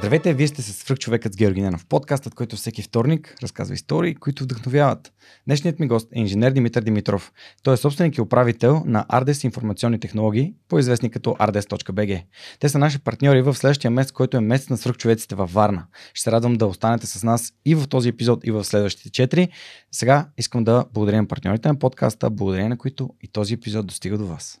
[0.00, 4.44] Здравейте, вие сте с свръхчовекът с Георги Ненов, подкастът, който всеки вторник разказва истории, които
[4.44, 5.12] вдъхновяват.
[5.46, 7.32] Днешният ми гост е инженер Димитър Димитров.
[7.62, 12.22] Той е собственик и управител на Ardes информационни технологии, по-известни като ardes.bg.
[12.60, 15.86] Те са наши партньори в следващия месец, който е месец на свръхчовеците във Варна.
[16.14, 19.48] Ще се радвам да останете с нас и в този епизод, и в следващите четири.
[19.92, 24.18] Сега искам да благодаря на партньорите на подкаста, благодарение на които и този епизод достига
[24.18, 24.60] до вас.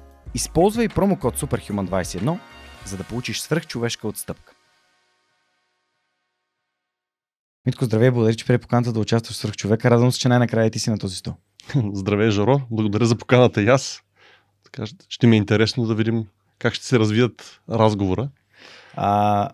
[0.33, 2.39] Използвай промокод SUPERHUMAN21,
[2.85, 4.53] за да получиш свръхчовешка отстъпка.
[7.65, 9.91] Митко, здравей, благодаря, че прие поканата да участваш в свръхчовека.
[9.91, 11.33] Радвам се, че най-накрая ти си на този стол.
[11.93, 12.61] Здравей, Жоро.
[12.71, 14.01] Благодаря за поканата и аз.
[14.63, 16.25] Така, ще ми е интересно да видим
[16.59, 18.29] как ще се развият разговора.
[18.93, 19.49] А,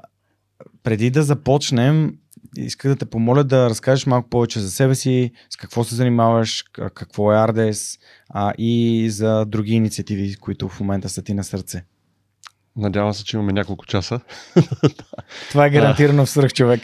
[0.83, 2.17] преди да започнем,
[2.57, 6.63] исках да те помоля да разкажеш малко повече за себе си, с какво се занимаваш,
[6.93, 7.97] какво е Ардес
[8.29, 11.83] а, и за други инициативи, които в момента са ти на сърце.
[12.75, 14.19] Надявам се, че имаме няколко часа.
[15.49, 16.81] Това е гарантирано в свръх човек.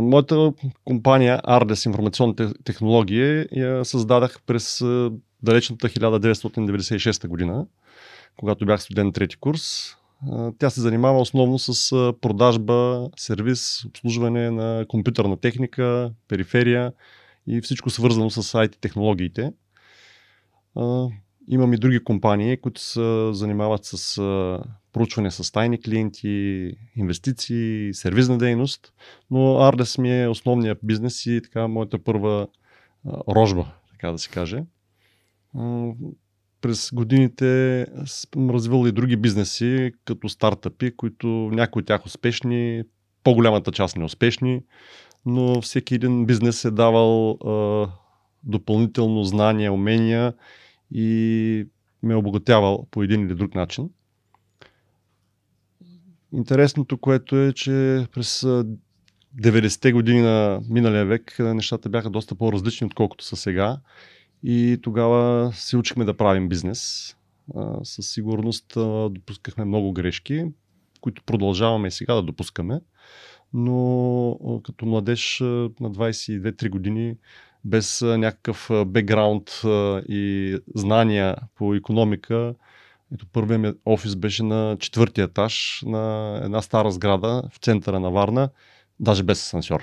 [0.00, 0.52] Моята
[0.84, 4.84] компания Ардес информационни технологии я създадах през
[5.42, 7.66] далечната 1996 година,
[8.36, 9.94] когато бях студент трети курс.
[10.58, 16.92] Тя се занимава основно с продажба, сервис, обслужване на компютърна техника, периферия
[17.46, 19.52] и всичко свързано с IT технологиите.
[21.48, 24.16] Имам и други компании, които се занимават с
[24.92, 28.92] проучване с тайни клиенти, инвестиции, сервизна дейност,
[29.30, 32.48] но Ardes ми е основният бизнес и така моята първа
[33.28, 34.64] рожба, така да се каже
[36.62, 42.82] през годините съм развил и други бизнеси, като стартъпи, които някои от тях успешни,
[43.24, 44.62] по-голямата част неуспешни,
[45.26, 47.88] но всеки един бизнес е давал а,
[48.44, 50.34] допълнително знания, умения
[50.94, 51.66] и
[52.02, 53.90] ме е обогатявал по един или друг начин.
[56.32, 58.40] Интересното, което е, че през
[59.40, 63.78] 90-те години на миналия век нещата бяха доста по-различни, отколкото са сега.
[64.42, 67.14] И тогава се учихме да правим бизнес.
[67.82, 68.72] Със сигурност
[69.10, 70.44] допускахме много грешки,
[71.00, 72.80] които продължаваме и сега да допускаме.
[73.54, 77.16] Но като младеж на 22-3 години,
[77.64, 79.50] без някакъв бекграунд
[80.08, 82.54] и знания по економика,
[83.14, 88.10] ето първият ми офис беше на четвъртия етаж на една стара сграда в центъра на
[88.10, 88.48] Варна,
[89.00, 89.82] даже без асансьор.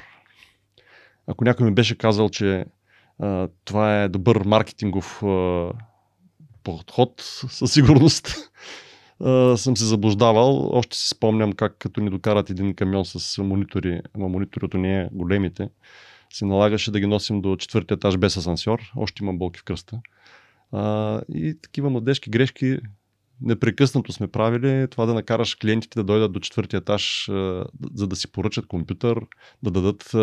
[1.27, 2.65] Ако някой ми беше казал, че
[3.65, 5.23] това е добър маркетингов
[6.63, 8.27] подход, със сигурност.
[9.55, 10.69] съм се заблуждавал.
[10.71, 15.09] Още си спомням как като ни докарат един камион с монитори, ама мониторите не е
[15.11, 15.69] големите,
[16.33, 18.91] се налагаше да ги носим до четвъртия етаж без асансьор.
[18.95, 20.01] Още има болки в кръста.
[21.33, 22.77] И такива младежки грешки
[23.41, 24.87] непрекъснато сме правили.
[24.87, 29.19] Това да накараш клиентите да дойдат до четвъртия етаж, а, за да си поръчат компютър,
[29.63, 30.15] да дадат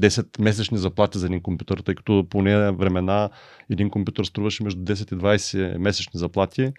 [0.00, 3.30] 10 месечни заплати за един компютър, тъй като по нея времена
[3.70, 6.72] един компютър струваше между 10 и 20 месечни заплати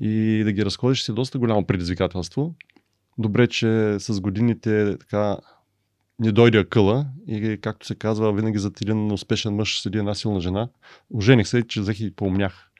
[0.00, 2.54] и да ги разходиш си е доста голямо предизвикателство.
[3.18, 5.36] Добре, че с годините така
[6.18, 10.40] не дойде акъла и както се казва, винаги зад един успешен мъж седи една силна
[10.40, 10.68] жена.
[11.14, 12.70] Ожених се, че взех и поумнях.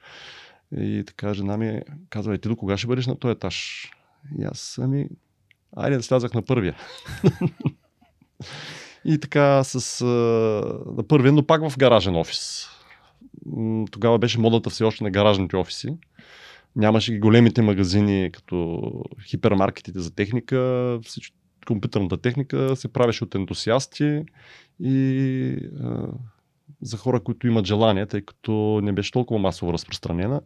[0.77, 3.87] И така жена ми казва, ти до кога ще бъдеш на този етаж?
[4.39, 5.07] И аз, ами,
[5.75, 6.75] айде да слязах на първия.
[9.05, 10.05] И така с,
[10.97, 12.67] на първия, но пак в гаражен офис.
[13.91, 15.87] Тогава беше модата все още на гаражните офиси.
[16.75, 18.91] Нямаше ги големите магазини, като
[19.29, 20.99] хипермаркетите за техника.
[21.05, 21.37] Всичко,
[21.67, 24.23] компютърната техника се правеше от ентусиасти
[24.79, 26.07] и а,
[26.81, 30.41] за хора, които имат желание, тъй като не беше толкова масово разпространена.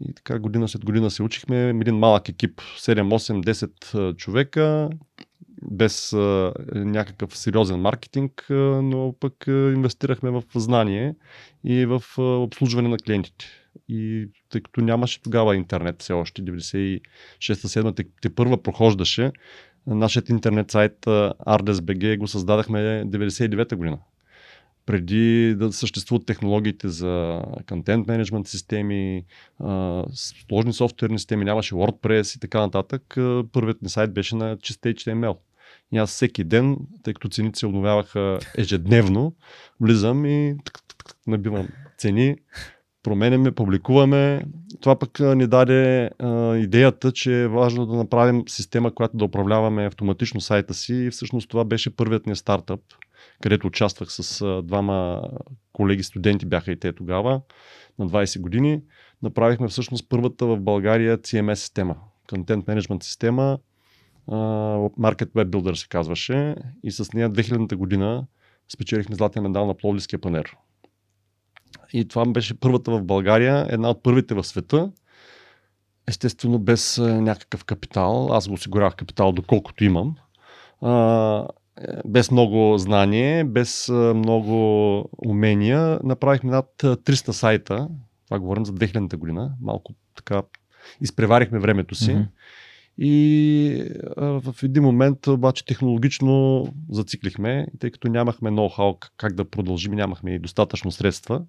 [0.00, 1.68] И така година след година се учихме.
[1.68, 4.90] Един малък екип, 7, 8, 10 човека
[5.62, 11.14] без а, някакъв сериозен маркетинг, а, но пък а, инвестирахме в знание
[11.64, 13.46] и в а, обслужване на клиентите.
[13.88, 19.32] И тъй като нямаше тогава интернет все още, 96-7 те, те първа прохождаше,
[19.86, 23.98] нашият интернет сайт Ardes.bg го създадахме 99-та година.
[24.86, 29.24] преди да съществуват технологиите за контент менеджмент системи,
[30.12, 33.02] сложни софтуерни системи, нямаше WordPress и така нататък,
[33.52, 35.36] първият ни сайт беше на чист HTML.
[35.92, 39.34] И аз всеки ден, тъй като цените се обновяваха ежедневно,
[39.80, 40.56] влизам и
[41.26, 41.68] набивам
[41.98, 42.36] цени,
[43.02, 44.42] променяме, публикуваме.
[44.80, 49.86] Това пък ни даде а, идеята, че е важно да направим система, която да управляваме
[49.86, 50.94] автоматично сайта си.
[50.94, 52.80] И всъщност това беше първият ни стартъп,
[53.42, 55.22] където участвах с а, двама
[55.72, 57.40] колеги студенти, бяха и те тогава,
[57.98, 58.80] на 20 години.
[59.22, 61.96] Направихме всъщност първата в България CMS система,
[62.28, 63.58] Content Management система,
[64.28, 68.26] Market Web Builder се казваше и с нея 2000-та година
[68.72, 70.56] спечелихме златен медал на Пловдивския панер.
[71.92, 74.92] И това беше първата в България, една от първите в света.
[76.08, 78.28] Естествено, без някакъв капитал.
[78.32, 80.16] Аз го осигурявах капитал, доколкото имам.
[80.82, 81.46] А,
[82.06, 86.00] без много знание, без много умения.
[86.04, 87.88] Направихме над 300 сайта.
[88.24, 89.52] Това говорим за 2000-та година.
[89.60, 90.42] Малко така
[91.00, 92.10] изпреварихме времето си.
[92.10, 92.26] Mm-hmm.
[92.98, 99.92] И а, в един момент обаче технологично зациклихме, тъй като нямахме ноу-хау как да продължим,
[99.92, 101.42] нямахме и достатъчно средства.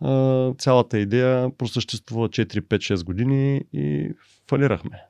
[0.00, 4.10] А, цялата идея просъществува 4-5-6 години и
[4.48, 5.02] фалирахме.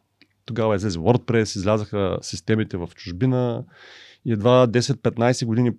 [0.46, 3.64] Тогава излезе WordPress, излязаха системите в чужбина
[4.24, 5.72] и едва 10-15 години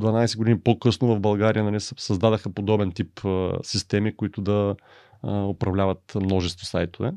[0.00, 4.76] 12 години по-късно в България нали, създадаха подобен тип а, системи, които да
[5.22, 7.12] а, управляват множество сайтове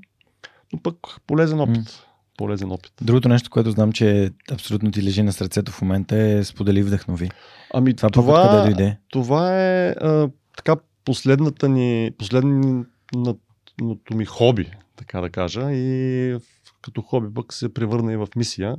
[0.74, 0.96] но пък
[1.28, 1.90] полезен опит.
[1.90, 2.04] Mm.
[2.38, 2.92] Полезен опит.
[3.02, 7.30] Другото нещо, което знам, че абсолютно ти лежи на сърцето в момента е сподели вдъхнови.
[7.74, 8.98] Ами това, това, къде дойде?
[9.10, 10.76] това е а, така
[11.06, 15.72] последната ни, последното ми хоби, така да кажа.
[15.72, 16.38] И
[16.82, 18.76] като хоби пък се превърна и в мисия.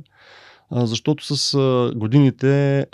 [0.71, 1.57] Защото с
[1.95, 2.85] годините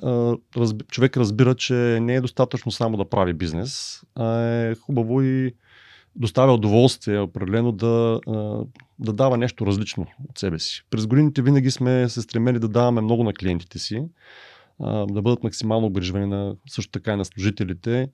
[0.92, 5.54] човек разбира, че не е достатъчно само да прави бизнес, а е хубаво и
[6.18, 8.20] доставя удоволствие определено да,
[9.00, 10.84] да дава нещо различно от себе си.
[10.90, 14.04] През годините винаги сме се стремели да даваме много на клиентите си,
[15.10, 18.10] да бъдат максимално обгрижвани на, също така и на служителите,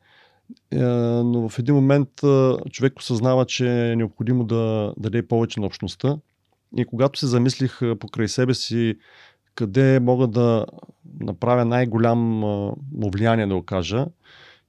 [0.71, 2.09] но в един момент
[2.71, 6.17] човек осъзнава, че е необходимо да, да даде повече на общността.
[6.77, 8.95] И когато се замислих покрай себе си
[9.55, 10.65] къде мога да
[11.19, 14.05] направя най-голямо влияние да окажа,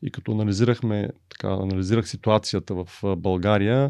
[0.05, 3.89] и като анализирахме, така, анализирах ситуацията в България,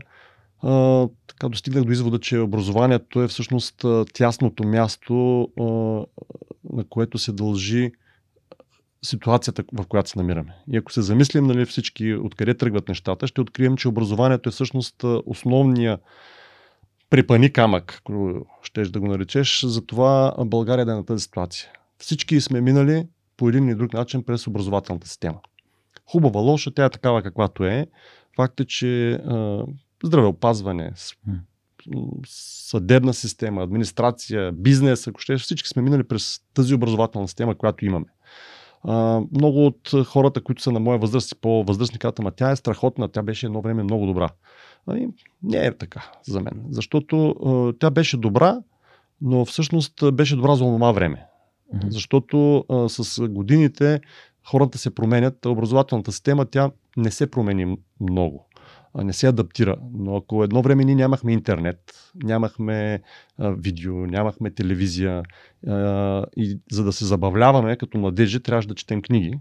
[0.63, 5.65] а, така достигнах до извода, че образованието е всъщност тясното място, а,
[6.73, 7.93] на което се дължи
[9.05, 10.55] ситуацията, в която се намираме.
[10.73, 15.05] И ако се замислим нали, всички откъде тръгват нещата, ще открием, че образованието е всъщност
[15.27, 15.99] основния
[17.11, 21.69] препани камък, ако щеш да го наречеш, за това България да е на тази ситуация.
[21.99, 23.07] Всички сме минали
[23.37, 25.39] по един или друг начин през образователната система
[26.07, 27.87] хубава, лоша, тя е такава каквато е.
[28.37, 29.65] Факт е, че а,
[30.05, 30.93] здравеопазване,
[32.27, 38.07] съдебна система, администрация, бизнес, ако ще, всички сме минали през тази образователна система, която имаме.
[38.83, 42.57] А, много от хората, които са на моя възраст и по-възрастни, казват, ама тя е
[42.57, 44.29] страхотна, тя беше едно време много добра.
[44.87, 45.09] Ами,
[45.43, 48.59] не е така за мен, защото а, тя беше добра,
[49.21, 51.27] но всъщност беше добра за това време.
[51.75, 51.89] Mm-hmm.
[51.89, 54.01] Защото а, с годините
[54.47, 58.49] хората се променят, образователната система тя не се промени много,
[58.95, 59.77] не се адаптира.
[59.93, 63.03] Но ако едно време ние нямахме интернет, нямахме
[63.39, 65.23] видео, нямахме телевизия
[66.37, 69.39] и за да се забавляваме като младежи, трябваше да четем книги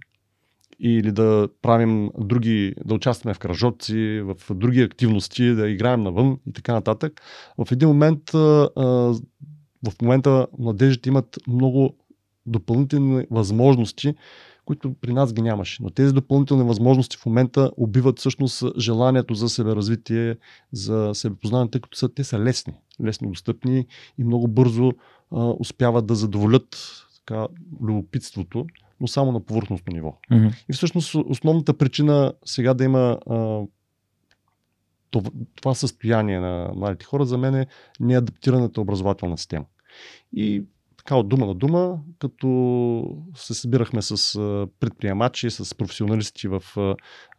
[0.80, 6.54] или да правим други, да участваме в кръжоци, в други активности, да играем навън и
[6.54, 7.22] така нататък.
[7.58, 11.98] В един момент, в момента младежите имат много
[12.46, 14.16] допълнителни възможности,
[14.66, 15.84] които при нас ги нямаше.
[15.84, 20.38] Но тези допълнителни възможности в момента убиват всъщност желанието за себеразвитие,
[20.72, 23.86] за себепознаване, тъй като са, те са лесни, лесно достъпни
[24.18, 24.92] и много бързо
[25.32, 26.78] а, успяват да задоволят
[27.18, 27.48] така,
[27.82, 28.66] любопитството,
[29.00, 30.18] но само на повърхностно ниво.
[30.32, 30.64] Mm-hmm.
[30.70, 33.62] И всъщност основната причина сега да има а,
[35.12, 37.68] това, това състояние на младите хора за мен е
[38.00, 39.66] неадаптираната образователна система.
[40.34, 40.64] И
[41.04, 44.40] така от дума на дума, като се събирахме с
[44.80, 46.64] предприемачи, с професионалисти в...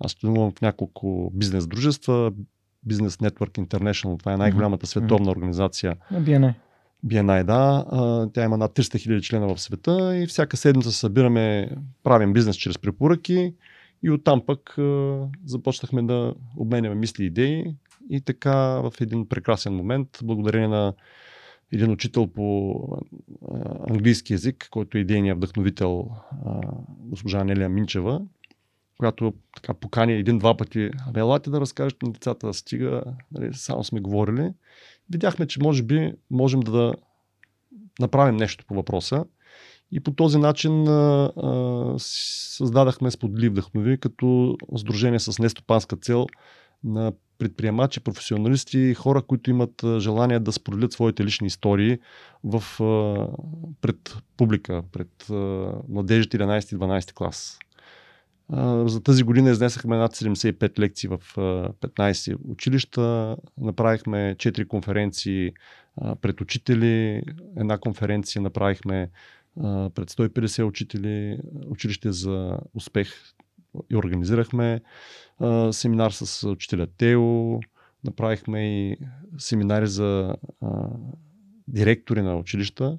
[0.01, 2.33] Аз членувам в няколко бизнес дружества,
[2.89, 5.97] Business Network International, това е най-голямата световна организация.
[6.13, 6.55] BNI.
[7.07, 7.85] BNI, да.
[8.35, 11.71] Тя има над 300 хиляди члена в света и всяка седмица се събираме,
[12.03, 13.55] правим бизнес чрез препоръки
[14.03, 14.77] и оттам пък
[15.45, 17.75] започнахме да обменяме мисли и идеи
[18.11, 20.93] и така в един прекрасен момент, благодарение на
[21.73, 22.75] един учител по
[23.91, 26.11] английски язик, който е идейният вдъхновител
[26.99, 28.23] госпожа Нелия Минчева.
[28.99, 33.03] която така покани един-два пъти, абе, елате да разкажете на децата, да стига,
[33.33, 34.53] нали, само сме говорили.
[35.11, 36.95] Видяхме, че може би можем да
[38.01, 39.25] направим нещо по въпроса.
[39.93, 46.27] И по този начин а, а, създадахме Сподели вдъхнови като сдружение с нестопанска цел
[46.85, 51.99] на предприемачи, професионалисти хора, които имат желание да споделят своите лични истории
[52.45, 52.65] в,
[53.81, 55.27] пред публика, пред
[55.89, 57.59] младежите 11-12 клас.
[58.87, 61.41] За тази година изнесахме над 75 лекции в а,
[61.73, 65.53] 15 училища, направихме 4 конференции
[66.21, 67.23] пред учители,
[67.57, 69.11] една конференция направихме
[69.95, 73.09] пред 150 учители, училище за успех
[73.91, 74.81] и организирахме
[75.39, 77.61] а, семинар с учителя Тео,
[78.05, 78.97] направихме и
[79.39, 80.89] семинари за а,
[81.69, 82.99] директори на училища,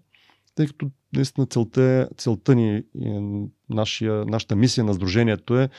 [0.56, 2.84] тъй като наистина целта, целта ни,
[3.70, 5.70] нашия, нашата мисия на Сдружението е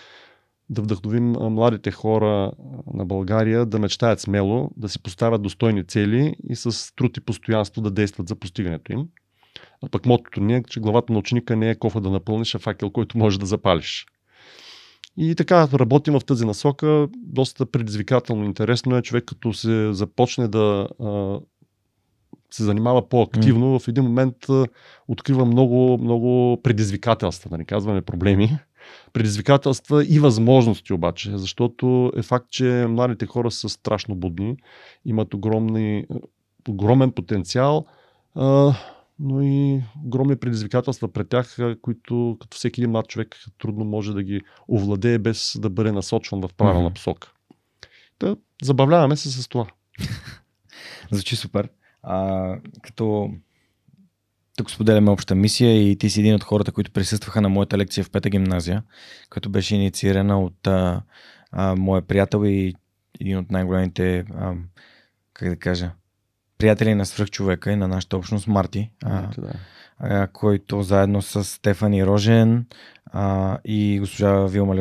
[0.70, 2.52] да вдъхновим младите хора
[2.94, 7.82] на България да мечтаят смело, да си поставят достойни цели и с труд и постоянство
[7.82, 9.08] да действат за постигането им.
[9.82, 12.58] А пък мотото ни е, че главата на ученика не е кофа да напълниш, а
[12.58, 14.06] факел, който може да запалиш.
[15.16, 17.08] И така работим в тази насока.
[17.16, 21.38] Доста предизвикателно интересно е човек като се започне да а,
[22.50, 23.85] се занимава по-активно, mm.
[23.85, 24.66] в един момент а,
[25.08, 28.58] открива много, много предизвикателства, да не казваме проблеми.
[29.12, 34.56] Предизвикателства и възможности обаче, защото е факт, че младите хора са страшно будни,
[35.04, 36.06] имат огромни,
[36.68, 37.87] огромен потенциал.
[38.35, 38.75] А,
[39.18, 44.23] но и огромни предизвикателства пред тях, които като всеки един млад човек трудно може да
[44.23, 46.94] ги овладее без да бъде насочван в правилна mm-hmm.
[46.94, 47.32] посока.
[48.20, 49.66] Да, забавляваме се с това.
[51.11, 51.68] Звучи супер.
[52.02, 53.30] А, като
[54.56, 58.04] тук споделяме обща мисия и ти си един от хората, които присъстваха на моята лекция
[58.04, 58.82] в пета гимназия,
[59.30, 61.02] която беше инициирана от а,
[61.52, 62.75] а, моя приятел и
[63.20, 64.54] един от най-големите, а,
[65.32, 65.90] как да кажа,
[66.58, 69.52] приятели на свръхчовека и на нашата общност Марти, а, да.
[69.98, 72.66] а, който заедно с Стефани Рожен
[73.06, 74.75] а, и госпожа Вилма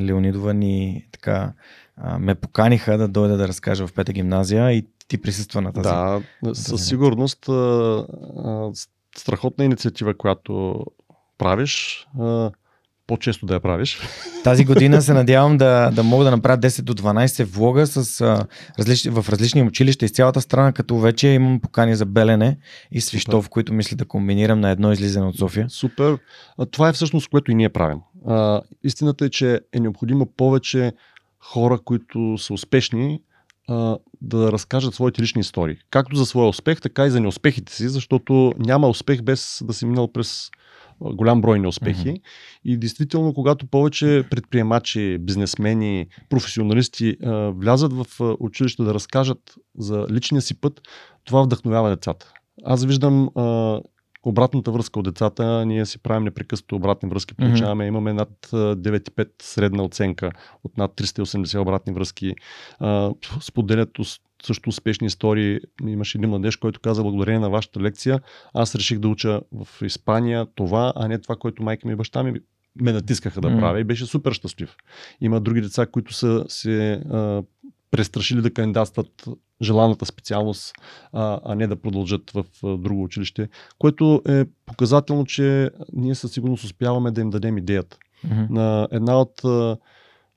[0.00, 1.52] Леонидова ни така
[1.96, 5.88] а, ме поканиха да дойда да разкажа в пета гимназия и ти присъства на тази.
[5.88, 8.70] Да, със сигурност а, а,
[9.16, 10.84] страхотна инициатива, която
[11.38, 12.06] правиш.
[12.20, 12.50] А,
[13.06, 14.00] по-често да я правиш.
[14.44, 18.46] Тази година се надявам да, да мога да направя 10 до 12 влога с, а,
[18.78, 22.58] различни, в различни училища из цялата страна, като вече имам покани за Белене
[22.92, 23.50] и Свищов, Супер.
[23.50, 25.66] които мисля да комбинирам на едно излизане от София.
[25.70, 26.18] Супер.
[26.58, 27.98] А, това е всъщност което и ние правим.
[28.26, 30.92] А, истината е, че е необходимо повече
[31.40, 33.20] хора, които са успешни,
[33.68, 35.76] а, да разкажат своите лични истории.
[35.90, 39.86] Както за своя успех, така и за неуспехите си, защото няма успех без да си
[39.86, 40.50] минал през
[41.04, 42.08] голям брой неуспехи.
[42.08, 42.22] Mm-hmm.
[42.64, 48.06] И действително, когато повече предприемачи, бизнесмени, професионалисти а, влязат в
[48.40, 50.80] училище да разкажат за личния си път,
[51.24, 52.32] това вдъхновява децата.
[52.64, 53.80] Аз виждам а,
[54.22, 55.66] обратната връзка от децата.
[55.66, 57.34] Ние си правим непрекъснато обратни връзки.
[57.34, 57.88] Получаваме, mm-hmm.
[57.88, 60.30] имаме над 9,5 средна оценка
[60.64, 62.34] от над 380 обратни връзки.
[62.78, 63.98] А, споделят
[64.46, 65.60] също успешни истории.
[65.86, 68.20] Имаше един младеж, който каза, благодарение на вашата лекция,
[68.54, 72.22] аз реших да уча в Испания това, а не това, което майка ми и баща
[72.22, 72.40] ми
[72.80, 74.76] ме натискаха да правя и беше супер щастлив.
[75.20, 77.42] Има други деца, които са се а,
[77.90, 79.28] престрашили да кандидатстват
[79.62, 80.72] желаната специалност,
[81.12, 86.32] а, а не да продължат в а, друго училище, което е показателно, че ние със
[86.32, 87.96] сигурност успяваме да им дадем идеята.
[88.26, 88.50] Mm-hmm.
[88.50, 89.76] На една от а,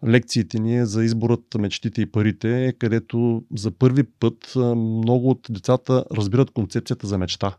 [0.07, 6.05] лекциите ни е за изборът мечтите и парите, където за първи път много от децата
[6.17, 7.55] разбират концепцията за мечта.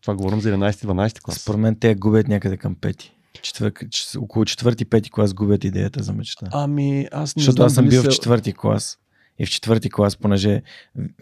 [0.00, 1.36] Това говорим за 11-12 клас.
[1.36, 3.12] Според мен те губят някъде към пети.
[3.42, 3.72] Четвър...
[4.18, 6.46] Около четвърти-пети клас губят идеята за мечта.
[6.52, 8.08] Ами, аз не Защото знам, аз съм бил се...
[8.08, 8.98] в четвърти клас.
[9.38, 10.62] И в четвърти клас, понеже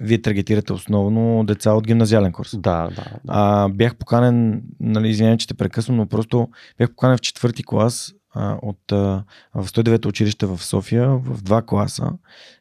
[0.01, 2.51] вие таргетирате основно деца от гимназиален курс.
[2.57, 2.89] Да, да.
[2.89, 3.19] да.
[3.29, 8.13] А, бях поканен, нали, извинявам, че те прекъсвам, но просто бях поканен в четвърти клас
[8.63, 8.79] от,
[9.55, 12.13] в 109 училище в София, в два класа,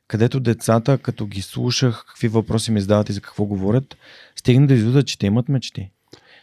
[0.08, 3.98] където децата, като ги слушах какви въпроси ми задават и за какво говорят,
[4.36, 5.92] стигна да извода, че те имат мечти.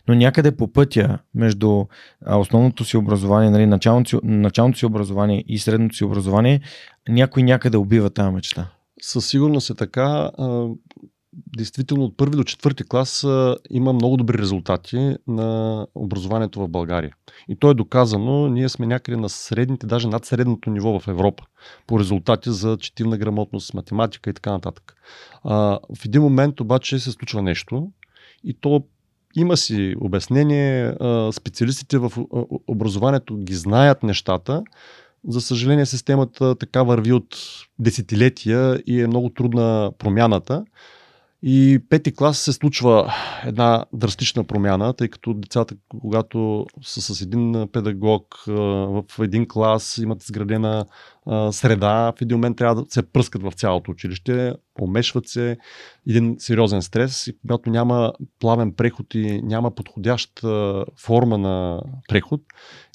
[0.08, 1.84] Но някъде по пътя между
[2.26, 6.60] основното си образование, нали, началното, началното си образование и средното си образование,
[7.08, 8.70] някой някъде убива тази мечта.
[9.00, 10.30] Със сигурност е така
[11.56, 13.26] действително от първи до четвърти клас
[13.70, 17.14] има много добри резултати на образованието в България.
[17.48, 18.48] И то е доказано.
[18.48, 21.44] Ние сме някъде на средните, даже над средното ниво в Европа
[21.86, 24.94] по резултати за четивна грамотност, математика и така нататък.
[25.44, 27.90] А, в един момент обаче се случва нещо
[28.44, 28.84] и то
[29.36, 30.94] има си обяснение.
[31.32, 32.12] Специалистите в
[32.66, 34.62] образованието ги знаят нещата,
[35.28, 37.36] За съжаление, системата така върви от
[37.78, 40.64] десетилетия и е много трудна промяната.
[41.42, 43.14] И пети клас се случва
[43.44, 50.22] една драстична промяна, тъй като децата, когато са с един педагог в един клас, имат
[50.22, 50.86] изградена
[51.50, 55.56] среда, в един момент трябва да се пръскат в цялото училище, помешват се,
[56.08, 62.40] един сериозен стрес и когато няма плавен преход и няма подходяща форма на преход,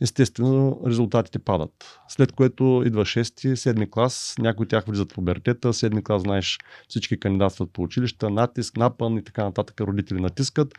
[0.01, 1.99] естествено резултатите падат.
[2.07, 6.59] След което идва 6 7 клас, някои от тях влизат в пубертета, 7 клас знаеш
[6.87, 10.73] всички кандидатстват по училища, натиск, напън и така нататък, родители натискат,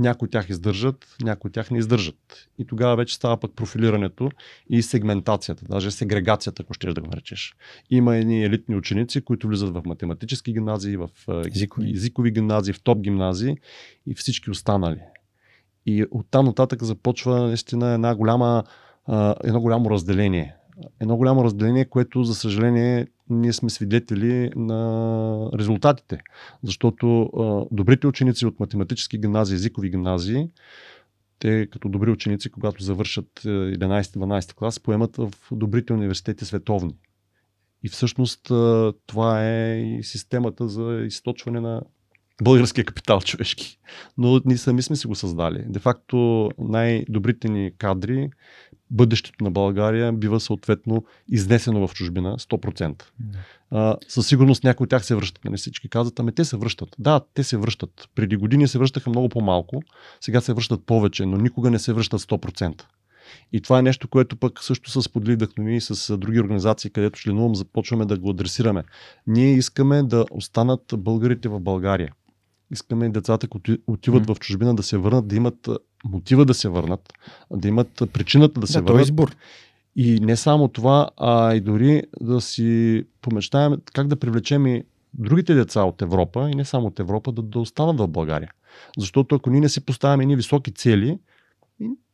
[0.00, 2.48] някои от тях издържат, някои от тях не издържат.
[2.58, 4.30] И тогава вече става пък профилирането
[4.70, 7.54] и сегментацията, даже сегрегацията, ако ще да го наречеш.
[7.90, 11.08] Има едни елитни ученици, които влизат в математически гимназии, в
[11.46, 13.56] езикови, езикови гимназии, в топ гимназии
[14.06, 15.00] и всички останали.
[15.86, 18.64] И оттам нататък започва наистина една голяма,
[19.44, 20.54] едно голямо разделение.
[21.00, 26.18] Едно голямо разделение, което за съжаление ние сме свидетели на резултатите.
[26.62, 30.48] Защото а, добрите ученици от математически гимназии, езикови гимназии,
[31.38, 36.94] те като добри ученици, когато завършат 11-12 клас, поемат в добрите университети световни.
[37.82, 38.42] И всъщност
[39.06, 41.82] това е и системата за източване на
[42.42, 43.78] българския капитал човешки.
[44.18, 45.64] Но ние сами сме си го създали.
[45.66, 48.30] Де факто най-добрите ни кадри
[48.90, 53.02] бъдещето на България бива съответно изнесено в чужбина 100%.
[53.70, 55.44] А, със сигурност някои от тях се връщат.
[55.44, 56.88] Не нали, всички казват, ами те се връщат.
[56.98, 58.08] Да, те се връщат.
[58.14, 59.82] Преди години се връщаха много по-малко,
[60.20, 62.82] сега се връщат повече, но никога не се връщат 100%.
[63.52, 67.54] И това е нещо, което пък също с подвидахме и с други организации, където членувам,
[67.54, 68.84] започваме да го адресираме.
[69.26, 72.12] Ние искаме да останат българите в България.
[72.70, 74.34] Искаме децата, които отиват mm.
[74.34, 75.68] в чужбина, да се върнат, да имат
[76.04, 77.12] мотива да се върнат,
[77.50, 79.00] да имат причината да се да, върнат.
[79.00, 79.36] е избор.
[79.96, 84.84] И не само това, а и дори да си помечтаем как да привлечем и
[85.14, 88.50] другите деца от Европа и не само от Европа да, да останат в България.
[88.98, 91.18] Защото ако ние не си поставяме едни високи цели,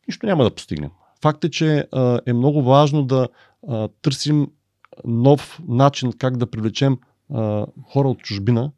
[0.08, 0.90] нищо няма да постигнем.
[1.22, 3.28] Факт е, че а, е много важно да
[3.68, 4.48] а, търсим
[5.04, 6.98] нов начин как да привлечем
[7.34, 8.70] а, хора от чужбина,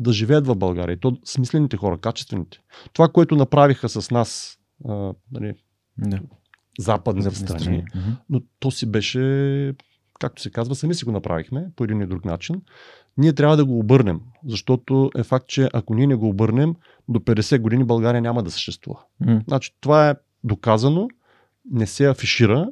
[0.00, 0.94] да живеят в България.
[0.94, 2.58] И то смислените хора, качествените.
[2.92, 4.58] Това, което направиха с нас
[4.88, 5.54] а, нали,
[5.98, 6.20] да.
[6.78, 7.84] западните страни, страни.
[8.30, 9.74] но то си беше,
[10.20, 12.62] както се казва, сами си го направихме по един или друг начин.
[13.18, 16.74] Ние трябва да го обърнем, защото е факт, че ако ние не го обърнем,
[17.08, 19.00] до 50 години България няма да съществува.
[19.22, 19.44] Mm.
[19.48, 21.08] Значи, това е доказано,
[21.70, 22.68] не се афишира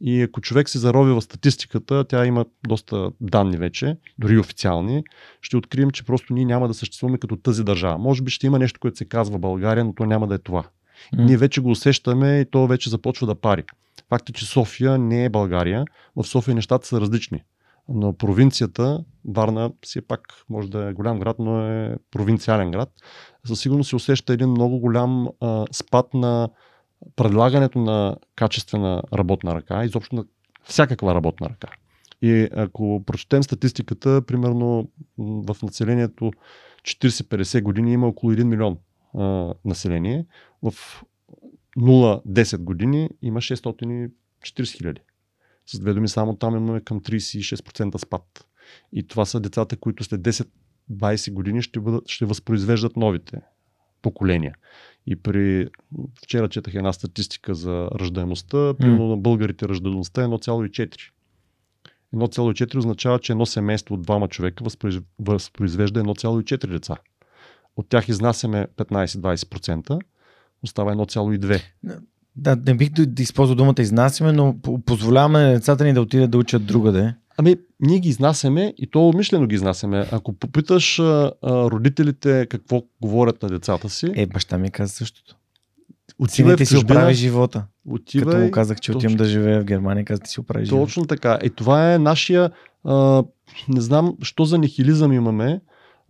[0.00, 5.04] и ако човек се зарови в статистиката, тя има доста данни вече, дори официални,
[5.40, 7.98] ще открием, че просто ние няма да съществуваме като тази държава.
[7.98, 10.62] Може би ще има нещо, което се казва България, но то няма да е това.
[10.62, 11.24] Mm.
[11.24, 13.64] Ние вече го усещаме и то вече започва да пари.
[14.08, 15.84] Факт е, че София не е България.
[16.16, 17.42] В София нещата са различни.
[17.88, 22.88] Но провинцията, Варна си е пак, може да е голям град, но е провинциален град.
[23.46, 26.48] Със сигурност се усеща един много голям а, спад на
[27.16, 30.24] предлагането на качествена работна ръка, изобщо на
[30.64, 31.68] всякаква работна ръка.
[32.22, 36.32] И ако прочетем статистиката, примерно в населението
[36.82, 38.78] 40-50 години има около 1 милион
[39.14, 40.26] а, население.
[40.62, 40.74] В
[41.78, 44.10] 0-10 години има 640
[44.76, 45.00] хиляди.
[45.66, 48.46] С две думи, само там имаме към 36% спад.
[48.92, 53.40] И това са децата, които след 10-20 години ще, бъдат, ще възпроизвеждат новите
[54.02, 54.54] поколения.
[55.06, 55.68] И при...
[56.22, 58.74] Вчера четах една статистика за ръждаемостта.
[58.74, 60.96] Примерно на българите ръждаемостта е 1,4.
[62.14, 64.64] 1,4 означава, че едно семейство от двама човека
[65.18, 66.96] възпроизвежда 1,4 деца.
[67.76, 70.00] От тях изнасяме 15-20%,
[70.62, 71.62] остава 1,2.
[72.36, 74.56] Да, не бих да използвал думата изнасяме, но
[74.86, 77.14] позволяваме децата ни да отидат да учат другаде.
[77.38, 80.06] Ами, ние ги изнасяме и то умишлено ги изнасяме.
[80.12, 84.12] Ако попиташ а, а, родителите какво говорят на децата си.
[84.14, 85.36] Е, баща ми каза същото.
[86.18, 87.64] Отивай ти си оправи живота.
[87.88, 90.76] Отивай, Като му казах, че отивам да живея в Германия, каза ти си оправи точно
[90.76, 90.88] живота.
[90.88, 91.38] Точно така.
[91.44, 92.50] И това е нашия,
[92.84, 93.24] а,
[93.68, 95.60] не знам, що за нихилизъм имаме.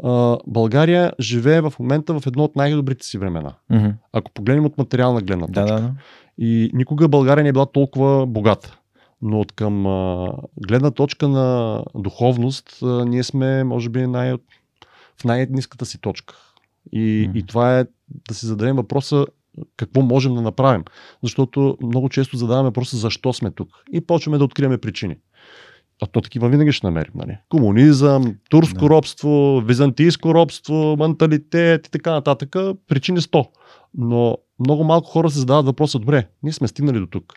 [0.04, 3.52] А, България живее в момента в едно от най-добрите си времена.
[3.72, 3.92] Mm-hmm.
[4.12, 5.60] Ако погледнем от материална гледна точка.
[5.60, 5.92] Да, да, да.
[6.38, 8.78] И никога България не е била толкова богата.
[9.22, 10.32] Но от към а,
[10.66, 14.34] гледна точка на духовност, а, ние сме, може би, най-
[15.20, 16.34] в най-низката си точка.
[16.92, 17.38] И, mm.
[17.38, 17.84] и това е
[18.28, 19.26] да си зададем въпроса
[19.76, 20.84] какво можем да направим.
[21.22, 23.68] Защото много често задаваме въпроса защо сме тук.
[23.92, 25.16] И почваме да откриваме причини.
[26.02, 27.12] А то такива винаги ще намерим.
[27.14, 27.38] Нали?
[27.48, 28.88] Комунизъм, турско да.
[28.88, 32.56] робство, византийско робство, менталитет и така нататък.
[32.88, 33.48] Причини 100.
[33.94, 37.34] Но много малко хора се задават въпроса, добре, ние сме стигнали до тук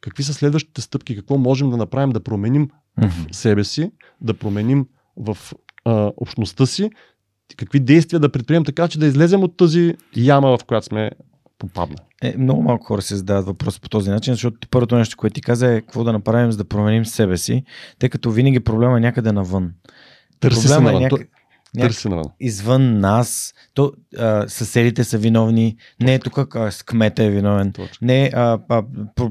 [0.00, 3.08] какви са следващите стъпки, какво можем да направим да променим Мгм.
[3.32, 5.38] себе си, да променим в
[5.84, 6.90] а, общността си,
[7.56, 11.10] какви действия да предприемем така, че да излезем от тази яма, в която сме
[11.58, 12.00] попаднали.
[12.22, 15.40] Е, много малко хора се задават въпрос по този начин, защото първото нещо, което ти
[15.40, 17.64] каза е какво да направим, за да променим себе си,
[17.98, 19.72] тъй като винаги проблема е някъде навън.
[20.40, 21.08] Търси се Проблема е навън.
[21.08, 21.28] То- няк...
[21.78, 22.24] Търси се навън.
[22.40, 23.54] извън нас.
[23.74, 28.06] То, а, съседите са виновни, не е тук а, кмета е виновен, Точно.
[28.06, 28.82] не а, а,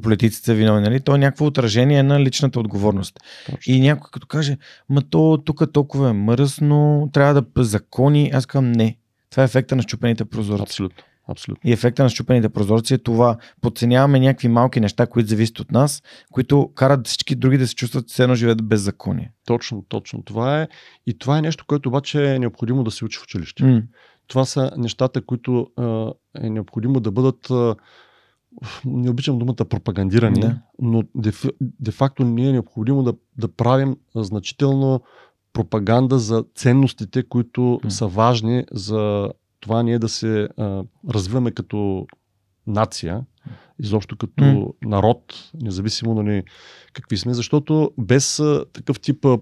[0.02, 1.00] политиците са виновни, нали?
[1.00, 3.20] То е някакво отражение на личната отговорност.
[3.46, 3.74] Точно.
[3.74, 4.58] И някой като каже,
[4.90, 8.98] ма то тук толкова е мръсно, трябва да закони, аз казвам не.
[9.30, 10.64] Това е ефекта на щупените прозорци.
[10.64, 11.04] Абсолютно.
[11.28, 11.70] Абсолютно.
[11.70, 13.38] И ефекта на щупените прозорци е това.
[13.62, 18.10] Подценяваме някакви малки неща, които зависят от нас, които карат всички други да се чувстват
[18.10, 19.32] все едно живеят без законие.
[19.46, 20.24] Точно, точно.
[20.24, 20.68] Това е.
[21.08, 23.64] И това е нещо, което обаче е необходимо да се учи в училище.
[23.64, 23.82] М.
[24.28, 25.68] Това са нещата, които
[26.42, 27.52] е необходимо да бъдат.
[28.86, 30.58] Не обичам думата пропагандирани, Да.
[30.80, 35.02] но де, де факто ни е необходимо да, да правим значително
[35.54, 37.92] пропаганда за ценностите, които М.
[37.92, 39.30] са важни за
[39.60, 42.08] това ние да се а, развиваме като
[42.68, 43.22] нация,
[43.80, 44.66] изобщо като М.
[44.82, 46.44] народ, независимо нали,
[46.94, 49.40] какви сме, защото без а, такъв тип а,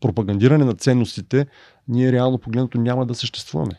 [0.00, 1.46] пропагандиране на ценностите,
[1.88, 3.72] ние реално погледнато няма да съществуваме.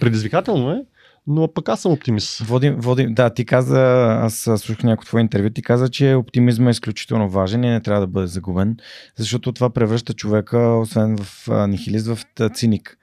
[0.00, 0.84] Предизвикателно е,
[1.26, 2.38] но пък аз съм оптимист.
[2.38, 3.80] Водим, водим, да, ти каза,
[4.20, 8.00] аз слушах някои твои интервю, ти каза, че оптимизма е изключително важен и не трябва
[8.00, 8.76] да бъде загубен,
[9.16, 12.18] защото това превръща човека, освен в нихилист, в
[12.54, 12.98] циник.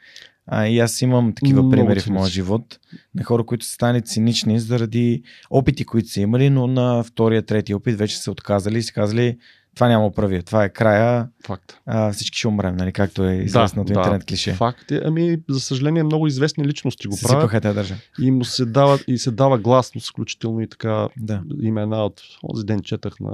[0.52, 2.12] А, и аз имам такива Много примери в циници.
[2.12, 2.80] моя живот
[3.16, 7.78] на хора, които са станали цинични заради опити, които са имали, но на втория, третия
[7.78, 9.38] опит вече са се отказали и са казали,
[9.76, 11.78] това няма прави, това е края, Факт.
[11.86, 14.54] а, всички ще умрем, нали, както е известното интернет клише.
[14.54, 15.02] Факт е.
[15.06, 17.96] Ами, за съжаление, много известни личности го правят Сипаха държа.
[18.22, 21.42] и му се дава, и се дава гласност, включително и така Да.
[21.62, 23.32] имена от този ден четах на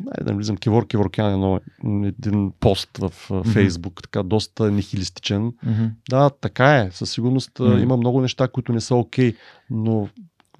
[0.00, 1.60] Айде да не влизам Кивор Киворкян едно,
[2.04, 3.42] един пост в Мгм.
[3.42, 5.52] Фейсбук, така доста нихилистичен.
[5.62, 5.84] Мгм.
[6.10, 6.90] Да, така е.
[6.90, 7.78] Със сигурност Мгм.
[7.78, 9.34] има много неща, които не са окей,
[9.70, 10.08] но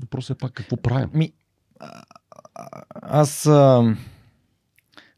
[0.01, 1.09] въпросът е пак какво правим.
[1.15, 1.33] Ми,
[1.81, 2.03] а-
[2.55, 3.95] а- аз а,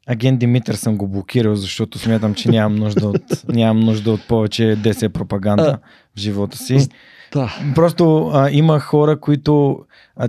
[0.07, 4.77] агент Димитър съм го блокирал, защото смятам, че нямам нужда от, нямам нужда от повече
[4.77, 5.79] ДС пропаганда
[6.17, 6.89] в живота си.
[7.33, 7.59] Да.
[7.75, 9.85] Просто а, има хора, които...
[10.17, 10.29] А,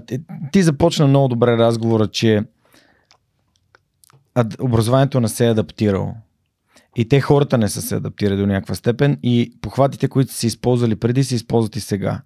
[0.51, 2.43] ти, започна много добре разговора, че
[4.59, 6.13] образованието не се е адаптирало.
[6.95, 10.47] И те хората не са се адаптирали до някаква степен и похватите, които са се
[10.47, 12.21] използвали преди, се използват и сега.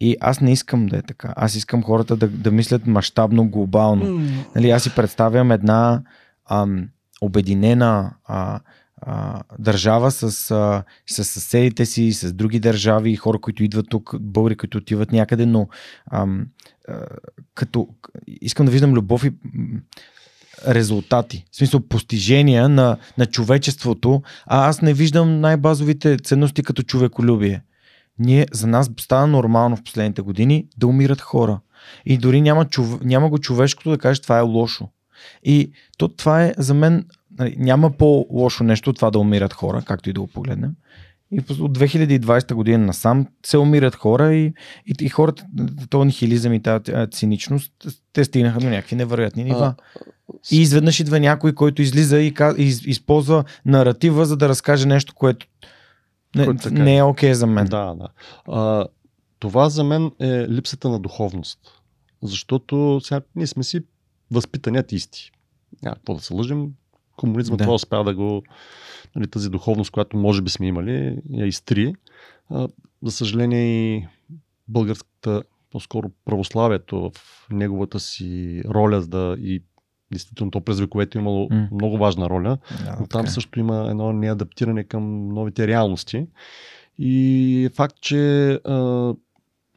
[0.00, 1.32] И аз не искам да е така.
[1.36, 4.20] Аз искам хората да, да мислят мащабно, глобално.
[4.56, 6.02] Нали, аз си представям една
[6.50, 6.88] ам,
[7.20, 8.60] обединена а,
[9.02, 14.56] а, държава с, а, с съседите си, с други държави хора, които идват тук, българи,
[14.56, 15.68] които отиват някъде, но
[16.12, 16.46] ам,
[16.88, 17.06] а,
[17.54, 17.88] като
[18.26, 19.32] искам да виждам любов и
[20.68, 27.62] резултати, в смисъл постижения на, на човечеството, а аз не виждам най-базовите ценности като човеколюбие.
[28.18, 31.60] Ние, за нас стана нормално в последните години да умират хора.
[32.06, 33.00] И дори няма, чов...
[33.04, 34.88] няма го човешкото да кажеш това е лошо.
[35.42, 37.06] И то, това е за мен,
[37.38, 40.70] нали, няма по-лошо нещо това да умират хора, както и да го погледнем.
[41.30, 44.46] И от 2020 година насам се умират хора и,
[44.86, 45.46] и, и хората,
[45.90, 47.72] този нихилизъм и тази а, циничност,
[48.12, 49.74] те стигнаха до някакви невероятни нива.
[50.52, 55.46] И изведнъж идва някой, който излиза и, из- използва наратива, за да разкаже нещо, което
[56.36, 56.84] не, Което така е.
[56.84, 57.66] не е окей за мен.
[57.66, 58.08] Да, да.
[58.48, 58.86] А,
[59.38, 61.58] това за мен е липсата на духовност.
[62.22, 63.80] Защото сега ние сме си
[64.30, 65.30] възпитани атеисти.
[65.82, 66.72] Няма какво да се лъжим.
[67.16, 67.64] Комунизма Да.
[67.64, 68.42] това успя да го...
[69.16, 71.94] Нали, тази духовност, която може би сме имали, я изтри.
[72.50, 72.68] А,
[73.02, 74.06] за съжаление и
[74.68, 79.62] българската, по-скоро православието в неговата си роля да и
[80.14, 81.68] действително то през вековете е имало М.
[81.72, 82.58] много важна роля.
[82.84, 83.30] Да, Но там така е.
[83.30, 86.26] също има едно неадаптиране към новите реалности.
[86.98, 88.74] И е факт, че а,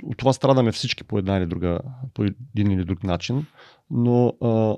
[0.03, 1.79] от това страдаме всички по една или друга,
[2.13, 3.45] по един или друг начин,
[3.91, 4.75] но а,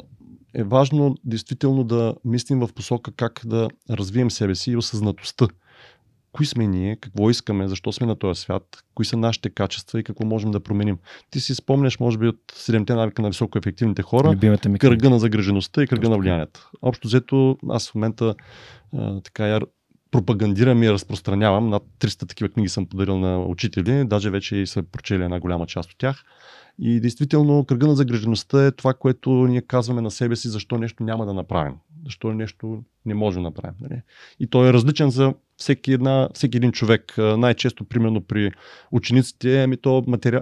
[0.54, 5.48] е важно действително да мислим в посока как да развием себе си и осъзнатостта.
[6.32, 10.04] Кои сме ние, какво искаме, защо сме на този свят, кои са нашите качества и
[10.04, 10.98] какво можем да променим.
[11.32, 15.20] Ти си спомняш, може би, от седемте навика на високоефективните хора, Любимата ми кръга на
[15.20, 16.72] загрежеността и кръга Точно на влиянието.
[16.82, 18.36] Общо взето, аз в момента
[18.98, 19.62] а, така я
[20.12, 21.70] пропагандирам и разпространявам.
[21.70, 25.68] Над 300 такива книги съм подарил на учители, даже вече и са прочели една голяма
[25.68, 26.24] част от тях.
[26.82, 31.04] И действително кръга на загрежеността е това, което ние казваме на себе си, защо нещо
[31.04, 31.74] няма да направим.
[32.06, 33.76] Защо нещо не може да направим.
[33.82, 34.02] Нали?
[34.39, 37.13] И той е различен за всеки, една, всеки един човек.
[37.18, 38.52] Най-често, примерно при
[38.92, 40.42] учениците, ами то материал,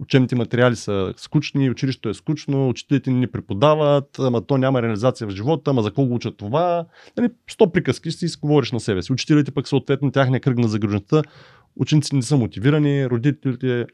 [0.00, 5.30] учебните материали са скучни, училището е скучно, учителите ни преподават, ама то няма реализация в
[5.30, 6.86] живота, ама за какво го учат това.
[7.16, 9.12] Нали, сто приказки си говориш на себе си.
[9.12, 11.22] Учителите пък съответно тяхния кръг на загружеността.
[11.76, 13.86] Учениците не са мотивирани, родителите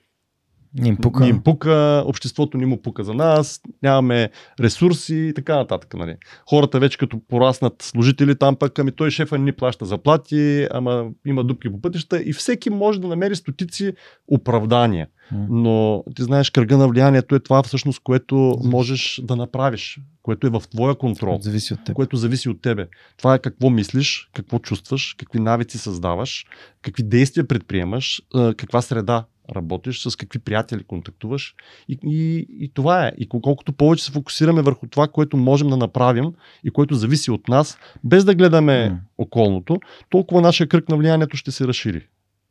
[0.74, 1.24] ни им пука.
[1.24, 5.94] Ни им пука, обществото ни му пука за нас, нямаме ресурси и така нататък.
[5.94, 6.16] Нали.
[6.50, 11.44] Хората вече като пораснат служители там пък, ами той шефа ни плаща заплати, ама има
[11.44, 13.92] дупки по пътища и всеки може да намери стотици
[14.28, 15.08] оправдания.
[15.32, 20.50] Но ти знаеш, кръга на влиянието е това всъщност, което можеш да направиш, което е
[20.50, 21.38] в твоя контрол.
[21.40, 21.94] Зависи от теб.
[21.94, 22.86] Което зависи от тебе.
[23.16, 26.46] Това е какво мислиш, какво чувстваш, какви навици създаваш,
[26.82, 28.22] какви действия предприемаш,
[28.56, 29.24] каква среда
[29.56, 31.54] работиш, с какви приятели контактуваш.
[31.88, 33.12] И, и, и това е.
[33.18, 36.32] И колкото повече се фокусираме върху това, което можем да направим
[36.64, 38.98] и което зависи от нас, без да гледаме mm.
[39.18, 39.80] околното,
[40.10, 42.06] толкова нашия кръг на влиянието ще се разшири.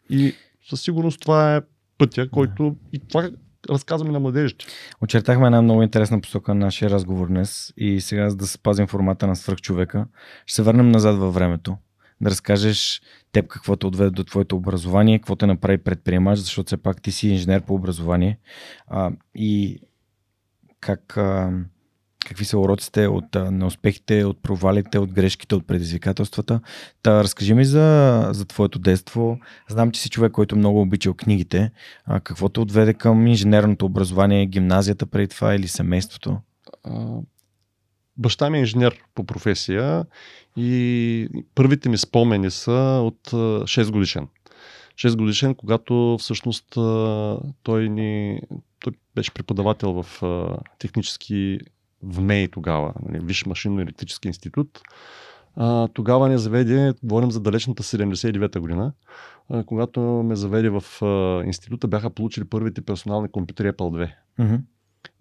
[0.10, 0.34] И
[0.70, 1.62] със сигурност това е
[1.98, 2.76] пътя, който mm.
[2.94, 3.30] и това
[3.70, 4.66] разказваме на младежите.
[5.02, 9.28] Очертахме една много интересна посока на нашия разговор днес и сега, за да спазим формата
[9.28, 10.08] на свръхчовека,
[10.46, 11.78] ще се върнем назад във времето
[12.22, 13.02] да разкажеш
[13.32, 17.12] теб какво те отведе до твоето образование, какво те направи предприемач, защото все пак ти
[17.12, 18.40] си инженер по образование
[18.88, 19.80] а, и
[20.80, 21.52] как, а,
[22.28, 26.60] какви са уроците от неуспехите, от провалите, от грешките, от предизвикателствата.
[27.04, 29.40] Та разкажи ми за, за твоето детство.
[29.70, 31.72] Знам, че си човек, който много обичал книгите.
[32.06, 36.38] А, какво те отведе към инженерното образование, гимназията преди това или семейството?
[38.18, 40.06] Баща ми е инженер по професия
[40.56, 44.28] и първите ми спомени са от 6 годишен.
[44.96, 46.66] 6 годишен, когато всъщност
[47.64, 48.42] той ни
[48.80, 50.22] той беше преподавател в
[50.80, 51.60] технически
[52.04, 54.82] в МЕИ тогава, нали, Виш машинно-електрически институт.
[55.94, 58.94] Тогава не заведе, говорим за далечната 79-та година,
[59.66, 60.84] когато ме заведе в
[61.46, 64.12] института, бяха получили първите персонални компютри Apple 2.
[64.40, 64.62] Mm-hmm.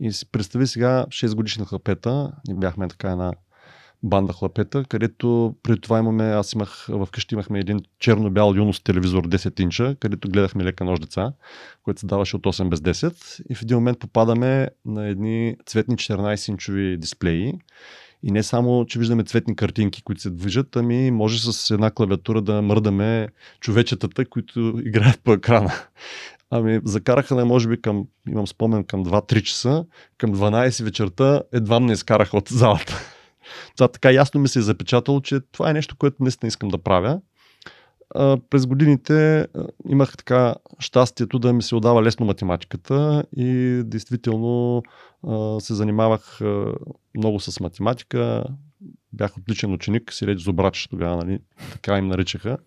[0.00, 3.32] И си представи сега 6 годишна хлапета, и бяхме така една
[4.02, 9.60] банда хлапета, където преди това имаме, аз имах, вкъщи имахме един черно-бял юност телевизор 10
[9.60, 11.32] инча, където гледахме лека нож деца,
[11.82, 15.96] което се даваше от 8 без 10 и в един момент попадаме на едни цветни
[15.96, 17.52] 14-инчови дисплеи.
[18.22, 22.42] И не само, че виждаме цветни картинки, които се движат, ами може с една клавиатура
[22.42, 23.28] да мърдаме
[23.60, 25.72] човечетата, които играят по екрана.
[26.50, 29.84] Ами, закараха не може би към, имам спомен, към 2-3 часа,
[30.18, 32.98] към 12 вечерта едва не изкараха от залата.
[33.76, 36.78] Това така ясно ми се е запечатало, че това е нещо, което наистина искам да
[36.78, 37.20] правя.
[38.14, 39.46] А, през годините а,
[39.88, 44.82] имах така щастието да ми се отдава лесно математиката и действително
[45.28, 46.72] а, се занимавах а,
[47.16, 48.44] много с математика.
[49.12, 51.38] Бях отличен ученик, си реч Зобрач тогава, нали?
[51.72, 52.58] така им наричаха.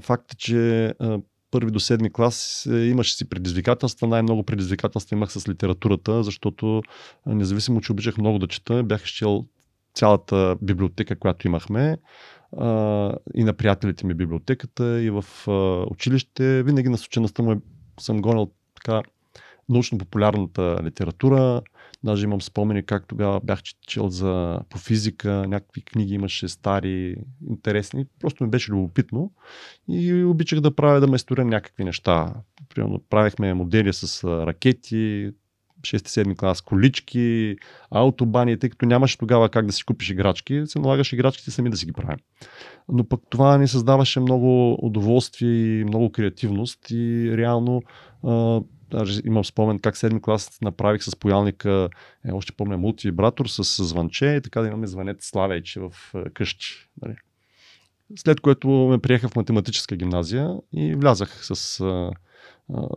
[0.00, 0.94] Факт е, че
[1.50, 4.08] първи до седми клас е, имаше си предизвикателства.
[4.08, 6.82] Най-много предизвикателства имах с литературата, защото
[7.26, 9.46] независимо, че обичах много да чета, бях изчел
[9.94, 11.96] цялата библиотека, която имахме
[13.34, 15.24] и на приятелите ми библиотеката и в
[15.90, 16.62] училище.
[16.62, 17.60] Винаги насочеността му е,
[18.00, 19.02] съм гонил така
[19.68, 21.62] научно-популярната литература.
[22.04, 27.16] Даже имам спомени как тогава бях чел за, по физика, някакви книги имаше стари,
[27.48, 28.06] интересни.
[28.20, 29.32] Просто ми беше любопитно
[29.88, 32.34] и обичах да правя, да ме някакви неща.
[32.74, 35.32] Примерно правихме модели с ракети,
[35.80, 37.56] 6-7 клас, колички,
[37.90, 41.76] аутобани, тъй като нямаше тогава как да си купиш играчки, се налагаше играчките сами да
[41.76, 42.18] си ги правим.
[42.88, 47.82] Но пък това ни създаваше много удоволствие и много креативност и реално
[48.90, 51.88] даже имам спомен как седми клас направих с поялника,
[52.24, 55.92] е, още помня, мултивибратор с звънче и така да имаме звънец Славейче в
[56.34, 56.88] къщи.
[57.02, 57.16] Нали.
[58.16, 62.10] След което ме приеха в математическа гимназия и влязах с а,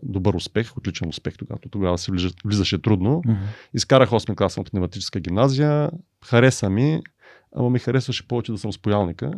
[0.04, 1.60] добър успех, отличен успех тогава.
[1.72, 2.12] Тогава се
[2.46, 3.22] влизаше трудно.
[3.26, 3.38] Mm-hmm.
[3.74, 5.92] Изкарах 8 клас на математическа гимназия.
[6.26, 7.02] Хареса ми,
[7.56, 9.32] ама ми харесваше повече да съм споялника.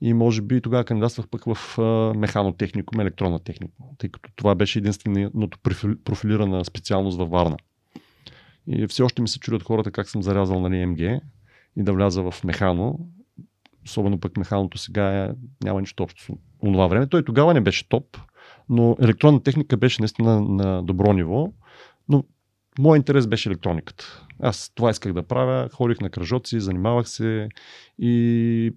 [0.00, 1.78] И може би тогава кандидатствах пък в
[2.16, 5.58] механотехникум, електронна техника, тъй като това беше единственото
[6.04, 7.56] профилирана специалност във Варна.
[8.66, 11.00] И все още ми се чудят хората как съм зарязал на НМГ
[11.76, 12.98] и да вляза в механо.
[13.86, 15.30] Особено пък механото сега е,
[15.64, 17.06] няма нищо общо с това време.
[17.06, 18.16] Той тогава не беше топ,
[18.68, 21.52] но електронна техника беше наистина на добро ниво,
[22.08, 22.24] но
[22.78, 24.26] моят интерес беше електрониката.
[24.40, 27.48] Аз това исках да правя, ходих на кръжоци, занимавах се
[27.98, 28.72] и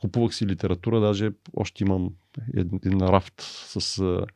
[0.00, 2.10] купувах си литература, даже още имам
[2.56, 3.34] един рафт
[3.66, 4.26] с а,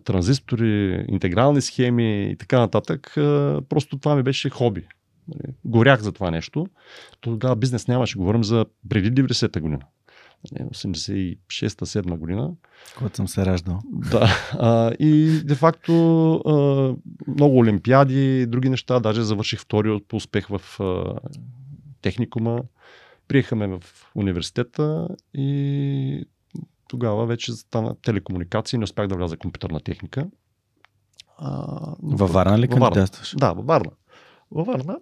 [0.00, 3.16] транзистори, интегрални схеми и така нататък.
[3.16, 4.86] А, просто това ми беше хоби.
[5.28, 6.66] Нали, горях за това нещо.
[7.20, 8.18] Тогава бизнес нямаше.
[8.18, 9.80] Говорим за преди 90-та година.
[10.50, 12.50] 86-7 нали, година.
[12.98, 13.80] Когато съм се раждал.
[13.84, 14.28] Да.
[14.52, 15.92] А, и де факто
[16.34, 16.52] а,
[17.28, 19.00] много олимпиади, други неща.
[19.00, 21.14] Даже завърших втори по успех в а,
[22.02, 22.62] техникума.
[23.28, 23.82] Приехаме в
[24.14, 26.26] университета и
[26.88, 30.26] тогава вече стана телекомуникации, не успях да вляза компютърна техника.
[31.38, 31.66] А,
[32.02, 33.34] във Варна ли кандидатстваш?
[33.38, 33.90] Да, във Варна.
[34.50, 34.98] Във Варна.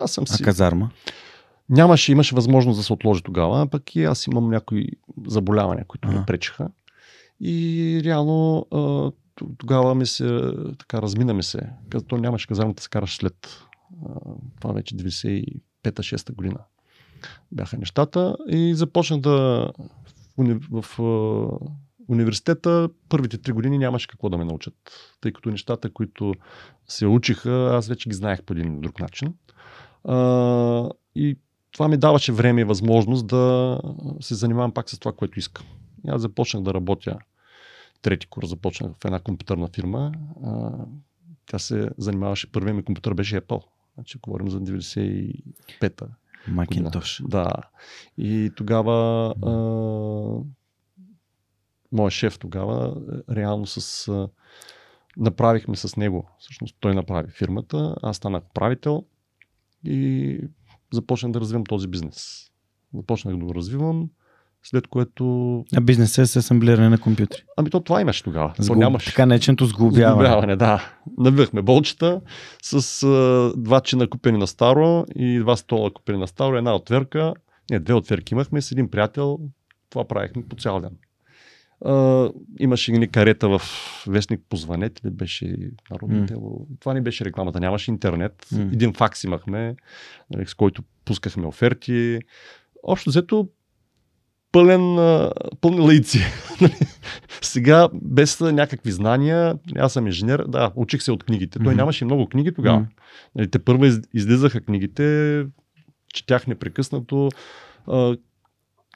[0.00, 0.42] Аз съм си...
[0.42, 0.90] А казарма?
[1.70, 4.86] Нямаше, имаше възможност да се отложи тогава, пък и аз имам някои
[5.26, 6.68] заболявания, които ми пречеха.
[7.40, 8.66] И реално
[9.58, 13.66] тогава ми се, така размина ми се, като нямаше казармата да се караш след
[14.60, 16.58] това вече 95-6 година.
[17.52, 18.36] Бяха нещата.
[18.48, 19.68] И започнах да
[20.38, 20.98] в, в
[22.08, 24.74] университета първите три години нямаше какво да ме научат,
[25.20, 26.34] тъй като нещата, които
[26.88, 29.34] се учиха, аз вече ги знаех по един друг начин.
[30.04, 31.38] А, и
[31.72, 33.78] това ми даваше време и възможност да
[34.20, 35.66] се занимавам пак с това, което искам.
[36.06, 37.18] И аз започнах да работя
[38.02, 40.12] трети курс, започнах в една компютърна фирма.
[40.44, 40.70] А,
[41.46, 43.62] тя се занимаваше, първият ми компютър беше Apple.
[43.94, 46.06] Значи говорим за 95-та.
[46.48, 47.22] Макинтош.
[47.28, 47.52] Да.
[48.18, 49.50] И тогава а,
[51.92, 52.96] моят шеф тогава
[53.30, 54.28] реално с а,
[55.16, 59.04] направихме с него, всъщност той направи фирмата, аз станах управител
[59.84, 60.38] и
[60.92, 62.46] започнах да развивам този бизнес.
[62.94, 64.08] Започнах да го развивам,
[64.62, 65.64] след което...
[65.76, 67.42] А бизнесът е с асамблиране на компютри.
[67.56, 68.54] Ами то това имаше тогава.
[68.58, 68.74] Сгуб...
[68.74, 69.06] То нямаше.
[69.06, 70.12] Така неченто сглобяване.
[70.12, 70.92] Сглобяване, да.
[71.18, 72.20] Набивахме болчета
[72.62, 77.34] с а, два чина купени на старо и два стола купени на старо, една отверка.
[77.70, 79.38] Не, две отверки имахме с един приятел.
[79.90, 80.90] Това правихме по цял ден.
[81.84, 83.62] Uh, имаше ни карета в
[84.08, 85.56] вестник Позванете ли беше
[85.90, 86.66] народно mm.
[86.80, 88.46] Това не беше рекламата, нямаше интернет.
[88.54, 88.72] Mm.
[88.72, 89.76] Един факс имахме,
[90.30, 92.18] нали, с който пускахме оферти.
[92.82, 93.48] Общо взето
[94.52, 94.96] пълен,
[95.60, 96.18] пълни лаици.
[96.60, 96.74] Нали?
[97.42, 101.58] Сега, без някакви знания, аз съм инженер, да, учих се от книгите.
[101.58, 101.76] Той mm-hmm.
[101.76, 102.86] нямаше много книги тогава.
[103.36, 103.52] Mm-hmm.
[103.52, 105.46] Те първо излизаха книгите,
[106.14, 107.28] четях непрекъснато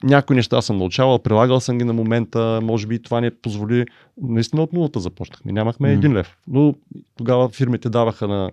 [0.03, 3.85] някои неща съм научавал, прилагал съм ги на момента, може би това ни позволи.
[4.21, 5.93] Наистина от нулата започнахме, нямахме mm.
[5.93, 6.37] един лев.
[6.47, 6.75] Но
[7.17, 8.51] тогава фирмите даваха на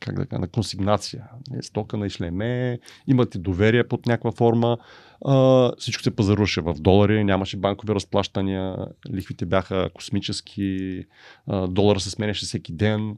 [0.00, 1.24] как да кажа, на консигнация.
[1.60, 4.78] Стока на ишлеме, имате доверие под някаква форма.
[5.26, 8.76] А, всичко се пазаруваше в долари, нямаше банкови разплащания,
[9.14, 11.04] лихвите бяха космически,
[11.46, 13.16] а, долара се сменяше всеки ден.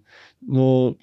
[0.48, 0.94] Но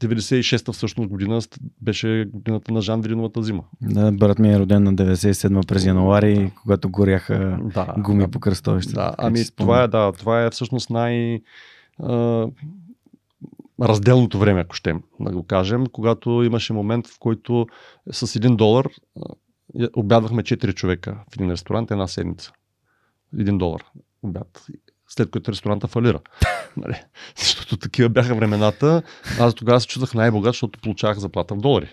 [0.00, 1.40] 96-та всъщност година
[1.80, 3.62] беше годината на Жан Вириновата зима.
[3.82, 8.40] Да, брат ми е роден на 97 през януари, когато горяха да, гуми да, по
[8.40, 8.94] кръстовището.
[8.94, 11.40] Да, ами това е, да, това е всъщност най-
[13.82, 17.66] разделното време, ако ще да го кажем, когато имаше момент, в който
[18.12, 18.86] с един долар
[19.96, 22.52] обядвахме 4 човека в един ресторант една седмица.
[23.38, 23.84] Един долар
[24.22, 24.66] обяд.
[25.08, 26.20] След което ресторанта фалира.
[26.76, 27.02] нали?
[27.36, 29.02] Защото такива бяха времената.
[29.40, 31.88] Аз тогава се чувствах най-богат, защото получавах заплата в долари.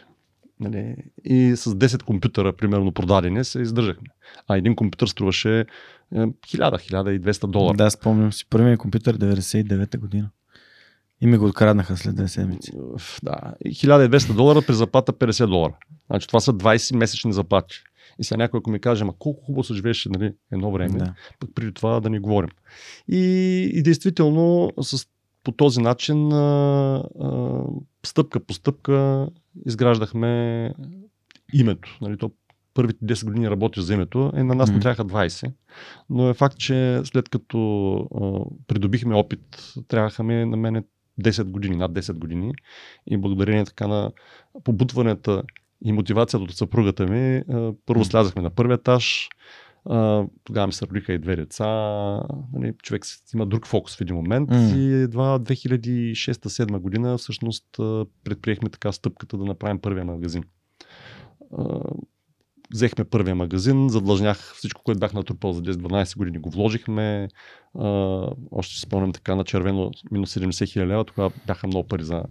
[0.60, 0.95] Нали?
[1.23, 4.08] И с 10 компютъра, примерно продадени, се издържахме.
[4.47, 5.65] А един компютър струваше
[6.13, 7.78] 1000-1200 долара.
[7.78, 8.45] Да, спомням си.
[8.49, 10.30] Първият компютър 99-та година.
[11.21, 12.71] И ми го откраднаха след две седмици.
[13.23, 13.53] Да.
[13.65, 15.73] 1200 долара при заплата 50 долара.
[16.10, 17.75] Значи това са 20 месечни заплати.
[18.19, 21.13] И сега някой, ако ми каже, ма колко хубаво се живееше нали, едно време, да.
[21.39, 22.49] пък преди това да ни говорим.
[23.08, 23.19] И,
[23.73, 25.08] и действително с,
[25.43, 27.62] по този начин а, а,
[28.05, 29.27] стъпка по стъпка
[29.65, 30.73] изграждахме
[31.53, 31.97] името.
[32.01, 32.32] Нали, то
[32.73, 34.73] първите 10 години работиш за името, е, на нас mm-hmm.
[34.73, 35.51] не трябваха 20.
[36.10, 40.84] Но е факт, че след като а, придобихме опит, трябваха ми на мене
[41.19, 42.53] 10 години, над 10 години.
[43.08, 44.12] И благодарение така на
[44.63, 45.43] побутването
[45.86, 47.43] и мотивацията от съпругата ми,
[47.86, 49.29] първо слязахме на първи етаж,
[50.43, 51.67] тогава ми се родиха и две деца.
[52.53, 54.75] Нали, човек има друг фокус в един момент mm.
[54.75, 57.65] и едва 2006-2007 година всъщност
[58.23, 60.43] предприехме така стъпката да направим първия магазин
[62.73, 67.27] взехме първия магазин, задлъжнях всичко, което бях натрупал за 10-12 години, го вложихме.
[67.79, 67.88] А,
[68.51, 72.23] още си спомням така на червено минус 70 хиляди лева, тогава бяха много пари за,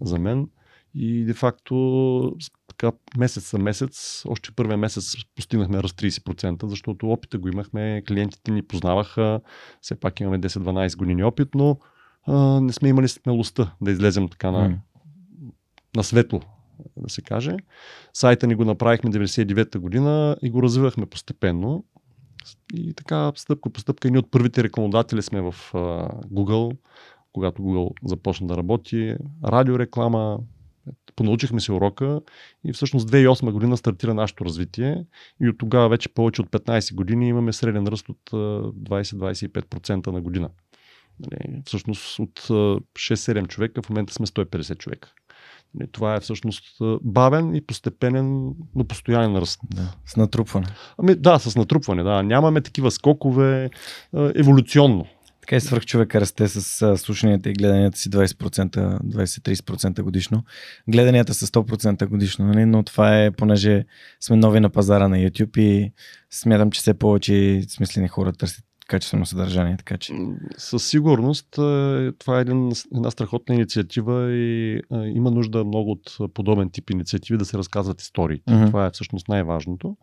[0.00, 0.48] за мен.
[0.94, 2.36] И де факто
[2.68, 8.50] така месец за месец, още първия месец постигнахме раз 30%, защото опита го имахме, клиентите
[8.50, 9.40] ни познаваха,
[9.80, 11.78] все пак имаме 10-12 години опит, но
[12.26, 14.76] а, не сме имали смелостта да излезем така на, mm.
[15.96, 16.40] на светло
[16.96, 17.56] да се каже.
[18.12, 21.84] Сайта ни го направихме 99-та година и го развивахме постепенно.
[22.74, 25.54] И така, стъпка по стъпка, ние от първите рекламодатели сме в
[26.32, 26.76] Google,
[27.32, 30.38] когато Google започна да работи, радиореклама,
[31.16, 32.20] понаучихме се урока
[32.64, 35.04] и всъщност 2008 година стартира нашето развитие
[35.42, 40.48] и от тогава вече повече от 15 години имаме среден ръст от 20-25% на година.
[41.20, 45.12] Нали, всъщност от 6-7 човека в момента сме 150 човека.
[45.74, 46.64] Нали, това е всъщност
[47.02, 49.60] бавен и постепенен, но постоянен ръст.
[49.74, 50.66] Да, с натрупване.
[50.98, 52.22] Ами да, с натрупване, да.
[52.22, 53.70] Нямаме такива скокове
[54.14, 55.06] еволюционно.
[55.40, 60.44] Така и свърх човека расте с слушанията и гледанията си 20%, 20-30% годишно.
[60.88, 62.64] Гледанията са 100% годишно, нали?
[62.64, 63.84] но това е понеже
[64.20, 65.92] сме нови на пазара на YouTube и
[66.30, 69.76] смятам, че все повече смислени хора търсят качествено съдържание.
[69.76, 70.12] Така че.
[70.56, 71.48] Със сигурност
[72.18, 77.38] това е един, една страхотна инициатива и а, има нужда много от подобен тип инициативи
[77.38, 78.40] да се разказват истории.
[78.48, 78.66] Mm-hmm.
[78.66, 79.96] Това е всъщност най-важното.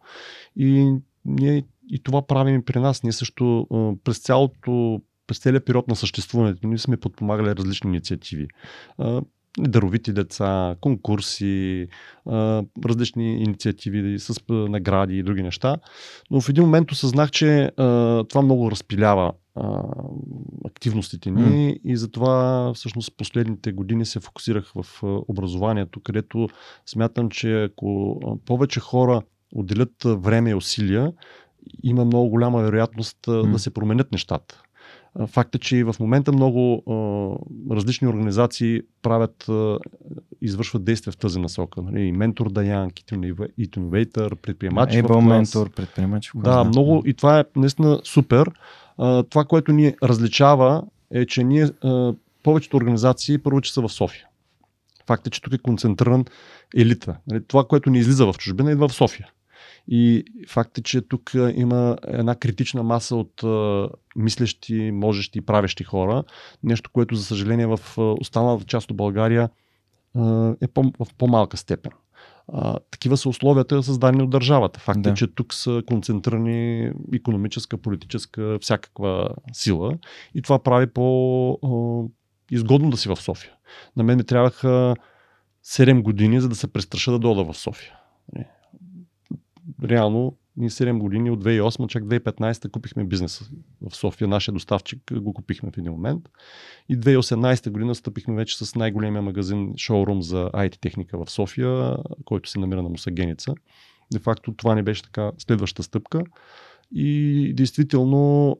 [0.55, 3.03] И ние и това правим при нас.
[3.03, 8.47] Ние също а, през цялото през целият период на съществуването ни сме подпомагали различни инициативи.
[9.59, 11.87] Даровити деца, конкурси,
[12.85, 15.77] различни инициативи с награди и други неща.
[16.31, 17.71] Но в един момент осъзнах, че
[18.29, 19.33] това много разпилява
[20.65, 21.79] активностите ни mm.
[21.83, 26.49] и затова всъщност последните години се фокусирах в образованието, където
[26.85, 29.21] смятам, че ако повече хора
[29.55, 31.13] отделят време и усилия,
[31.83, 33.51] има много голяма вероятност mm.
[33.51, 34.62] да се променят нещата.
[35.27, 39.77] Факт е, че и в момента много а, различни организации правят, а,
[40.41, 41.81] извършват действия в тази насока.
[41.81, 42.01] Нали?
[42.01, 44.97] И Ментор Даян, Innovator, предприемачи.
[44.97, 46.31] Ебъл Ментор, предприемачи.
[46.35, 47.03] Да, много.
[47.05, 48.51] И това е наистина супер.
[48.97, 53.89] А, това, което ни различава е, че ние а, повечето организации първо, че са в
[53.89, 54.25] София.
[55.07, 56.25] Факт е, че тук е концентриран
[56.75, 57.17] елита.
[57.27, 57.43] Нали?
[57.43, 59.29] Това, което ни излиза в чужбина, идва в София.
[59.87, 65.83] И факт е, че тук има една критична маса от а, мислещи, можещи и правещи
[65.83, 66.23] хора.
[66.63, 69.49] Нещо, което, за съжаление, в останалата част от България
[70.15, 71.91] а, е по, в по-малка степен.
[72.53, 74.79] А, такива са условията създадени от държавата.
[74.79, 75.09] Факт е, да.
[75.09, 79.97] е, че тук са концентрирани економическа, политическа, всякаква сила
[80.35, 83.51] и това прави по-изгодно да си в София.
[83.95, 84.95] На мен ми трябваха
[85.65, 87.93] 7 години, за да се престраша да дойда в София
[89.83, 93.45] реално ние 7 години от 2008, чак 2015 купихме бизнеса
[93.81, 94.27] в София.
[94.27, 96.29] Нашия доставчик го купихме в един момент.
[96.89, 102.49] И 2018 година стъпихме вече с най-големия магазин, шоурум за IT техника в София, който
[102.49, 103.53] се намира на Мусагеница.
[104.13, 106.21] Де факто това не беше така следваща стъпка.
[106.91, 108.57] И действително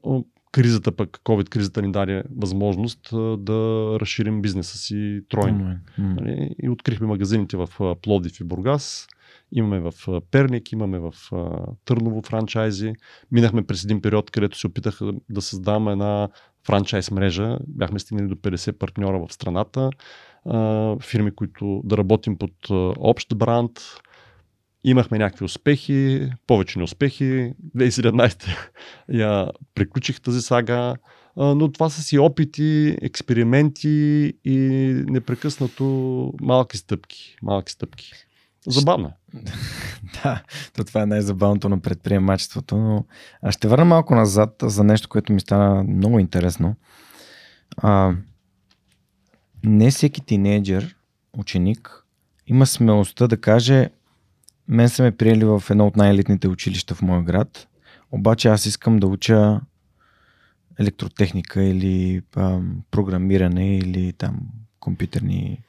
[0.52, 5.76] кризата пък, COVID-кризата ни даде възможност да разширим бизнеса си тройно.
[6.00, 6.56] Mm-hmm.
[6.64, 9.08] И открихме магазините в Плодив и Бургас.
[9.54, 9.94] Имаме в
[10.32, 11.14] Перник, имаме в
[11.86, 12.94] Търново франчайзи.
[13.32, 15.00] Минахме през един период, където се опитах
[15.30, 16.30] да създам една
[16.66, 17.58] франчайз мрежа.
[17.68, 19.90] Бяхме стигнали до 50 партньора в страната.
[21.02, 22.52] Фирми, които да работим под
[22.98, 23.72] общ бранд.
[24.84, 27.54] Имахме някакви успехи, повече неуспехи.
[27.78, 28.48] 2017
[29.10, 30.96] я приключих тази сага
[31.36, 34.58] но това са си опити, експерименти и
[35.08, 35.84] непрекъснато
[36.42, 37.36] малки стъпки.
[37.42, 38.12] Малки стъпки.
[38.68, 39.38] Забавно е.
[40.24, 40.44] да,
[40.76, 43.06] то това е най-забавното на предприемачеството, но
[43.42, 46.76] аз ще върна малко назад за нещо, което ми стана много интересно.
[47.78, 48.14] А,
[49.64, 50.96] не всеки тинейджър,
[51.38, 52.06] ученик,
[52.48, 53.90] има смелостта да каже
[54.68, 57.68] мен са ме приели в едно от най-елитните училища в моя град,
[58.12, 59.62] обаче аз искам да уча
[60.80, 62.60] електротехника или а,
[62.92, 64.40] програмиране или там
[64.80, 65.60] компютърни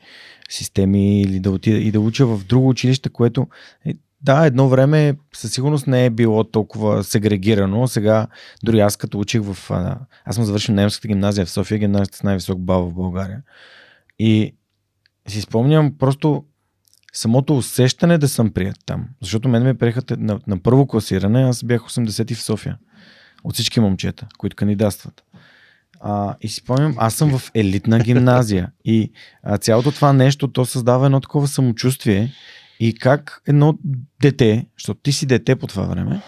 [0.49, 3.49] системи или да отида и да уча в друго училище, което
[3.87, 7.89] е, да, едно време със сигурност не е било толкова сегрегирано.
[7.89, 8.27] Сега,
[8.63, 9.71] дори аз като учих в...
[10.25, 13.43] Аз съм завършил немската гимназия в София, гимназията с най-висок бал в България.
[14.19, 14.55] И
[15.29, 16.45] си спомням просто
[17.13, 19.09] самото усещане да съм прият там.
[19.23, 22.79] Защото мен ме приеха на, на първо класиране, аз бях 80 в София.
[23.45, 25.25] От всички момчета, които кандидатстват.
[26.01, 30.65] А, и си спомням, аз съм в елитна гимназия и а, цялото това нещо, то
[30.65, 32.33] създава едно такова самочувствие
[32.81, 33.79] и как едно
[34.23, 36.23] дете, защото ти си дете по това време,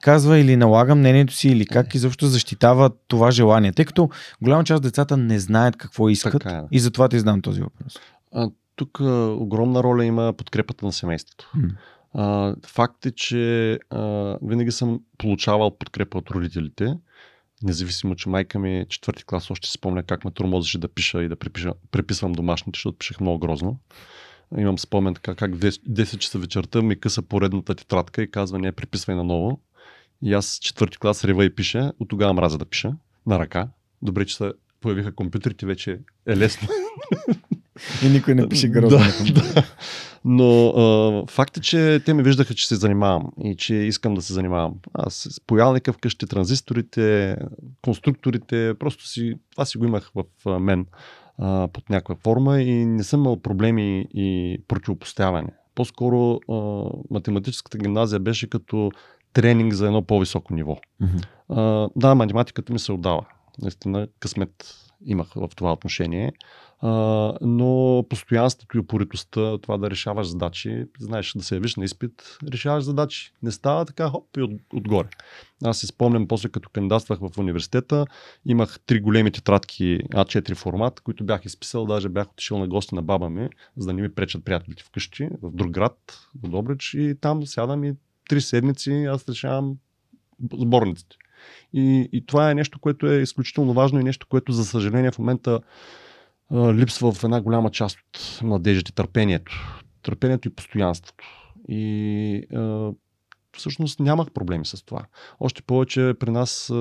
[0.00, 3.72] казва или налага мнението си, или как изобщо защитава това желание.
[3.72, 4.10] Тъй като
[4.42, 6.62] голяма част от децата не знаят какво искат така е.
[6.70, 7.98] и затова ти знам този въпрос.
[8.32, 11.50] А, тук а, огромна роля има подкрепата на семейството.
[11.56, 11.70] Hmm.
[12.14, 16.94] А, факт е, че а, винаги съм получавал подкрепа от родителите
[17.62, 21.22] Независимо, че майка ми е четвърти клас още си спомня как ме тормозеше да пиша
[21.22, 23.78] и да препиша, преписвам домашните, защото пишех много грозно.
[24.58, 28.72] Имам спомен така как 10, 10 часа вечерта ми къса поредната тетрадка и казва не
[28.72, 29.60] приписвай наново.
[30.22, 31.92] И аз четвърти клас рева и пиша.
[32.00, 32.92] От тогава мразя да пиша
[33.26, 33.68] на ръка.
[34.02, 35.98] Добре, че се появиха компютрите, вече
[36.28, 36.68] е лесно.
[38.04, 39.64] И никой не пише грозно да, да.
[40.24, 44.22] Но а, факт е, че те ме виждаха, че се занимавам и че искам да
[44.22, 44.74] се занимавам.
[44.94, 47.36] Аз с поялника вкъщи, транзисторите,
[47.82, 50.86] конструкторите, просто си, това си го имах в мен
[51.38, 55.52] а, под някаква форма и не съм имал проблеми и противопоставяне.
[55.74, 58.90] По-скоро а, математическата гимназия беше като
[59.32, 60.76] тренинг за едно по-високо ниво.
[61.00, 61.16] Мгм.
[61.48, 63.26] А, да, математиката ми се отдава.
[63.62, 66.32] Наистина късмет имах в това отношение.
[66.82, 72.84] Но постоянството и упоритостта, това да решаваш задачи, знаеш, да се явиш на изпит, решаваш
[72.84, 73.32] задачи.
[73.42, 75.08] Не става така, хоп, и от, отгоре.
[75.64, 78.06] Аз си спомням, после като кандидатствах в университета,
[78.46, 83.02] имах три големи тетрадки А4 формат, които бях изписал, даже бях отишъл на гости на
[83.02, 87.16] баба ми, за да не ми пречат приятелите вкъщи, в друг град, в Добрич, и
[87.20, 87.94] там сядам и
[88.28, 89.76] три седмици аз решавам
[90.52, 91.16] сборниците.
[91.72, 95.18] И, и това е нещо, което е изключително важно и нещо, което за съжаление в
[95.18, 95.60] момента
[96.52, 99.82] липсва в една голяма част от младежите търпението.
[100.02, 101.24] Търпението и постоянството.
[101.68, 102.90] И а,
[103.56, 105.04] всъщност нямах проблеми с това.
[105.40, 106.72] Още повече при нас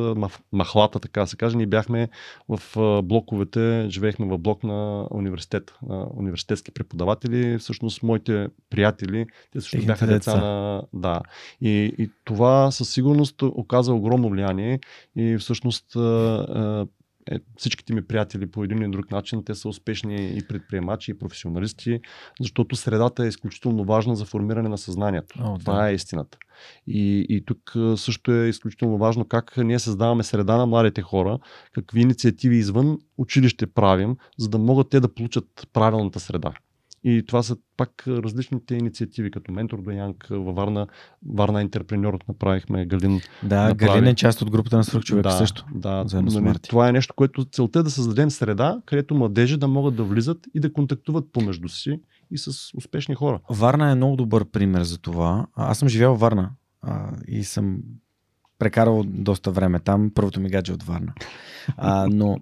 [0.52, 2.10] махлата, така се каже, ние бяхме
[2.50, 2.62] в
[3.04, 7.58] блоковете, живеехме в блок на университет, на университетски преподаватели.
[7.58, 10.46] Всъщност моите приятели, те също бяха деца, деца.
[10.46, 10.84] на...
[10.94, 11.22] Да.
[11.62, 14.80] И, и това със сигурност оказа огромно влияние
[15.16, 15.86] и всъщност
[17.32, 21.18] е, всичките ми приятели по един или друг начин, те са успешни и предприемачи, и
[21.18, 22.02] професионалисти,
[22.42, 25.36] защото средата е изключително важна за формиране на съзнанието.
[25.40, 25.60] О, да.
[25.60, 26.38] Това е истината.
[26.88, 31.40] И, и тук също е изключително важно как ние създаваме среда на младите хора,
[31.74, 36.54] какви инициативи извън училище правим, за да могат те да получат правилната среда.
[37.04, 40.88] И това са пак различните инициативи, като Ментор до Янг във Варна,
[41.30, 43.76] Варна Интерпреньор направихме, Галин Да, Направи.
[43.76, 45.66] Галин е част от групата на свръхчовек да, също.
[45.76, 49.68] Да, заедно нали, това е нещо, което целта е да създадем среда, където младежи да
[49.68, 52.00] могат да влизат и да контактуват помежду си
[52.32, 53.40] и с успешни хора.
[53.50, 55.48] Варна е много добър пример за това.
[55.56, 57.80] Аз съм живял в Варна а, и съм
[58.60, 60.12] прекарал доста време там.
[60.16, 61.14] Първото ми гадже е от Варна.
[61.78, 62.38] А, но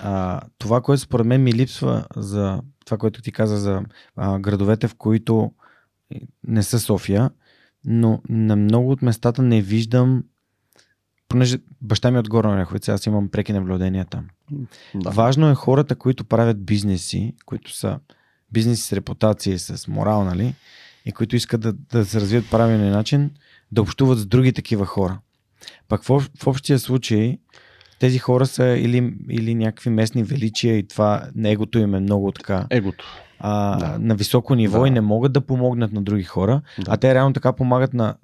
[0.00, 3.82] а, това, което според мен ми липсва за това, което ти каза за
[4.16, 5.52] а, градовете, в които
[6.46, 7.30] не са София,
[7.84, 10.24] но на много от местата не виждам
[11.28, 14.28] понеже баща ми е от Горна Оряховица, аз имам преки наблюдения там.
[14.94, 15.10] Да.
[15.10, 17.98] Важно е хората, които правят бизнеси, които са
[18.52, 20.54] бизнеси с репутация, с морал, нали?
[21.04, 23.30] И които искат да, да се развият правилния начин,
[23.72, 25.18] да общуват с други такива хора.
[25.88, 27.38] Пък в, в общия случай,
[28.04, 28.98] тези хора са или,
[29.30, 33.04] или някакви местни величия и това, егото им е много така Егото.
[33.38, 33.98] а, Да.
[33.98, 34.88] на високо ниво Да.
[34.88, 36.84] и не могат да помогнат на други хора, Да.
[36.88, 38.14] а те реално така помагат на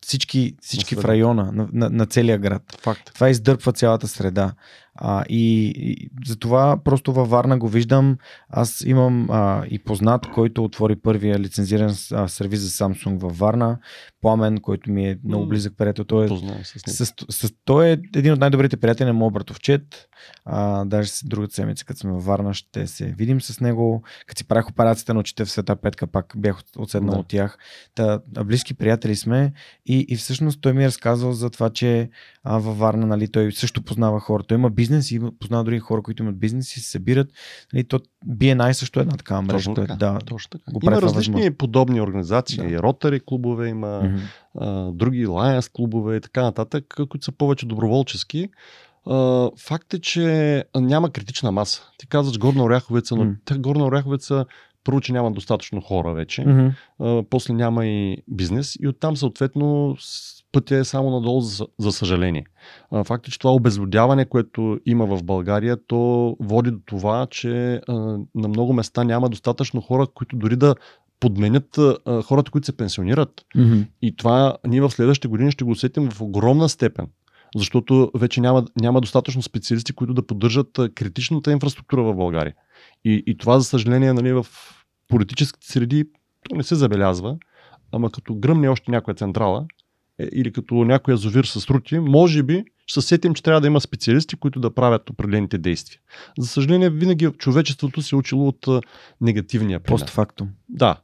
[0.00, 2.62] всички, всички в района, на, на, на целия град.
[2.80, 3.10] Факт.
[3.14, 4.52] Това издърпва цялата среда.
[4.96, 8.16] А, и, и затова просто във Варна го виждам.
[8.48, 13.78] Аз имам а, и познат, който отвори първия лицензиран а, сервис за Samsung във Варна.
[14.20, 16.04] Пламен, който ми е много близък приятел.
[16.04, 19.34] Той е, Познавам се с с, с, той е един от най-добрите приятели на моят
[19.34, 20.08] братовчет.
[20.44, 24.02] А, даже с другата седмица, като сме във Варна, ще се видим с него.
[24.26, 27.20] Като си правих операцията на очите в света Петка, пак бях от- отседнал Да.
[27.20, 27.58] от тях.
[27.94, 29.52] Та, близки приятели сме
[29.86, 32.10] и, и всъщност той ми е разказал за това, че
[32.44, 34.42] а, във Варна нали, той също познава хора.
[34.42, 37.28] Той има бизнес и има- познава други хора, които имат бизнес и се събират.
[37.72, 39.56] Нали, то BNI също е една такава мрежа.
[39.56, 39.94] Точно така.
[39.94, 40.72] Да, Точно така.
[40.72, 41.54] го Има различни възможно.
[41.54, 42.56] подобни организации.
[42.58, 42.64] Да.
[42.64, 44.16] И ротари клубове, има Мгм.
[44.58, 48.48] а, други Lions клубове и така нататък, които са повече доброволчески.
[49.06, 51.82] А, факт е, че няма критична маса.
[51.98, 53.34] Ти казваш Горна Оряховица, но М.
[53.44, 54.44] тя Горна Оряховица
[54.84, 56.66] първо, че няма достатъчно хора вече, Мгм.
[57.00, 59.96] а, после няма и бизнес и оттам съответно
[60.52, 62.44] пътя е само надолу, за, за съжаление.
[62.90, 67.80] А, факт е, че това обезлюдяване, което има в България, то води до това, че
[67.88, 67.92] а,
[68.34, 70.74] на много места няма достатъчно хора, които дори да
[71.20, 73.30] подменят а, хората, които се пенсионират.
[73.56, 73.80] Мгм.
[74.02, 77.06] И това ние в следващите години ще го усетим в огромна степен.
[77.54, 82.54] Защото вече няма, няма достатъчно специалисти, които да поддържат критичната инфраструктура в България.
[83.04, 84.46] И, и това, за съжаление, нали, в
[85.08, 86.04] политическите среди
[86.48, 87.36] то не се забелязва,
[87.92, 89.66] ама като гръмне още някоя централа
[90.18, 93.66] е, или като някой язовир с рути, може би ще се сетим, че трябва да
[93.66, 96.00] има специалисти, които да правят определените действия.
[96.38, 98.68] За съжаление, винаги човечеството се е учило от
[99.20, 100.00] негативния пример.
[100.00, 100.48] Постфактум.
[100.68, 100.96] Да.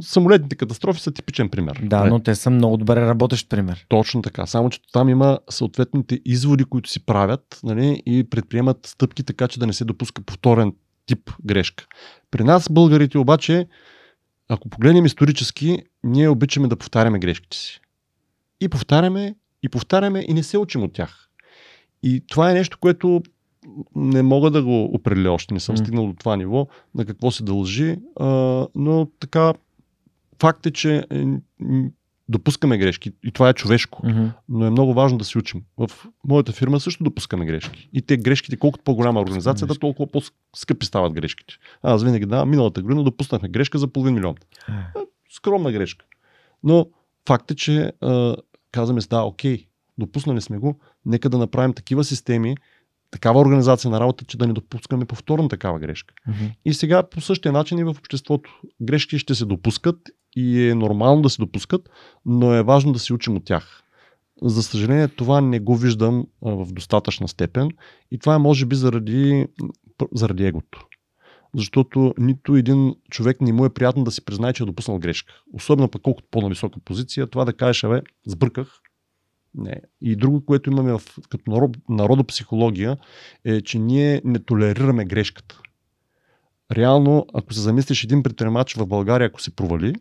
[0.00, 1.80] Самолетните катастрофи са типичен пример.
[1.82, 2.10] Да, Нали?
[2.10, 3.86] но те са много добре работещ пример.
[3.88, 4.46] Точно така.
[4.46, 9.58] Само, че там има съответните изводи, които си правят нали, и предприемат стъпки така, че
[9.60, 10.72] да не се допуска повторен
[11.06, 11.86] тип грешка.
[12.30, 13.66] При нас, българите, обаче,
[14.48, 17.80] ако погледнем исторически, ние обичаме да повтаряме грешките си.
[18.60, 21.28] И повтаряме, и повтаряме, и не се учим от тях.
[22.02, 23.22] И това е нещо, което
[23.96, 27.42] не мога да го определя още, не съм стигнал до това ниво, на какво се
[27.42, 28.26] дължи, а,
[28.74, 29.52] но така,
[30.42, 31.24] факт е, че е,
[32.28, 34.26] допускаме грешки и това е човешко, Мгм.
[34.48, 35.62] но е много важно да се учим.
[35.78, 35.90] В
[36.28, 37.88] моята фирма също допускаме грешки.
[37.92, 41.54] И те грешките, колкото по-голяма е организацията, толкова по-скъпи стават грешките.
[41.82, 44.34] Аз винаги да, миналата година допуснахме грешка за половин милион.
[45.30, 46.04] Скромна грешка.
[46.64, 46.86] Но
[47.28, 48.36] факт е, че а,
[48.72, 49.66] казваме си, да, окей,
[49.98, 52.56] допуснали сме го, нека да направим такива системи,
[53.10, 56.14] такава организация на работа, че да не допускаме повторно такава грешка.
[56.28, 56.44] Мгм.
[56.64, 58.50] И сега по същия начин и в обществото.
[58.80, 59.96] Грешки ще се допускат
[60.36, 61.90] и е нормално да се допускат,
[62.26, 63.82] но е важно да се учим от тях.
[64.42, 67.70] За съжаление, това не го виждам в достатъчна степен
[68.10, 69.46] и това е може би заради,
[70.14, 70.86] заради егото.
[71.54, 75.32] Защото нито един човек не му е приятно да си признае, че е допуснал грешка.
[75.52, 78.68] Особено пък колкото по-на висока позиция, това да кажеш, абе, сбърках.
[79.54, 79.80] Не.
[80.00, 82.96] И друго, което имаме в, като народ, народопсихология,
[83.44, 85.60] е, че ние не толерираме грешката.
[86.72, 89.94] Реално, ако се замислиш един предприемач в България, ако се провали,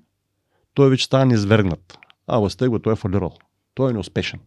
[0.74, 1.98] той вече става неизвергнат.
[2.28, 3.34] А, Ластего, той е фалирал.
[3.74, 4.40] Той е неуспешен.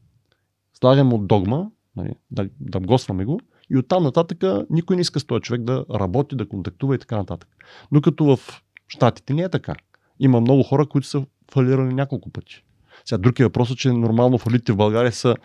[0.74, 5.24] Слагаме му догма, нали, да, да госваме го и оттам нататък никой не иска с
[5.24, 7.48] този човек да работи, да контактува и така нататък.
[7.92, 9.74] Докато в Штатите не е така.
[10.20, 12.64] Има много хора, които са фалирали няколко пъти.
[13.04, 15.36] Сега друг е че нормално фалитите в България са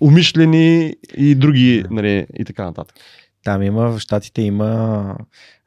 [0.00, 2.96] умишлени и други, нали, и така нататък.
[3.44, 5.16] Там има, в Штатите има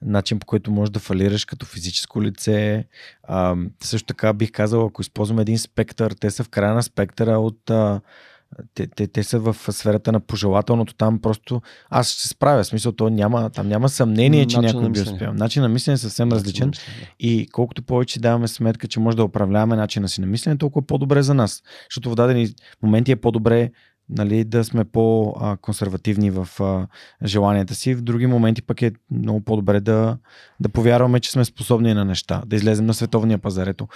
[0.01, 2.85] начин по който можеш да фалираш като физическо лице.
[3.23, 7.39] А, също така бих казал, ако използваме един спектър, те са в края на спектъра
[7.39, 8.01] от а,
[8.73, 12.67] те, те, те са в сферата на пожелателното, там просто аз ще се справя, в
[12.67, 15.15] смисъл, то няма, там няма съмнение, че Начин някой би мислене.
[15.15, 15.33] успял.
[15.33, 16.71] Начин на мислене е съвсем различен.
[17.19, 21.23] И колкото повече даваме сметка, че може да управляваме начина си на мислене, толкова по-добре
[21.23, 21.63] за нас.
[21.89, 22.47] Защото в дадени
[22.81, 23.71] моменти е по-добре
[24.09, 26.47] нали, да сме по-консервативни в
[27.25, 27.93] желанията си.
[27.93, 30.17] В други моменти пък е много по-добре да,
[30.59, 33.67] да повярваме, че сме способни на неща, да излезем на световния пазар.
[33.67, 33.87] Ето,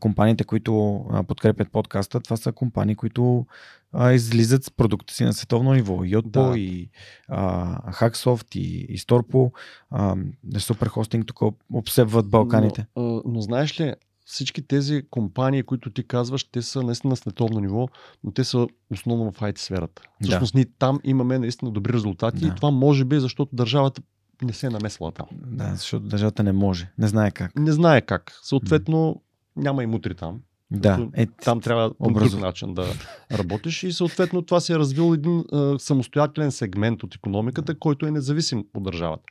[0.00, 3.46] компаниите, които подкрепят подкаста, това са компании, които
[3.92, 6.04] а, излизат с продукта си на световно ниво.
[6.04, 6.52] И Да.
[6.56, 6.90] и
[7.28, 9.50] а, Hacksoft, и, и Storpo.
[9.90, 10.16] А,
[10.58, 12.86] супер хостинг тук обсебват Балканите.
[12.96, 13.94] Но, но знаеш ли,
[14.28, 17.88] всички тези компании, които ти казваш, те са наистина на световно ниво,
[18.24, 20.02] но те са основно в IT сферата.
[20.22, 20.26] Да.
[20.28, 22.46] Всъщност ние там имаме наистина добри резултати Да.
[22.46, 24.02] и това може би е защото държавата
[24.42, 25.26] не се е намесвала там.
[25.32, 26.90] Да, защото държавата не може.
[26.98, 27.56] Не знае как.
[27.56, 28.32] Не знае как.
[28.42, 29.22] Съответно,
[29.56, 30.40] няма и мутри там.
[30.70, 32.86] Да, е, Там трябва по Образов- друг начин да
[33.32, 38.10] работиш и съответно това се е развил един а, самостоятелен сегмент от економиката, който е
[38.10, 39.22] независим от държавата.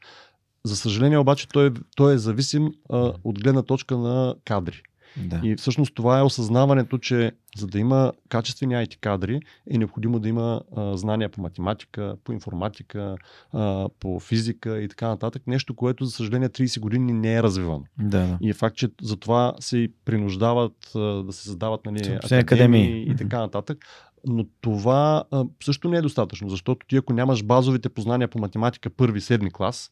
[0.64, 4.82] За съжаление обаче той, е- той е зависим а, от гледна точка на кадри.
[5.18, 5.42] да.
[5.44, 9.40] И всъщност това е осъзнаването, че за да има качествени IT кадри,
[9.72, 13.16] е необходимо да има а, знания по математика, по информатика,
[13.54, 15.42] а, по физика и така нататък.
[15.48, 17.84] Нещо, което за съжаление 30 години не е развивано.
[18.00, 18.38] да.
[18.42, 23.12] И е факт, че за това се принуждават а, да се създават нали, академии, академии.
[23.12, 23.86] и така нататък.
[24.28, 28.90] Но това а, също не е достатъчно, защото ти ако нямаш базовите познания по математика
[28.90, 29.90] първи, седми клас,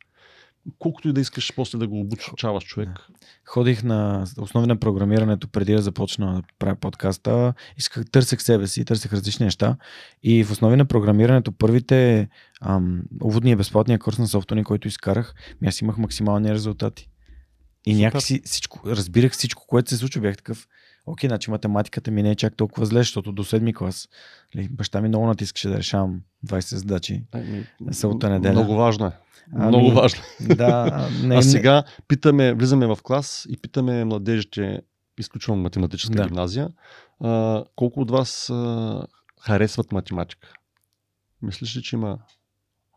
[0.79, 2.89] колкото и да искаш после да го обучаваш човек,
[3.45, 7.53] Ходих на основи на програмирането преди да започна да правя подкаста.
[7.77, 9.77] Исках, търсех себе си, търсех различни неща.
[10.23, 12.29] И в основи на програмирането първите
[12.61, 17.09] ам, уводния безплатния курс на софтуни, който изкарах, ми аз имах максимални резултати.
[17.85, 18.05] И Супер.
[18.05, 20.21] някакси всичко, разбирах всичко, което се случва.
[20.21, 20.67] Бях такъв,
[21.05, 24.09] окей, значи математиката ми не е чак толкова зле, защото до седми клас
[24.55, 27.23] нали, баща ми много натискаше да решавам 20 задачи.
[27.31, 28.53] Ами, Събота, неделя.
[28.53, 29.11] Много важно е.
[29.55, 30.21] Ами, Много важно.
[30.41, 34.81] Да, а, не, а не- сега питаме, влизаме в клас и питаме младежите,
[35.19, 36.27] изключвам математическа Да.
[36.27, 36.69] гимназия,
[37.23, 39.07] а, колко от вас а,
[39.41, 40.47] харесват математика?
[41.41, 42.17] Мислиш ли, че има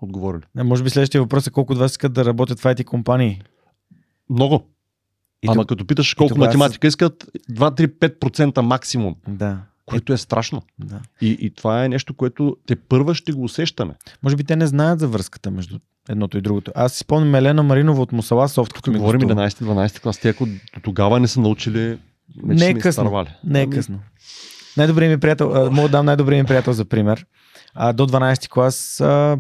[0.01, 0.43] отговорили?
[0.55, 3.43] Не, може би следващия въпрос е колко от вас искат да работят в IT компании.
[4.31, 4.67] Много.
[5.43, 10.63] И Ама тук- като питаш колко тогава математика искат, 2-3-5% максимум, Да, което е страшно.
[10.79, 11.01] да.
[11.21, 13.95] И, и това е нещо, което те първа ще го усещаме.
[14.23, 15.79] Може би те не знаят за връзката между
[16.09, 16.73] едното и другото.
[16.75, 18.75] Аз си спомням Елена Маринова от Мусала Софт.
[18.75, 20.19] Тук говорим 11-12 клас.
[20.19, 21.99] Те ако до тогава не са научили,
[22.37, 23.27] Не е късно.
[23.45, 24.01] Не е Ами, късно.
[24.77, 27.27] Най-добрият ми приятел, мога да дам най-добрият ми приятел за пример.
[27.75, 29.39] А, до 12 клас а,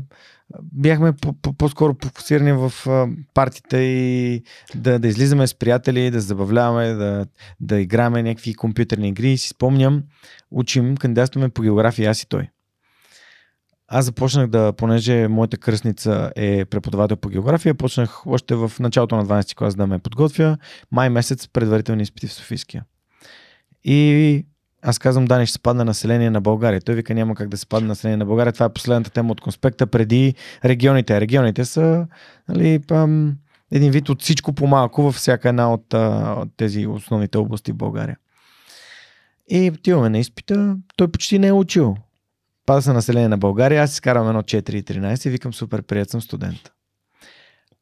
[0.62, 4.42] бяхме по- по- по-скоро фокусирани в а, партията и
[4.74, 7.26] да, да излизаме с приятели, да забавляваме, да,
[7.60, 9.30] да играме някакви компютърни игри.
[9.30, 10.02] И си спомням,
[10.50, 12.48] учим, кандидатстваме по география аз и той.
[13.88, 19.26] аз започнах да, понеже моята кръстница е преподавател по география, почнах още в началото на
[19.26, 20.58] 12 клас да ме подготвя.
[20.92, 22.84] Май месец предварителни изпити в Софийския.
[23.84, 24.46] И
[24.82, 26.80] аз казвам, да, не ще спадна население на България.
[26.80, 28.52] Той вика, няма как да спадне население на България.
[28.52, 31.20] Това е последната тема от конспекта преди регионите.
[31.20, 32.06] Регионите са
[32.48, 33.36] нали, пам,
[33.72, 37.76] един вид от всичко по-малко във всяка една от, а, от тези основните области в
[37.76, 38.18] България.
[39.50, 40.76] И отиваме на изпита.
[40.96, 41.96] Той почти не е учил.
[42.66, 43.82] Пада се население на България.
[43.82, 46.72] Аз изкарвам едно 4,13 и викам супер, прият съм студент.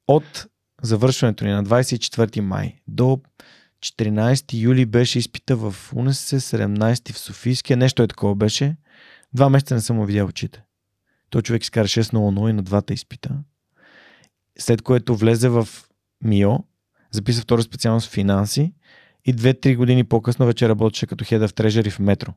[0.08, 0.46] От
[0.82, 3.20] завършването ни на 24 май до
[3.86, 8.76] 14 юли беше изпита в УНСС, 17 в Софийския, нещо е такова беше.
[9.34, 10.62] Два месеца не съм му видял очите.
[11.30, 13.38] Той човек изкара 6.00 и на двата изпита.
[14.58, 15.68] След което влезе в
[16.24, 16.64] МИО,
[17.10, 18.74] записа втора специалност в финанси
[19.24, 22.32] и 2-3 години по-късно вече работеше като Head of Treasury в метро.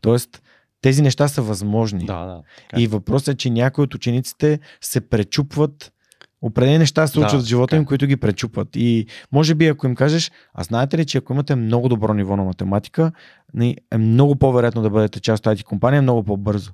[0.00, 0.42] Тоест,
[0.80, 2.06] тези неща са възможни.
[2.06, 2.42] Да, да.
[2.56, 2.80] Така.
[2.80, 2.82] е.
[2.82, 5.92] И въпросът е, че някои от учениците се пречупват
[6.42, 7.78] Определени неща се случват Да, в живота така е.
[7.78, 8.68] им, които ги пречупват.
[8.74, 12.36] И може би, ако им кажеш, а знаете ли, че ако имате много добро ниво
[12.36, 13.12] на математика,
[13.54, 16.70] ни- е много по-вероятно да бъдете част от тази компания, много по-бързо.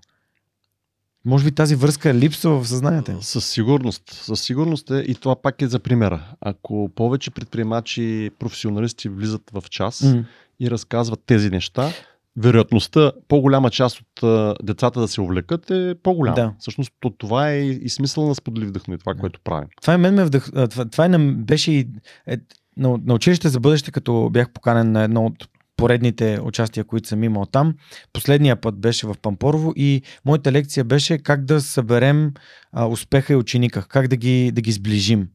[1.25, 3.23] Може би тази връзка липсва в съзнанието им.
[3.23, 4.03] Със сигурност.
[4.13, 6.25] Със сигурност е и това пак е за примера.
[6.41, 10.25] Ако повече предприемачи, професионалисти влизат в час М.
[10.61, 11.91] и разказват тези неща,
[12.37, 16.35] вероятността по-голяма част от а, децата да се увлекат е по-голяма.
[16.35, 16.55] Да.
[16.59, 19.21] Всъщност то, това е и, смисъл на сподели вдъхновение, това, Да.
[19.21, 19.69] което правим.
[19.81, 20.51] Това и мен ме вдъх...
[20.71, 21.33] Това, това на...
[21.33, 21.89] беше и
[22.27, 22.37] е,
[22.77, 27.25] на, на училище за бъдеще, като бях поканен на едно от поредните участия, които съм
[27.25, 27.75] имал там.
[28.13, 32.33] Последния път беше в Пампорово и моята лекция беше как да съберем
[32.73, 35.29] а, успеха и ученика, как да ги, да ги сближим.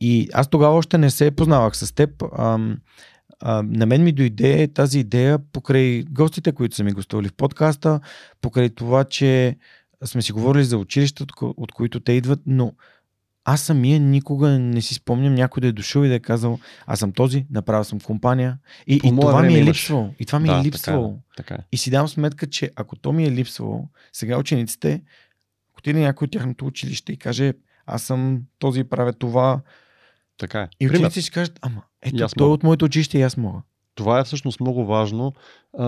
[0.00, 2.10] И аз тогава още не се познавах с теб.
[2.38, 2.76] Ам,
[3.46, 8.00] а, на мен ми дойде тази идея покрай гостите, които са ми гостували в подкаста,
[8.40, 9.56] покрай това, че
[10.04, 12.72] сме си говорили за училища, от, ко- от които те идват, но
[13.44, 16.98] аз самия никога не си спомням някой да е дошъл и да е казал, аз
[16.98, 18.58] съм този, направил съм компания.
[18.86, 20.14] И, По и това ми е липсвало.
[20.18, 21.18] И това ми да, е така липсвало.
[21.36, 21.58] Така е.
[21.72, 25.02] И си давам сметка, че ако то ми е липсвало, сега учениците,
[25.72, 27.52] ако отиде някой от тяхното училище и каже,
[27.86, 29.60] аз съм този, правя това,
[30.38, 30.68] Така е.
[30.80, 33.62] и учениците ще кажат, ама, ето, той е от моето училище и аз мога.
[33.94, 35.32] Това е всъщност много важно.
[35.78, 35.84] А,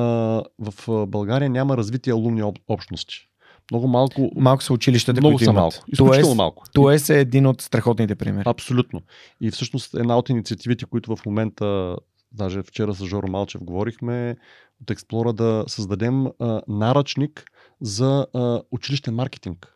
[0.58, 3.28] в България няма развити алумни об- общности.
[3.70, 4.30] Много малко.
[4.36, 5.60] Малко са училищата, много които са имат.
[5.60, 5.76] малко.
[5.88, 6.64] Изключително Тоест, малко.
[6.74, 8.44] Тоест е един от страхотните примери.
[8.46, 9.00] Абсолютно.
[9.40, 11.96] И всъщност една от инициативите, които в момента,
[12.32, 14.36] даже вчера с Жоро Малчев говорихме,
[14.82, 17.44] от Експлора да създадем а, наръчник
[17.80, 19.74] за а, училищен маркетинг.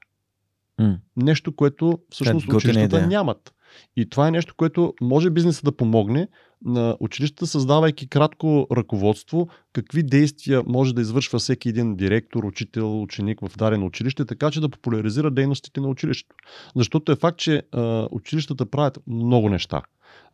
[0.78, 0.98] М.
[1.16, 3.06] Нещо, което всъщност готина училищата идея.
[3.08, 3.54] нямат.
[3.96, 6.28] И това е нещо, което може бизнеса да помогне
[6.64, 13.40] на училищата, създавайки кратко ръководство, какви действия може да извършва всеки един директор, учител, ученик
[13.40, 16.36] в дадено училище, така че да популяризира дейностите на училището.
[16.76, 19.82] Защото е факт, че а, училищата правят много неща.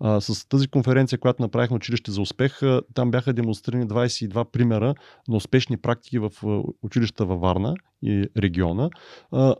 [0.00, 4.94] А, с тази конференция, която направихме Училище за успех, а, там бяха демонстрирани 22 примера
[5.28, 8.90] на успешни практики в а, училищата във Варна и региона.
[9.32, 9.54] А,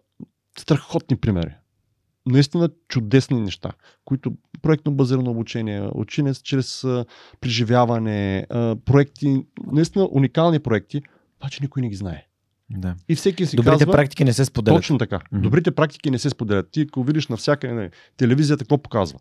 [0.59, 1.55] страхотни примери.
[2.27, 3.71] Наистина чудесни неща,
[4.05, 7.05] които проектно базирано обучение, учене чрез а,
[7.41, 11.03] преживяване, а, проекти, наистина уникални проекти,
[11.41, 12.27] обаче никой не ги знае.
[12.71, 12.95] Да.
[13.09, 14.79] И всеки си Добрите казва, практики не се споделят.
[14.79, 15.21] точно така.
[15.33, 15.43] Мгм.
[15.43, 16.71] Добрите практики не се споделят.
[16.71, 19.19] Ти, ако видиш навсякъде нали, телевизията, какво показва?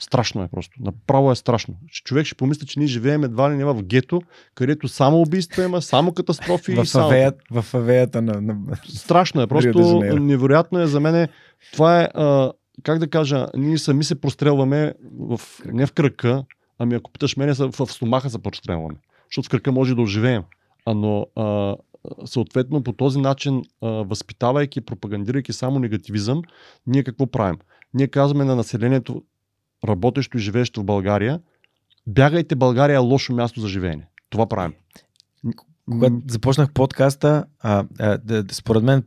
[0.00, 0.74] Страшно е просто.
[0.80, 1.74] Направо е страшно.
[2.04, 4.22] Човек ще помисли, че ние живеем едва ли не в гето,
[4.54, 7.06] където само убийства има, само катастрофи и В, само.
[7.06, 8.56] авея, в авеята на, на...
[8.88, 9.46] Страшно е.
[9.46, 11.28] Просто невероятно е за мен.
[11.72, 16.44] Това е, а, как да кажа, ние сами се прострелваме в, не в кръка,
[16.78, 18.96] ами ако питаш мене, в, в стомаха се прострелваме.
[19.30, 20.42] Защото в кръка може да оживеем.
[20.86, 21.76] А, но а,
[22.24, 26.42] съответно по този начин, а, възпитавайки, пропагандирайки само негативизъм,
[26.86, 27.58] ние какво правим?
[27.94, 29.22] Ние казваме на населението,
[29.84, 31.40] работещо и живеещо в България,
[32.06, 34.06] бягайте, България е лошо място за живеене.
[34.30, 34.74] Това правим.
[35.90, 39.02] Когато започнах подкаста, а, а, да, да, според мен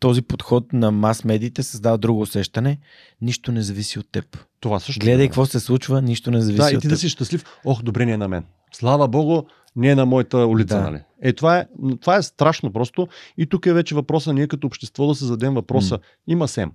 [0.00, 2.78] този подход на мас-медиите създава друго усещане.
[3.20, 4.46] Нищо не зависи от теб.
[4.60, 5.00] Това също.
[5.00, 5.28] Гледай е.
[5.28, 6.90] какво се случва, нищо не зависи Да, и от ти теб.
[6.90, 7.44] да си щастлив.
[7.64, 8.44] Ох, добре, не е на мен.
[8.72, 9.42] Слава Богу,
[9.76, 10.76] не е на моята улица.
[10.76, 10.82] Да.
[10.82, 11.00] Нали?
[11.22, 11.66] Е, това е,
[12.00, 13.08] това е страшно просто.
[13.38, 15.94] И тук е вече въпроса, ние като общество да се зададем въпроса.
[15.94, 16.00] М.
[16.26, 16.72] Има СЕМ.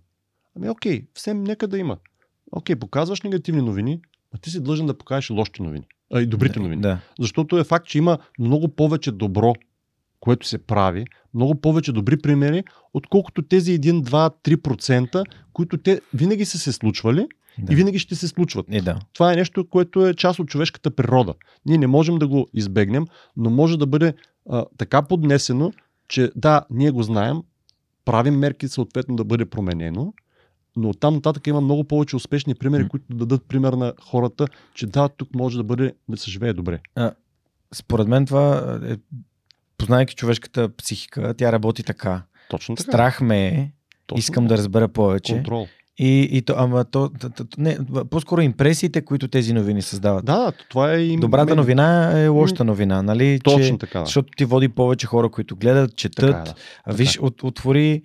[0.56, 1.98] Ами окей, СЕМ нека да има.
[2.52, 4.02] Окей, показваш негативни новини,
[4.34, 5.86] а ти си длъжен да покажеш лошите новини.
[6.14, 6.82] А и добрите новини.
[6.82, 7.00] Да.
[7.20, 9.54] Защото е факт, че има много повече добро,
[10.20, 15.24] което се прави, много повече добри примери, отколкото тези 1, 2, 3%,
[15.54, 17.28] които те винаги са се случвали
[17.60, 17.74] да.
[17.74, 18.66] и винаги ще се случват.
[18.72, 19.00] И да.
[19.14, 21.34] Това е нещо, което е част от човешката природа.
[21.66, 23.06] Ние не можем да го избегнем,
[23.38, 24.14] но може да бъде
[24.50, 25.72] а, така поднесено,
[26.08, 27.38] че да, ние го знаем,
[28.06, 30.14] правим мерки съответно да бъде променено,
[30.78, 34.86] но там нататък има много повече успешни примери, които да дадат пример на хората, че
[34.86, 36.80] да, тук може да бъде, да се живее добре.
[37.74, 38.96] Според мен това е,
[39.78, 42.24] познайки човешката психика, тя работи така.
[42.50, 42.92] Точно така.
[42.92, 43.72] Страх ме е,
[44.08, 44.48] Точно искам така.
[44.48, 45.34] да разбера повече.
[45.34, 45.68] Контрол.
[46.00, 47.78] И, и то, ама то, то, то, не,
[48.10, 50.26] по-скоро импресиите, които тези новини създават.
[50.26, 53.40] Да, това е и Добрата новина е лошата новина, нали?
[53.44, 54.06] Точно че, така.
[54.06, 56.26] Защото ти води повече хора, които гледат, четат.
[56.26, 56.54] Така е, да.
[56.86, 58.02] А Виж, от, отвори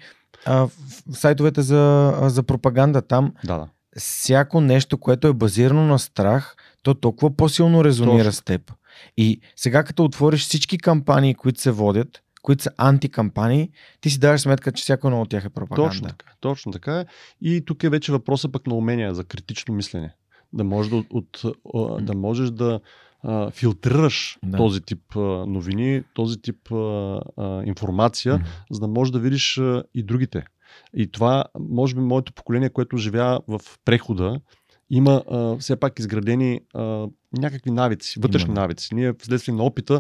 [0.47, 0.69] а,
[1.13, 3.03] сайтовете за, за пропаганда.
[3.03, 3.69] Там да, да.
[3.97, 8.33] всяко нещо, което е базирано на страх, то толкова по-силно резонира Точно.
[8.33, 8.73] с теб.
[9.17, 13.71] И сега като отвориш всички кампании, които се водят, които са антикампании,
[14.01, 15.91] ти си даваш сметка, че всяко едно от тях е пропаганда.
[15.91, 16.33] Точно така.
[16.41, 17.07] Точно така е.
[17.41, 20.15] И тук е вече въпроса пък на умения за критично мислене.
[20.53, 21.43] Да, може да, от,
[22.01, 22.81] да можеш да
[23.23, 24.57] а, филтрираш Да.
[24.57, 28.45] този тип а, новини, този тип а, а, информация, М.
[28.71, 30.45] за да можеш да видиш а, и другите.
[30.97, 34.41] И това, може би, моето поколение, което живя в прехода,
[34.91, 37.09] има а, все пак изградени а,
[37.39, 38.61] някакви навици, вътрешни да.
[38.61, 38.95] навици.
[38.95, 39.99] Ние вследствие на опита,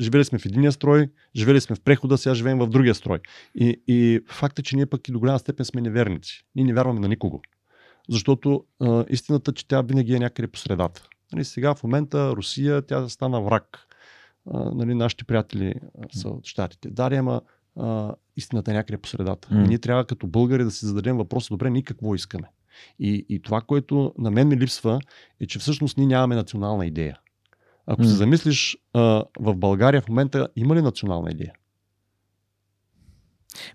[0.00, 3.18] живели сме в единия строй, живели сме в прехода, сега живеем в другия строй.
[3.54, 6.44] И, и факт е, че ние пък и до голяма степен сме неверници.
[6.54, 7.40] Ние не вярваме на никого.
[8.08, 11.08] Защото а, истината, че тя винаги е някъде по средата.
[11.34, 13.78] Нали, сега в момента Русия, тя стана враг.
[14.50, 15.74] А, нали, нашите приятели
[16.12, 16.90] са от щатите.
[16.90, 17.40] Дария, ама
[17.80, 19.48] а, истината е някъде по средата.
[19.50, 19.64] М.
[19.64, 22.48] И ние трябва като българи да си зададем въпроса, добре, ние какво искаме?
[22.98, 25.00] И, и това, което на мен ми липсва,
[25.40, 27.18] е, че всъщност ние нямаме национална идея.
[27.86, 28.08] Ако М.
[28.08, 31.52] се замислиш, а, в България в момента има ли национална идея?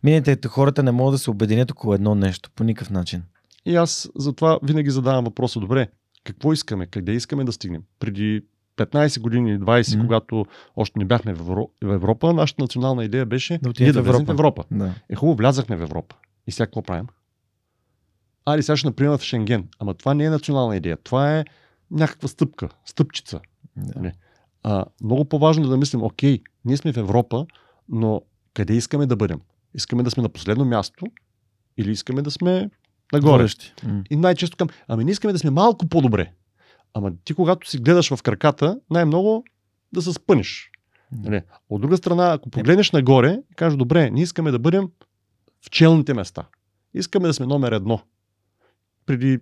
[0.03, 3.23] Минете, хората не могат да се обединят около едно нещо, по никакъв начин.
[3.65, 5.87] И аз затова винаги задавам въпроса, добре,
[6.31, 7.83] какво искаме, къде искаме да стигнем?
[7.99, 8.41] Преди
[8.77, 10.05] 15 години или 20, Мгм.
[10.05, 14.01] когато още не бяхме в Евро- в Европа, нашата национална идея беше Да ние да
[14.01, 14.63] влезем в Европа.
[14.71, 14.93] Да.
[15.09, 16.15] Е хубаво, влязахме в Европа.
[16.47, 17.07] И сега какво правим?
[18.45, 19.67] Али сега ще например в Шенген.
[19.79, 20.97] Ама това не е национална идея.
[20.97, 21.45] Това е
[21.91, 23.39] някаква стъпка, стъпчица.
[23.77, 24.11] да.
[24.63, 27.45] А, много по-важно е да мислим, окей, ние сме в Европа,
[27.89, 28.21] но
[28.53, 29.39] къде искаме да бъдем?
[29.73, 31.05] Искаме да сме на последно място
[31.77, 32.69] или искаме да сме
[33.13, 33.47] нагоре?
[33.83, 34.03] М.
[34.09, 36.31] И най-често към, ами не искаме да сме малко по-добре.
[36.93, 39.43] Ама ти когато си гледаш в краката, най-много
[39.93, 40.71] да се спънеш.
[41.11, 41.41] Нали?
[41.69, 44.89] От друга страна, ако погледнеш нагоре, кажеш, добре, ние искаме да бъдем
[45.65, 46.47] в челните места.
[46.93, 48.01] Искаме да сме номер едно.
[49.05, 49.39] Преди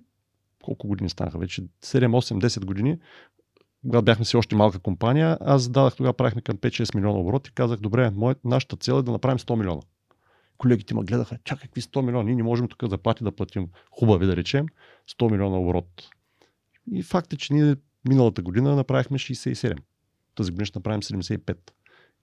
[0.63, 1.61] колко години станаха вече?
[1.61, 2.99] 7, 8, 10 години,
[3.81, 7.51] когато бяхме си още малка компания, аз зададах, тогава правихме към 5-6 милиона оборот и
[7.51, 9.81] казах, добре, моят, нашата цел е да направим 100 милиона.
[10.57, 14.25] Колегите ме гледаха, чакай, какви 100 милиона, ние не можем тук заплати да платим хубави,
[14.25, 14.65] да речем,
[15.09, 16.09] 100 милиона оборот.
[16.91, 17.75] И факт е, че ние
[18.09, 19.77] миналата година направихме 67.
[20.35, 21.57] Тази година ще направим 75.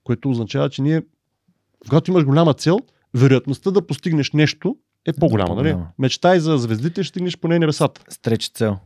[0.03, 1.01] Което означава, че ние,
[1.89, 2.79] когато имаш голяма цел,
[3.13, 5.55] вероятността да постигнеш нещо е по-голяма.
[5.55, 5.71] Нали?
[5.71, 5.91] по-голяма.
[5.99, 8.01] Мечтай за звездите, ще стигнеш поне небесата.
[8.09, 8.77] Стреч цел.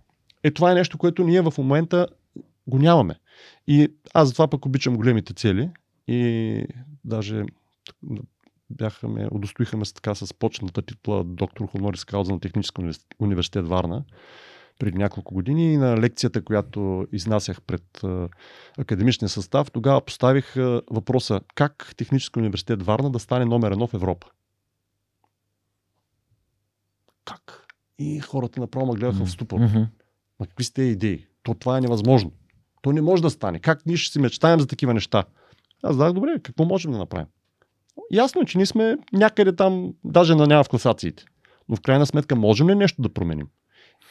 [0.44, 2.08] Е, това е нещо, което ние в момента
[2.68, 3.16] го нямаме.
[3.68, 5.70] И аз затова пък обичам големите цели
[6.08, 6.64] и
[7.06, 7.44] даже
[8.70, 12.82] бяха ме, удостоиха ме с така с почната титла доктор Хонорис Кауза на Технически
[13.20, 14.04] университет, Варна
[14.80, 18.02] преди няколко години и на лекцията, която изнасях пред
[18.78, 20.56] академичния състав, тогава поставих
[20.92, 24.28] въпроса как Технически университет Варна да стане номер едно в Европа.
[27.26, 27.66] Как?
[28.00, 29.60] И хората направо ме гледаха в ступор.
[29.60, 29.90] Ма
[30.48, 31.28] какви сте идеи?
[31.44, 32.32] То това е невъзможно.
[32.82, 33.60] То не може да стане.
[33.60, 35.24] Как ние ще си мечтаем за такива неща?
[35.84, 37.28] Аз дах добре, какво можем да направим?
[38.12, 41.26] Ясно е, че ние сме някъде там, даже на няма в класациите.
[41.70, 43.48] Но в крайна сметка можем ли нещо да променим?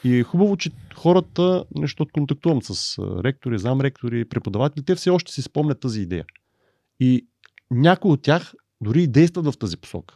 [0.05, 5.43] И е хубаво, че хората, нещо контактувам с ректори, замректори, преподаватели, те все още си
[5.43, 6.25] спомнят тази идея.
[7.01, 7.27] И
[7.71, 10.15] някои от тях дори и действат в тази посока.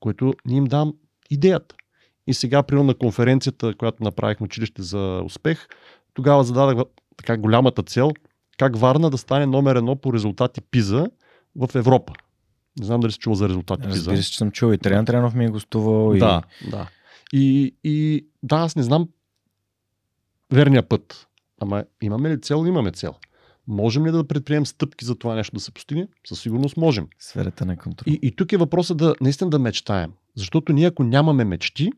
[0.00, 0.94] Което ние им дам
[1.30, 1.74] идеята.
[2.26, 5.68] И сега, примерно на конференцията, която направихме училище за успех,
[6.14, 6.84] тогава зададах
[7.16, 8.10] така голямата цел,
[8.58, 11.06] как Варна да стане номер едно по резултати ПИЗа
[11.56, 12.12] в Европа.
[12.78, 13.96] Не знам дали си чул за резултати ПИЗа.
[13.96, 16.14] Разбира се, че съм чул и Триан Трянов ми е гостувал.
[16.14, 16.18] И...
[16.18, 16.88] Да, да.
[17.32, 19.08] И, и да, аз не знам
[20.52, 21.26] верния път.
[21.60, 22.64] Ама имаме ли цел?
[22.66, 23.14] Имаме цел.
[23.66, 26.08] Можем ли да предприемем стъпки за това нещо да се постигне?
[26.26, 27.08] Със сигурност можем.
[27.18, 28.12] Сферата на контрол.
[28.12, 30.12] И, и тук е въпросът да наистина да мечтаем.
[30.36, 31.90] Защото ние ако нямаме мечти,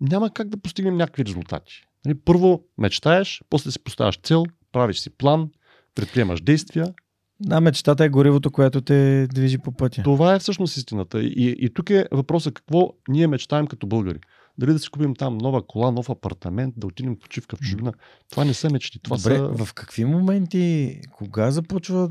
[0.00, 1.84] няма как да постигнем някакви резултати.
[2.04, 5.50] Нали, Първо мечтаеш, после си поставяш цел, правиш си план,
[5.94, 6.94] предприемаш действия.
[7.40, 10.02] Да, мечтата е горивото, което те движи по пътя.
[10.02, 11.22] Това е всъщност истината.
[11.22, 14.18] И, и тук е въпросът какво ние мечтаем като българи.
[14.58, 17.92] Дали да си купим там нова кола, нов апартамент, да отидем почивка в чужбина.
[18.30, 19.02] Това не са мечти.
[19.02, 19.64] Това Добре, са...
[19.64, 22.10] в какви моменти, кога започва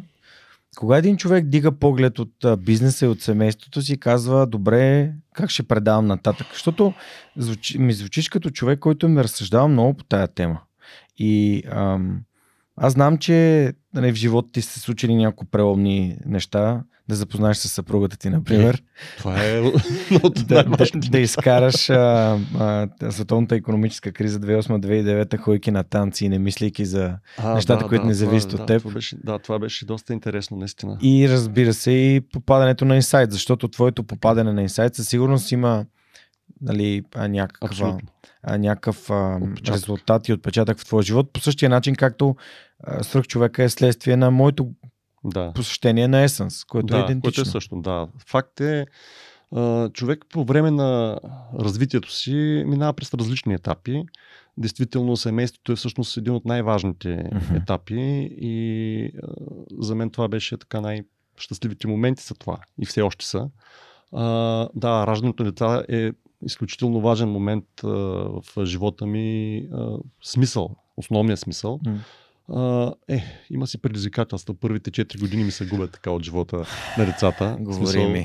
[0.78, 5.50] Кога един човек дига поглед от бизнеса и от семейството си и казва, добре, как
[5.50, 6.48] ще предавам нататък?
[6.54, 6.94] Защото
[7.38, 10.62] звучи, ми звучиш като човек, който ми разсъждава много по тая тема.
[11.18, 12.22] И ам,
[12.80, 17.70] аз знам, че нали, в живота ти се случили няколко преломни неща, да запознаеш с
[17.70, 18.84] съпругата ти, например.
[19.18, 19.62] Това е
[20.48, 26.40] да, да, да изкараш а, а, световната економическа криза 2008-2009, ходейки на танци и не
[26.40, 28.82] мислейки за а, нещата, да, които да, не зависят от да, теб.
[28.82, 30.98] Това беше, да, това беше доста интересно, наистина.
[31.02, 35.86] И разбира се и попадането на инсайт, защото твоето попадане на инсайт със сигурност има
[36.62, 37.98] нали, някаква,
[38.44, 41.34] а, някакъв а, резултат и отпечатък в твоя живот.
[41.34, 42.36] По същия начин, както
[43.02, 44.70] свръх човека е следствие на моето
[45.24, 45.54] да.
[45.54, 47.44] посещение на Есенс, което е да, е идентично.
[47.44, 48.08] Което е също, да.
[48.28, 48.86] Факт е,
[49.94, 51.20] човек по време на
[51.60, 54.04] развитието си минава през различни етапи.
[54.58, 57.62] Действително семейството е всъщност един от най-важните uh-huh.
[57.62, 59.12] етапи и
[59.80, 63.50] за мен това беше така най-щастливите моменти са това и все още са.
[64.12, 64.24] А,
[64.76, 66.12] да, раждането на деца е
[66.46, 69.58] изключително важен момент а, в живота ми.
[69.74, 71.80] А, смисъл, основният смисъл.
[71.86, 71.98] Mm.
[72.54, 74.54] А, е, има си предизвикателства.
[74.54, 76.66] Първите 4 години ми се губят така от живота
[76.98, 77.58] на децата.
[77.60, 78.24] Говори ми.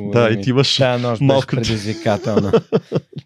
[0.12, 2.52] да, и ти имаш да, нощ малко предизвикателна.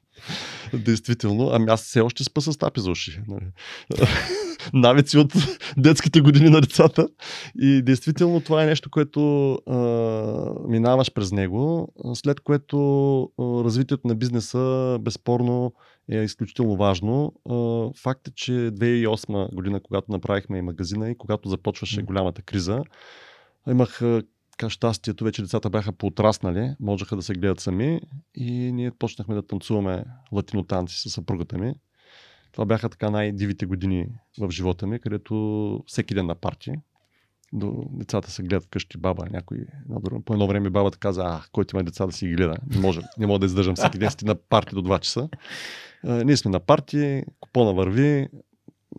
[0.74, 1.50] Действително.
[1.52, 3.20] Ами аз все още спа с тапи за уши.
[4.72, 5.32] Навици от
[5.76, 7.08] детските години на децата.
[7.58, 9.78] И действително това е нещо, което а,
[10.68, 12.78] минаваш през него, след което
[13.22, 13.26] а,
[13.64, 15.72] развитието на бизнеса безспорно
[16.10, 17.32] е изключително важно.
[18.02, 22.82] Факт е, че 2008 година, когато направихме и магазина и когато започваше голямата криза,
[23.68, 24.00] имах
[24.50, 28.00] така щастието, вече децата бяха поотраснали, можеха да се гледат сами
[28.34, 31.74] и ние почнахме да танцуваме латино танци с съпругата ми.
[32.52, 34.06] Това бяха така най-дивите години
[34.40, 36.72] в живота ми, където всеки ден на парти,
[37.52, 39.58] до децата се гледат вкъщи, баба, някой.
[40.24, 42.56] По едно време бабата каза, а, който има деца да си ги гледа.
[42.70, 45.28] Не може, не мога да издържам всеки ден си на парти до 2 часа.
[46.04, 48.28] А, ние сме на парти, купона върви,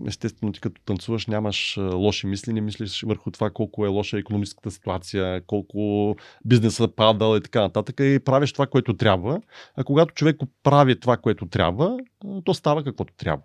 [0.08, 4.72] естествено ти като танцуваш нямаш лоши мисли, не мислиш върху това колко е лоша економическата
[4.72, 6.16] ситуация, колко
[6.46, 9.42] бизнеса падал и така нататък и правиш това, което трябва.
[9.76, 11.98] А когато човек прави това, което трябва,
[12.44, 13.44] то става каквото трябва.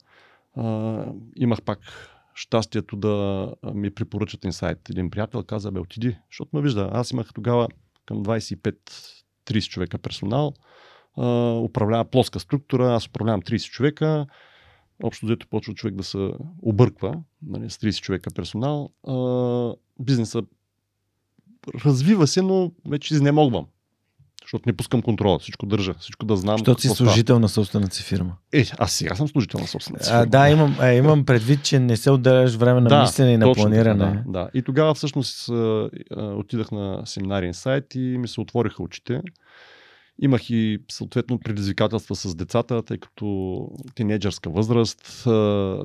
[0.56, 1.04] а,
[1.36, 1.78] имах пак
[2.34, 4.90] щастието да ми препоръчат инсайт.
[4.90, 6.90] Един приятел каза, бе, отиди, защото ме вижда.
[6.92, 7.68] Аз имах тогава
[8.06, 10.54] към 25-30 човека персонал,
[11.16, 14.26] а, управлява плоска структура, аз управлявам 30 човека,
[15.02, 16.30] общо взето почва човек да се
[16.62, 17.14] обърква,
[17.46, 18.90] нали, с 30 човека персонал.
[19.08, 20.42] А, бизнеса
[21.84, 23.66] развива се, но вече изнемогвам.
[24.44, 26.58] Защото не пускам контрола, всичко държа, всичко да знам.
[26.58, 28.36] Защото си служител на собствената си фирма.
[28.52, 30.22] Е, аз сега съм служител на собствената си фирма.
[30.22, 33.36] А, да, имам, е, имам предвид, че не се отделяш време на да, мислене и
[33.36, 34.22] на планиране.
[34.26, 34.50] Да, да.
[34.54, 35.48] И тогава всъщност
[36.16, 39.22] отидах на семинарен сайт и ми се отвориха очите.
[40.22, 45.22] Имах и съответно предизвикателства с децата, тъй като тинейджърска възраст,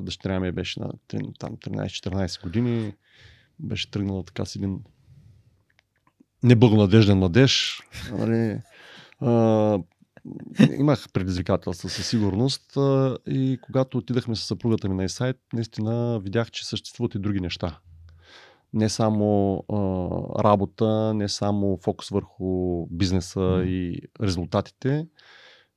[0.04, 0.90] дъщеря ми беше на
[1.38, 2.92] там 13-14 години,
[3.58, 4.80] беше тръгнала така с един
[6.42, 7.82] неблагонадежден младеж.
[8.12, 8.60] Нали,
[10.78, 12.72] имах предизвикателства със сигурност
[13.26, 17.80] и когато отидахме с съпругата ми на сайт, наистина видях, че съществуват и други неща
[18.72, 19.76] не само а,
[20.44, 23.64] работа, не само фокус върху бизнеса mm.
[23.64, 25.06] и резултатите.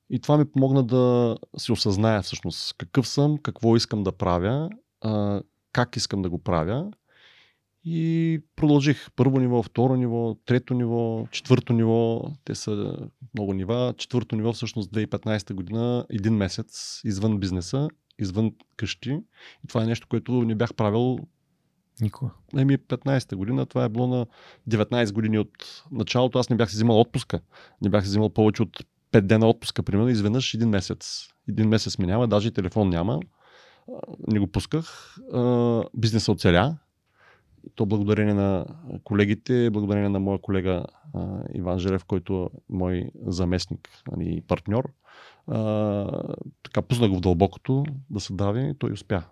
[0.10, 4.70] И това ми помогна да се осъзная всъщност какъв съм, какво искам да правя,
[5.02, 5.42] а,
[5.74, 6.92] как искам да го правя.
[7.84, 12.22] И продължих първо ниво, второ ниво, трето ниво, четвърто ниво.
[12.44, 12.98] Те са
[13.34, 13.94] много нива.
[13.98, 17.88] Четвърто ниво всъщност 2015 година, един месец извън бизнеса,
[18.20, 19.12] извън къщи.
[19.64, 21.20] И това е нещо, което не бях правил
[22.02, 22.32] Никога.
[22.58, 24.26] Еми, 15-та година, това е било на
[24.70, 26.40] 19 години от началото.
[26.40, 27.40] Аз не бях си взимал отпуска.
[27.82, 31.28] Не бях си взимал повече от 5 дена отпуска, примерно, изведнъж един месец.
[31.50, 33.20] Един месец ми няма, даже и телефон няма.
[34.28, 35.18] Не го пусках.
[35.94, 36.78] Бизнесът оцеля.
[37.76, 38.66] То благодарение на
[39.04, 40.86] колегите, благодарение на моя колега
[41.54, 44.90] Иван Желев, който е мой заместник и нали, партньор.
[46.64, 49.24] така пусна го в дълбокото да се дави, той успя.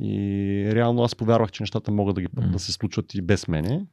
[0.00, 2.50] И реално аз повярвах, че нещата могат да, ги, mm.
[2.50, 3.86] да се случват и без мене.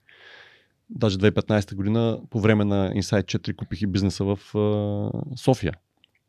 [0.90, 5.74] Даже 2015 година, по време на Insight 4, купих и бизнеса в uh, София.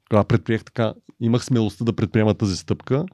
[0.08, 3.04] Тогава предприех така, имах смелостта да предприема тази стъпка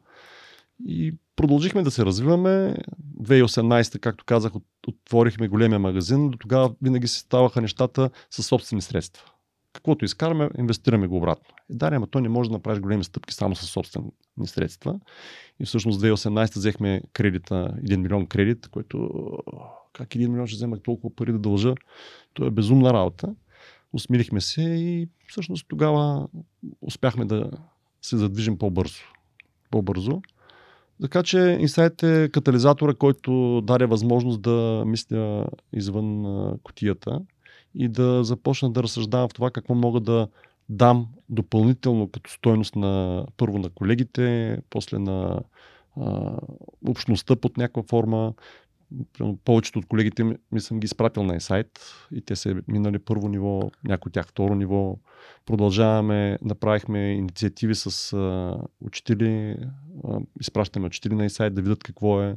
[0.86, 2.76] и продължихме да се развиваме.
[3.22, 4.52] 2018, както казах,
[4.88, 6.30] отворихме големия магазин.
[6.30, 9.24] До тогава винаги се ставаха нещата със собствени средства.
[9.72, 11.54] Каквото изкараме, инвестираме го обратно.
[11.70, 13.70] Е, да, ама то не може да направиш големи стъпки само със
[14.32, 15.00] собствени средства.
[15.60, 19.10] И всъщност 2018 взехме кредита, 1 милион кредит, който
[19.92, 21.74] как 1 милион ще вземах толкова пари да дължа.
[22.34, 23.34] То е безумна работа.
[23.92, 26.28] Усмирихме се и всъщност тогава
[26.80, 27.50] успяхме да
[28.02, 29.02] се задвижим по-бързо.
[29.70, 30.22] По-бързо.
[31.00, 37.20] Така че Insight е катализатора, който даде възможност да мисля извън котията
[37.74, 40.28] и да започна да разсъждавам в това какво мога да
[40.72, 45.40] дам допълнително като стойност на първо на колегите, после на
[46.00, 46.36] а,
[46.88, 48.34] общността под някаква форма.
[49.44, 51.80] Повечето от колегите ми, ми съм ги изпратил на сайт
[52.12, 54.96] и те са минали първо ниво, някои от тях второ ниво.
[55.46, 59.56] Продължаваме, направихме инициативи с а, учители,
[60.04, 62.36] а, изпращаме учители на сайт да видят какво е.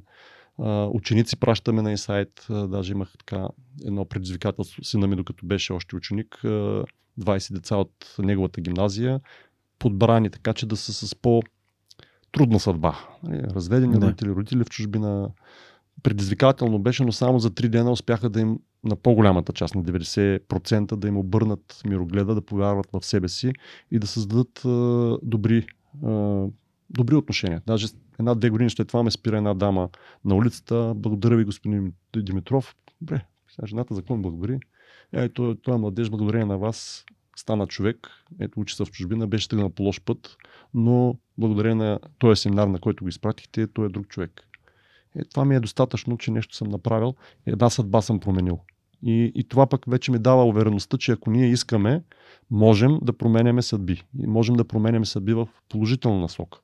[0.93, 3.47] Ученици пращаме на сайт, даже имах така
[3.85, 6.39] едно предизвикателство, сина ми докато беше още ученик.
[6.43, 6.83] А,
[7.19, 9.19] 20 деца от неговата гимназия,
[9.79, 11.41] подбрани така, че да са с по
[12.31, 12.95] трудна съдба.
[13.23, 14.05] Нали, разведени да.
[14.05, 15.29] родители, родители в чужбина.
[16.03, 20.95] Предизвикателно беше, но само за 3 дена успяха да им на по-голямата част, на 90%
[20.95, 23.53] да им обърнат мирогледа, да повярват в себе си
[23.91, 25.67] и да създадат а, добри,
[26.03, 26.45] а,
[26.89, 27.61] добри отношения.
[27.67, 27.87] Даже
[28.20, 29.89] една-две години след това ме спира една дама
[30.26, 30.93] на улицата.
[30.95, 32.76] Благодаря ви, господин Димитров.
[33.01, 34.59] Добре, сега жената за какво благодари?
[35.13, 37.05] Ето, това младеж, благодарение на вас,
[37.36, 38.09] стана човек.
[38.39, 40.38] Ето, учи се в чужбина, беше тръгнал по лош път,
[40.74, 44.41] но благодарение на този семинар, на който го изпратихте, той е друг човек.
[45.16, 47.16] Е, това ми е достатъчно, че нещо съм направил.
[47.45, 48.59] Една съдба съм променил.
[49.03, 52.03] И, и това пък вече ми дава увереността, че ако ние искаме,
[52.51, 54.03] можем да променяме съдби.
[54.20, 56.59] И можем да променяме съдби в положителна насока.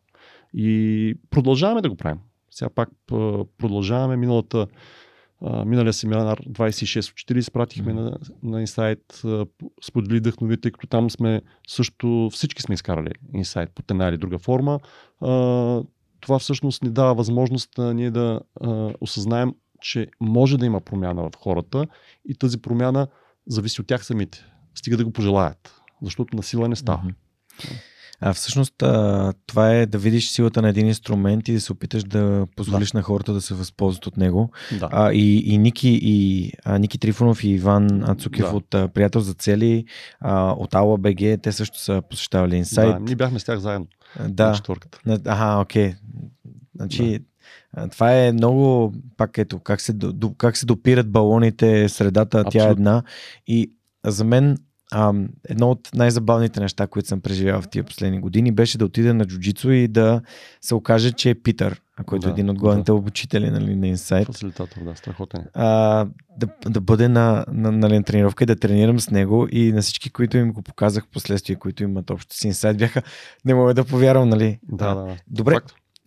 [0.54, 2.20] И продължаваме да го правим.
[2.52, 2.90] Сега пак
[3.58, 4.18] продължаваме.
[4.18, 4.68] Миналата
[5.66, 7.96] миналия семинар 26 от 4 изпратихме mm-hmm.
[7.96, 9.22] на, на инсайт,
[9.84, 14.40] сподели вдъхнови, тъй като там сме също, всички сме изкарали инсайт по една или друга
[14.40, 14.80] форма.
[16.20, 18.42] Това всъщност ни дава възможност ние да
[19.02, 21.86] осъзнаем, че може да има промяна в хората
[22.26, 23.08] и тази промяна
[23.48, 24.46] зависи от тях самите.
[24.76, 27.04] Стига да го пожелаят, защото насила не става.
[27.04, 27.91] Mm-hmm.
[28.22, 32.04] А всъщност а, това е да видиш силата на един инструмент и да се опиташ
[32.04, 32.98] да позволиш да.
[32.98, 34.52] на хората да се възползват от него.
[34.80, 34.90] Да.
[34.92, 38.56] А, и, и Ники, и а, Ники Трифонов и Иван Ацукев да.
[38.56, 39.86] от а, Приятел за цели,
[40.20, 42.94] а, от Ала БГ, те също са посещавали инсайт.
[42.94, 43.88] Да, ние бяхме с тях заедно.
[44.30, 44.60] Да.
[45.06, 45.94] На Ага, окей.
[46.76, 47.20] Значи,
[47.76, 47.88] да.
[47.90, 49.94] Това е много, пак ето, как се,
[50.38, 52.52] как се допират балоните, средата, Абсолютно.
[52.52, 53.04] тя е една.
[53.48, 53.72] И
[54.06, 54.58] за мен
[54.92, 55.14] а,
[55.50, 59.26] едно от най-забавните неща, които съм преживял в тия последни години, беше да отида на
[59.26, 60.22] джуджицу и да
[60.62, 62.96] се окаже, че е Питър, който да, е един от главните да.
[62.96, 64.28] обучители нали, на инсайт.
[64.28, 65.46] Фасилитатор, да, страхотен.
[65.54, 66.06] А,
[66.38, 69.82] да, да бъде на, на, на, на тренировка и да тренирам с него и на
[69.82, 73.02] всички, които им го показах в последствие, които имат общо с инсайт, бяха,
[73.46, 74.60] не мога да повярвам, нали?
[74.64, 75.18] Да, да.
[75.28, 75.58] Добре,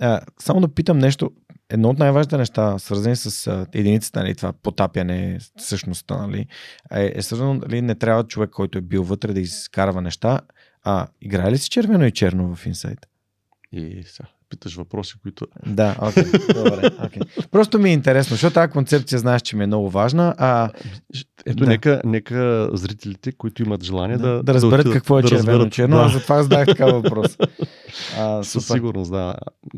[0.00, 1.30] а, само да питам нещо
[1.74, 6.46] едно от най-важните неща, свързани с единицата, нали, това потапяне, същността, нали,
[6.92, 10.40] е, е свързано, нали, не трябва човек, който е бил вътре да изкарва неща.
[10.84, 13.06] А играе ли си червено и черно в инсайт?
[13.72, 15.46] И сега питаш въпроси, които...
[15.66, 16.90] Да, окей, okay, добре.
[16.90, 17.48] Okay.
[17.50, 20.34] Просто ми е интересно, защото тази концепция знаеш, че ми е много важна.
[20.38, 20.70] А...
[21.46, 21.66] Ето, да.
[21.66, 24.28] нека, нека зрителите, които имат желание да...
[24.28, 26.02] Да, да разберат да какво е да червено и черно, да.
[26.02, 27.38] аз затова задах така въпрос.
[28.18, 29.34] А, Със сигурност, да.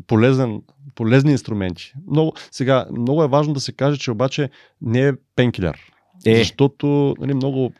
[0.07, 0.61] Полезен,
[0.95, 1.93] полезни инструменти.
[2.11, 4.49] Много, сега, много е важно да се каже, че обаче
[4.81, 5.77] не е пенкилер.
[6.25, 6.37] Е.
[6.37, 7.73] Защото нали, много,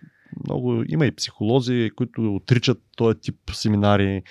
[0.45, 4.23] много има и психолози, които отричат този тип семинари.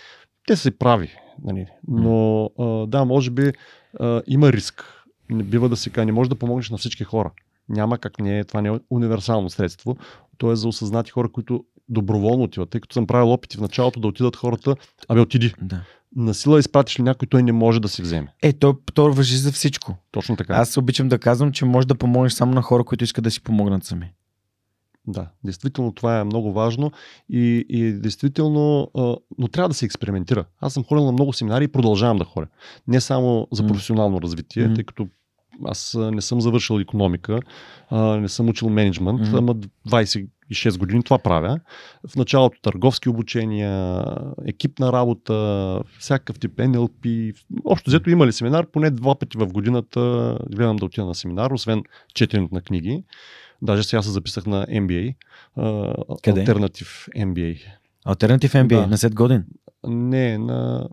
[0.47, 1.11] Те са прави.
[1.45, 1.67] Нали.
[1.89, 3.53] Но а, да, може би
[4.01, 4.85] а, има риск.
[5.31, 7.31] Не бива да се каже, не може да помогнеш на всички хора.
[7.69, 9.97] Няма как не е, това не е универсално средство.
[10.39, 12.71] То е за осъзнати хора, които доброволно отиват.
[12.71, 14.77] Тъй като съм правил опити в началото да отидат хората,
[15.09, 15.55] абе отиди.
[15.63, 15.81] Да.
[16.17, 18.35] На сила изпратиш ли някой, той не може да си вземе.
[18.43, 19.97] Е, то, то въжи за всичко.
[20.11, 20.55] Точно така.
[20.55, 23.43] Аз обичам да казвам, че може да помогнеш само на хора, които искат да си
[23.43, 24.13] помогнат сами.
[25.07, 26.93] Да, действително това е много важно
[27.31, 30.45] и, и действително, а, но трябва да се експериментира.
[30.61, 32.47] Аз съм ходил на много семинари и продължавам да ходя.
[32.89, 34.75] Не само за професионално развитие, М.
[34.75, 35.09] тъй като
[35.65, 37.41] аз не съм завършил економика,
[37.91, 39.39] а, не съм учил менеджмент, М.
[39.39, 39.55] ама
[39.89, 41.61] 26 години това правя.
[42.09, 44.05] В началото търговски обучения,
[44.47, 47.35] екипна работа, всякакъв тип NLP.
[47.65, 51.51] Общо взето има ли семинар, поне два пъти в годината гледам да отида на семинар,
[51.51, 51.83] освен
[52.15, 53.05] четенето на книги.
[53.63, 55.15] Даже сега се записах на MBA.
[56.23, 56.45] Къде?
[56.45, 57.61] Alternative MBA.
[58.05, 58.87] Альтернатив MBA Да.
[58.87, 59.45] на 7 годин.
[59.87, 60.89] Не, на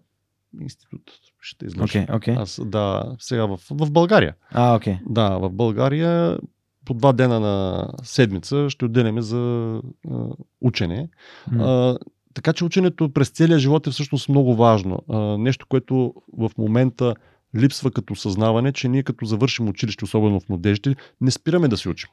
[0.62, 1.02] институт.
[1.42, 2.00] Ще излъжа.
[2.00, 2.36] Окей, окей.
[2.36, 4.36] Аз, да, сега в, в България.
[4.52, 4.98] А, окей.
[5.10, 6.38] Да, в България
[6.86, 9.82] по два дена на седмица ще отделяме за
[10.12, 10.26] а,
[10.62, 11.10] учене.
[11.52, 11.64] М.
[11.66, 11.98] А,
[12.34, 15.00] така че ученето през целия живот е всъщност много важно.
[15.10, 17.16] А, нещо, което в момента
[17.56, 21.90] липсва като съзнаване, че ние като завършим училище, особено в младежите, не спираме да се
[21.90, 22.10] учим.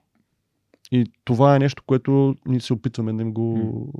[0.92, 3.92] И това е нещо, което ние се опитваме да им го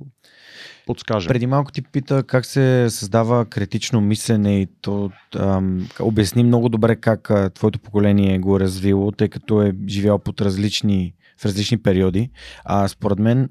[0.86, 1.28] подскажем.
[1.28, 6.96] Преди малко ти пита как се създава критично мислене и то ам, обясни много добре
[6.96, 11.82] как а, твоето поколение го е развило, тъй като е живял под различни, в различни
[11.82, 12.30] периоди.
[12.64, 13.48] А според мен,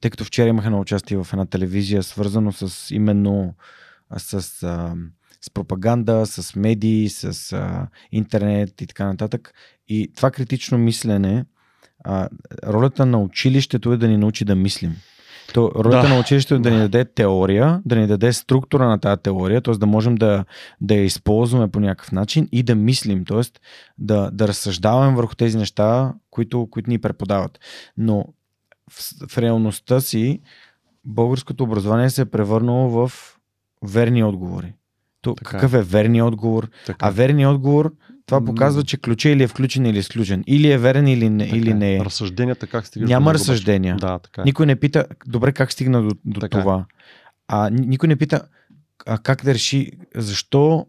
[0.00, 3.54] тъй като вчера имах едно участие в една телевизия, свързано с именно
[4.16, 4.94] с, а,
[5.40, 9.52] с пропаганда, с медии, с а, интернет и така нататък.
[9.88, 11.44] И това критично мислене,
[12.08, 12.28] а,
[12.66, 14.96] ролята на училището е да ни научи да мислим.
[15.54, 16.14] То, ролята Да.
[16.14, 19.74] на училището е да ни даде теория, да ни даде структура на тази теория, т.е.
[19.74, 20.44] да можем да,
[20.80, 23.40] да я използваме по някакъв начин и да мислим, т.е.
[23.98, 27.58] Да, да разсъждаваме върху тези неща, които, които ни преподават.
[27.96, 28.24] Но
[28.90, 30.40] в, в реалността си
[31.04, 33.12] българското образование се е превърнало в
[33.82, 34.72] верни отговори.
[35.22, 35.60] То, Така е.
[35.60, 36.68] какъв е верният отговор?
[36.86, 37.06] Така.
[37.06, 37.92] А верният отговор,
[38.28, 40.44] това показва, че ключа или е включен или е изключен.
[40.46, 42.00] Или е верен или не, Така или не е.
[42.00, 43.96] Разсъжденията как стигаш Няма до него разсъждения.
[43.96, 44.44] Да, така е.
[44.44, 46.60] Никой не пита, добре, как стигна до, до Така е.
[46.60, 46.84] това.
[47.48, 48.40] А ни- никой не пита
[49.06, 50.86] а, как да реши, защо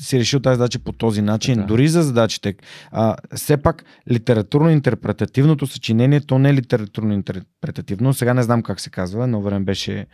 [0.00, 1.66] си решил тази задача по този начин, Така е.
[1.66, 2.54] дори за задачите.
[2.90, 8.12] А, все пак, литературно-интерпретативното съчинение, то не е литературно-интерпретативно.
[8.12, 10.06] Сега не знам как се казва, но време беше Е,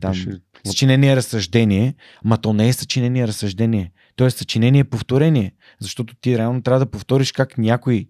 [0.00, 0.30] там, беше-
[0.66, 1.94] съчинение разсъждение,
[2.24, 3.92] ма то не е съчинение разсъждение.
[4.16, 8.06] То е съчинение повторение, защото ти реално трябва да повториш как някой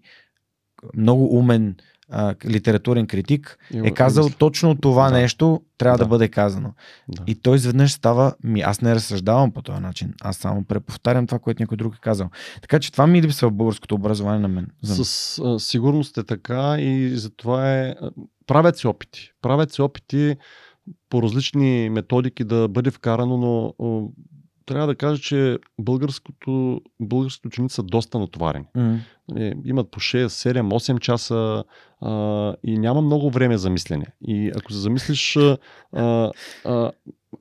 [0.97, 1.75] много умен
[2.09, 4.37] а, литературен критик има- е казал мисля.
[4.37, 5.17] точно това Да.
[5.17, 6.03] нещо трябва да.
[6.03, 6.07] Да.
[6.07, 6.73] бъде казано.
[7.07, 7.23] Да.
[7.27, 11.39] И той изведнъж става, ми аз не разсъждавам по този начин, аз само преповтарям това,
[11.39, 12.29] което някой друг е казал.
[12.61, 14.67] Така че това ми липсва в българското образование на мен.
[14.81, 15.05] За.
[15.05, 17.95] С а, сигурност е така и затова е.
[18.47, 19.31] Правят се опити.
[19.41, 20.35] Правят се опити
[21.09, 23.73] по различни методики да бъде вкарано, но
[24.65, 28.65] трябва да кажа, че българското, българските ученици са доста натоварени.
[29.37, 31.63] Е, имат по 6, 7, 8 часа
[32.01, 34.05] а, и няма много време за мислене.
[34.27, 36.31] И ако се замислиш, а,
[36.65, 36.91] а,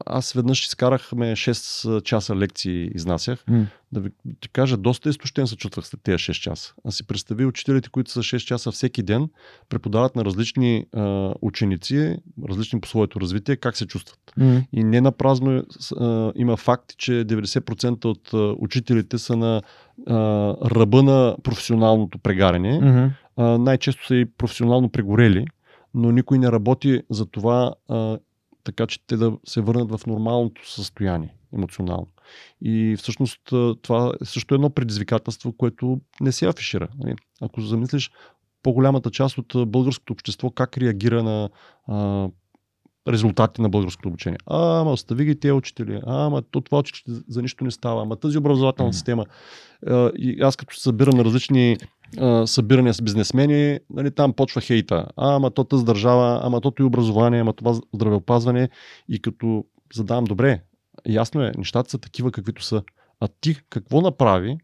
[0.06, 3.44] аз веднъж изкарахме 6 часа лекции, изнасях.
[3.48, 3.66] М.
[3.92, 4.10] Да ви
[4.40, 6.74] ти кажа, доста изтощен се чувствах след тези 6 часа.
[6.84, 9.28] А си представи учителите, които са 6 часа всеки ден,
[9.68, 12.16] преподават на различни а, ученици,
[12.48, 14.20] различни по своето развитие, как се чувстват.
[14.36, 14.62] М.
[14.72, 15.64] И не на празно
[16.00, 19.62] а, има факти, че 90% от а, учителите са на
[20.06, 20.14] а,
[20.70, 22.80] ръба на професионалното прегаряне.
[22.80, 23.06] Мгм.
[23.36, 25.46] А, най-често са и професионално прегорели,
[25.94, 28.18] но никой не работи за това а,
[28.64, 32.08] така, че те да се върнат в нормалното състояние емоционално.
[32.60, 33.40] И всъщност
[33.82, 36.88] това е също едно предизвикателство, което не се афишира.
[36.98, 37.14] нали.
[37.40, 38.10] Ако замислиш
[38.62, 41.50] по-голямата част от българското общество как реагира на
[41.86, 42.28] а,
[43.08, 44.38] резултати на българското обучение.
[44.46, 46.00] А, ама остави ги тези учители.
[46.06, 48.02] А, ама то това училище за нищо не става.
[48.02, 49.24] Ама тази образователна система.
[49.86, 51.76] А, и аз като се събирам на различни
[52.18, 55.06] а, събирания с бизнесмени, нали, там почва хейта.
[55.16, 58.68] А, ама то тази държава, ама тото и образование, ама това здравеопазване.
[59.08, 59.64] И като
[59.94, 60.62] задавам, добре,
[61.06, 62.82] ясно е, нещата са такива каквито са.
[63.20, 64.58] А ти какво направи,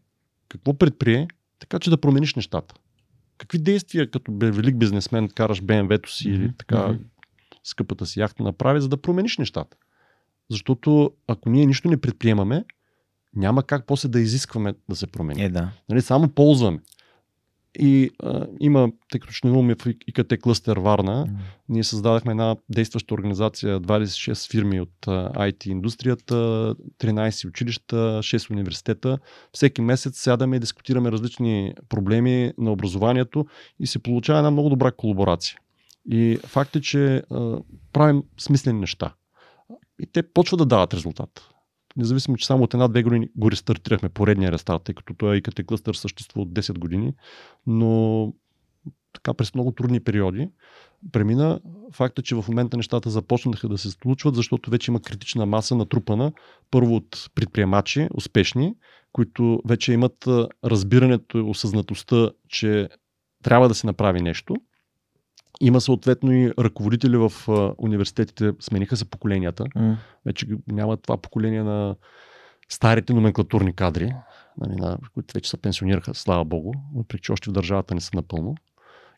[0.49, 1.27] какво предприе,
[1.59, 2.75] така че да промениш нещата?
[3.37, 6.97] Какви действия като велик бизнесмен караш БМВ-то си или Мгм, така.
[7.63, 9.77] Скъпата си яхта направи, за да промениш нещата?
[10.49, 12.65] Защото ако ние нищо не предприемаме,
[13.35, 15.43] няма как после да изискваме да се промени.
[15.43, 15.71] Е, да.
[15.89, 16.79] Нали, само ползваме.
[17.79, 21.39] И а, има, тъй като членуваме в ИКТ клъстер Варна, М.
[21.69, 26.35] ние създадахме една действаща организация, 26 фирми от а, IT индустрията,
[26.99, 29.17] 13 училища, 6 университета.
[29.51, 33.45] Всеки месец сядаме и дискутираме различни проблеми на образованието
[33.79, 35.57] и се получава една много добра колаборация.
[36.11, 37.59] И факт е, че а,
[37.93, 39.13] правим смислени неща.
[39.99, 41.49] И те почват да дават резултат.
[41.97, 45.93] Независимо, че само от една-две години го рестартирахме поредния рестарт, тъй като той IKT клъстър
[45.93, 47.13] съществува от 10 години,
[47.67, 48.33] но
[49.13, 50.49] така през много трудни периоди
[51.11, 51.59] премина.
[51.93, 56.31] Факта, че в момента нещата започнаха да се случват, защото вече има критична маса натрупана
[56.71, 58.75] първо от предприемачи, успешни,
[59.11, 60.27] които вече имат
[60.65, 62.89] разбирането и осъзнатостта, че
[63.43, 64.55] трябва да се направи нещо.
[65.61, 67.31] Има съответно и ръководители в
[67.77, 69.63] университетите, смениха се поколенията.
[69.63, 69.95] Mm.
[70.25, 71.95] Вече няма това поколение на
[72.69, 74.13] старите номенклатурни кадри,
[74.57, 78.11] нали, на, които вече се пенсионираха, слава богу, въпреки че още в държавата не са
[78.13, 78.55] напълно.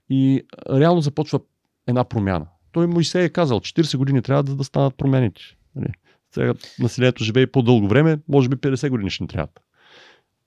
[0.10, 1.40] И реално започва
[1.88, 2.46] една промяна.
[2.72, 5.42] Той се е казал, 40 години трябва да, да станат промените.
[5.76, 5.92] Нали.
[6.34, 9.60] Сега населението живее по-дълго време, може би 50 години ще ни трябват.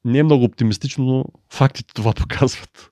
[0.05, 2.91] Не е много оптимистично, но фактите това показват.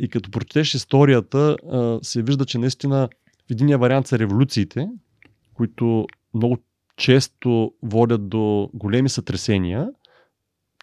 [0.00, 1.56] И като прочетеш историята,
[2.02, 3.08] се вижда, че наистина
[3.48, 4.88] в единия вариант са революциите,
[5.54, 6.58] които много
[6.96, 9.88] често водят до големи сътресения,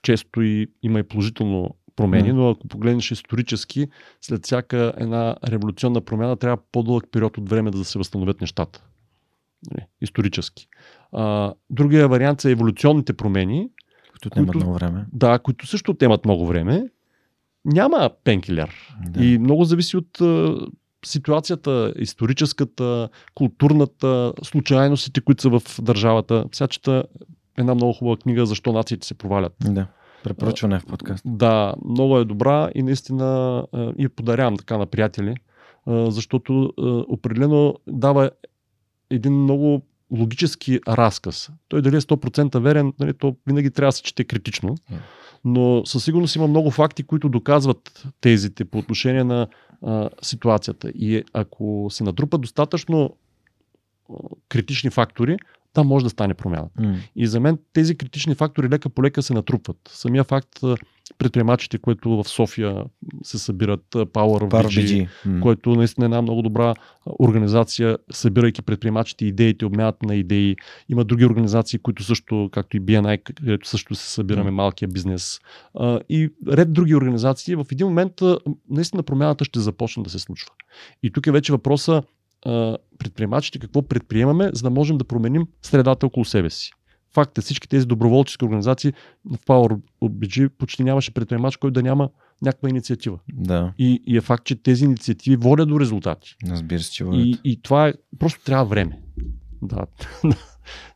[0.04, 3.88] често и има и положително промени, но ако погледнеш исторически,
[4.22, 8.84] след всяка една революционна промяна трябва по-дълъг период от време да се възстановят нещата.
[9.72, 10.68] Нали, исторически.
[11.12, 13.70] А, другия вариант са еволюционните промени.
[14.12, 15.06] Които отнемат много време.
[15.14, 16.90] Да, които също отнемат много време.
[17.66, 18.96] Няма пенкилер.
[19.10, 19.26] Да.
[19.26, 20.20] И много зависи от
[21.06, 26.46] ситуацията, историческата, културната, случайностите, които са в държавата.
[26.52, 27.04] Всячета
[27.58, 29.54] една много хубава книга Защо нациите се провалят.
[29.62, 29.88] Да.
[30.24, 31.24] Препоръчване в подкаст.
[31.26, 33.64] Да, много е добра и наистина
[33.98, 35.36] и подарявам така на приятели,
[35.88, 36.74] защото
[37.08, 38.32] определено дава
[39.10, 39.82] един много
[40.12, 41.50] логически разказ.
[41.68, 44.76] Той дали е 100% верен, нали, то винаги трябва да се чете критично.
[45.46, 49.48] Но със сигурност има много факти, които доказват тезите по отношение на
[49.82, 50.90] а, ситуацията.
[50.90, 53.16] И ако се натрупат достатъчно
[54.50, 55.38] критични фактори,
[55.74, 56.68] там може да стане промяна.
[56.80, 56.96] Mm.
[57.16, 59.78] И за мен тези критични фактори лека по лека се натрупват.
[59.88, 60.60] Самия факт
[61.18, 62.84] предприемачите, които в София
[63.24, 65.08] се събират Power of BG.
[65.28, 65.40] Mm.
[65.40, 66.74] което наистина е една много добра
[67.20, 70.56] организация, събирайки предприемачите идеите, обмянат на идеи.
[70.90, 74.54] Има други организации, които също, както и BNI, където също се събираме mm.
[74.54, 75.40] малкия бизнес.
[76.10, 77.56] И ред други организации.
[77.56, 78.14] В един момент
[78.70, 80.52] наистина промяната ще започне да се случва.
[81.04, 82.04] И тук е вече въпроса
[82.98, 86.72] предприемачите какво предприемаме, за да можем да променим средата около себе си.
[87.14, 88.94] Факт е, всички тези доброволчески организации
[89.26, 92.10] в Power BG почти нямаше предприемач, който да няма
[92.42, 93.20] някаква инициатива.
[93.34, 93.74] Да.
[93.78, 96.36] И, и е факт, че тези инициативи водят до резултати.
[96.50, 97.26] Разбира се, че водят.
[97.26, 99.00] И, и това е, просто трябва време.
[99.62, 99.86] Да.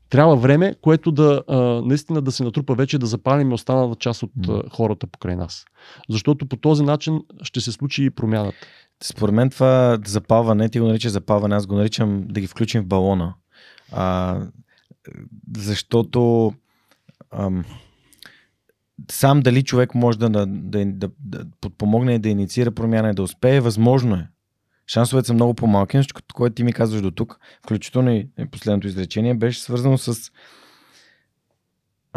[0.10, 4.32] трябва време, което да а, наистина да се натрупа вече, да запалим останалата част от
[4.49, 5.65] а, хората покрай нас.
[6.10, 8.57] Защото по този начин ще се случи и промяната.
[9.03, 12.88] Според мен това запалване, ти го наричаш запалване, аз го наричам да ги включим в
[12.88, 13.34] балона.
[13.91, 14.41] А,
[15.57, 16.53] защото
[17.32, 17.65] ам,
[19.11, 23.14] сам дали човек може да, да, да, да, да подпомогне и да инициира промяна и
[23.14, 24.28] да успее, възможно е.
[24.88, 29.34] Шансовете са много по-малки, нещо, което ти ми казваш до тук, включително и последното изречение,
[29.34, 30.32] беше свързано с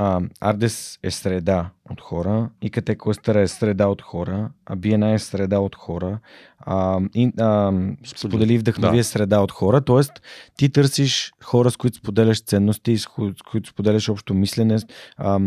[0.03, 5.19] а, Ардес е среда от хора, ИКТ Клъстъра е среда от хора, а BNI е
[5.19, 6.19] среда от хора,
[6.59, 7.73] а, и, а,
[8.17, 9.01] сподели вдъхнови да.
[9.01, 10.21] е среда от хора, т.е.
[10.57, 13.07] ти търсиш хора, с които споделяш ценности, с
[13.51, 14.79] които споделяш общо мислене,
[15.17, 15.41] а,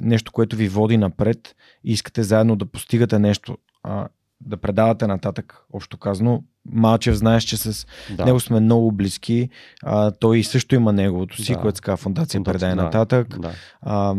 [0.00, 3.58] нещо, което ви води напред и искате заедно да постигате нещо.
[3.82, 4.08] А,
[4.40, 6.42] да предавате нататък, общо казано.
[6.72, 7.86] Малчев знаеш, че с
[8.16, 8.24] да.
[8.24, 9.48] него сме много близки.
[9.82, 11.60] А, той също има неговото си, да.
[11.60, 12.76] което ска фундация предай да.
[12.76, 13.40] нататък.
[13.40, 13.52] Да.
[13.82, 14.14] А,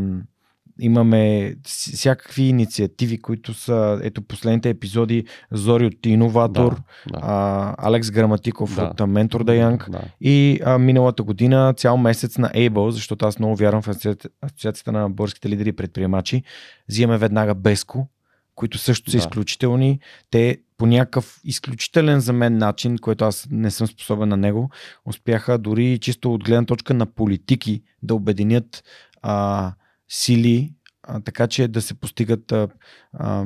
[0.79, 6.81] имаме всякакви инициативи, които са, ето последните епизоди, Зори от Иноватор, да,
[7.13, 7.19] да.
[7.21, 8.83] А, Алекс Граматиков да.
[8.83, 10.01] от Ментор да Янг да.
[10.21, 15.09] и а, миналата година цял месец на Able, защото аз много вярвам в Асоциацията на
[15.09, 16.43] българските лидери и предприемачи,
[16.89, 18.07] взимаме веднага Беско,
[18.55, 19.21] които също са да.
[19.21, 19.99] изключителни.
[20.29, 24.69] Те по някакъв изключителен за мен начин, който аз не съм способен на него,
[25.05, 28.83] успяха дори чисто от гледна точка на политики да обединят
[29.21, 29.73] а,
[30.09, 30.73] сили,
[31.03, 32.67] а, така че да се постигат а,
[33.13, 33.45] а,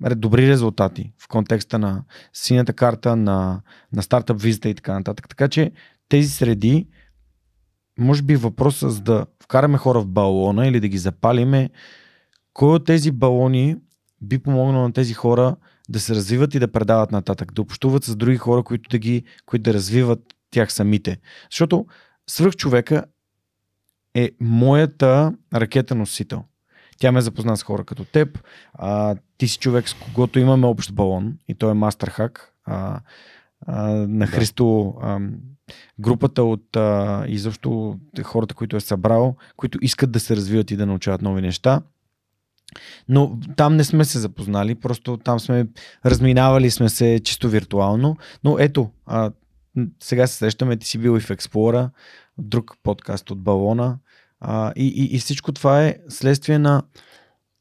[0.00, 3.60] добри резултати в контекста на синята карта, на,
[3.92, 5.28] на стартъп визита и така нататък.
[5.28, 5.72] Така че
[6.08, 6.88] тези среди,
[7.98, 11.70] може би въпросът за да вкараме хора в балона или да ги запалиме,
[12.52, 13.76] кой от тези балони
[14.22, 15.56] би помогнал на тези хора
[15.88, 19.22] да се развиват и да предават нататък, да общуват с други хора, които да, ги,
[19.46, 20.20] които да развиват
[20.50, 21.18] тях самите.
[21.50, 21.86] Защото
[22.26, 23.04] свръх човека
[24.14, 26.44] е моята ракета носител.
[26.98, 28.38] Тя ме запозна с хора като теб.
[28.74, 32.54] А, ти си човек, с когото имаме общ балон и той е мастерхак.
[32.64, 33.00] А,
[33.66, 35.20] а, на Христо а,
[35.98, 40.86] групата от а, изобщо хората, които е събрал, които искат да се развиват и да
[40.86, 41.82] научават нови неща.
[43.08, 45.66] Но там не сме се запознали, просто там сме
[46.06, 48.16] разминавали сме се чисто виртуално.
[48.44, 49.30] Но ето, а,
[50.02, 51.90] сега се срещаме, ти си бил и в Експлора,
[52.38, 53.98] друг подкаст от Балона.
[54.40, 56.82] А, и, и, и всичко това е следствие на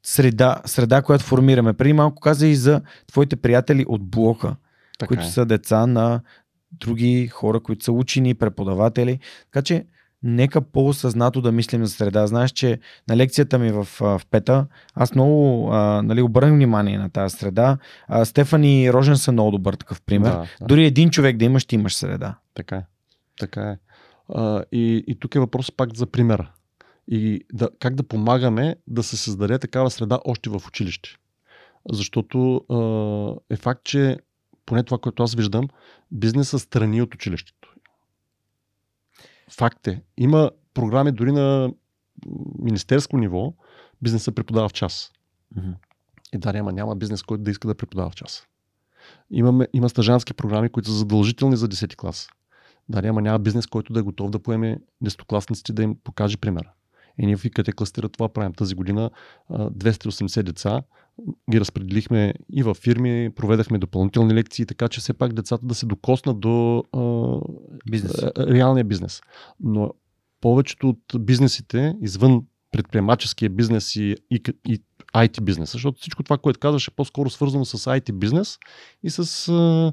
[0.03, 1.73] среда, среда, която формираме.
[1.73, 4.55] Преди малко каза и за твоите приятели от блока,
[4.99, 5.27] така които е.
[5.27, 6.21] са деца на
[6.71, 9.19] други хора, които са учени, преподаватели.
[9.51, 9.85] Така че
[10.23, 12.27] нека по-осъзнато да мислим за среда.
[12.27, 12.79] Знаеш, че
[13.09, 17.77] на лекцията ми в, в Пета, аз много а, нали, обърнах внимание на тази среда.
[18.07, 20.31] А, Стефани Рожен са много добър такъв пример.
[20.31, 20.65] Да, да.
[20.67, 22.37] Дори един човек да имаш, ти имаш среда.
[22.53, 22.85] Така е.
[23.39, 23.77] Така е.
[24.35, 26.51] А, и, и тук е въпрос пак за примера.
[27.07, 31.09] И да, как да помагаме да се създаде такава среда още в училище.
[31.91, 34.17] Защото а, е факт, че
[34.65, 35.67] поне това, което аз виждам,
[36.11, 37.56] бизнеса страни от училището.
[39.51, 40.01] Факт е.
[40.17, 41.73] Има програми дори на
[42.59, 43.53] министерско ниво,
[44.01, 45.11] бизнеса преподава в час.
[45.57, 45.75] Mm-hmm.
[46.33, 48.47] И да, няма, няма бизнес, който да иска да преподава в час.
[49.31, 52.29] Имаме, има стъжански програми, които са задължителни за 10 клас.
[52.89, 56.71] Да, няма, няма бизнес, който да е готов да поеме десетокласниците да им покаже примера.
[57.17, 58.53] И ние в ИКТ кластера това правим.
[58.53, 59.11] Тази година
[59.51, 60.81] 280 деца
[61.51, 65.85] ги разпределихме и във фирми, проведахме допълнителни лекции, така че все пак децата да се
[65.85, 66.83] докоснат до
[67.89, 68.23] бизнес.
[68.37, 69.21] реалния бизнес.
[69.59, 69.93] Но
[70.41, 72.41] повечето от бизнесите извън
[72.71, 74.79] предприемаческия бизнес и, и, и
[75.15, 78.57] IT бизнес, защото всичко това, което казваш е по-скоро свързано с IT бизнес
[79.03, 79.91] и с а,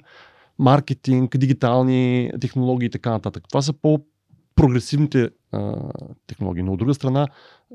[0.59, 3.45] маркетинг, дигитални технологии и така нататък.
[3.49, 4.01] Това са по
[4.55, 5.91] прогресивните а,
[6.27, 6.63] технологии.
[6.63, 7.29] Но от друга страна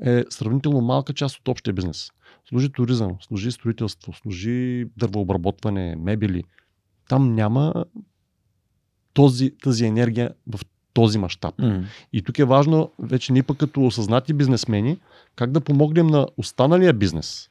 [0.06, 2.10] е сравнително малка част от общия бизнес.
[2.48, 6.44] Служи туризъм, служи строителство, служи дървообработване, мебели.
[7.08, 7.84] Там няма
[9.12, 10.60] този, тази енергия в
[10.92, 11.56] този мащаб.
[11.56, 11.84] Mm.
[12.12, 14.98] И тук е важно, вече ние пък като осъзнати бизнесмени,
[15.36, 17.48] как да помогнем на останалия бизнес,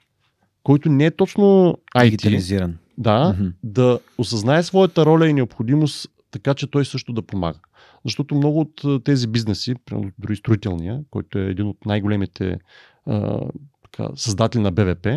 [0.63, 2.75] който не е точно IT.
[2.97, 3.51] Да, mm-hmm.
[3.63, 7.59] да осъзнае своята роля и необходимост, така че той също да помага.
[8.05, 9.75] Защото много от тези бизнеси,
[10.19, 12.59] дори строителния, който е един от най-големите
[13.05, 13.41] а,
[13.83, 15.07] така, създатели на БВП,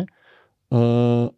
[0.71, 1.29] а,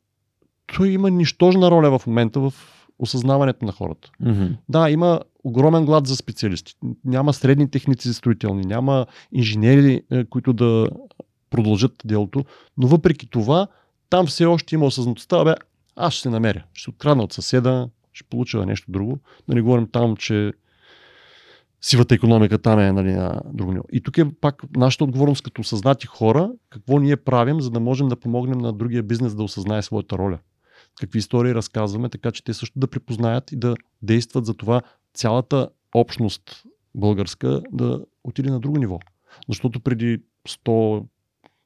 [0.75, 2.53] той има нищожна роля в момента в
[2.99, 4.09] осъзнаването на хората.
[4.23, 4.57] Mm-hmm.
[4.69, 6.75] Да, има огромен глад за специалисти.
[7.05, 10.87] Няма средни техници за строителни, няма инженери, е, които да
[11.49, 12.45] продължат делото,
[12.77, 13.67] но въпреки това,
[14.09, 15.55] там все още има осъзнатостта, бе,
[15.95, 16.63] аз ще се намеря.
[16.73, 19.19] Ще открадна от съседа, ще получа нещо друго.
[19.47, 20.53] Да не говорим там, че
[21.85, 23.83] сивата економика там е нали, на друго ниво.
[23.91, 28.07] И тук е пак нашата отговорност като осъзнати хора, какво ние правим, за да можем
[28.07, 30.39] да помогнем на другия бизнес да осъзнае своята роля.
[30.99, 34.81] Какви истории разказваме, така че те също да препознаят и да действат за това
[35.13, 36.63] цялата общност
[36.95, 38.99] българска да отиде на друго ниво.
[39.49, 41.05] Защото преди 100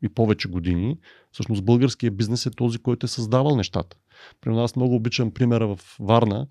[0.02, 0.98] и повече години,
[1.32, 3.98] всъщност българският бизнес е този, който е създавал нещата.
[4.42, 6.48] При нас много обичам примера в Варна,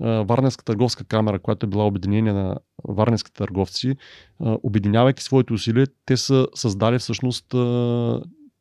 [0.00, 2.56] Варненска търговска камера, която е била обединение на
[2.88, 3.96] варненските търговци,
[4.40, 7.46] обединявайки своите усилия, те са създали всъщност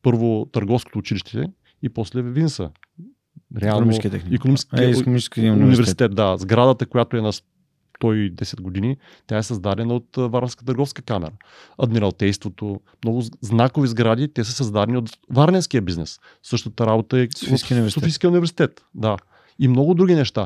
[0.02, 1.46] първо търговското училище
[1.82, 2.70] и после Винса.
[3.58, 3.92] Реално,
[4.32, 5.64] економически, е, университет.
[5.64, 6.16] университет.
[6.16, 7.32] Да, сградата, която е на
[8.02, 8.98] 110 години,
[9.28, 11.32] тя е създадена от Варненска търговска камера.
[11.78, 16.20] Адмиралтейството, много знакови сгради, те са създадени от Варненския бизнес.
[16.44, 18.02] Същата работа е Софийския университет.
[18.02, 18.82] Софийския университет.
[18.96, 19.18] Да.
[19.60, 20.46] И много други неща.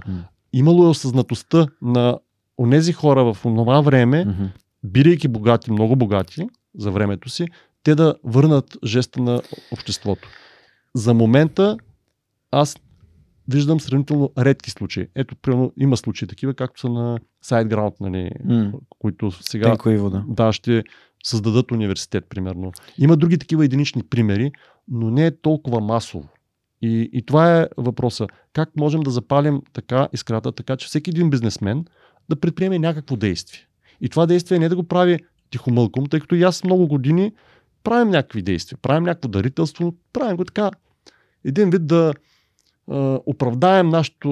[0.54, 2.20] Имало е осъзнатостта на
[2.58, 4.50] онези хора в това време, mm-hmm.
[4.84, 6.48] бидейки богати, много богати
[6.78, 7.48] за времето си,
[7.84, 9.42] те да върнат жеста на
[9.72, 10.30] обществото.
[10.96, 11.78] За момента
[12.52, 12.76] аз
[13.48, 15.08] виждам сравнително редки случаи.
[15.16, 18.74] Ето, примерно, има случаи такива, както са на SiteGround, нали, mm.
[19.00, 19.78] които сега
[20.10, 20.24] да.
[20.28, 20.84] да, ще
[21.24, 22.72] създадат университет, примерно.
[22.98, 24.52] Има други такива единични примери,
[24.88, 26.30] но не е толкова масово.
[26.82, 28.28] И, и това е въпроса.
[28.54, 31.86] Как можем да запалим така искрата, така че всеки един бизнесмен
[32.30, 33.62] да предприеме някакво действие.
[34.02, 37.32] И това действие не е да го прави тихомълком, тъй като и аз много години
[37.84, 40.72] правим някакви действия, правим някакво дарителство, правим го така.
[41.46, 42.14] Един вид да
[42.92, 44.30] е, оправдаем нашето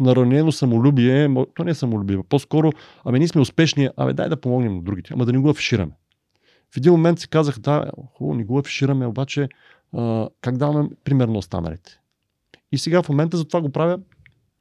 [0.00, 2.72] наранено самолюбие, то не е самолюбие, по-скоро,
[3.04, 5.92] ами ние сме успешни, абе дай да помогнем на другите, ама да не го афишираме.
[6.74, 9.48] В един момент си казах, да, хубаво, не го афишираме, обаче
[9.96, 12.00] а, как даваме пример на останалите.
[12.72, 13.98] И сега в момента за това го правя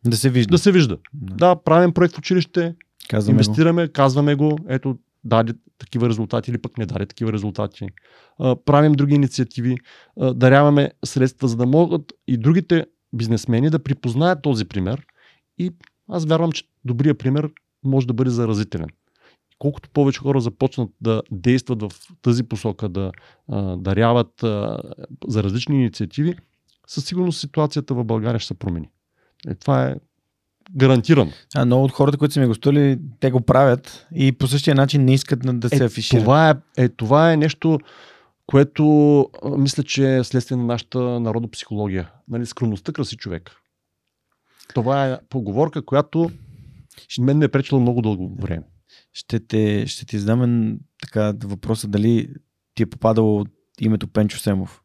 [0.06, 0.52] да се вижда.
[0.52, 0.98] Да се вижда.
[1.14, 2.76] Да, да правим проект в училище,
[3.10, 3.94] казваме инвестираме, го.
[3.94, 7.88] казваме го, ето даде такива резултати или пък не даде такива резултати.
[8.40, 9.78] А, правим други инициативи,
[10.20, 15.06] а, даряваме средства, за да могат и другите бизнесмени да припознаят този пример
[15.58, 15.72] и
[16.10, 17.50] Аз вярвам, че добрият пример
[17.84, 18.90] може да бъде заразителен.
[19.60, 23.12] Колкото повече хора започнат да действат в тази посока, да
[23.52, 24.78] а, даряват а,
[25.28, 26.36] за различни инициативи,
[26.88, 28.90] със сигурност ситуацията в България ще се промени.
[29.48, 29.96] Е, това е
[30.76, 31.32] гарантирано.
[31.56, 35.06] А много от хората, които са ми гостували, те го правят и по същия начин
[35.06, 36.24] не искат да, да се е, афишират.
[36.24, 37.80] Това е, е, това е нещо,
[38.46, 42.12] което а, мисля, че е следствие на нашата народопсихология.
[42.28, 43.52] Нали, скромността краси човек.
[44.74, 46.32] Това е поговорка, която
[47.20, 48.64] мен ме е пречила много дълго време.
[49.18, 52.34] Ще, те, ще ти задам така въпроса дали
[52.76, 53.46] ти е попадало
[53.82, 54.82] името Пенчо Семов.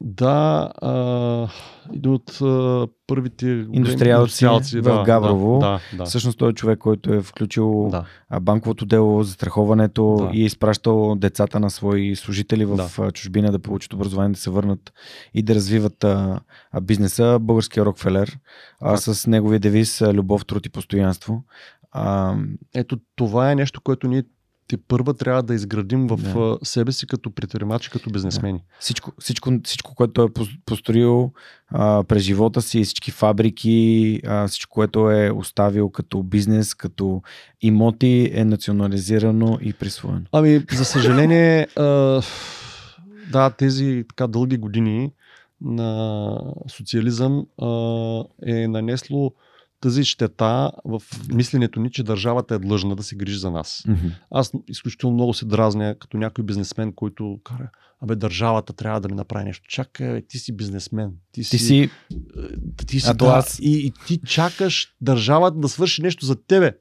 [0.00, 1.48] Да, а,
[1.94, 5.58] един от а, първите индустриалци, в да, Габрово.
[5.58, 6.04] Да, да, да.
[6.04, 8.04] Всъщност той е човек, който е включил да.
[8.40, 10.30] банковото дело, застраховането Да.
[10.38, 13.12] и е изпращал децата на свои служители в Да.
[13.12, 14.92] чужбина да получат образование, да се върнат
[15.34, 16.40] и да развиват а,
[16.82, 17.38] бизнеса.
[17.40, 18.38] Българския Рокфелер
[18.80, 18.98] а, Да.
[18.98, 21.44] с неговия девиз Любов, труд и постоянство.
[21.96, 22.34] А,
[22.74, 24.22] Ето това е нещо, което ние
[24.68, 26.58] те първа трябва да изградим в Да.
[26.62, 28.60] себе си като предприемачи, като бизнесмени.
[28.80, 31.32] всичко, всичко, всичко, което той е пос- построил
[31.68, 37.22] а, през живота си, всички фабрики, а, всичко, което е оставил като бизнес, като
[37.62, 40.22] имоти, е национализирано и присвоено.
[40.32, 42.22] Ами, за съжаление, а,
[43.32, 45.12] да, тези така дълги години
[45.60, 47.66] на социализъм а,
[48.46, 49.32] е нанесло
[49.80, 53.84] тази щета в мисленето ни, че държавата е длъжна да се грижи за нас.
[54.30, 57.70] Аз изключително много се дразня като някой бизнесмен, който кара,
[58.00, 59.64] абе държавата трябва да ми направи нещо.
[59.68, 61.12] Чакай, ти си бизнесмен.
[61.32, 61.90] Ти си, Ти си
[62.86, 66.76] ти си А да, аз- и, и ти чакаш държавата да свърши нещо за тебе.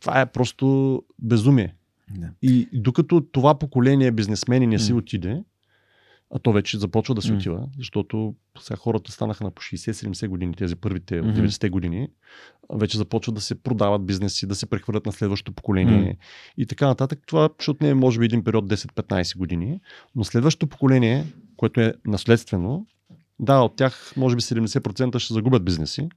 [0.00, 1.74] Това е просто безумие.
[2.10, 2.28] Да.
[2.42, 4.98] И докато това поколение бизнесмени не си М.
[4.98, 5.42] отиде,
[6.30, 7.36] а то вече започва да си М.
[7.36, 11.36] отива, защото сега хората станаха на по 60-70 години, тези първите от Мгм.
[11.36, 12.08] 90-те години,
[12.72, 16.14] вече започват да се продават бизнеси, да се прехвърлят на следващото поколение М.
[16.58, 17.18] и така нататък.
[17.26, 19.80] Това ще отнеме може би един период 10-15 години,
[20.14, 21.24] но следващото поколение,
[21.56, 22.86] което е наследствено,
[23.40, 26.08] да, от тях може би 70% ще загубят бизнеси,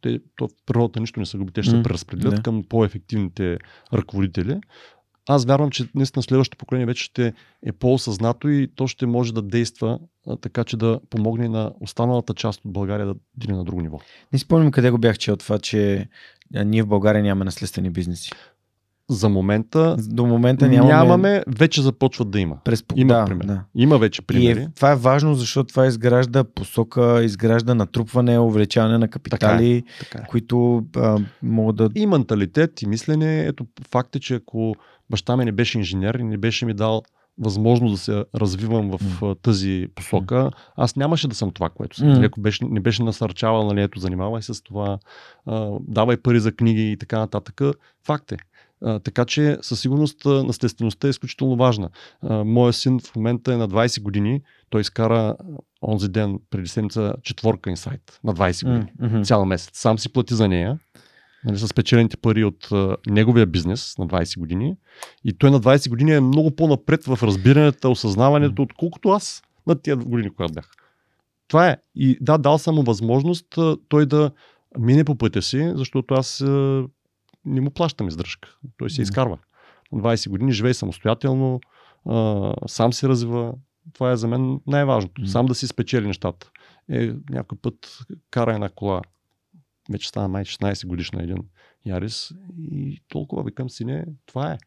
[0.00, 2.42] те, то в природата нищо не са губи, те ще М, се преразпределят да.
[2.42, 3.58] към по-ефективните
[3.92, 4.60] ръководители.
[5.28, 7.32] Аз вярвам, че наистина следващото поколение вече ще
[7.66, 9.98] е по-осъзнато и то ще може да действа
[10.40, 13.98] така, че да помогне на останалата част от България да отиде на друго ниво.
[14.32, 16.08] Не спомням къде го бях чел това, че
[16.64, 18.30] ние в България нямаме наследствени бизнеси.
[19.10, 22.56] За момента До момента нямаме, нямаме, вече започват да има.
[22.64, 22.84] през...
[22.96, 23.44] Има да, пример.
[23.44, 23.64] да.
[23.74, 24.60] Има вече И примери.
[24.60, 30.26] е, това е важно, защото това изгражда посока, изгражда натрупване, увеличаване на капитали, Така е.
[30.26, 31.88] които а, могат да...
[31.94, 33.46] И менталитет, и мислене.
[33.46, 34.74] Ето факт е, че ако
[35.10, 37.02] баща ми не беше инженер и не беше ми дал
[37.38, 42.08] възможност да се развивам в а, тази посока, аз нямаше да съм това, което съм.
[42.08, 44.98] Нали, Ако беше, не беше насърчавал, нали, ето, занимавай се с това,
[45.46, 47.60] а, давай пари за книги и така нататък,
[48.06, 48.36] факт е.
[48.84, 51.90] А, така че със сигурност наследствеността е изключително важна.
[52.22, 54.42] А, моя син в момента е на 20 години.
[54.70, 55.36] Той изкара
[55.82, 59.22] онзи ден, преди седмица, четворка инсайт на 20 години мгм.
[59.22, 59.70] цял месец.
[59.72, 60.78] Сам си плати за нея,
[61.44, 64.76] нали, с печелените пари от а, неговия бизнес на 20 години.
[65.24, 69.96] И той на 20 години е много по-напред в разбирането, осъзнаването, отколкото аз на тия
[69.96, 70.70] години, когато бях.
[71.48, 71.76] Това е.
[71.94, 74.30] И да, дал съм му възможност а, той да
[74.78, 76.84] мине по пътя си, защото аз а,
[77.44, 78.56] не му плащам издръжка.
[78.76, 79.38] Той се изкарва.
[79.92, 81.60] На 20 години живее самостоятелно,
[82.08, 83.54] а, сам се развива.
[83.92, 85.26] Това е за мен най-важното.
[85.26, 86.50] Сам да си спечели нещата.
[86.90, 87.98] Е, някой път
[88.30, 89.02] кара една кола
[89.92, 91.38] вече стана май 16 годишна един
[91.86, 94.58] Ярис и толкова викам си, не, това е.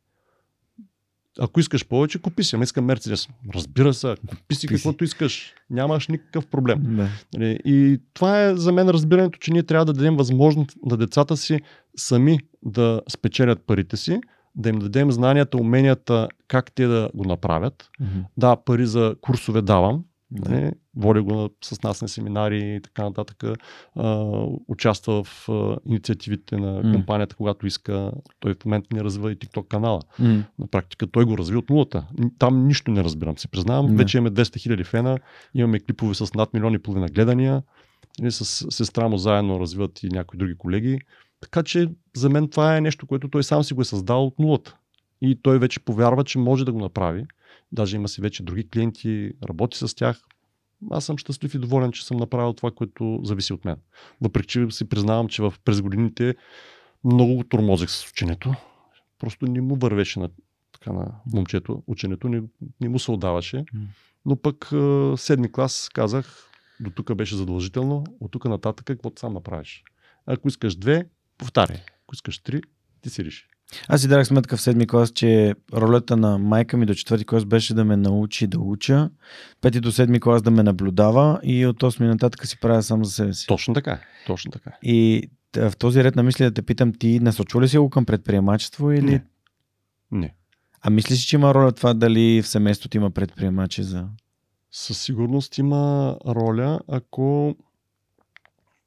[1.39, 2.55] Ако искаш повече, купи си.
[2.55, 3.27] Ама искам Мерцедес.
[3.55, 5.53] Разбира се, купи си каквото искаш.
[5.69, 6.83] Нямаш никакъв проблем.
[6.83, 7.09] Да.
[7.33, 11.37] Нали, И това е за мен разбирането, че ние трябва да дадем възможност на децата
[11.37, 11.59] си
[11.97, 14.19] сами да спечелят парите си,
[14.55, 17.89] да им дадем знанията, уменията, как те да го направят.
[17.99, 18.19] Мгм.
[18.37, 20.03] Да, пари за курсове давам,
[20.33, 20.51] Да.
[20.51, 23.43] Нали, води го с нас на семинари и така нататък.
[23.95, 24.25] А,
[24.67, 28.11] участва в а, инициативите на компанията, когато иска.
[28.39, 30.01] Той в момента не развива и TikTok канала.
[30.19, 30.43] М.
[30.59, 32.05] На практика той го разви от нулата.
[32.39, 33.85] Там нищо не разбирам, се признавам.
[33.85, 33.97] Не.
[33.97, 35.19] Вече имаме 200 хиляди фена,
[35.53, 37.63] имаме клипове с над милиони и половина гледания.
[38.19, 40.99] Нали, с сестра му заедно развиват и някои други колеги.
[41.41, 44.39] Така че за мен това е нещо, което той сам си го е създал от
[44.39, 44.75] нулата.
[45.21, 47.25] И той вече повярва, че може да го направи.
[47.73, 50.21] Даже има си вече други клиенти, работи с тях.
[50.91, 53.75] Аз съм щастлив и доволен, че съм направил това, което зависи от мен.
[54.21, 56.35] Въпреки, че си признавам, че в, през годините
[57.03, 58.55] много го тормозех с ученето.
[59.19, 60.29] Просто не му вървеше на,
[60.71, 61.83] така, на момчето.
[61.87, 62.41] Ученето не,
[62.81, 63.65] не му се отдаваше.
[64.25, 64.71] Но пък
[65.17, 69.83] седми клас казах, до тук беше задължително, от тук нататък каквото сам направиш.
[70.25, 71.77] Ако искаш две, повтаряй.
[72.03, 72.61] Ако искаш три,
[73.01, 73.47] ти си реши.
[73.87, 77.45] Аз си дадах сметка в седми клас, че ролята на майка ми до четвърти клас
[77.45, 79.09] беше да ме научи да уча,
[79.61, 83.11] пети до седми клас да ме наблюдава и от 8 нататък си правя сам за
[83.11, 83.47] себе си.
[83.47, 83.99] Точно така.
[84.27, 84.71] Точно така.
[84.83, 88.05] И в този ред на мисли да те питам, ти насочва ли си го към
[88.05, 89.11] предприемачество или...
[89.11, 89.23] Не.
[90.11, 90.33] Не.
[90.81, 94.07] А мислиш, че има роля това дали в семейството има предприемачи за...
[94.71, 97.55] Със сигурност има роля, ако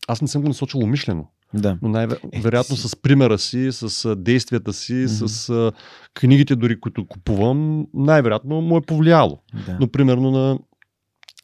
[0.08, 1.28] аз не съм го насочил умишлено.
[1.54, 1.78] Да.
[1.82, 5.06] Но най-вероятно Е, с примера си, с действията си, Мгм.
[5.06, 5.72] с
[6.14, 9.38] книгите дори, които купувам, най-вероятно му е повлияло.
[9.66, 9.76] да.
[9.80, 10.58] Но примерно на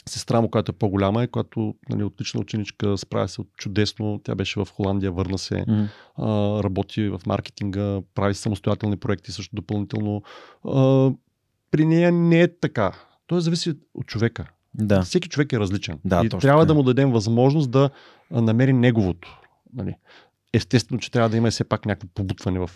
[0.08, 4.20] сестра му, която е по-голяма и която нали, отлична ученичка, справя се чудесно.
[4.24, 5.82] Тя беше в Холандия, върна се, Мгм.
[6.18, 6.26] а,
[6.62, 10.22] работи в маркетинга, прави самостоятелни проекти също допълнително.
[10.68, 11.10] А,
[11.70, 12.92] при нея не е така.
[13.26, 14.46] Той зависи от човека.
[14.74, 15.02] Да.
[15.02, 15.98] Всеки човек е различен.
[16.04, 17.90] Да, и точно трябва да му дадем възможност да
[18.30, 19.38] намери неговото.
[19.72, 19.94] Нали.
[20.52, 22.70] Естествено, че трябва да има все пак някакво побутване в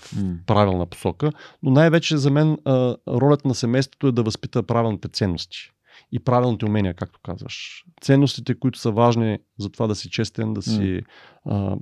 [0.46, 1.32] правилна посока,
[1.62, 5.72] но най-вече за мен а, ролята на семейството е да възпита правилните ценности
[6.12, 7.84] и правилните умения, както казваш.
[8.00, 11.02] Ценностите, които са важни за това да си честен, да си
[11.44, 11.76] а,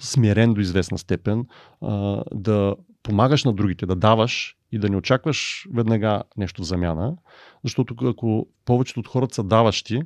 [0.00, 1.46] смирен до известна степен,
[1.80, 7.16] а, да помагаш на другите, да даваш и да не очакваш веднага нещо в замяна,
[7.64, 10.02] защото ако повечето от хората са даващи,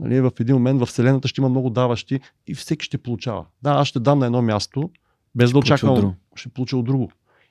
[0.00, 3.44] нали, в един момент в Вселената ще има много даващи и всеки ще получава.
[3.62, 4.90] Да, аз ще дам на едно място,
[5.34, 7.10] без да очаквам, ще получа от друго.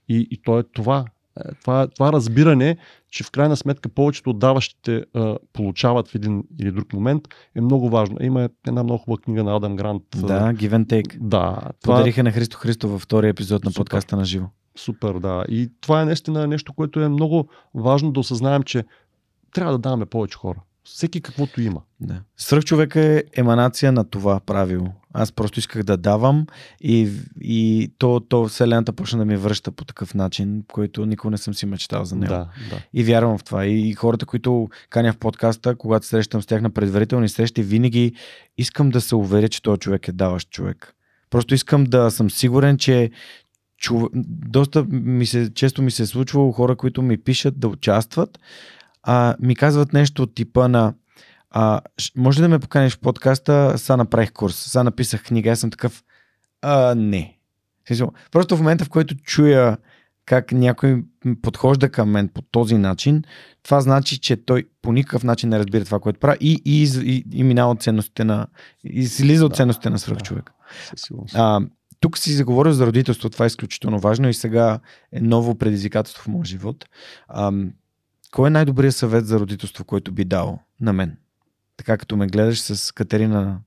[0.10, 1.06] И, и то е това.
[1.40, 2.78] Е, Това, това разбиране,
[3.12, 7.24] че в крайна сметка повечето от даващите а, получават в един или друг момент,
[7.56, 8.18] е много важно.
[8.22, 10.04] Има една много хубава книга на Адам Грант.
[10.16, 11.18] Да, give and take.
[11.20, 13.80] да това, Подариха на Христо Христо във втория епизод на Супер.
[13.80, 14.46] подкаста на живо.
[14.76, 15.46] Супер, да.
[15.50, 18.84] И това е наистина нещо, което е много важно да осъзнаем, че
[19.54, 20.62] трябва да даваме повече хора.
[20.84, 21.82] Всеки каквото има.
[22.00, 22.22] Да.
[22.38, 24.88] Свръхчовека е еманация на това правило.
[25.14, 26.48] Аз просто исках да давам
[26.82, 27.10] и,
[27.42, 31.54] и то, то Вселената почна да ми връща по такъв начин, който никога не съм
[31.54, 32.34] си мечтал за него.
[32.34, 32.82] Да, да.
[32.94, 33.66] И вярвам в това.
[33.66, 38.14] И, и хората, които каня в подкаста, когато срещам с тях на предварителни срещи, винаги
[38.58, 40.96] искам да се уверя, че този човек е даващ човек.
[41.30, 43.12] Просто искам да съм сигурен, че
[43.78, 44.08] чу...
[44.14, 48.40] доста ми се, често ми се е случвало хора, които ми пишат да участват,
[49.04, 50.94] а ми казват нещо от типа на
[51.52, 51.82] а,
[52.16, 56.04] може да ме поканиш в подкаста, сега направих курс, сега написах книга, аз съм такъв,
[56.62, 57.38] а, не.
[58.32, 59.78] Просто в момента, в който чуя
[60.26, 61.04] как някой
[61.42, 63.24] подхожда към мен по този начин,
[63.64, 67.24] това значи, че той по никакъв начин не разбира това, което прави и, и, и,
[67.34, 68.48] и минава от ценностите на...
[68.84, 70.00] и слиза от Да, ценностите на да.
[70.00, 70.52] свръхчовек.
[70.96, 71.36] Сигурност.
[71.38, 71.62] А,
[72.00, 74.80] тук си заговорил за родителство, това е изключително важно и сега
[75.12, 76.86] е ново предизвикателство в моя живот.
[77.28, 77.52] А,
[78.34, 81.18] кой е най-добрият съвет за родителство, който би дал на мен?
[81.78, 83.60] Така като ме гледаш с Катерина на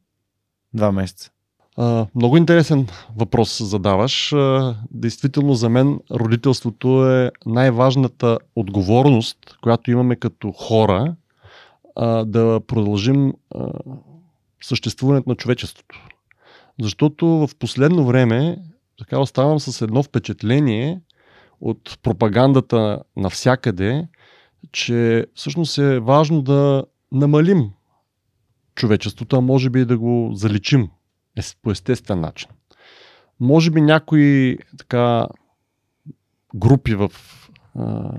[0.75, 1.31] два месеца.
[1.77, 2.87] А, много интересен
[3.17, 4.33] въпрос задаваш.
[4.33, 11.15] А, действително за мен родителството е най-важната отговорност, която имаме като хора
[11.97, 13.69] а, да продължим а,
[14.63, 16.07] съществуването на човечеството.
[16.81, 18.59] Защото в последно време
[18.99, 21.01] така оставам с едно впечатление
[21.61, 24.09] от пропагандата навсякъде,
[24.73, 27.71] че всъщност е важно да намалим
[28.75, 30.89] човечеството, а може би и да го заличим
[31.63, 32.49] по естествен начин.
[33.41, 35.27] Може би някои така
[36.55, 37.13] групи в
[37.79, 38.11] а,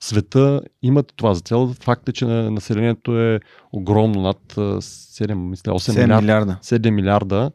[0.00, 1.74] света имат това за цел.
[1.82, 3.40] Факт е, че на- населението е
[3.72, 6.20] огромно, над а, 7, мисля, 8 7 милиарда.
[6.22, 6.58] милиарда.
[6.62, 7.50] 7 милиарда.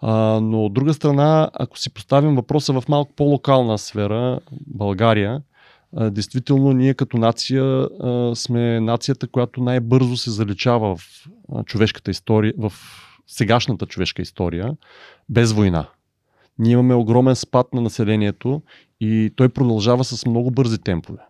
[0.00, 5.42] А, но от друга страна, ако си поставим въпроса в малко по-локална сфера, България,
[5.96, 12.10] а, действително ние като нация а, сме нацията, която най-бързо се заличава в а, човешката
[12.10, 12.72] история, в
[13.26, 14.76] сегашната човешка история,
[15.28, 15.88] без война.
[16.58, 18.62] Ние имаме огромен спад на населението
[19.00, 21.20] и той продължава с много бързи темпове.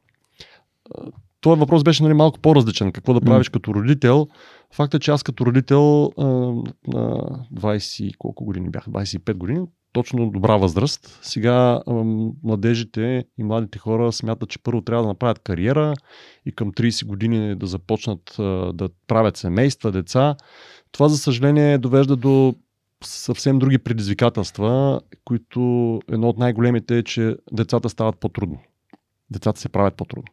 [1.41, 2.93] Този въпрос беше нали, малко по-различен.
[2.93, 4.29] Какво да правиш като родител?
[4.73, 6.65] Факт е, че аз като родител а, на
[7.55, 8.85] 20, колко години бях?
[8.85, 11.19] 25 години, точно добра възраст.
[11.23, 11.81] Сега
[12.43, 15.95] младежите и младите хора смятат, че първо трябва да направят кариера
[16.47, 18.35] и към 30 години да започнат
[18.75, 20.37] да правят семейства, деца.
[20.93, 22.55] Това, за съжаление, довежда до
[23.05, 25.61] съвсем други предизвикателства, които
[26.13, 28.59] едно от най-големите е, че децата стават по-трудно.
[29.31, 30.33] Децата се правят по-трудно.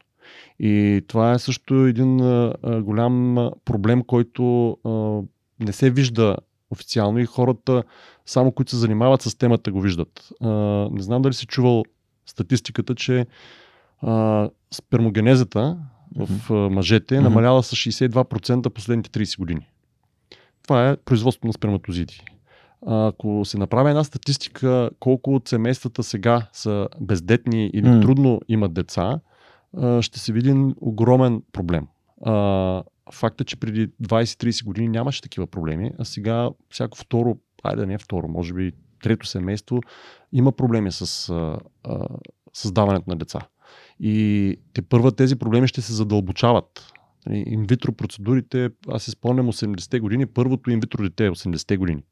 [0.59, 2.17] И това е също един
[2.63, 4.77] голям проблем, който
[5.59, 6.37] не се вижда
[6.71, 7.83] официално и хората,
[8.25, 10.29] само които се занимават с темата, го виждат.
[10.41, 10.49] А,
[10.91, 11.83] не знам дали си чувал
[12.25, 13.25] статистиката, че
[14.01, 15.77] а, спермогенезата
[16.15, 19.67] в а, мъжете е намаляла с 62% последните 30 години.
[20.63, 22.23] Това е производство на сперматозиди.
[22.87, 27.95] ако се направи една статистика колко от семействата сега са бездетни или М.
[27.95, 28.01] mm.
[28.01, 29.19] трудно имат деца,
[29.77, 31.87] а, ще се види огромен проблем.
[32.25, 37.85] А, факт е, че преди 20-30 години нямаше такива проблеми, а сега всяко второ, айде
[37.85, 38.71] не второ, може би
[39.03, 39.79] трето семейство
[40.33, 42.07] има проблеми с а, а,
[42.53, 43.39] създаването на деца.
[43.99, 46.93] И те първа тези проблеми ще се задълбочават.
[47.25, 52.03] Нали, Инвитро процедурите, аз се спомням 80-те години, първото инвитро дете е 80-те години.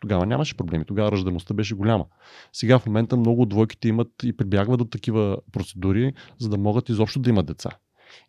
[0.00, 2.06] Тогава нямаше проблеми, тогава ръждаемостта беше голяма.
[2.52, 6.88] Сега в момента много от двойките имат и прибягват до такива процедури, за да могат
[6.88, 7.70] изобщо да имат деца.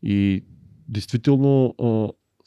[0.03, 0.45] И
[0.88, 1.76] действително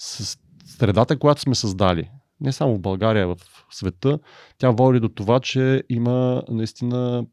[0.03, 2.11] с средата, която сме създали,
[2.41, 3.37] не само в България, в
[3.71, 4.19] света,
[4.59, 7.25] тя води до това, че има наистина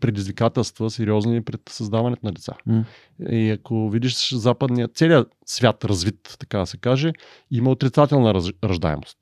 [0.00, 2.52] предизвикателства сериозни пред създаването на деца.
[2.66, 2.84] М.
[3.30, 7.12] И ако видиш западния, целият свят развит, така да се каже,
[7.50, 9.18] има отрицателна раз, раждаемост.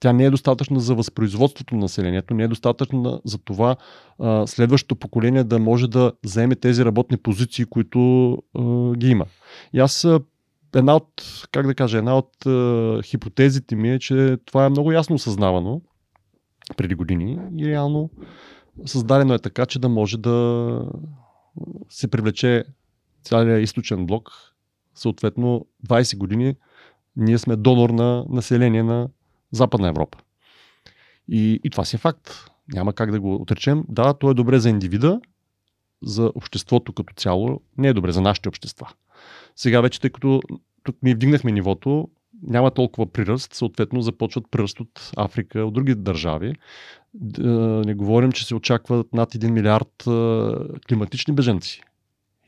[0.00, 3.76] Тя не е достатъчна за възпроизводството на населението, не е достатъчна за това
[4.18, 9.26] а, следващото поколение да може да заеме тези работни позиции, които а, ги има.
[9.72, 10.06] И аз
[10.78, 11.22] една от,
[11.52, 15.80] как да кажа, една от а, хипотезите ми е, че това е много ясно осъзнавано
[16.76, 18.10] преди години и реално
[18.86, 20.88] създадено е така, че да може да
[21.88, 22.64] се привлече
[23.22, 24.30] цялия източен блок.
[24.94, 26.56] Съответно, 20 години
[27.16, 29.08] ние сме донор на население на
[29.52, 30.18] Западна Европа.
[31.28, 32.30] И, и това си е факт.
[32.72, 33.84] Няма как да го отречем.
[33.88, 35.20] Да, то е добре за индивида,
[36.02, 38.88] за обществото като цяло, не е добре за нашите общества.
[39.56, 40.40] Сега вече, тъй като
[40.88, 42.08] тук ние вдигнахме нивото,
[42.42, 46.54] няма толкова приръст, съответно започват приръст от Африка, от други държави.
[47.84, 50.04] Не говорим, че се очакват над 1 милиард
[50.88, 51.82] климатични беженци.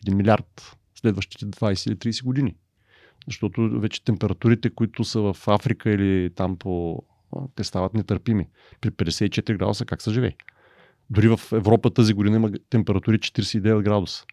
[0.06, 2.56] 1 милиард следващите 20 или 30 години.
[3.26, 7.02] Защото вече температурите, които са в Африка или там по...
[7.54, 8.48] те стават нетърпими.
[8.80, 10.32] При 54 градуса как се живее?
[11.10, 14.24] Дори в Европа тази година има температури 49 градуса.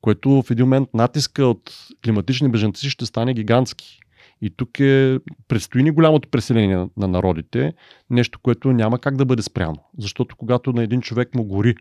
[0.00, 4.00] Което в един момент натиска от климатични беженци ще стане гигантски.
[4.42, 5.18] И тук е,
[5.48, 7.72] предстои ни голямото преселение на, на народите,
[8.10, 9.76] нещо, което няма как да бъде спряно.
[9.98, 11.74] Защото когато на един човек му гори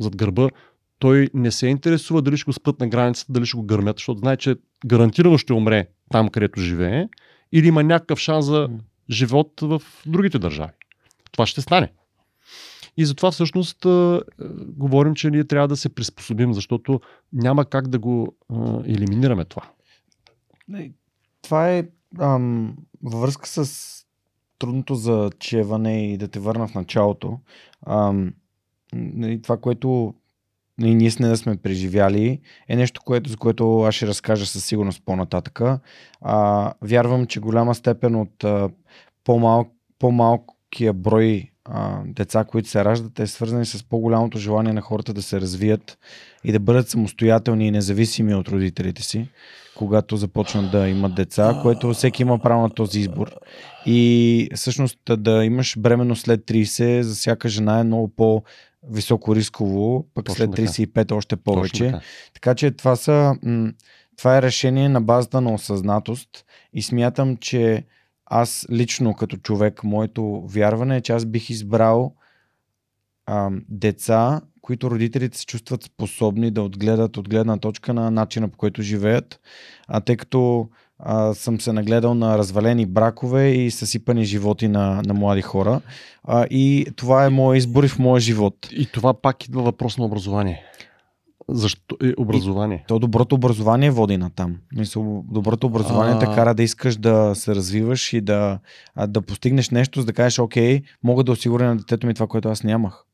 [0.00, 0.48] зад гърба,
[0.98, 4.18] той не се интересува дали ще го спът на границата, дали ще го гърмят, защото
[4.18, 4.56] знае, че
[4.86, 7.08] гарантирано ще умре там, където живее,
[7.52, 8.68] или има някакъв шанс за
[9.10, 10.72] живот в другите държави.
[11.32, 11.92] Това ще стане.
[12.96, 14.22] И затова всъщност а,
[14.66, 17.00] говорим, че ние трябва да се приспособим, защото
[17.32, 19.62] няма как да го а, елиминираме това.
[21.42, 21.84] Това е
[22.20, 23.90] ам, във връзка с
[24.58, 27.38] трудното зачеване и да те върна в началото.
[27.86, 28.34] Ам,
[28.92, 30.14] нали, това, което
[30.78, 34.64] нали, ние с нея сме преживяли, е нещо, което, за което аз ще разкажа със
[34.64, 35.80] сигурност по-нататъка.
[36.20, 38.70] А, вярвам, че голяма степен от а,
[39.24, 45.12] по-мал, по-малкия брой а, деца, които се раждат, е свързани с по-голямото желание на хората
[45.12, 45.98] да се развият
[46.44, 49.28] и да бъдат самостоятелни и независими от родителите си,
[49.76, 53.34] когато започнат да имат деца, което всеки има право на този избор.
[53.86, 58.42] И всъщност да имаш бременно след 30 за всяка жена е много по
[58.90, 60.68] високо рисково, пък Точно след така.
[60.68, 61.84] 35 още повече.
[61.84, 62.04] Точно така.
[62.34, 63.34] Така че това са.
[63.42, 63.72] М-
[64.20, 66.44] това е решение на базата на осъзнатост
[66.74, 67.84] и смятам, че
[68.30, 72.14] аз лично като човек, моето вярване е, че аз бих избрал
[73.26, 78.58] ам, деца, които родителите се чувстват способни да отгледат от гледна точка на начина по
[78.58, 79.40] който живеят,
[79.88, 85.14] а тъй като а, съм се нагледал на развалени бракове и съсипани животи на, на
[85.14, 85.80] млади хора.
[86.24, 88.54] А, и това е моят избор и в моя живот.
[88.72, 90.64] И това пак идва въпрос на образование.
[91.50, 92.84] Защо е образование?
[92.88, 94.56] То доброто образование води на там.
[94.76, 96.18] Мисъл, доброто образование А.
[96.18, 98.58] те кара да искаш да се развиваш и да,
[99.08, 102.48] да постигнеш нещо, за да кажеш, окей, мога да осигуря на детето ми това, което
[102.48, 103.04] аз нямах.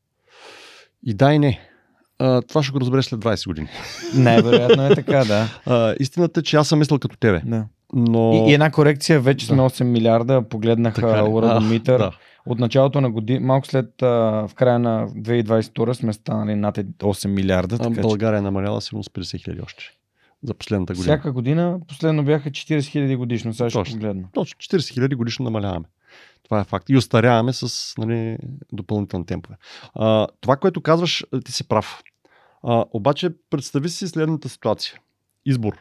[1.05, 1.59] И да и не.
[2.19, 3.67] А, това ще го разбереш след 20 години.
[4.15, 5.47] Най-вероятно е така, да.
[5.65, 7.41] А, истината е, че аз съм мислил като тебе.
[7.45, 7.65] да.
[7.93, 8.33] Но...
[8.33, 11.01] И, и една корекция, вече сме 8 милиарда, погледнаха.
[11.01, 11.59] А,
[11.97, 12.11] да.
[12.49, 14.07] От началото на година, малко след, а,
[14.47, 17.75] в края на 2022 сме станали над 8 милиарда.
[17.75, 19.83] А, Така че България е намаляла сигурно с 50 хиляди още.
[20.43, 21.03] За последната година.
[21.03, 23.95] всяка година, последно бяха 40 хиляди годишно, сега ще Точно.
[23.95, 24.23] погледна.
[24.33, 25.85] Точно, 40 хиляди годишно намаляваме.
[26.43, 26.89] Това е факт.
[26.89, 28.37] И остаряваме с нали,
[28.73, 29.57] допълнителни темпове.
[29.95, 32.03] А, това, което казваш, ти си прав.
[32.63, 34.99] А, обаче, представи си следната ситуация.
[35.45, 35.73] Избор.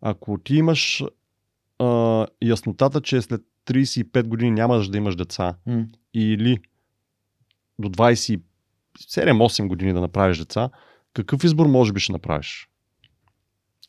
[0.00, 1.04] Ако ти имаш
[1.78, 5.84] а, яснотата, че след 35 години нямаш да имаш деца М.
[6.14, 6.58] или
[7.78, 10.70] до 27-8 години да направиш деца,
[11.12, 12.68] какъв избор може би ще направиш?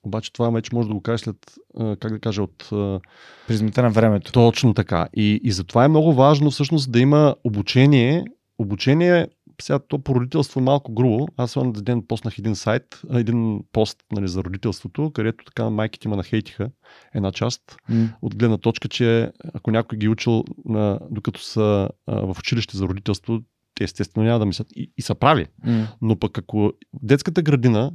[0.03, 1.56] Обаче това вече може да го кажеш след,
[1.99, 2.99] как да кажа, от а,
[3.47, 4.31] Призмата на времето.
[4.31, 5.07] точно така.
[5.14, 8.26] И, и затова е много важно всъщност да има обучение
[8.57, 9.27] обучение,
[9.61, 11.27] сега то по родителство е малко грубо.
[11.38, 16.15] Аз на ден поснах един сайт, един пост нали, за родителството, където така майките ме
[16.15, 16.72] нахейтиха
[17.14, 17.77] една част.
[17.90, 18.10] М.
[18.22, 22.77] От гледна точка, че ако някой ги е учил на, докато са а, в училище
[22.77, 23.40] за родителство,
[23.76, 24.68] те естествено няма да мислят.
[24.76, 25.45] И, и са прави.
[25.65, 25.88] М.
[26.02, 27.91] Но пък ако детската градина,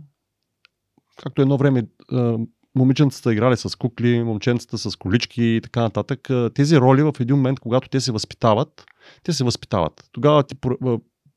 [1.22, 2.38] както едно време а,
[2.74, 7.60] момиченцата играли с кукли, момченцата с колички и така нататък, тези роли в един момент,
[7.60, 8.84] когато те се възпитават,
[9.22, 10.08] те се възпитават.
[10.12, 10.54] Тогава ти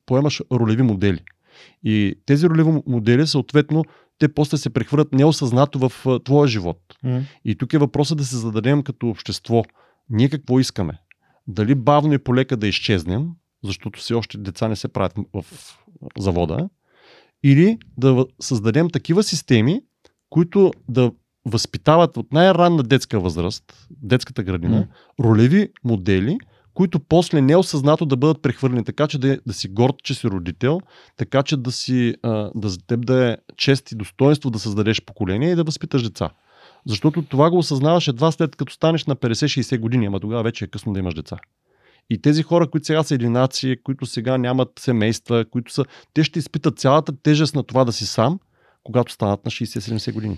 [0.08, 1.20] поемаш ролеви модели.
[1.84, 3.84] И тези ролеви модели, съответно,
[4.20, 6.80] те после се прехвърлят неосъзнато в а, твоя живот.
[7.04, 7.22] М.
[7.46, 9.64] И тук е въпросът да се зададем като общество.
[10.10, 10.94] Ние какво искаме?
[11.48, 13.28] Дали бавно и полека да изчезнем,
[13.64, 15.46] защото все още деца не се правят в
[16.18, 16.70] завода,
[17.44, 19.82] или да създадем такива системи,
[20.30, 21.12] които да
[21.46, 24.88] възпитават от най-ранна детска възраст, детската градина, М.
[25.20, 26.38] ролеви модели,
[26.78, 30.80] които после неосъзнато да бъдат прехвърлени, така че да, да си горд, че си родител,
[31.16, 32.16] така че да си,
[32.56, 36.30] да за теб да е чест и достоинство да създадеш поколение и да възпиташ деца.
[36.86, 40.68] Защото това го осъзнаваш едва след като станеш на 50-60 години, ама тогава вече е
[40.68, 41.38] късно да имаш деца.
[42.10, 46.40] И тези хора, които сега са единаци, които сега нямат семейства, които са, те ще
[46.40, 48.40] изпитат цялата тежест на това да си сам,
[48.84, 50.38] когато станат на 60-70 години.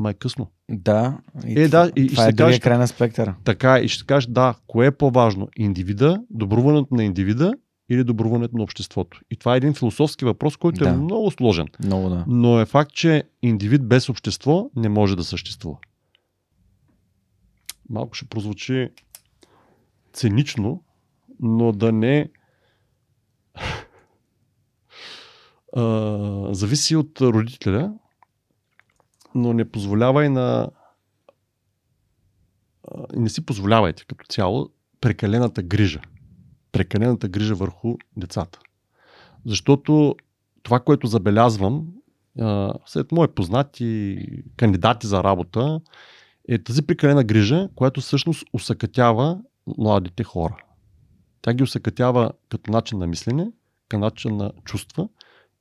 [0.00, 0.46] Ама е късно.
[0.70, 1.18] Да.
[1.46, 3.36] И Е, да, и- и това ще е другия край на спектъра.
[3.44, 5.48] Така е, и ще кажеш, да, кое е по-важно?
[5.56, 7.52] Индивида, добруването на индивида
[7.88, 9.20] или добруването на обществото?
[9.30, 10.96] И това е един философски въпрос, който е Да.
[10.96, 11.66] много сложен.
[11.84, 12.24] Много да.
[12.26, 15.76] Но е факт, че индивид без общество не може да съществува.
[17.90, 18.88] Малко ще прозвучи
[20.12, 20.82] цинично,
[21.40, 22.28] но да не
[25.76, 25.82] а,
[26.50, 27.92] зависи от родителя,
[29.34, 30.70] но не позволявай на
[33.16, 34.68] не си позволявайте като цяло
[35.00, 36.00] прекалената грижа.
[36.72, 38.58] Прекалената грижа върху децата.
[39.46, 40.16] Защото
[40.62, 41.86] това, което забелязвам
[42.86, 44.18] след мои познати
[44.56, 45.80] кандидати за работа,
[46.48, 49.40] е тази прекалена грижа, която всъщност усъкътява
[49.78, 50.56] младите хора.
[51.42, 53.52] Тя ги усъкътява като начин на мислене,
[53.88, 55.08] като начин на чувства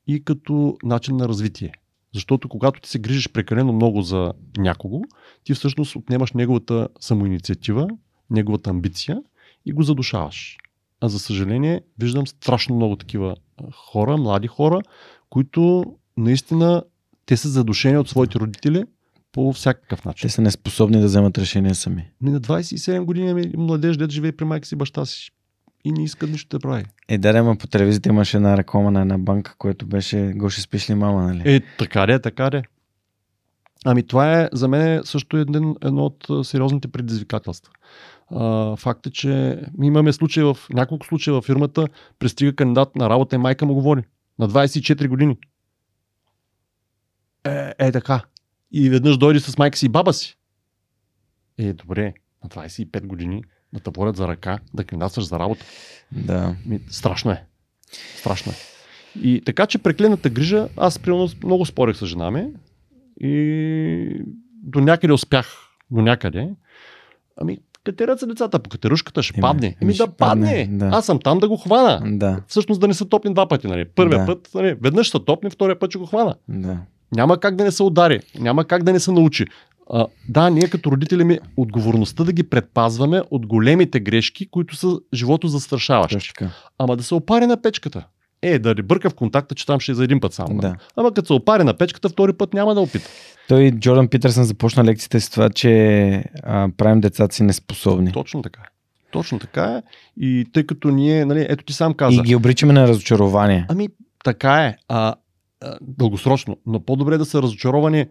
[0.08, 1.72] и като начин на развитие.
[2.14, 5.02] Защото когато ти се грижиш прекалено много за някого,
[5.44, 7.88] ти всъщност отнемаш неговата самоинициатива,
[8.30, 9.22] неговата амбиция
[9.66, 10.58] и го задушаваш.
[11.02, 13.36] А за съжаление, виждам страшно много такива
[13.74, 14.82] хора, млади хора,
[15.30, 15.86] които
[16.18, 16.84] наистина
[17.26, 18.84] те са задушени от своите родители
[19.32, 20.28] по всякакъв начин.
[20.28, 22.10] Те са неспособни да вземат решения сами.
[22.22, 25.32] Ми на 27 години ами, младеж, дет живее при майка си, баща си
[25.84, 26.86] и не иска нищо да прави.
[27.08, 30.90] Е, да, да, по телевизията имаше една реклама на една банка, което беше Гоши спиш
[30.90, 31.56] ли мама, нали?
[31.56, 32.64] Е, така де, така де.
[33.86, 37.74] Ами това е за мен също един, едно от сериозните предизвикателства.
[38.32, 41.88] А, факт е, че имаме случаи в няколко случаи във фирмата,
[42.20, 44.04] пристига кандидат на работа и майка му говори.
[44.40, 45.38] На 24 години.
[47.44, 48.22] Е, е така.
[48.72, 50.38] И веднъж дойде с майка си и баба си.
[51.58, 53.44] Е, добре, на 25 години
[53.74, 55.66] да те борят за ръка, да кандидатстваш за работа.
[56.12, 56.56] Да.
[56.66, 57.44] Ми, страшно е.
[58.18, 58.56] Страшно е.
[59.22, 62.48] И така, че преклената грижа, аз примерно много спорих с жена ми
[63.22, 64.22] и
[64.54, 65.48] до някъде успях.
[65.92, 66.50] До някъде.
[67.38, 69.76] Ами, катерят са децата по катерушката, ще Еми, падне.
[69.94, 70.68] ще да падне.
[70.72, 70.86] да.
[70.86, 72.02] Аз съм там да го хвана.
[72.18, 72.42] Да.
[72.48, 73.68] Всъщност да не са топни два пъти.
[73.68, 73.86] Нали?
[73.86, 74.26] Първия Да.
[74.26, 74.76] път, нали?
[74.82, 76.36] веднъж са топни, втория път ще го хвана.
[76.50, 76.78] Да.
[77.12, 79.46] Няма как да не се удари, няма как да не се научи.
[79.94, 85.00] А, да, ние като родители ми отговорността да ги предпазваме от големите грешки, които са
[85.14, 86.32] живото застрашаващи.
[86.78, 88.06] Ама да се опари на печката.
[88.42, 90.62] Е, да не бърка в контакта, че там ще е за един път само.
[90.62, 90.76] Да.
[90.96, 93.10] Ама като се опари на печката, втори път няма да опита.
[93.48, 98.12] Той Джордан Питърсън започна лекцията с това, че а, правим децата си неспособни.
[98.12, 98.62] Точно така.
[98.62, 98.70] е.
[99.12, 99.82] Точно така е.
[100.18, 102.16] И тъй като ние, нали, ето ти сам каза.
[102.16, 103.66] И ги обричаме на разочарование.
[103.70, 103.88] Ами,
[104.24, 104.76] така е.
[104.88, 105.16] А,
[105.62, 106.58] а, дългосрочно.
[106.66, 108.06] Но по-добре да са разочаровани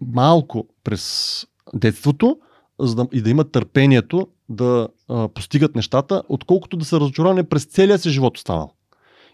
[0.00, 2.38] малко през детството
[2.80, 7.64] за да, и да имат търпението да а, постигат нещата, отколкото да са разочаровани през
[7.64, 8.72] целия си живот останал.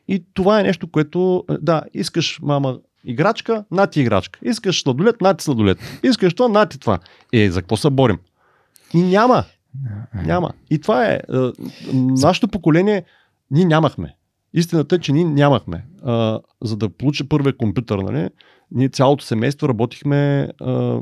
[0.09, 4.41] И това е нещо, което, а, да, искаш мама играчка, на ти играчка.
[4.43, 5.78] Искаш сладолет, на ти сладолет.
[6.03, 6.99] Искаш това, на ти това.
[7.32, 8.19] Е, за какво се борим?
[8.95, 9.45] И няма.
[10.15, 10.51] Няма.
[10.70, 11.20] И това е.
[11.28, 11.53] а,
[11.95, 13.05] Нашето поколение,
[13.51, 14.16] ние нямахме.
[14.55, 15.85] Истината е, че ние нямахме.
[16.03, 18.28] А, за да получа първия компютър, нали,
[18.70, 21.01] ние цялото семейство работихме а,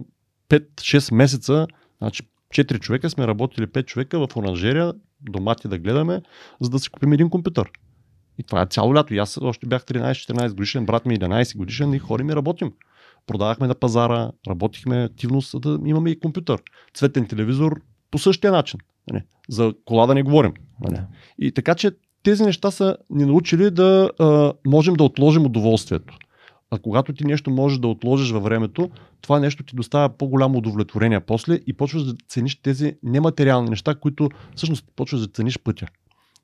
[0.48, 1.66] 5-6 месеца,
[1.98, 2.22] значи
[2.54, 6.22] 4 човека сме работили 5 човека в оранжерия, домати да гледаме,
[6.60, 7.70] за да си купим един компютър.
[8.38, 9.14] И това е цяло лято.
[9.14, 12.72] И аз още бях 13-14 годишен, брат ми 11 годишен и ходим и работим.
[13.26, 16.62] Продавахме на пазара, работихме активно, за да имаме и компютър.
[16.94, 17.80] Цветен телевизор
[18.10, 18.80] по същия начин.
[19.10, 19.22] Нали?
[19.48, 20.52] За кола да не говорим.
[20.80, 20.94] Нали?
[20.94, 21.06] Да.
[21.38, 21.90] И така че
[22.22, 26.18] тези неща са ни научили да а, можем да отложим удоволствието.
[26.72, 28.90] А когато ти нещо можеш да отложиш във времето,
[29.20, 34.28] това нещо ти доставя по-голямо удовлетворение после и почваш да цениш тези нематериални неща, които
[34.56, 35.86] всъщност почваш да цениш пътя.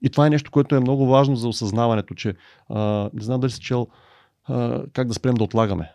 [0.03, 2.35] И това е нещо, което е много важно за осъзнаването, че
[2.69, 3.87] а, не знам дали си чел
[4.45, 5.93] а, как да спрем да отлагаме.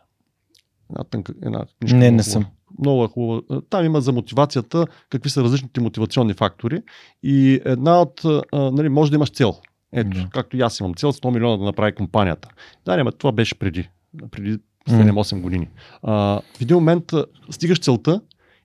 [0.90, 1.98] Една, тънка, една книжка.
[1.98, 2.46] Не, не съм.
[2.80, 3.42] Много е хубава.
[3.70, 6.82] Там има за мотивацията, какви са различните мотивационни фактори.
[7.24, 9.56] И една от, а, нали, може да имаш цел.
[9.92, 10.30] Ето, Да.
[10.32, 12.50] както и аз имам цел 100 милиона да направи компанията.
[12.86, 13.90] Да, не, това беше преди.
[14.31, 14.60] Преди
[14.90, 15.68] 7-8 години.
[16.03, 16.14] А,
[16.57, 17.11] в един момент
[17.52, 18.22] стигаш целта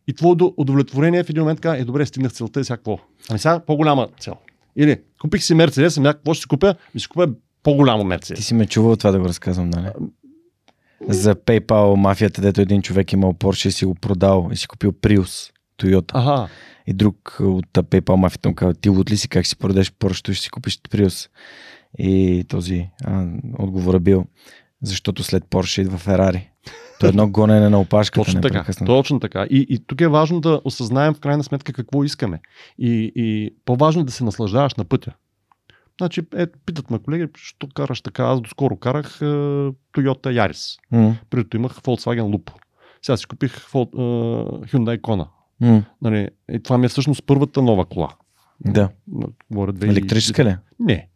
[0.06, 2.98] и твоето удовлетворение в един момент казва, е добре, стигнах целта и сега какво?
[3.30, 4.34] Ами сега по-голяма цел.
[4.76, 6.74] Или купих си Мерцедес, ами какво ще си купя?
[6.94, 7.28] Ми си купя
[7.62, 8.46] по-голямо Ти Мерцедес.
[8.46, 9.88] си ме чувал това да го разказвам, нали?
[11.08, 14.92] За PayPal мафията, дето един човек имал Porsche и си го продал и си купил
[14.92, 16.10] Prius, Toyota.
[16.14, 16.48] Ага.
[16.86, 20.32] И друг от PayPal мафията му казва, ти лут ли си, как си продадеш Porsche,
[20.32, 21.30] ще си купиш Prius.
[21.98, 23.26] И този а,
[23.58, 24.24] отговор бил,
[24.82, 26.50] защото след Porsche идва Ферари.
[27.00, 28.24] То е едно гонене на опашката.
[28.24, 28.64] Точно така.
[28.86, 29.42] Точно така.
[29.42, 32.40] И, и тук е важно да осъзнаем в крайна сметка какво искаме.
[32.78, 35.12] И, и по-важно е да се наслаждаваш на пътя.
[35.98, 38.24] Значи, ето, питат ме колеги, що караш така?
[38.24, 40.78] Аз доскоро карах е, Toyota Yaris.
[40.92, 42.52] М, Преди това имах Volkswagen Lupo.
[43.02, 45.26] Сега си купих е, Hyundai Kona.
[45.60, 48.08] м, Нали, и това ми е всъщност първата нова кола.
[48.60, 48.88] Да.
[49.08, 50.56] На- Говоря 2000 Електрическа ли?
[50.80, 51.08] Не.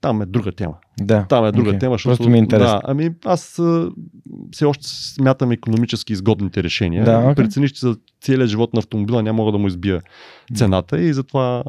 [0.00, 0.74] Там е друга тема.
[1.00, 1.26] Да.
[1.28, 1.78] Там е друга Окей.
[1.78, 1.94] тема.
[1.94, 2.74] Защото, Просто ми е интересно.
[2.74, 3.90] Да, ами аз а,
[4.52, 7.04] все още смятам економически изгодните решения.
[7.04, 7.34] Да, окей.
[7.34, 10.02] Прецениш, че за целия живот на автомобила няма мога да му избия
[10.54, 11.64] цената и затова,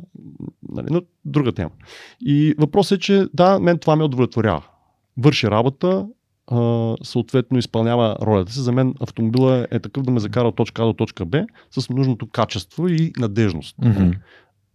[0.70, 1.70] нали, но друга тема.
[2.22, 4.64] И въпросът е, че да, мен това ме удовлетворява.
[5.18, 6.08] Върши работа,
[6.52, 8.60] а, съответно изпълнява ролята си.
[8.60, 11.90] За мен автомобила е такъв да ме закара от точка А до точка Б с
[11.90, 13.76] нужното качество и надежност.
[13.82, 14.12] Мгм.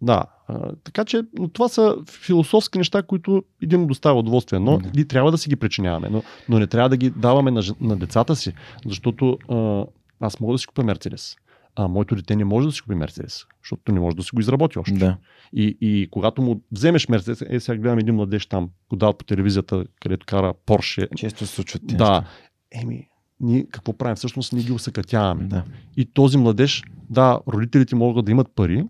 [0.02, 4.78] Да, а, така че но това са философски неща, които един му доставя удоволствие, но
[4.78, 5.08] Да.
[5.08, 8.36] трябва да си ги причиняваме, но, но не трябва да ги даваме на, на децата
[8.36, 8.52] си,
[8.86, 9.84] защото а,
[10.20, 11.36] аз мога да си купя Мерцедес,
[11.76, 14.40] а моето дете не може да си купи Мерцедес, защото не може да си го
[14.40, 14.94] изработи още.
[14.94, 15.16] Да.
[15.52, 19.84] И, и когато му вземеш Мерцедес, е сега гледам един младеж там, го по телевизията,
[20.00, 21.08] където кара Порше.
[21.16, 22.24] Често се случват Да,
[22.72, 23.08] еми,
[23.40, 24.16] ние какво правим?
[24.16, 25.44] Всъщност ние ги усъкътяваме.
[25.44, 25.64] Да.
[25.96, 28.84] И този младеж, да, родителите могат да имат пари,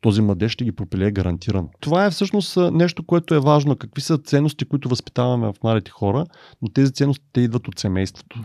[0.00, 1.68] този младеж ще ги пропилее гарантирано.
[1.80, 3.76] Това е всъщност нещо, което е важно.
[3.76, 6.26] Какви са ценности, които възпитаваме в младите хора,
[6.62, 8.40] но тези ценности те идват от семейството.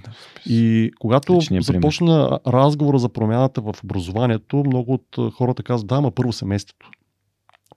[0.45, 1.79] И когато Личния пример.
[1.79, 6.89] започна разговора за промяната в образованието, много от хората казват, да, ма първо семейството.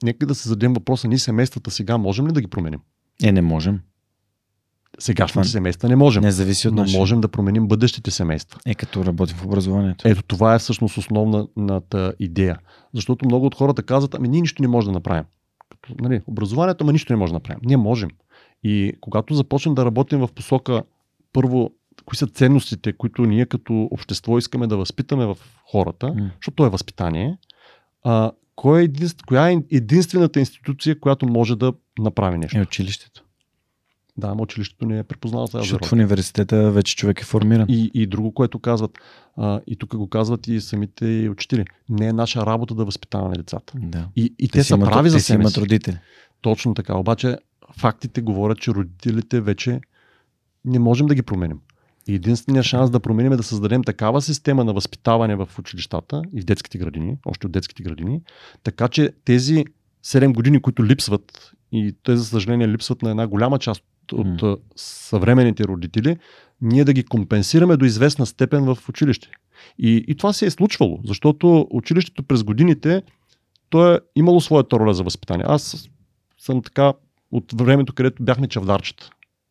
[0.02, 2.80] Нека да се зададем въпроса, ние семействата сега можем ли да ги променим?
[3.22, 3.80] Е, не можем.
[4.98, 6.98] Сегашните Това- семейства не можем, Не зависи от но нашия.
[7.00, 8.60] можем да променим бъдещите семейства.
[8.66, 10.08] Е, като работим в образованието.
[10.08, 12.58] Ето това е всъщност основната идея.
[12.94, 15.24] Защото много от хората казват, ами ние нищо не можем да направим.
[15.70, 17.60] Като, нали, образованието, ама нищо не може да направим.
[17.64, 18.10] Ние можем.
[18.62, 20.82] И когато започнем да работим в посока,
[21.32, 21.70] първо,
[22.04, 26.30] кои са ценностите, които ние като общество искаме да възпитаме в хората, М.
[26.36, 27.38] защото то е възпитание,
[28.04, 29.24] а, кой е единств...
[29.26, 32.58] коя е единствената институция, която може да направи нещо?
[32.58, 33.24] Е, училището.
[34.18, 37.66] Да, ама училището не е препознало тази Защото в университета вече човек е формиран.
[37.68, 38.98] И, и друго, което казват,
[39.36, 43.72] а, и тук го казват и самите учители, не е наша работа да възпитаваме децата.
[43.76, 44.08] Да.
[44.16, 45.60] И, и те, Те, са имат, прави за те си себе имат си.
[45.60, 45.98] родители.
[46.40, 46.96] Точно така.
[46.96, 47.36] Обаче
[47.78, 49.80] фактите говорят, че родителите вече
[50.64, 51.58] не можем да ги променим.
[52.08, 56.40] И единственият шанс да променим е да създадем такава система на възпитаване в училищата и
[56.40, 58.20] в детските градини, още от детските градини,
[58.62, 59.64] така че тези
[60.04, 63.82] 7 години, които липсват, и те за съжаление липсват на една голяма част
[64.12, 66.16] от а, съвременните родители,
[66.60, 69.30] ние да ги компенсираме до известна степен в училище.
[69.78, 73.02] И, и това се е случвало, защото училището през годините
[73.70, 75.44] то е имало своята роля за възпитание.
[75.48, 75.88] Аз
[76.38, 76.92] съм така
[77.32, 79.10] от времето, където бяхме чавдарчета,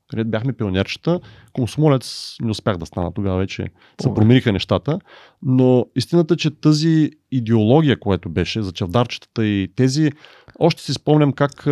[0.09, 1.19] където бяхме пионерчета.
[1.53, 3.67] Комсомолец не успях да стана тогава вече.
[4.01, 4.99] Се промениха нещата.
[5.43, 10.11] Но истината, че тази идеология, което беше за чавдарчетата и тези...
[10.59, 11.63] Още си спомням как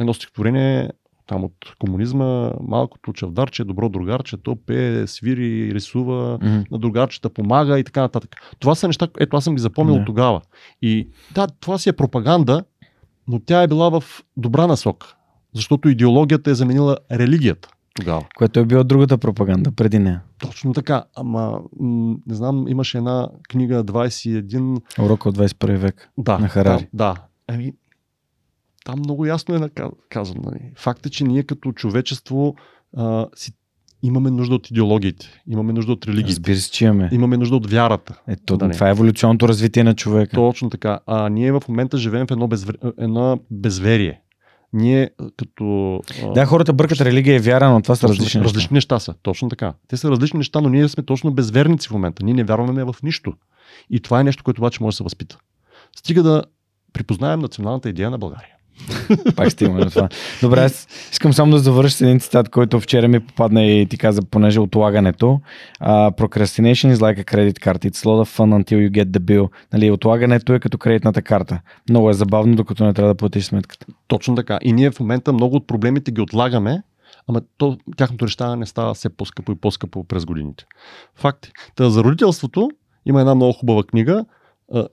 [0.00, 0.90] едно стихотворение
[1.30, 2.28] там от комунизма,
[2.62, 6.64] малкото чавдарче, добро другарче, то пее, свири, рисува, М.
[6.70, 8.30] на другарчета помага и така нататък.
[8.58, 10.00] Това са неща, ето аз съм ги запомнил Да.
[10.00, 10.04] да.
[10.04, 10.40] тогава.
[10.82, 12.64] И да, това си е пропаганда,
[13.28, 14.04] но тя е била в
[14.36, 15.14] добра насока.
[15.54, 18.24] Защото идеологията е заменила религията тогава.
[18.36, 20.20] Което е била другата пропаганда преди нея.
[20.38, 21.04] Точно така.
[21.16, 21.40] Ама,
[21.80, 24.80] м- не знам, имаше една книга 21.
[24.98, 26.10] Урока от 21 век.
[26.18, 26.78] Да, На Харари.
[26.78, 27.14] Там, да.
[27.48, 27.72] Ами,
[28.90, 29.70] там много ясно е
[30.08, 30.40] казано.
[30.44, 30.72] Нали.
[30.76, 32.54] Факт е, че ние като човечество
[32.96, 33.52] а, си,
[34.02, 37.08] имаме нужда от идеологиите, имаме нужда от религиите, Разбира се, че имаме.
[37.12, 38.20] имаме нужда от вярата.
[38.28, 40.36] Ето, Да, това е еволюционното развитие на човека.
[40.36, 41.00] Точно така.
[41.06, 42.78] А ние в момента живеем в едно, безвер...
[42.98, 44.20] едно безверие.
[44.72, 46.00] Ние като...
[46.34, 48.54] Да, хората бъркат религия и вяра, но това са Точно различни неща.
[48.54, 49.14] различни неща са.
[49.22, 49.74] Точно така.
[49.88, 52.24] Те са различни неща, но ние сме точно безверници в момента.
[52.24, 53.32] Ние не вярваме в нищо.
[53.90, 55.38] И това е нещо, което обаче може да се възпита.
[55.96, 56.44] Стига да
[56.92, 58.54] припознаем националната идея на България.
[59.36, 60.08] Пак стигаме до това.
[60.42, 64.22] Добре, аз искам само да завърша един цитат, който вчера ми попадна и ти каза,
[64.22, 65.40] понеже отлагането.
[65.82, 67.90] Uh, procrastination is like a credit card.
[67.90, 69.48] It's a lot of fun until you get the bill.
[69.72, 71.60] Нали, отлагането е като кредитната карта.
[71.88, 73.86] Много е забавно, докато не трябва да платиш сметката.
[74.08, 74.58] Точно така.
[74.62, 76.82] И ние в момента много от проблемите ги отлагаме,
[77.28, 80.64] ама то, тяхното решаване става все по-скъпо и по-скъпо през годините.
[81.16, 81.46] Факт.
[81.74, 82.70] Та за родителството
[83.06, 84.24] има една много хубава книга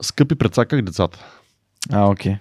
[0.00, 1.26] Скъпи предсаках децата.
[1.92, 2.36] А, окей.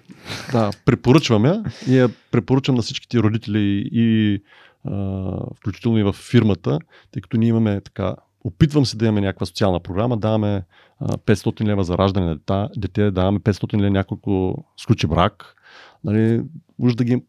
[0.51, 4.39] Да, препоръчвам я и я препоръчвам на всичките родители и
[4.84, 6.80] а, включително и в фирмата,
[7.11, 10.64] тъй като ние имаме така, опитвам се да имаме някаква социална програма, даваме
[10.99, 15.55] а, 500 лева за раждане на дета, дете, даваме 500 лева няколко сключи брак,
[16.03, 16.41] нали,
[16.80, 17.23] може да ги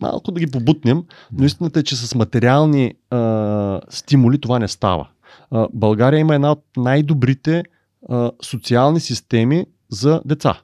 [0.00, 5.08] малко да ги побутнем, но истината е, че с материални а, стимули това не става.
[5.50, 7.62] А, България има една от най-добрите
[8.08, 10.60] а, социални системи за деца.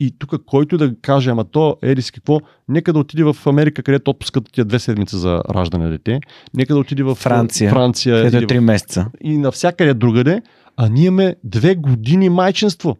[0.00, 3.82] И тук който да каже, ама то, еди си какво, нека да отиде в Америка,
[3.82, 6.20] където отпускат тия две седмици за раждане дете,
[6.54, 7.70] нека да отиде в Франция.
[7.70, 9.06] Франция Ето е или в 3 месеца.
[9.20, 10.42] и навсякъде другаде,
[10.76, 12.96] а ние имаме две години майчинство.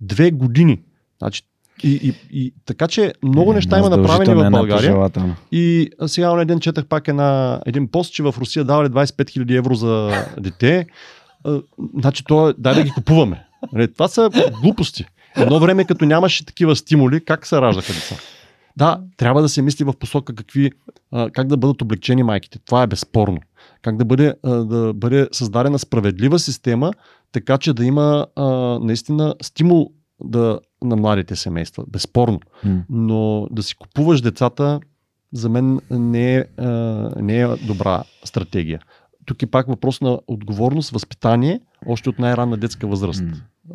[0.00, 0.80] Две години.
[1.18, 1.42] Значи,
[1.82, 5.10] и, и, и, така че много неща има направени в е България.
[5.52, 9.58] И сега на ден четах пак една, един пост, че в Русия давали 25 000
[9.58, 10.10] евро за
[10.40, 10.86] дете.
[11.98, 13.46] Значи, то, е- дай да ги купуваме.
[13.72, 14.30] Нали, Това са
[14.62, 15.06] глупости.
[15.36, 18.14] Едно време, като нямаше такива стимули, как се раждаха деца?
[18.76, 20.70] Да, трябва да се мисли в посока какви,
[21.32, 22.58] как да бъдат облегчени майките.
[22.58, 23.38] Това е безспорно.
[23.82, 26.92] Как да бъде, да бъде създадена справедлива система,
[27.32, 28.26] така че да има
[28.82, 29.90] наистина стимул
[30.24, 31.84] да, на младите семейства.
[31.88, 32.40] Безспорно.
[32.90, 34.80] Но да си купуваш децата,
[35.32, 36.44] за мен не е,
[37.16, 38.80] не е добра стратегия.
[39.24, 43.24] Тук е пак въпрос на отговорност, възпитание, още от най-ранна детска възраст.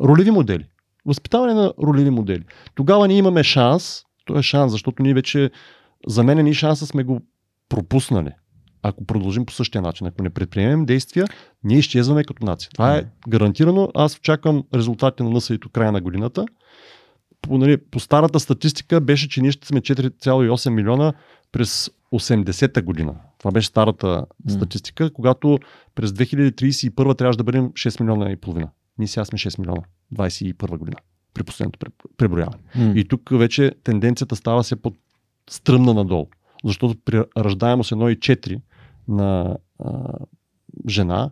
[0.00, 0.64] Ролеви модели.
[1.06, 2.44] Възпитаване на ролеви модели.
[2.74, 5.50] Тогава ние имаме шанс, то е шанс, защото ние вече,
[6.06, 7.20] за мен ние шанса сме го
[7.68, 8.30] пропуснали.
[8.82, 11.26] Ако продължим по същия начин, ако не предприемем действия,
[11.64, 12.70] ние изчезваме като нация.
[12.74, 13.88] Това е гарантирано.
[13.94, 16.46] Аз очаквам резултатите на НСИ-то края на годината.
[17.42, 21.12] По, нали, по старата статистика беше, че ние ще сме 4,8 милиона
[21.52, 23.14] през 80-та година.
[23.38, 25.58] Това беше старата статистика, когато
[25.94, 28.68] през 2031 трябваше да бъдем 6 милиона и половина.
[28.98, 29.82] Ние сега сме 6 милиона.
[30.14, 30.96] 21 година.
[31.34, 32.62] При последното пре- преброяване.
[32.76, 32.92] М.
[32.96, 36.26] И тук вече тенденцията става все по-стръмна надолу.
[36.64, 38.60] Защото при раждаемост 1,4
[39.08, 40.12] на а,
[40.88, 41.30] жена,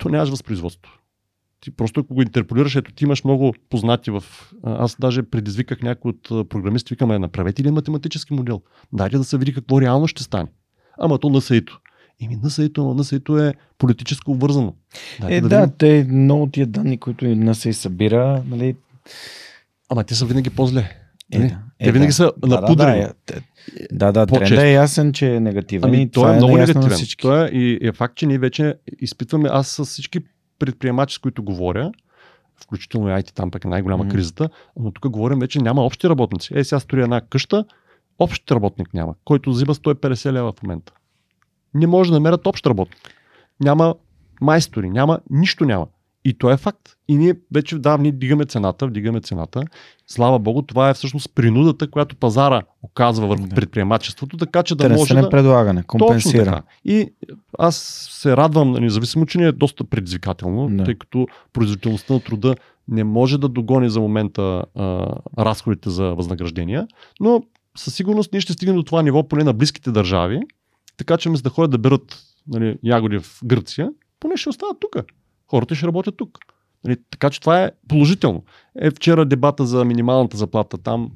[0.00, 0.92] то нямаш възпроизводство.
[1.60, 4.24] Ти просто ако го интерполираш, ето ти имаш много познати в...
[4.64, 8.62] Аз даже предизвиках някой от програмисти, викаме, направете ли математически модел?
[8.92, 10.48] Дайте да се види какво реално ще стане.
[10.98, 11.80] Ама то насаито.
[12.22, 14.74] Еми насаито, ама насаито е политически обвързано.
[15.20, 15.74] Дайте Е, да да, видим.
[15.78, 18.76] те много тия данни, които нас се събира, нали,
[19.88, 20.90] Ама те са винаги по-зле.
[21.32, 21.48] Е, Нали?
[21.48, 21.58] да.
[21.78, 22.14] Те Е, винаги да.
[22.14, 23.00] са Да, да, напудрени.
[23.00, 23.12] Да,
[23.92, 25.88] да, да, да тренда е ясен, че е негативен.
[25.88, 26.98] Ами, той това е много негативен.
[27.18, 30.20] Той е, и е факт, че ние вече изпитваме, аз с всички
[30.58, 31.92] предприемачи, с които говоря,
[32.62, 34.12] включително и IT, там пък е най-голяма Мгм.
[34.12, 34.48] кризата,
[34.80, 36.52] но тук говорим вече няма общи работници.
[36.56, 37.64] Е, сега строя една къща,
[38.18, 40.92] общ работник няма, който взима 150 лева в момента.
[41.74, 43.14] Не може да намерят общ работник.
[43.60, 43.94] Няма
[44.40, 45.86] майстори, няма, нищо няма.
[46.24, 46.96] И то е факт.
[47.08, 49.62] И ние вече, да, ние дигаме цената, вдигаме цената.
[50.06, 53.54] Слава Богу, това е всъщност принудата, която пазара оказва върху Да.
[53.54, 55.30] предприемачеството, така че да може да...
[55.30, 56.44] предлагане, Точно компенсира.
[56.44, 56.62] така.
[56.84, 57.12] И
[57.58, 57.76] аз
[58.12, 60.84] се радвам, независимо, че ни е доста предизвикателно, Да.
[60.84, 62.54] тъй като производителността на труда
[62.88, 65.06] не може да догони за момента а,
[65.38, 66.86] разходите за възнаграждения,
[67.20, 67.42] но
[67.76, 70.40] със сигурност ние ще стигнем до това ниво поне на близките държави,
[70.96, 73.90] така че вместо да ходят да берат нали, ягоди в Гърция,
[74.20, 74.96] поне ще остават тук.
[75.46, 76.38] Хората ще работят тук.
[76.84, 78.44] Нали, така че това е положително.
[78.76, 81.10] Е, вчера дебата за минималната заплата там,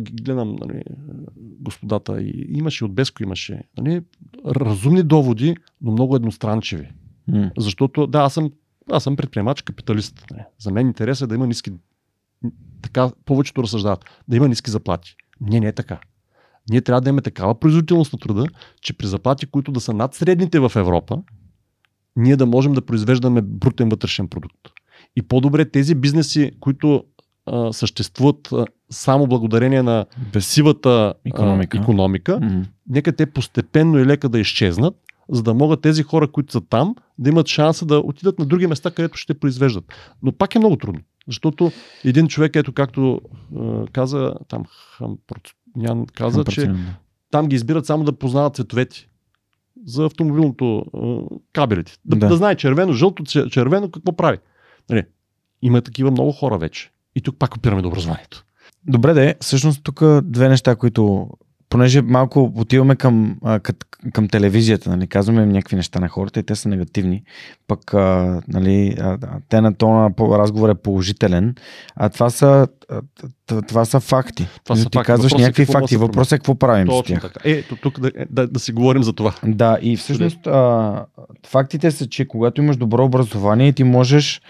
[0.00, 0.82] ги гледам, нали,
[1.36, 4.02] господата, и имаше от Беско имаше, нали,
[4.46, 6.90] разумни доводи, но много едностранчиви.
[7.28, 7.50] М.
[7.58, 8.50] Защото, да, аз съм,
[8.92, 10.24] аз съм предприемач, капиталист.
[10.30, 10.42] Нали.
[10.58, 11.72] За мен интерес е да има ниски,
[12.82, 15.16] така повечето разсъждават, да има ниски заплати.
[15.40, 16.00] Не, не е така.
[16.70, 18.46] Ние трябва да имаме такава производителност на труда,
[18.80, 21.18] че при заплати, които да са над средните в Европа,
[22.16, 24.58] ние да можем да произвеждаме брутен вътрешен продукт.
[25.16, 27.04] И по-добре тези бизнеси, които
[27.46, 30.06] а, съществуват а, само благодарение на
[30.38, 31.78] сивата Икономика.
[31.78, 32.64] А, економика, М.
[32.88, 34.94] нека те постепенно и лека да изчезнат,
[35.30, 38.66] за да могат тези хора, които са там, да имат шанса да отидат на други
[38.66, 39.84] места, където ще произвеждат.
[40.22, 41.72] Но пак е много трудно, защото
[42.04, 43.20] един човек, ето както
[43.56, 44.64] е, каза там
[44.96, 45.16] Хам,
[45.76, 46.76] Ян каза, че да.
[47.30, 49.08] там ги избират само да познават цветовете
[49.86, 50.84] за автомобилното
[51.52, 51.92] кабелите.
[52.04, 52.20] Да, Да.
[52.20, 52.28] да.
[52.28, 54.38] да знае червено, жълто, че- червено какво прави.
[54.90, 55.04] Нали,
[55.62, 56.90] има такива много хора вече.
[57.14, 58.44] И тук пак опираме до образованието.
[58.86, 61.28] Добре, де, всъщност тук две неща, които
[61.68, 63.60] понеже малко отиваме към, а,
[64.12, 67.22] към телевизията, нали, казваме им някакви неща на хората и те са негативни,
[67.66, 69.18] пък а, нали, а,
[69.48, 71.54] те на тона разговор е положителен,
[71.96, 74.48] а това са, а, това са факти.
[74.64, 75.06] Това са ти факти.
[75.06, 77.22] казваш Въпросът е някакви факти, въпросът е какво правим с Точно тях.
[77.22, 77.40] така.
[77.44, 79.34] Ето тук да, да, да си говорим за това.
[79.44, 81.04] Да, и всъщност а,
[81.46, 84.40] фактите са, че когато имаш добро образование, ти можеш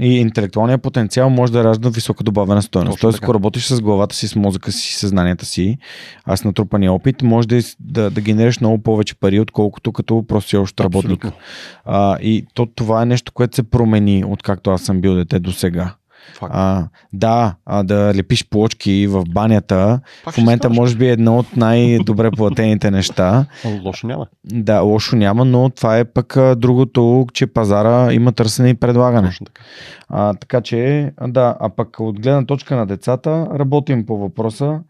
[0.00, 3.00] и интелектуалният потенциал може да ражда висока добавена стоеност.
[3.00, 5.78] Тоест, ако работиш с главата си, с мозъка си, с съзнанията си,
[6.24, 10.60] а с натрупания опит, може да, да, да генерираш много повече пари, отколкото като просто
[10.60, 11.24] общ работник.
[11.24, 11.40] Абсолютно.
[11.84, 15.52] А, и то, това е нещо, което се промени, откакто аз съм бил дете до
[15.52, 15.94] сега.
[16.34, 16.52] Факт.
[16.54, 20.76] А, да, а, да лепиш плочки в банята, Пак в момента ставаш.
[20.76, 23.46] може би е едно от най-добре платените неща.
[23.84, 24.26] Лошо няма.
[24.44, 29.28] Да, лошо няма, но това е пък другото, че пазара има търсене и предлагане.
[29.28, 29.62] Точно така.
[30.08, 34.80] А, така че, да, а пък от гледна точка на децата, работим по въпроса.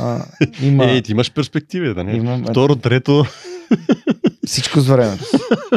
[0.00, 0.18] А,
[0.62, 2.12] има, Ей, ти имаш перспективи, да не?
[2.12, 3.24] Имам- Второ, трето.
[4.46, 5.24] всичко с времето.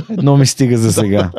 [0.09, 1.31] Едно ми стига за сега.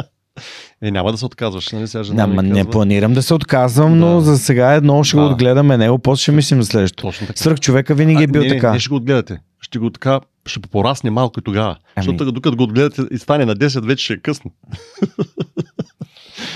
[0.82, 1.88] Е, няма да се отказваш, нали?
[1.88, 4.20] Сега жена ми не планирам да се отказвам, но Да.
[4.20, 5.28] за сега едно ще го Да.
[5.28, 7.12] отгледаме него, после ще мислим за следващото.
[7.34, 8.66] Свърх човека винаги е А, бил не, така.
[8.66, 9.38] Не, не ще го отгледате.
[9.60, 11.76] Ще го така, ще порасне малко и тогава.
[11.96, 12.04] Ами.
[12.04, 14.50] Защото докато го отгледате и стане на 10, вече ще е късно.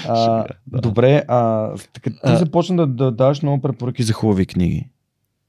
[0.09, 0.81] А, Шега, да.
[0.81, 2.37] Добре, а, така, ти А.
[2.37, 4.89] започна да, да даваш много препоръки за хубави книги.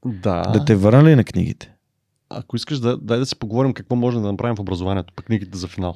[0.06, 0.41] Да.
[0.41, 1.72] Да те върна ли на книгите?
[2.30, 5.57] Ако искаш, да, дай да си поговорим какво може да направим в образованието, пък книгите
[5.57, 5.95] за финал.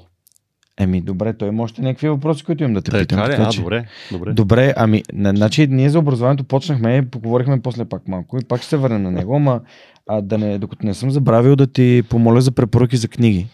[0.79, 3.19] Еми, добре, той има още някакви въпроси, които имам да те питам.
[3.19, 3.85] Така така А, че- добре.
[4.11, 4.33] Добре.
[4.33, 8.69] Добре, ами, на- значи ние за образованието почнахме, поговорихме после пак малко и пак ще
[8.69, 9.61] се върнем на него, ама
[10.07, 13.47] а, да не, докато не съм забравил да ти помоля за препоръки за книги.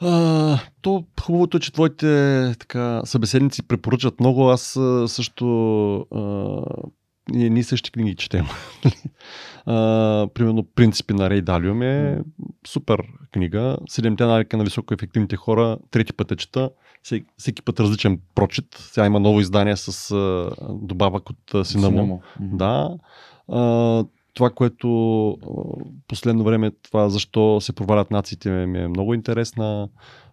[0.00, 2.06] А, то хубавото е, че твоите
[2.58, 4.48] така, събеседници препоръчат много.
[4.48, 5.46] Аз а, също
[5.96, 6.60] а,
[7.30, 8.46] ние, ние същи книги четем.
[9.66, 12.18] а, примерно Принципи на Рей Далиум е
[12.66, 13.02] супер
[13.32, 13.76] книга.
[13.88, 15.78] Седемте навика на високоефективните хора.
[15.90, 16.70] Трети път е чета.
[17.02, 18.66] Всеки, всеки път различен прочит.
[18.78, 22.22] Сега има ново издание с а, добавък от а, сина му.
[22.40, 22.90] Да.
[23.48, 25.36] А, това, което а,
[26.08, 29.88] последно време, това защо се провалят нациите, ми е много интересна.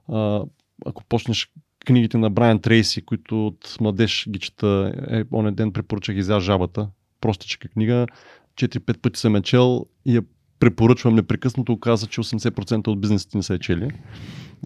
[0.08, 0.44] А,
[0.86, 1.52] ако почнеш
[1.86, 6.90] книгите на Брайан Трейси, които от младеж ги чета, е, оня ден препоръчах изя жабата.
[7.22, 8.08] Простичка книга.
[8.56, 10.22] 4-5 пъти съм я чел и я
[10.60, 11.74] препоръчвам непрекъснато.
[11.74, 13.92] Оказа, че 80% от бизнесите не са я чели.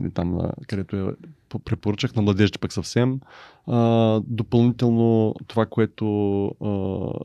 [0.01, 1.11] Или там, където я
[1.49, 3.19] по- препоръчах на младежите пък съвсем.
[3.67, 6.05] А, допълнително това, което
[6.45, 6.65] а,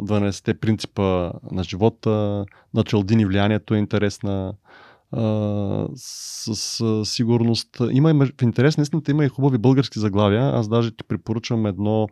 [0.03, 2.45] 12-те принципа на живота,
[2.75, 4.55] на Чалдини влиянието е интересна.
[5.17, 7.69] А, с, с сигурност.
[7.91, 10.43] Има в интерес, наистина има и хубави български заглавия.
[10.55, 12.09] Аз даже ти препоръчвам едно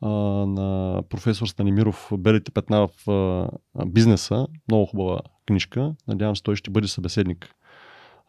[0.00, 0.08] а,
[0.46, 3.48] на професор Станимиров Белите петна в а,
[3.86, 4.46] бизнеса.
[4.68, 5.94] Много хубава книжка.
[6.08, 7.48] Надявам се той ще бъде събеседник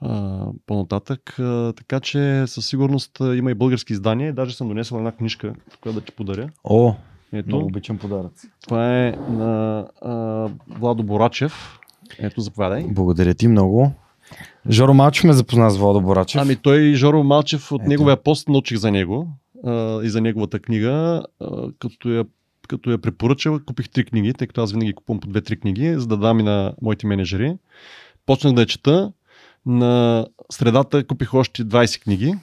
[0.01, 1.39] а, по-нататък.
[1.39, 4.33] А, така че със сигурност има и български издания.
[4.33, 6.49] Даже съм донесъл една книжка, която да ти подаря.
[6.63, 6.93] О,
[7.33, 8.47] Ето, много обичам подаръци.
[8.63, 10.11] това е на а,
[10.79, 11.79] Владо Борачев.
[12.19, 12.85] Ето, заповядай.
[12.89, 13.91] Благодаря ти много.
[14.69, 16.41] Жоро Малчев ме запозна с Владо Борачев.
[16.41, 17.89] Ами той Жоро Малчев от Ето.
[17.89, 19.27] неговия пост научих за него
[19.65, 21.23] а, и за неговата книга.
[21.41, 22.25] А, като я
[22.67, 26.07] като я препоръча, купих три книги, тъй като аз винаги купувам по две-три книги, за
[26.07, 27.57] да дам и на моите менеджери.
[28.25, 29.11] Почнах да я чета.
[29.65, 32.35] На средата купих още 20 книги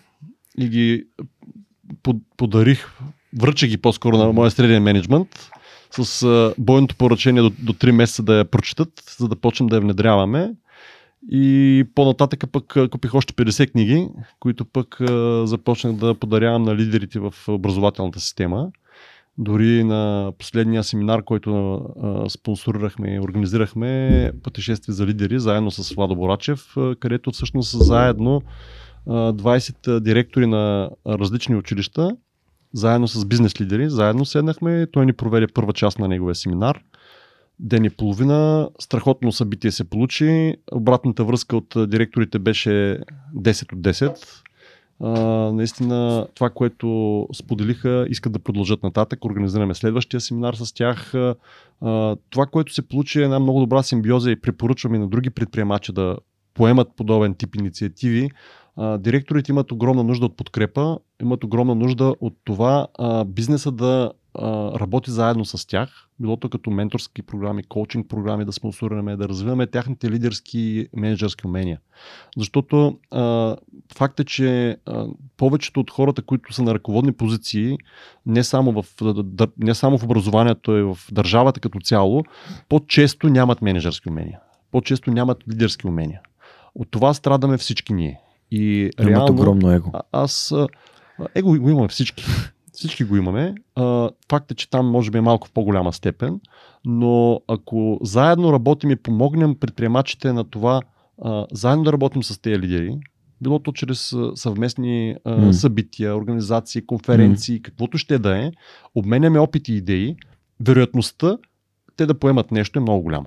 [0.58, 1.04] и ги
[2.02, 2.88] под- подарих,
[3.38, 5.50] връча ги по-скоро на моя среден менеджмент
[5.90, 8.88] с бойното поръчение до, до 3 месеца да я прочитат,
[9.18, 10.52] за да почнем да я внедряваме.
[11.30, 14.08] И по-нататък пък купих още 50 книги,
[14.40, 14.96] които пък
[15.44, 18.68] започнах да подарявам на лидерите в образователната система.
[19.38, 21.80] Дори на последния семинар, който
[22.28, 28.42] спонсорирахме и организирахме пътешествие за лидери, заедно с Владо Борачев, където всъщност заедно
[29.06, 32.16] а, 20 директори на различни училища,
[32.72, 34.86] заедно с бизнес лидери, заедно седнахме.
[34.92, 36.80] Той ни проведе първа част на неговия семинар.
[37.60, 38.68] Ден и половина.
[38.78, 40.56] Страхотно събитие се получи.
[40.72, 42.98] Обратната връзка от директорите беше
[43.36, 44.42] 10 от 10.
[45.00, 45.10] А,
[45.52, 49.24] наистина това, което споделиха, искат да продължат нататък.
[49.24, 51.14] Организираме следващия семинар с тях.
[51.14, 51.36] А,
[52.30, 55.92] това, което се получи е една много добра симбиоза и препоръчвам и на други предприемачи
[55.92, 56.16] да
[56.54, 58.30] поемат подобен тип инициативи.
[58.76, 64.12] А, директорите имат огромна нужда от подкрепа, имат огромна нужда от това а, бизнеса да
[64.38, 69.28] а, работи заедно с тях, било то като менторски програми, коучинг програми да спонсорираме, да
[69.28, 71.80] развиваме тяхните лидерски менеджерски умения.
[72.36, 73.56] Защото а,
[73.96, 75.06] факт е, че а,
[75.36, 77.78] повечето от хората, които са на ръководни позиции,
[78.26, 78.84] не само в,
[79.58, 82.24] не само в образованието, и в държавата като цяло,
[82.68, 84.40] по-често нямат менеджерски умения.
[84.70, 86.20] По-често нямат лидерски умения.
[86.74, 88.20] От това страдаме всички ние.
[88.50, 89.90] И Имат реално, огромно его.
[89.92, 90.54] а- аз
[91.34, 92.24] его го имаме всички.
[92.72, 93.54] Всички го имаме.
[93.76, 96.40] А, факт е, че там може би е малко в по-голяма степен,
[96.84, 100.82] но ако заедно работим и помогнем предприемачите на това,
[101.22, 102.98] а, заедно да работим с тези лидери,
[103.40, 105.54] било то чрез съвместни а, М.
[105.54, 108.52] събития, организации, конференции, каквото ще да е,
[108.94, 110.16] обменяме опити и идеи,
[110.60, 111.38] вероятността
[111.96, 113.26] те да поемат нещо е много голяма.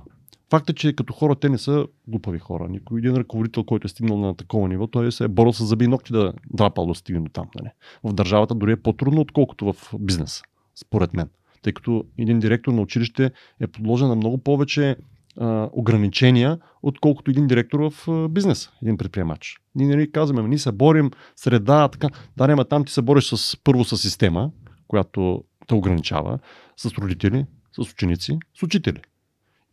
[0.49, 2.67] Факт е, че като хора те не са глупави хора.
[2.69, 5.85] Никой един ръководител, който е стигнал на такова ниво, той се е борил с зъби
[5.85, 7.47] и ногти да драпал да стигне до там.
[7.55, 7.69] Нали?
[8.03, 10.41] В държавата дори е по-трудно, отколкото в бизнес,
[10.75, 11.29] според мен.
[11.61, 14.95] Тъй като един директор на училище е подложен на много повече
[15.37, 19.57] а, ограничения, отколкото един директор в а, бизнес, един предприемач.
[19.75, 22.09] Ние нали казваме, ние се борим, среда, така.
[22.37, 24.51] Да, няма там ти се бориш с, първо с система,
[24.87, 26.39] която те ограничава,
[26.77, 29.01] с родители, с ученици, с учители.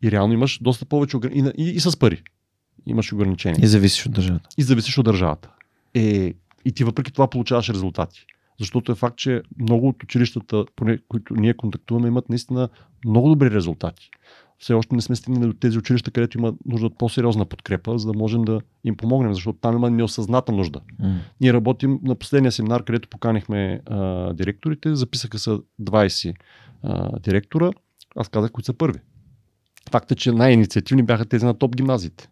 [0.05, 1.29] И реално имаш доста повече огр...
[1.33, 2.23] и, и, и с пари.
[2.85, 3.59] Имаш ограничения.
[3.63, 4.49] И зависиш от държавата.
[4.57, 5.49] И зависиш от държавата.
[5.93, 6.33] Е,
[6.65, 8.25] и ти въпреки това получаваш резултати.
[8.59, 12.69] Защото е факт, че много от училищата, поне, които ние контактуваме, имат наистина
[13.05, 14.09] много добри резултати.
[14.59, 18.11] Все още не сме стигнали до тези училища, където има нужда от по-сериозна подкрепа, за
[18.11, 20.81] да можем да им помогнем, защото там има неосъзната нужда.
[20.99, 21.19] М.
[21.41, 25.49] Ние работим на последния семинар, където поканихме а, директорите, записаха се
[25.81, 26.35] 20
[26.83, 27.71] а, директора,
[28.15, 28.99] аз казах, които са първи.
[29.95, 32.29] Факт е, че най-инициативни бяха тези на топ гимназиите.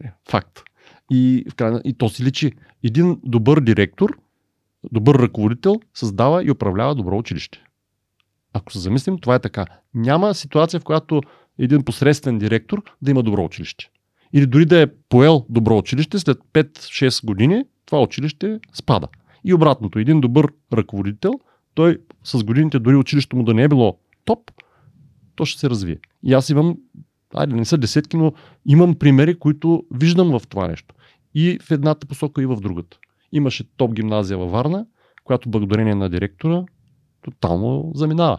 [0.00, 0.62] Нали, Факт.
[1.10, 2.52] И, в крайна, и то си личи.
[2.82, 4.18] Един добър директор,
[4.92, 7.64] добър ръководител създава и управлява добро училище.
[8.52, 9.66] Ако се замислим, това е така.
[9.94, 11.20] Няма ситуация, в която
[11.58, 13.90] един посредствен директор да има добро училище.
[14.32, 19.08] Или дори да е поел добро училище, след 5-6 години това училище спада.
[19.44, 21.32] И обратното, един добър ръководител,
[21.74, 24.50] той с годините, дори училището му да не е било топ,
[25.36, 25.98] то ще се развие.
[26.22, 26.76] И аз имам,
[27.34, 28.32] айде не са десетки, но
[28.66, 30.94] имам примери, които виждам в това нещо.
[31.34, 32.98] И в едната посока, и в другата.
[33.32, 34.86] Имаше топ гимназия във Варна,
[35.24, 36.64] която благодарение на директора
[37.22, 38.38] тотално заминава.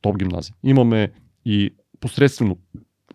[0.00, 0.54] Топ гимназия.
[0.62, 1.12] Имаме
[1.44, 1.70] и
[2.00, 2.58] посредствено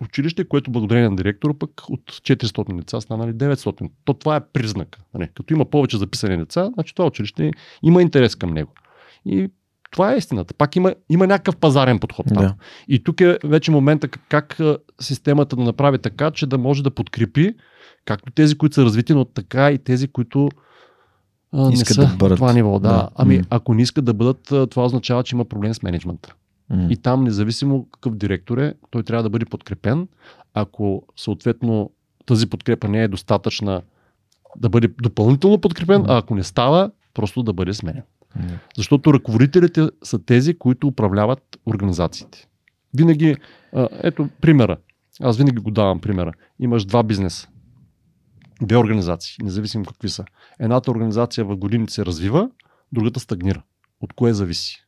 [0.00, 3.90] училище, което благодарение на директора пък от 400 деца станали 900.
[4.04, 5.00] То това е признак.
[5.14, 5.28] Нали?
[5.34, 7.50] Като има повече записани деца, значи това училище
[7.82, 8.72] има интерес към него.
[9.24, 9.48] И
[9.90, 10.54] това е истината.
[10.54, 12.42] Пак има, има някакъв пазарен подход там.
[12.42, 12.54] Да.
[12.88, 14.58] И тук е вече момента как,
[15.00, 17.54] системата да направи така, че да може да подкрепи
[18.04, 20.48] както тези, които са развити, но така и тези, които
[21.52, 22.36] а, не Искат са да бъдат.
[22.36, 22.78] това ниво.
[22.78, 22.88] Да.
[22.88, 23.08] Да.
[23.14, 23.44] Ами, М.
[23.50, 26.34] ако не искат да бъдат, това означава, че има проблем с менеджмента.
[26.70, 26.86] М.
[26.90, 30.08] И там, независимо какъв директор е, той трябва да бъде подкрепен.
[30.54, 31.90] Ако съответно
[32.26, 33.82] тази подкрепа не е достатъчна,
[34.56, 38.02] да бъде допълнително подкрепен, а ако не става, просто да бъде сменен.
[38.76, 42.46] Защото ръководителите са тези, които управляват организациите.
[42.94, 43.36] Винаги,
[44.02, 44.76] ето примера.
[45.20, 46.32] Аз винаги го давам примера.
[46.60, 47.48] Имаш два бизнеса.
[48.62, 50.24] Две организации, независимо какви са.
[50.60, 52.50] Едната организация в годините се развива,
[52.92, 53.62] другата стагнира.
[54.00, 54.86] От кое зависи?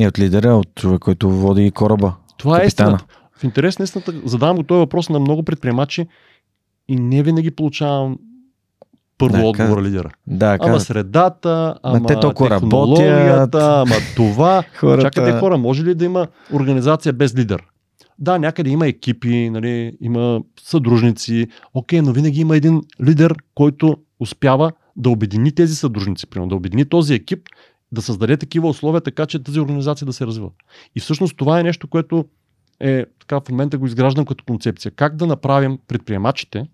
[0.00, 2.14] И от лидера, от човек, който води кораба.
[2.38, 2.94] Това е Капитана.
[2.94, 3.14] истината.
[3.36, 6.06] В интерес на истината, задавам го този въпрос на много предприемачи
[6.88, 8.18] и не винаги получавам
[9.20, 10.10] първо Да, отговора лидера.
[10.26, 14.62] Да, Ама казват, средата, ама те технологията, ама това.
[14.76, 15.02] хората...
[15.02, 17.62] Чакайте хора, може ли да има организация без лидер?
[18.18, 24.72] Да, някъде има екипи, нали, има съдружници, окей, но винаги има един лидер, който успява
[24.96, 27.48] да обедини тези съдружници, примерно, да обедини този екип,
[27.92, 30.50] да създаде такива условия, така че тази организация да се развива.
[30.96, 32.24] И всъщност това е нещо, което
[32.80, 34.92] е така в момента го изграждам като концепция.
[34.92, 36.66] Как да направим предприемачите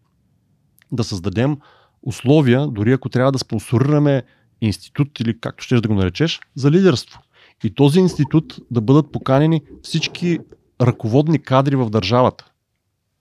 [0.93, 1.57] да създадем
[2.03, 4.23] условия, дори ако трябва да спонсорираме
[4.61, 7.21] институт или както ще да го наречеш, за лидерство.
[7.65, 10.39] И този институт да бъдат поканени всички
[10.81, 12.51] ръководни кадри в държавата.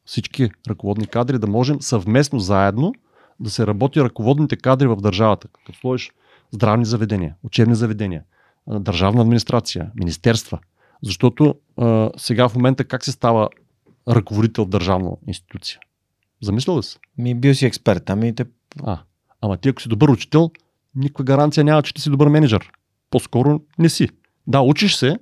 [0.06, 2.94] Всички ръководни кадри да можем съвместно заедно
[3.40, 5.48] да се работи ръководните кадри в държавата.
[5.48, 6.12] Като сложиш
[6.52, 8.24] здравни заведения, учебни заведения,
[8.68, 10.60] държавна администрация, министерства.
[11.04, 13.50] Защото а, сега в момента как се става
[14.10, 15.80] ръководител в държавна институция?
[16.46, 16.98] Замислял ли си?
[17.18, 18.46] Ми бил си експерт, ами те...
[18.84, 19.00] А,
[19.42, 20.52] ама ти ако си добър учител,
[20.96, 22.72] никаква гаранция няма, че ти си добър менеджер.
[23.10, 24.10] По-скоро не си.
[24.48, 25.18] Да, учиш се,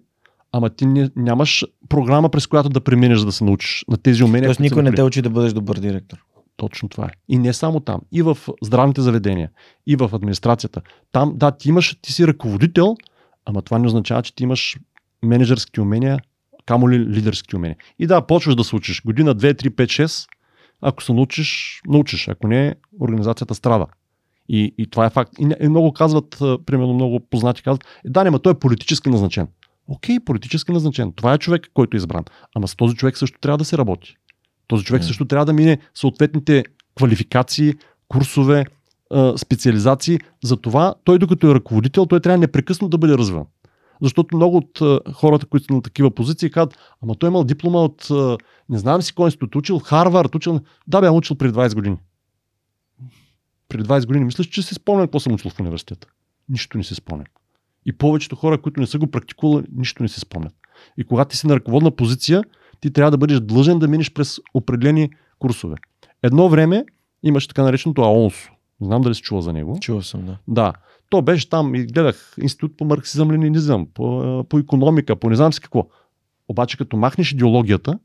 [0.52, 4.24] ама ти не, нямаш програма, през която да преминеш, за да се научиш на тези
[4.24, 4.48] умения.
[4.48, 6.18] Тоест никой не те учи да бъдеш добър директор.
[6.58, 7.10] Точно това е.
[7.30, 8.02] И не само там.
[8.12, 9.50] И в здравните заведения,
[9.88, 10.82] и в администрацията.
[11.12, 12.95] Там, да, ти имаш, ти си ръководител,
[13.45, 14.78] ама това не означава, че ти имаш
[15.24, 16.20] менеджерски умения,
[16.66, 17.78] камо ли лидерски умения.
[18.00, 19.02] И да, почваш да се учиш.
[19.02, 20.28] Година, 2, 3, 5, 6.
[20.84, 22.27] Ако се научиш, научиш.
[22.27, 23.85] Ако не, организацията страда.
[24.49, 25.31] И, и това е факт.
[25.39, 29.10] И, и много казват, примерно много познати казват, е, да, не, ма той е политически
[29.10, 29.47] назначен.
[29.88, 31.14] Окей, политически назначен.
[31.15, 32.23] Това е човек, който е избран.
[32.55, 34.15] Ама с този човек също трябва да се работи.
[34.68, 36.64] Този човек също трябва да мине съответните
[36.95, 37.73] квалификации,
[38.07, 38.65] курсове,
[39.38, 40.19] специализации.
[40.43, 43.45] За това той, докато е ръководител, той трябва непрекъснато да бъде развиван.
[44.03, 44.80] Защото много от
[45.13, 48.07] хората, които са на такива позиции, казват, ама той е имал диплома от
[48.69, 50.59] не знам си кой институт, учил Харвард, учил...
[50.88, 51.97] Да, бе, учил преди 20 години.
[53.69, 56.07] Преди 20 години мислиш, че си спомням какво съм учил в университета.
[56.49, 57.25] Нищо не си спомням.
[57.85, 60.53] И повечето хора, които не са го практикували, нищо не си спомнят.
[60.97, 62.43] И когато ти си на ръководна позиция,
[62.80, 65.09] ти трябва да бъдеш длъжен да минеш през определени
[65.39, 65.75] курсове.
[66.23, 66.85] Едно време
[67.23, 68.51] имаше така нареченото АОНСО.
[68.81, 69.77] Не знам дали си чува за него.
[69.81, 70.38] Чувал съм, да.
[70.47, 70.73] Да.
[71.14, 75.53] То беше там и гледах институт по марксизъм, ленинизъм, по, по економика, по не знам
[75.53, 75.88] си какво.
[76.48, 77.99] Обаче като махнеш идеологията,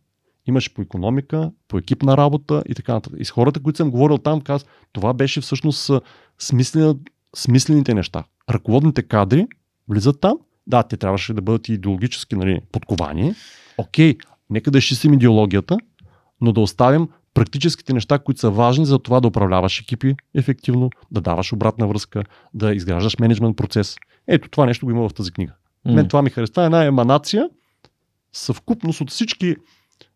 [0.47, 3.21] имаш по економика, по екипна работа и така нататък.
[3.21, 5.91] И с хората, които съм говорил там, казват, това беше всъщност
[7.35, 8.25] смислените неща.
[8.51, 9.47] Ръководните кадри
[9.89, 13.35] влизат там, да, те трябваше да бъдат идеологически нали, подковани.
[13.79, 14.17] Окей,
[14.51, 15.79] нека да изчистим идеологията,
[16.41, 21.21] но да оставим практическите неща, които са важни за това да управляваш екипи ефективно, да
[21.21, 22.25] даваш обратна връзка,
[22.55, 23.97] да изграждаш менеджмент процес.
[24.27, 25.53] Ето това нещо го има в тази книга.
[25.87, 25.95] Mm.
[25.95, 26.65] Мен това ми харесва.
[26.65, 27.49] Една еманация,
[28.33, 29.57] съвкупност от всички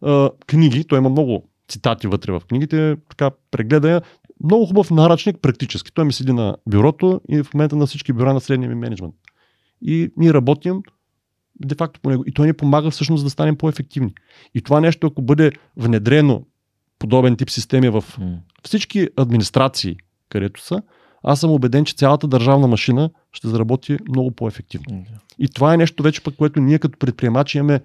[0.03, 0.85] а, книги.
[0.85, 2.97] Той има много цитати вътре в книгите.
[3.09, 4.01] Така прегледа.
[4.45, 5.95] Много хубав наръчник, практически.
[5.95, 9.15] Той ми седи на бюрото и в момента на всички бюра на средния ми менеджмент.
[9.83, 10.83] И ние работим
[11.61, 12.25] де-факто по него.
[12.27, 14.15] И той ни помага всъщност да станем по-ефективни.
[14.55, 16.45] И това нещо, ако бъде внедрено
[17.03, 18.05] подобен тип системи в
[18.65, 19.97] всички администрации,
[20.29, 20.83] където са,
[21.23, 25.05] аз съм убеден, че цялата държавна машина ще заработи много по-ефективно.
[25.39, 27.81] И това е нещо вече пък, което ние като предприемачи имаме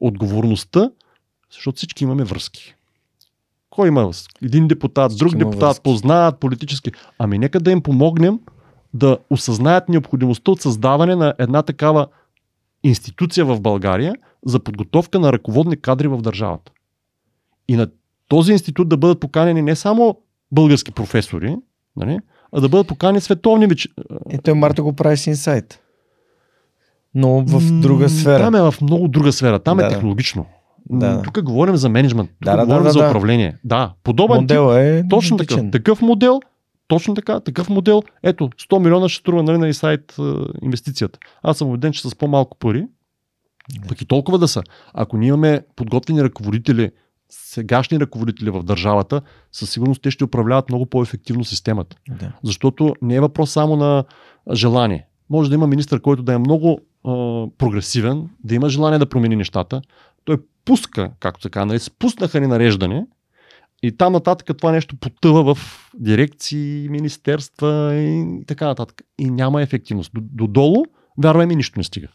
[0.00, 0.90] отговорността,
[1.52, 2.74] защото всички имаме връзки.
[3.70, 4.12] Кой има
[4.42, 5.82] Един депутат, друг депутат, връзки.
[5.82, 6.90] познават политически.
[7.18, 8.40] Ами нека да им помогнем
[8.94, 12.06] да осъзнаят необходимостта от създаване на една такава
[12.82, 14.14] институция в България
[14.46, 16.72] за подготовка на ръководни кадри в държавата.
[17.68, 17.88] И на
[18.28, 20.16] този институт да бъдат поканени не само
[20.52, 21.56] български професори,
[21.96, 22.18] нали,
[22.52, 23.88] а да бъдат поканени световни вече.
[24.30, 25.80] И той Марта го прави с инсайт.
[27.14, 28.38] Но в друга сфера.
[28.38, 29.58] Там е в много друга сфера.
[29.58, 30.46] Там е да, е технологично.
[30.90, 31.22] Да.
[31.22, 32.30] Тук говорим за менеджмент.
[32.30, 33.56] Тук да, говорим да, за да, управление.
[33.64, 35.70] Да, подобен модел тип, е точно така.
[35.70, 36.40] Такъв модел,
[36.88, 38.02] точно така, такъв модел.
[38.22, 40.16] Ето, 100 милиона ще струва нали, на сайт
[40.62, 41.18] инвестицията.
[41.42, 42.86] Аз съм убеден, че с по-малко пари,
[43.80, 43.88] да.
[43.88, 44.62] пък и толкова да са.
[44.94, 46.90] Ако ние имаме подготвени ръководители,
[47.28, 49.22] сегашни ръководители в държавата,
[49.52, 51.96] със сигурност те ще управляват много по-ефективно системата.
[52.08, 52.32] Да.
[52.44, 54.04] Защото не е въпрос само на
[54.52, 55.06] желание.
[55.30, 57.10] Може да има министър, който да е много а,
[57.58, 59.82] прогресивен, да има желание да промени нещата.
[60.24, 63.06] Той пуска, както се казва, нали, спуснаха ни нареждане
[63.82, 69.02] и там нататък това нещо потъва в дирекции, министерства и така нататък.
[69.18, 70.12] И няма ефективност.
[70.14, 70.84] Додолу,
[71.22, 72.08] вярвай ми, нищо не стига.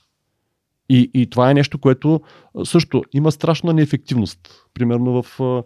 [0.91, 2.21] И, и това е нещо, което
[2.63, 4.65] също има страшна неефективност.
[4.73, 5.63] Примерно в а,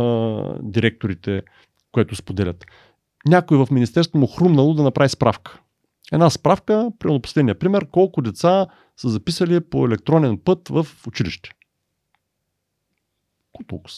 [0.00, 1.42] а, директорите,
[1.92, 2.64] което споделят.
[3.26, 5.60] Някой в Министерството му хрумнало да направи справка.
[6.12, 11.50] Една справка, примерно последния пример, колко деца са записали по електронен път в училище.
[13.66, 13.94] Толкова.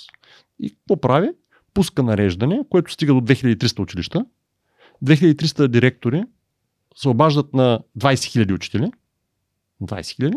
[0.60, 1.30] И какво прави?
[1.74, 4.24] Пуска нареждане, което стига до 2300 училища.
[5.04, 6.24] 2300 директори
[6.96, 8.90] се обаждат на 20 000 учители.
[9.82, 10.34] 20 000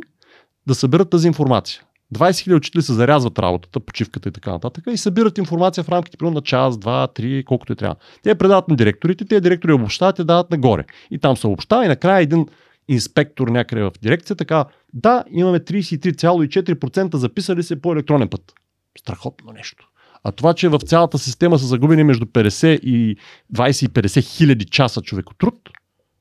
[0.68, 1.82] да съберат тази информация.
[2.14, 6.18] 20 000 учители се зарязват работата, почивката и така нататък и събират информация в рамките
[6.18, 7.96] примерно на час, два, три, колкото и трябва.
[8.24, 10.86] Те предават на директорите, те директори обобщават и дават нагоре.
[11.12, 12.48] И там се обобщава и накрая един
[12.88, 18.54] инспектор някъде в дирекция така, да, имаме 33,4% записали се по електронен път.
[19.00, 19.90] Страхотно нещо.
[20.24, 23.18] А това, че в цялата система са загубени между 50 и
[23.54, 25.70] 20 и 50 хиляди часа човекотруд,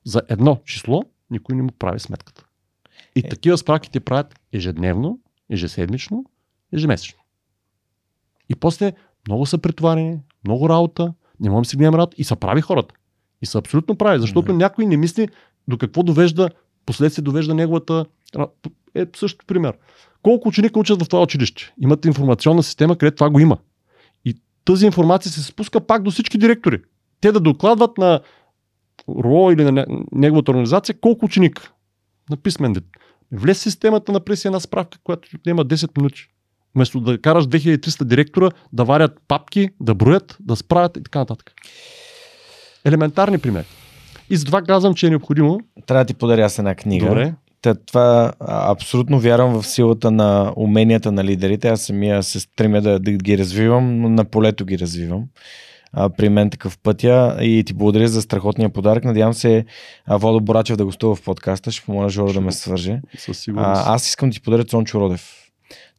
[0.05, 2.45] за едно число, никой не му прави сметката.
[3.17, 3.29] И е.
[3.29, 5.21] такива справки те правят ежедневно,
[5.51, 6.25] ежеседмично,
[6.73, 7.19] ежемесечно.
[8.49, 8.93] И после
[9.29, 12.95] много са претоварени, много работа, не можем да си гледаме работа и са прави хората.
[13.43, 14.57] И са абсолютно прави, защото mm-hmm.
[14.57, 15.29] някой не мисли
[15.69, 16.51] до какво довежда,
[16.87, 18.05] последствие довежда неговата...
[18.95, 19.77] Е, също пример.
[20.23, 21.75] Колко ученика учат в това училище?
[21.81, 23.59] Имат информационна система, където това го има.
[24.25, 26.83] И тази информация се спуска пак до всички директори.
[27.21, 28.21] Те да докладват на
[29.09, 31.73] РО или на неговата организация колко ученик
[32.33, 32.75] на писмен
[33.33, 36.29] Влез в системата, направи си една справка, която отнема 10 минути.
[36.75, 41.53] Вместо да караш 2300 директора да варят папки, да броят, да справят и така нататък.
[42.85, 43.65] Елементарни примери.
[44.31, 45.61] И затова казвам, че е необходимо.
[45.87, 47.07] Трябва да ти подаря аз една книга.
[47.07, 47.35] Добре.
[47.63, 51.69] Та, това абсолютно вярвам в силата на уменията на лидерите.
[51.69, 55.25] Аз самия се стремя да, да ги развивам, но на полето ги развивам.
[55.93, 59.05] А, при мен такъв пътя и ти благодаря за страхотния подарък.
[59.05, 59.65] Надявам се
[60.07, 61.71] а, Водо Борачев да гостува в подкаста.
[61.71, 63.01] Ще помоля Жоро да ме свърже.
[63.19, 63.83] Със сигурност.
[63.87, 65.43] А, аз искам да ти подаря Цончо Родев.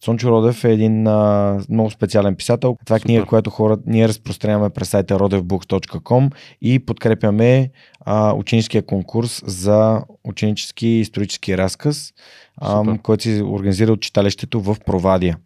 [0.01, 2.77] Цончо Родев е един а, много специален писател.
[2.85, 7.69] Това е книга, която хора ние разпространяваме през сайта rodevbooks.com и подкрепяме
[8.05, 12.13] а, ученическия конкурс за ученически исторически разказ,
[12.57, 15.37] а, който се организира от читалището в Провадия.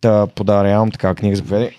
[0.00, 1.70] Та подарявам такава книга, заповядай,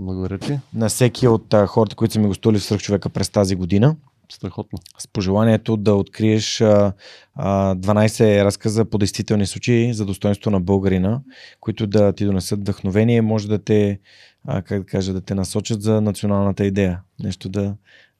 [0.00, 0.58] Благодаря ти.
[0.74, 3.96] на всеки от а, хората, които са ми гостували в Свръхчовека през тази година
[4.32, 4.78] Страхотно.
[4.98, 6.92] с пожеланието да откриеш а,
[7.34, 11.20] а, 12 разказа по действителни случаи за достоинство на българина,
[11.60, 14.00] които да ти донесат вдъхновение, може да те,
[14.46, 17.00] а, как да кажа, да те насочат за националната идея.
[17.22, 17.74] Нещо да...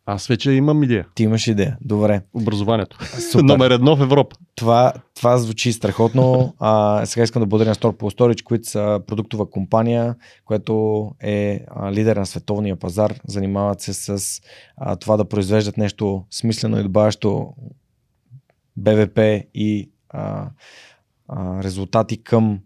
[0.07, 1.07] Аз вече имам идея.
[1.15, 1.77] Ти имаш идея.
[1.81, 2.21] Добре.
[2.35, 2.99] Образованието.
[3.31, 3.45] Супер.
[3.45, 4.37] Номер едно в Европа.
[4.55, 6.55] Това, това звучи страхотно.
[6.59, 10.15] А, сега искам да благодаря на Store Pool Storage, които са продуктова компания,
[10.45, 13.15] която е а, лидер на световния пазар.
[13.27, 14.41] Занимават се с
[14.77, 17.53] а, това да произвеждат нещо смислено и добавящо
[18.77, 19.19] БВП
[19.55, 20.51] и а,
[21.29, 22.61] а, резултати към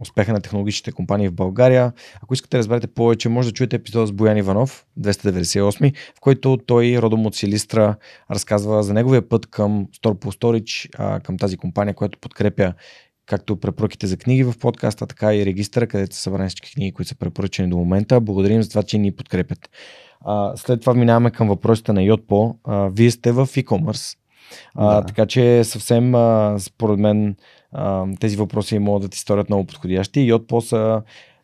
[0.00, 1.92] успеха на технологичните компании в България.
[2.22, 6.58] Ако искате да разберете повече, може да чуете епизода с Боян Иванов, 298, в който
[6.66, 7.96] той, родом от Силистра,
[8.30, 12.74] разказва за неговия път към Store Pool Storage, към тази компания, която подкрепя
[13.26, 17.08] както препоръките за книги в подкаста, така и регистъра, където са събрани всички книги, които
[17.08, 18.20] са препоръчени до момента.
[18.20, 19.70] Благодарим за това, че ни подкрепят.
[20.56, 22.18] След това минаваме към въпросите на.
[22.64, 24.16] А, вие сте в e-commerce.
[24.76, 25.04] Да.
[25.06, 26.12] Така че съвсем,
[26.58, 27.36] според мен,
[28.20, 30.32] тези въпроси могат да ти сторят много подходящи.
[30.32, 31.02] Yotpo са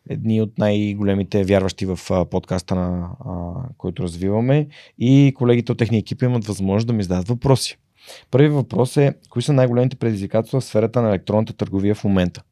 [0.09, 1.99] едни от най-големите вярващи в
[2.31, 4.67] подкаста, на, а, който развиваме
[4.99, 7.77] и колегите от техния екип имат възможност да ми зададат въпроси.
[8.31, 12.43] Първият въпрос е, кои са най-големите предизвикателства в сферата на електронната търговия в момента?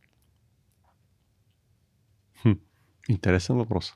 [3.10, 3.94] Интересен въпрос.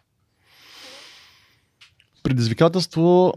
[2.23, 3.33] Предизвикателство,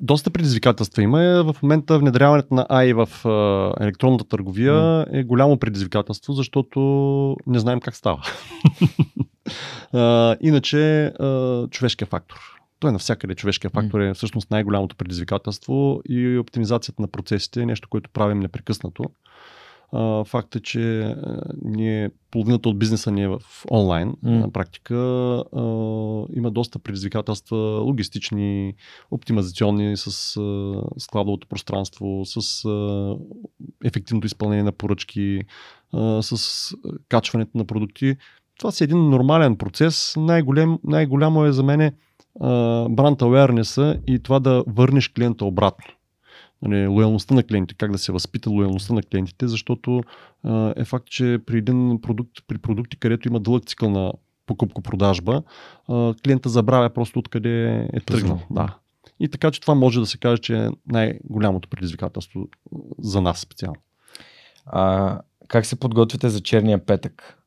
[0.00, 1.22] доста предизвикателства има.
[1.22, 6.80] Е, В момента внедряването на AI в а, електронната търговия е голямо предизвикателство, защото
[7.46, 8.22] не знаем как става.
[9.92, 12.36] А, Иначе а, човешкия фактор.
[12.80, 18.10] Той навсякъде човешкия фактор е всъщност най-голямото предизвикателство и оптимизацията на процесите е нещо, което
[18.10, 19.04] правим непрекъснато.
[19.94, 23.40] А, Факт е, че а, ние, половината от бизнеса ни е в
[23.70, 24.08] онлайн.
[24.22, 24.30] М.
[24.30, 25.60] На практика а,
[26.36, 28.74] има доста предизвикателства, логистични,
[29.10, 33.16] оптимизационни с а, складовото пространство, с а,
[33.84, 35.40] ефективното изпълнение на поръчки,
[35.92, 36.70] а, с
[37.08, 38.16] качването на продукти.
[38.58, 40.14] Това си един нормален процес.
[40.16, 41.92] Най-голем, най-голямо е за мен
[42.90, 45.84] бранд awareness и това да върнеш клиента обратно.
[46.64, 50.02] Нали, лоялността на клиентите, как да се възпита лоялността на клиентите, защото
[50.42, 54.12] а, е факт, че при един продукт, при продукти, където има дълъг цикъл на
[54.46, 55.42] покупко-продажба,
[55.88, 58.40] а, клиента забравя просто откъде е тръгнал.
[58.50, 58.76] Да.
[59.20, 62.48] И така, че това може да се каже, че е най-голямото предизвикателство
[62.98, 63.80] за нас специално.
[64.66, 67.38] А, как се подготвяте за черния петък?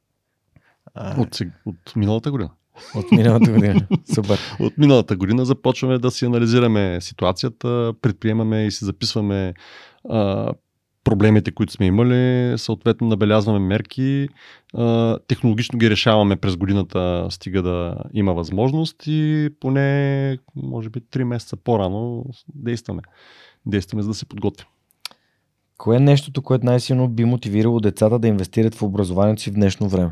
[1.17, 2.49] От, от миналата година.
[2.95, 3.87] От миналата година.
[4.15, 4.39] Супер.
[4.59, 9.53] От миналата година започваме да си анализираме ситуацията, предприемаме и си записваме
[10.09, 10.53] а,
[11.03, 14.27] проблемите, които сме имали, съответно набелязваме мерки,
[14.73, 21.23] а, технологично ги решаваме през годината, стига да има възможност и поне, може би, 3
[21.23, 22.25] месеца по-рано
[22.55, 23.01] действаме.
[23.65, 24.67] Действаме, за да се подготвим.
[25.77, 29.89] Кое е нещото, което най-силно би мотивирало децата да инвестират в образованието си в днешно
[29.89, 30.11] време?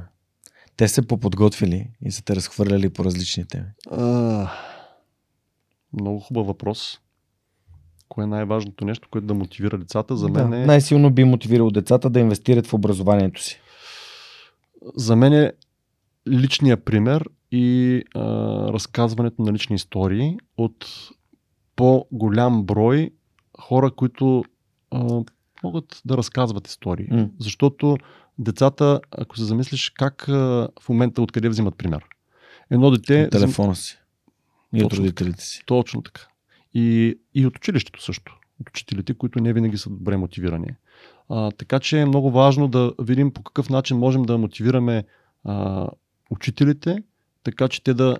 [0.77, 3.67] Те се поподготвили и са те разхвърляли по различни теми.
[3.91, 4.51] А,
[5.93, 6.99] много хубав въпрос.
[8.09, 10.17] Кое е най-важното нещо, което да мотивира децата?
[10.17, 10.65] За мен да, е...
[10.65, 13.61] Най-силно би мотивирало децата да инвестират в образованието си.
[14.95, 15.53] За мен е
[16.27, 18.21] личния пример и а,
[18.73, 20.85] разказването на лични истории от
[21.75, 23.11] по-голям брой
[23.59, 24.43] хора, които
[24.91, 25.23] а,
[25.63, 27.07] могат да разказват истории.
[27.11, 27.29] М.
[27.39, 27.97] Защото
[28.39, 32.05] децата, ако се замислиш как в момента откъде взимат пример.
[32.71, 33.23] Едно дете...
[33.23, 33.97] От телефона си.
[34.73, 35.63] И от родителите си.
[35.65, 36.21] Точно така.
[36.73, 38.39] И, и от училището също.
[38.61, 40.67] От учителите, които не винаги са добре мотивирани.
[41.29, 45.03] А, така че е много важно да видим по какъв начин можем да мотивираме
[45.43, 45.87] а,
[46.31, 47.03] учителите,
[47.43, 48.17] така че те да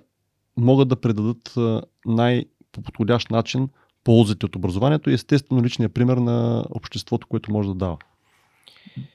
[0.56, 3.68] могат да предадат а, най- по подходящ начин
[4.04, 7.96] ползите от образованието и естествено личния пример на обществото, което може да дава.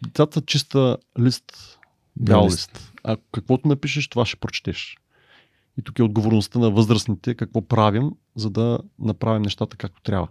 [0.04, 1.80] Децата чиста лист,
[2.16, 2.94] бял лист.
[3.04, 4.98] а каквото напишеш, това ще прочетеш.
[5.80, 10.28] И тук е отговорността на възрастните, какво правим, за да направим нещата както трябва.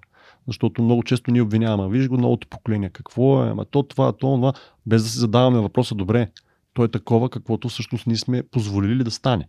[0.46, 4.36] Защото много често ни обвиняваме, виж го новото поколение, какво е, ама то това, то
[4.36, 4.52] това,
[4.86, 6.30] без да си задаваме въпроса, добре,
[6.72, 9.48] то е такова, каквото всъщност ние сме позволили да стане.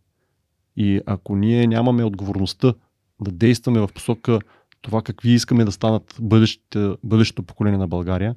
[0.77, 2.73] И ако ние нямаме отговорността
[3.21, 4.39] да действаме в посока
[4.81, 8.35] това какви искаме да станат бъдещето, бъдещето поколение на България,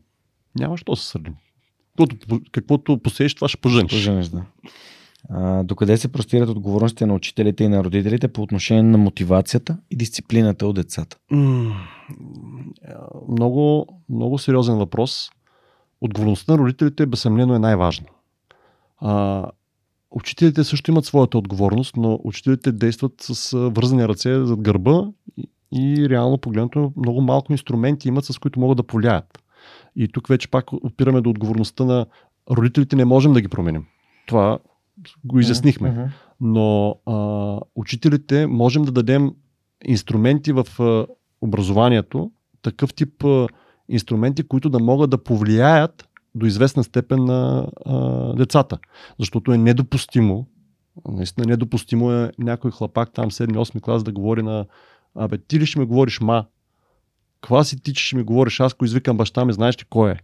[0.58, 1.34] няма що се сърдим.
[1.96, 3.90] Каквото, каквото посееш, това ще поженеш.
[3.92, 4.44] Поженеш, да.
[5.30, 9.96] А, докъде се простират отговорностите на учителите и на родителите по отношение на мотивацията и
[9.96, 11.18] дисциплината от децата?
[13.28, 15.30] Много, много сериозен въпрос.
[16.00, 18.06] Отговорността на родителите безсъмнено е най-важна.
[18.98, 19.44] А,
[20.10, 25.04] учителите също имат своята отговорност, но учителите действат с вързани ръце зад гърба
[25.36, 29.43] и, и реално погледнато много малко инструменти имат, с които могат да повлияят.
[29.96, 32.06] И тук вече пак опираме до отговорността на
[32.50, 33.86] родителите, не можем да ги променим.
[34.26, 34.58] Това
[35.24, 36.12] го изяснихме.
[36.40, 39.32] Но а, учителите можем да дадем
[39.84, 41.06] инструменти в а,
[41.40, 42.30] образованието,
[42.62, 43.48] такъв тип а,
[43.88, 48.78] инструменти, които да могат да повлияят до известна степен на а, децата.
[49.18, 50.46] Защото е недопустимо,
[51.08, 54.66] наистина недопустимо е някой хлапак там 7-8 клас да говори на
[55.14, 56.46] Абе, ти ли ще ми говориш ма?
[57.44, 60.10] Ква си ти, че ще ми говориш аз, ако извикам баща ми, знаеш ли кой
[60.10, 60.16] е?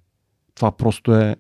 [0.55, 1.37] Това просто е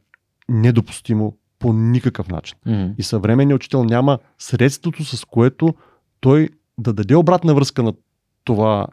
[0.48, 2.59] недопустимо по никакъв начин.
[2.66, 2.94] Mm-hmm.
[2.98, 5.74] И съвременният учител няма средството, с което
[6.20, 6.48] той
[6.78, 7.93] да даде обратна връзка на
[8.44, 8.86] това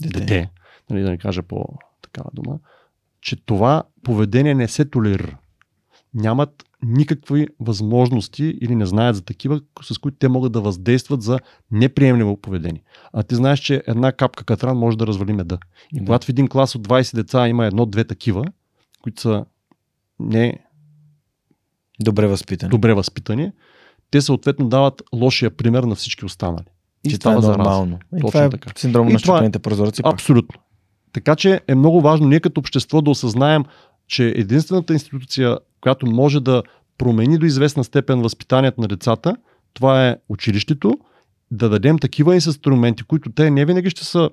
[0.00, 0.20] Дете.
[0.20, 0.50] дете,
[0.90, 1.66] нали, да не кажа по
[2.02, 2.58] такава дума,
[3.20, 5.38] че това поведение не се толерира.
[6.14, 11.38] Нямат никакви възможности или не знаят за такива, с които те могат да въздействат за
[11.70, 12.82] неприемливо поведение.
[13.12, 15.58] А ти знаеш, че една капка катран може да развали меда.
[15.92, 16.04] И Да.
[16.04, 18.44] когато в един клас от 20 деца има едно-две такива,
[19.02, 19.44] които са
[20.20, 20.58] не
[22.00, 22.70] Добре възпитани.
[22.70, 23.52] добре възпитани,
[24.10, 26.64] те съответно дават лошия пример на всички останали.
[27.04, 27.98] И Че това е нормално.
[28.16, 28.70] И Точно това е така.
[28.76, 30.02] синдром И на щупените прозорци.
[30.04, 30.60] Абсолютно.
[31.12, 33.64] Така че е много важно ние като общество да осъзнаем,
[34.06, 36.62] че единствената институция, която може да
[36.98, 39.36] промени до известна степен възпитанието на децата,
[39.74, 40.98] това е училището,
[41.50, 44.30] да дадем такива инструменти, които те не винаги ще са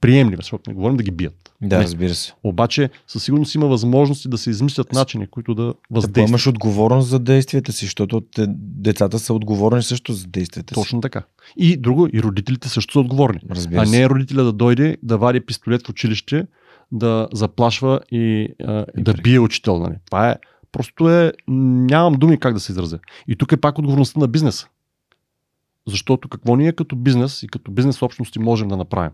[0.00, 1.52] приемливи, защото не говорим да ги бият.
[1.62, 1.84] Да, не.
[1.84, 2.32] разбира се.
[2.44, 6.14] Обаче със сигурност има възможности да се измислят начини, които да Да въздействат.
[6.14, 10.80] поемаш отговорност за действията си, защото те, децата са отговорни също за действията си.
[10.80, 11.22] Точно така.
[11.56, 13.40] И друго, и родителите също са отговорни.
[13.50, 16.46] Разбира а не родителя да дойде, да вади пистолет в училище,
[16.92, 19.78] да заплашва и, а, И да при- бие учител.
[19.78, 19.94] Нали.
[20.06, 20.36] Това е,
[20.72, 22.98] просто е, нямам думи как да се изразя.
[23.28, 24.68] И тук е пак отговорността на бизнеса.
[25.86, 29.12] Защото какво ние като бизнес и като бизнес общности можем да направим?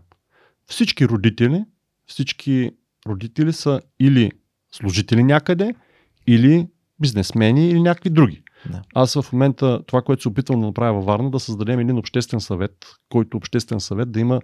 [0.67, 1.65] Всички родители,
[2.05, 2.71] всички
[3.07, 4.31] родители са или
[4.71, 5.75] служители някъде,
[6.27, 6.67] или
[7.01, 8.43] бизнесмени, или някакви други.
[8.71, 8.81] Да.
[8.95, 12.39] Аз в момента това, което се опитвам да направя във Варна, да създадем един обществен
[12.39, 14.41] съвет, който обществен съвет да има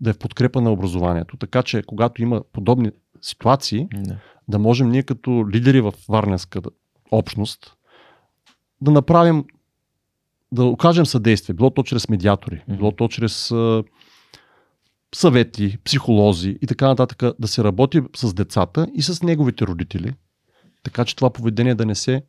[0.00, 1.36] да е в подкрепа на образованието.
[1.36, 2.90] Така че, когато има подобни
[3.22, 4.16] ситуации, Да.
[4.48, 6.60] да можем ние като лидери в Варненска
[7.10, 7.74] общност
[8.80, 9.44] да направим,
[10.52, 13.52] да окажем съдействие, било то чрез медиатори, било то чрез
[15.14, 20.12] съвети, психолози и така нататък, да се работи с децата и с неговите родители,
[20.82, 22.22] така че това поведение да не се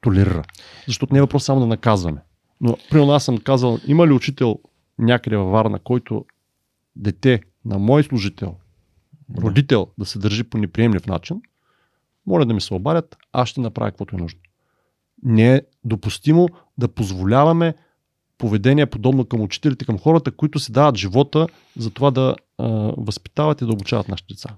[0.00, 0.42] толерира.
[0.86, 2.20] Защото не е въпрос само да наказваме.
[2.60, 4.58] Но, примерно, аз съм казал, има ли учител
[4.98, 6.24] някъде във Варна, който
[6.96, 8.56] дете на мой служител,
[9.28, 9.42] Да.
[9.42, 11.40] родител да се държи по неприемлив начин,
[12.26, 14.40] моля да ми се обадят, аз ще направя каквото е нужно.
[15.22, 16.48] Не е допустимо
[16.78, 17.74] да позволяваме
[18.38, 21.46] поведение подобно към учителите, към хората, които си дават живота
[21.76, 24.56] за това да а, възпитават и да обучават нашите деца.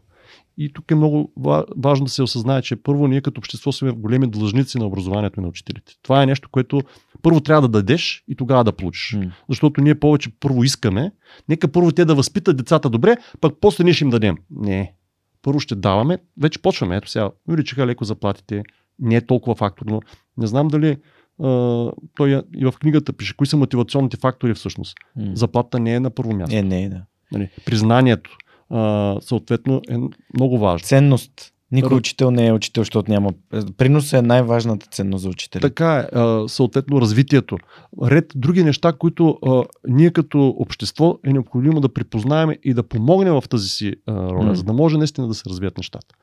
[0.58, 3.90] И тук е много ва- важно да се осъзнае, че първо ние като общество сме
[3.90, 5.92] големи длъжници на образованието и на учителите.
[6.02, 6.80] Това е нещо, което
[7.22, 9.12] първо трябва да дадеш и тогава да получиш.
[9.12, 9.32] М.
[9.48, 11.12] Защото ние повече първо искаме,
[11.48, 14.36] нека първо те да възпитат децата добре, пък после ние ще им дадем.
[14.50, 14.94] Не.
[15.42, 16.96] Първо ще даваме, вече почваме.
[16.96, 18.62] Ето сега, увеличиха леко заплатите,
[18.98, 20.00] не е толкова факторно.
[20.36, 20.96] Не знам дали
[21.42, 24.96] а, той и в книгата пише, кои са мотивационните фактори всъщност.
[25.16, 25.30] М.
[25.34, 26.56] Заплата не е на първо място.
[26.56, 27.02] Е, не, да.
[27.32, 28.36] Нали, признанието,
[28.74, 29.96] а, съответно, е
[30.34, 30.86] много важно.
[30.86, 31.50] Ценност.
[31.72, 33.32] Никой учител не е учител, защото няма.
[33.76, 35.60] Принос е най-важната ценност за учителя.
[35.60, 37.58] Така е, съответно развитието.
[38.02, 43.34] Ред други неща, които а, ние като общество е необходимо да припознаем и да помогнем
[43.34, 44.54] в тази си а, роля, М.
[44.54, 46.14] за да може наистина да се развият нещата.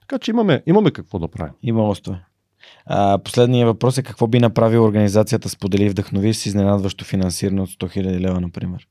[0.00, 1.52] Така че имаме, имаме какво да правим.
[1.62, 2.24] Има лостове.
[2.86, 7.98] А, последният въпрос е какво би направила организацията Сподели вдъхнови с изненадващо финансиране от 100
[7.98, 8.88] 000 лева, например.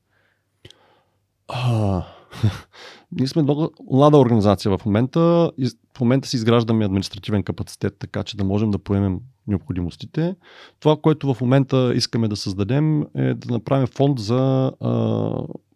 [1.48, 2.02] А,
[3.12, 5.50] Ние сме много млада организация в момента.
[5.96, 10.36] В момента си изграждаме административен капацитет, така че да можем да поемем необходимостите.
[10.80, 14.90] Това, което в момента искаме да създадем е да направим фонд за а,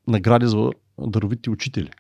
[0.09, 1.91] награди за даровити учители.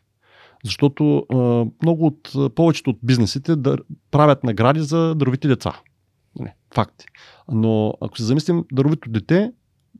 [0.65, 1.37] Защото а,
[1.83, 3.77] много от, повечето от бизнесите да
[4.11, 5.81] правят награди за даровити деца.
[6.41, 7.07] Не, факти.
[7.53, 9.53] Но ако се замислим, даровито дете,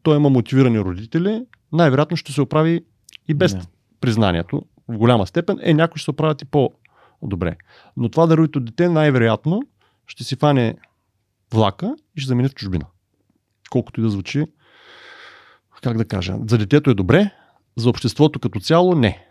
[0.03, 2.85] той има мотивирани родители, най-вероятно ще се оправи
[3.29, 3.63] и без Не.
[4.01, 5.59] признанието в голяма степен.
[5.63, 7.57] Е, някой ще се оправят и по-добре.
[7.97, 9.63] Но това даровито дете най-вероятно
[10.07, 10.75] ще си фане
[11.55, 12.87] влака и ще замине в чужбина.
[13.71, 14.47] Колкото и да звучи,
[15.83, 17.31] как да кажа, за детето е добре,
[17.77, 19.27] за обществото като цяло не.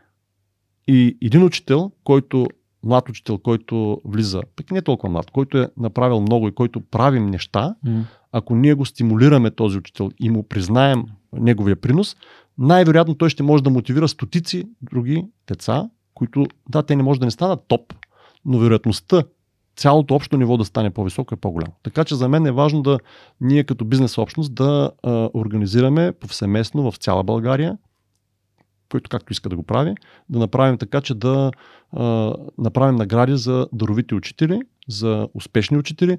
[0.87, 2.47] И един учител, който,
[2.83, 7.25] млад учител, който влиза, пък не толкова млад, който е направил много и който правим
[7.25, 8.03] неща, mm.
[8.31, 12.15] Ако ние го стимулираме този учител и му признаем неговия принос,
[12.57, 17.25] най-вероятно той ще може да мотивира стотици други деца, които, да, те не може да
[17.25, 17.93] не станат топ,
[18.45, 19.23] но вероятността
[19.75, 21.73] цялото общо ниво да стане по-високо е по-голямо.
[21.83, 22.99] Така че за мен е важно да
[23.41, 27.77] ние като бизнес общност да а, организираме повсеместно в цяла България,
[28.91, 29.95] който както иска да го прави,
[30.29, 31.51] да направим така, че да
[31.91, 36.17] а, направим награди за даровити учители, за успешни учители,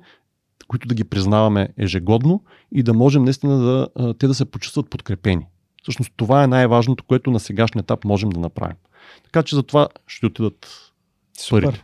[0.69, 5.47] които да ги признаваме ежегодно и да можем наистина да, те да се почувстват подкрепени.
[5.83, 8.77] Всъщност това е най-важното, което на сегашния етап можем да направим.
[9.25, 10.93] Така че за това ще отидат
[11.39, 11.63] Супер.
[11.63, 11.83] парите.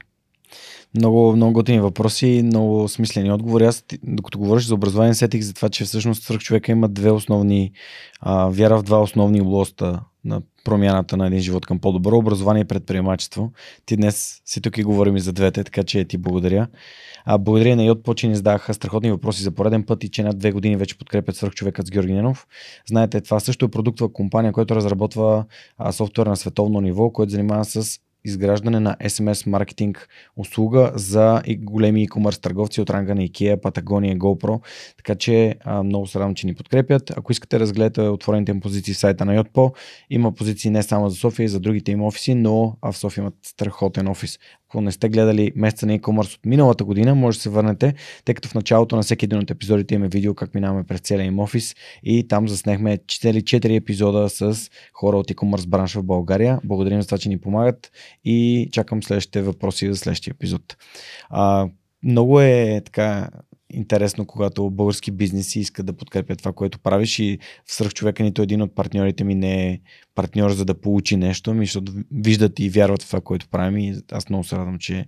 [0.95, 3.65] Много, много готини въпроси, много смислени отговори.
[3.65, 7.73] Аз, докато говориш за образование, сетих за това, че всъщност свърх човека има две основни,
[8.21, 12.65] а, вяра в два основни областа на промяната на един живот към по-добро образование и
[12.65, 13.53] предприемачество.
[13.87, 16.67] Ти днес си тук и говорим и за двете, така че ти благодаря.
[17.25, 20.53] А, благодаря на Йод че ни страхотни въпроси за пореден път и че над две
[20.53, 22.47] години вече подкрепят свърх човекът с Георги Ненов.
[22.89, 25.45] Знаете, това също е продуктова компания, която разработва
[25.91, 32.43] софтуер на световно ниво, който занимава с изграждане на SMS маркетинг услуга за големи e-commerce
[32.43, 34.61] търговци от ранга на IKEA, Patagonia, GoPro.
[34.97, 37.11] Така че а, много се радвам, че ни подкрепят.
[37.17, 39.75] Ако искате да разгледате отворените им позиции в сайта на Yotpo,
[40.11, 43.23] има позиции не само за София и за другите им офиси, но а в София
[43.23, 44.39] имат страхотен офис.
[44.69, 48.35] Ако не сте гледали месеца на e-commerce от миналата година, може да се върнете, тъй
[48.35, 51.39] като в началото на всеки един от епизодите имаме видео как минаваме през целия им
[51.39, 56.61] офис и там заснехме 4 епизода с хора от e-commerce бранша в България.
[56.65, 57.93] Благодарим за това, че ни помагат
[58.25, 60.77] и чакам следващите въпроси за следващия епизод.
[61.31, 61.69] А,
[62.03, 63.29] много е така
[63.77, 68.63] интересно, когато български бизнеси искат да подкрепят това, което правиш и в свръхчовека нито един
[68.63, 69.81] от партньорите ми не е
[70.15, 73.97] партньор за да получи нещо, ми, защото виждат и вярват в това, което правим и
[74.13, 75.07] аз много се радвам, че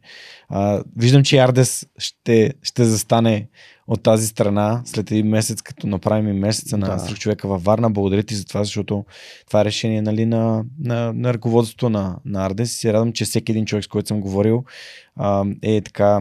[0.48, 3.48] а, виждам, че Ардес ще, ще застане
[3.86, 6.98] от тази страна след един месец, като направим и месеца на да.
[6.98, 7.90] свръхчовека във Варна.
[7.90, 9.04] Благодаря ти за това, защото
[9.46, 13.24] това е решение нали, на, на, на ръководството на, на Ардес и се радвам, че
[13.24, 14.64] всеки един човек, с който съм говорил,
[15.16, 16.20] а, е така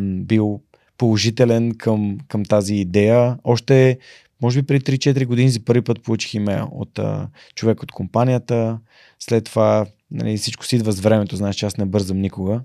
[0.00, 0.60] бил
[0.98, 3.36] положителен към, към тази идея.
[3.44, 3.98] Още,
[4.42, 8.78] може би преди 3-4 години за първи път получих имейл от а, човек от компанията.
[9.18, 12.60] След това нали, всичко си идва с времето, знаеш, че аз не бързам никога.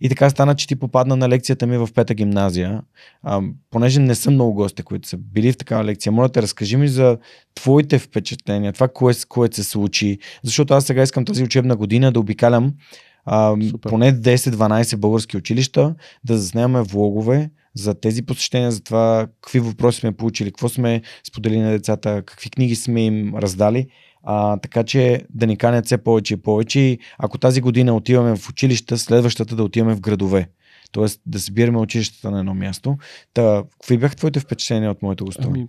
[0.00, 2.82] И така стана, че ти попадна на лекцията ми в пета гимназия.
[3.22, 6.76] А, понеже не съм много гости, които са били в такава лекция, моля те, разкажи
[6.76, 7.18] ми за
[7.54, 10.18] твоите впечатления, това, кое, кое се случи.
[10.42, 12.74] Защото аз сега искам тази учебна година да обикалям
[13.24, 20.00] а, поне 10-12 български училища, да заснемаме влогове за тези посещения, за това какви въпроси
[20.00, 23.86] сме получили, какво сме споделили на децата, какви книги сме им раздали.
[24.22, 26.80] А, така че да ни канят все повече и повече.
[26.80, 30.48] И ако тази година отиваме в училища, следващата да отиваме в градове.
[30.92, 32.96] Тоест да събираме училищата на едно място.
[33.34, 35.58] Та, какви бяха твоите впечатления от моето гостуване?
[35.58, 35.68] Ами,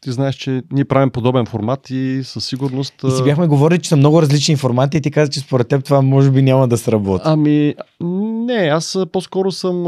[0.00, 2.94] ти знаеш, че ние правим подобен формат и със сигурност.
[3.08, 5.84] И си бяхме говорили, че са много различни формати и ти каза, че според теб
[5.84, 7.22] това може би няма да сработи.
[7.26, 9.84] Ами, не, аз по-скоро съм.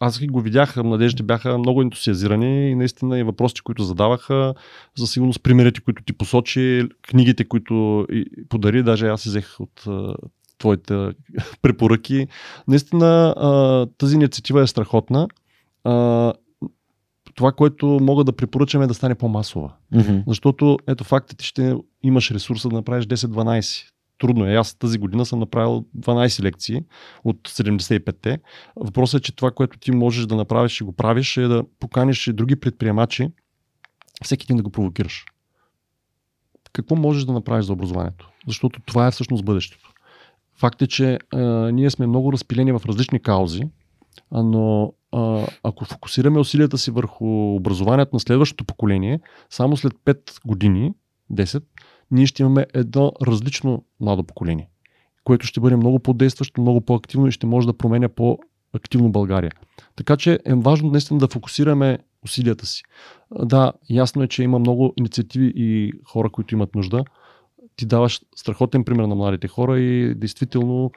[0.00, 4.54] Аз го видях, младежите бяха много ентусиазирани и наистина и въпросите, които задаваха,
[4.98, 8.06] за сигурност примерите, които ти посочи, книгите, които
[8.48, 9.84] подари, даже аз взех от
[10.58, 11.10] твоите
[11.62, 12.26] препоръки.
[12.68, 13.34] Наистина
[13.98, 15.28] тази инициатива е страхотна
[17.38, 19.72] това, което мога да препоръчам е да стане по-масова.
[19.94, 20.22] Mm-hmm.
[20.26, 23.84] Защото ето фактите ще имаш ресурса да направиш 10-12.
[24.18, 24.54] Трудно е.
[24.54, 26.80] Аз тази година съм направил 12 лекции
[27.24, 28.38] от 75-те.
[28.76, 32.26] Въпросът е, че това, което ти можеш да направиш и го правиш, е да поканиш
[32.26, 33.28] и други предприемачи,
[34.24, 35.24] всеки ден да го провокираш.
[36.72, 38.30] Какво можеш да направиш за образованието?
[38.46, 39.92] Защото това е всъщност бъдещето.
[40.56, 41.38] Факт е, че а,
[41.72, 43.62] ние сме много разпилени в различни каузи,
[44.32, 50.92] но а, ако фокусираме усилията си върху образованието на следващото поколение, само след 5 години,
[51.32, 51.62] 10,
[52.10, 54.68] ние ще имаме едно различно младо поколение.
[55.24, 59.52] което ще бъде много по-действащо, много по-активно и ще може да променя по-активно България.
[59.96, 62.82] Така че е важно наистина да фокусираме усилията си.
[63.42, 67.04] Да, ясно е, че има много инициативи и хора, които имат нужда.
[67.76, 70.90] Ти даваш страхотен пример на младите хора и действително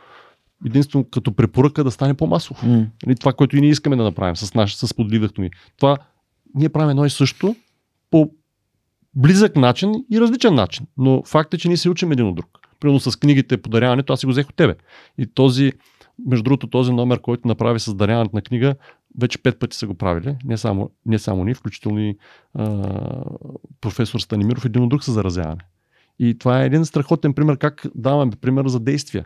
[0.65, 2.61] единствено като препоръка да стане по-масово.
[2.65, 3.19] Mm.
[3.19, 5.49] Това, което и ние искаме да направим с, наш, с подливахто ни.
[5.77, 5.97] Това
[6.55, 7.55] ние правим едно и също
[8.11, 8.31] по
[9.15, 10.87] близък начин и различен начин.
[10.97, 12.59] Но факт е, че ние се учим един от друг.
[12.79, 14.75] Примерно с книгите подаряването, аз си го взех от тебе.
[15.17, 15.71] И този,
[16.25, 18.75] между другото, този номер, който направи с даряването на книга,
[19.19, 20.35] вече пет пъти са го правили.
[20.43, 22.17] Не само, не само ние, включително и
[22.53, 22.83] а,
[23.81, 25.61] професор Станимиров, един от друг се заразяване.
[26.19, 29.25] И това е един страхотен пример как даваме пример за действия.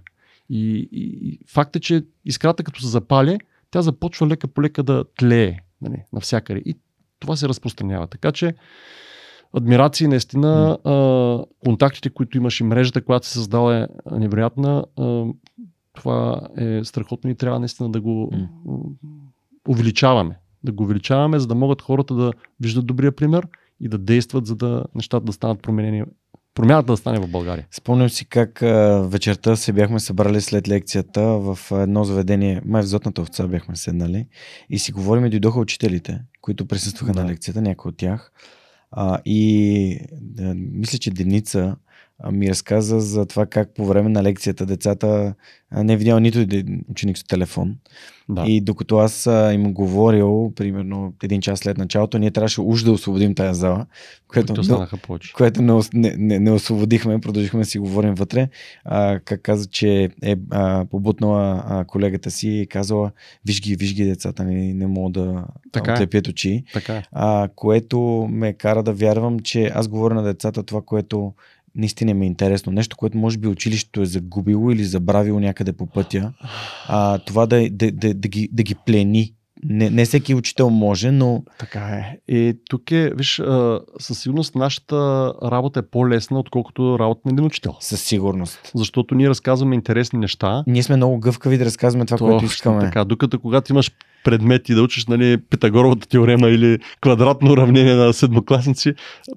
[0.50, 3.38] И, и, и факт е, че искрата като се запали,
[3.72, 6.62] тя започва лека по лека да тлее нали, навсякъде.
[6.66, 6.76] И
[7.20, 8.08] това се разпространява.
[8.08, 8.56] Така че
[9.56, 11.42] адмирации наистина, mm.
[11.42, 14.86] а, контактите, които имаш и мрежата, която се създала е невероятна.
[15.00, 15.26] А,
[15.94, 18.48] това е страхотно и трябва наистина да го mm.
[19.68, 20.38] увеличаваме.
[20.64, 23.48] Да го увеличаваме, за да могат хората да виждат добрия пример
[23.80, 26.04] и да действат, за да нещата да станат променени
[26.56, 27.68] промяната да стане в България.
[27.72, 32.86] Спомням си как а, вечерта се бяхме събрали след лекцията в едно заведение, май в
[32.86, 34.28] Зотната овца бяхме седнали
[34.70, 37.24] и си говорим и дойдоха учителите, които присъстваха да.
[37.24, 38.32] на лекцията, някои от тях.
[38.92, 41.76] А, и да, мисля, че Деница
[42.32, 45.34] ми разказа за това как по време на лекцията децата
[45.72, 47.76] не е видял нито един ученик с телефон.
[48.30, 48.44] Да.
[48.48, 53.36] И докато аз им говорил, примерно един час след началото, ние трябваше уж да освободим
[53.36, 53.86] тази зала,
[54.28, 54.88] което, но,
[55.36, 58.50] което не, не, не, освободихме, продължихме да си говорим вътре.
[58.86, 63.12] А, как каза, че е а, побутнала а, колегата си и казала,
[63.46, 65.94] виж ги, виж ги децата, не, не мога да така е.
[65.94, 66.64] отлепят очи.
[66.74, 67.04] Така е.
[67.12, 71.34] а, което ме кара да вярвам, че аз говоря на децата това, което
[71.76, 72.72] наистина ми е интересно.
[72.72, 76.34] Нещо, което може би училището е загубило или забравило някъде по пътя.
[76.88, 79.34] А, това да, да, да, да, ги, да ги плени.
[79.64, 81.44] Не, не всеки учител може, но...
[81.60, 82.18] Така е.
[82.28, 83.42] И тук е, виж,
[84.00, 87.76] със сигурност нашата работа е по-лесна, отколкото работа на един учител.
[87.80, 88.72] Със сигурност.
[88.76, 90.64] Защото ние разказваме интересни неща.
[90.68, 92.80] Ние сме много гъвкави да разказваме това, То, което искаме.
[92.80, 93.92] Така, докато когато имаш
[94.24, 98.94] предмети да учиш нали, Питагоровата теорема или квадратно уравнение на седмокласници,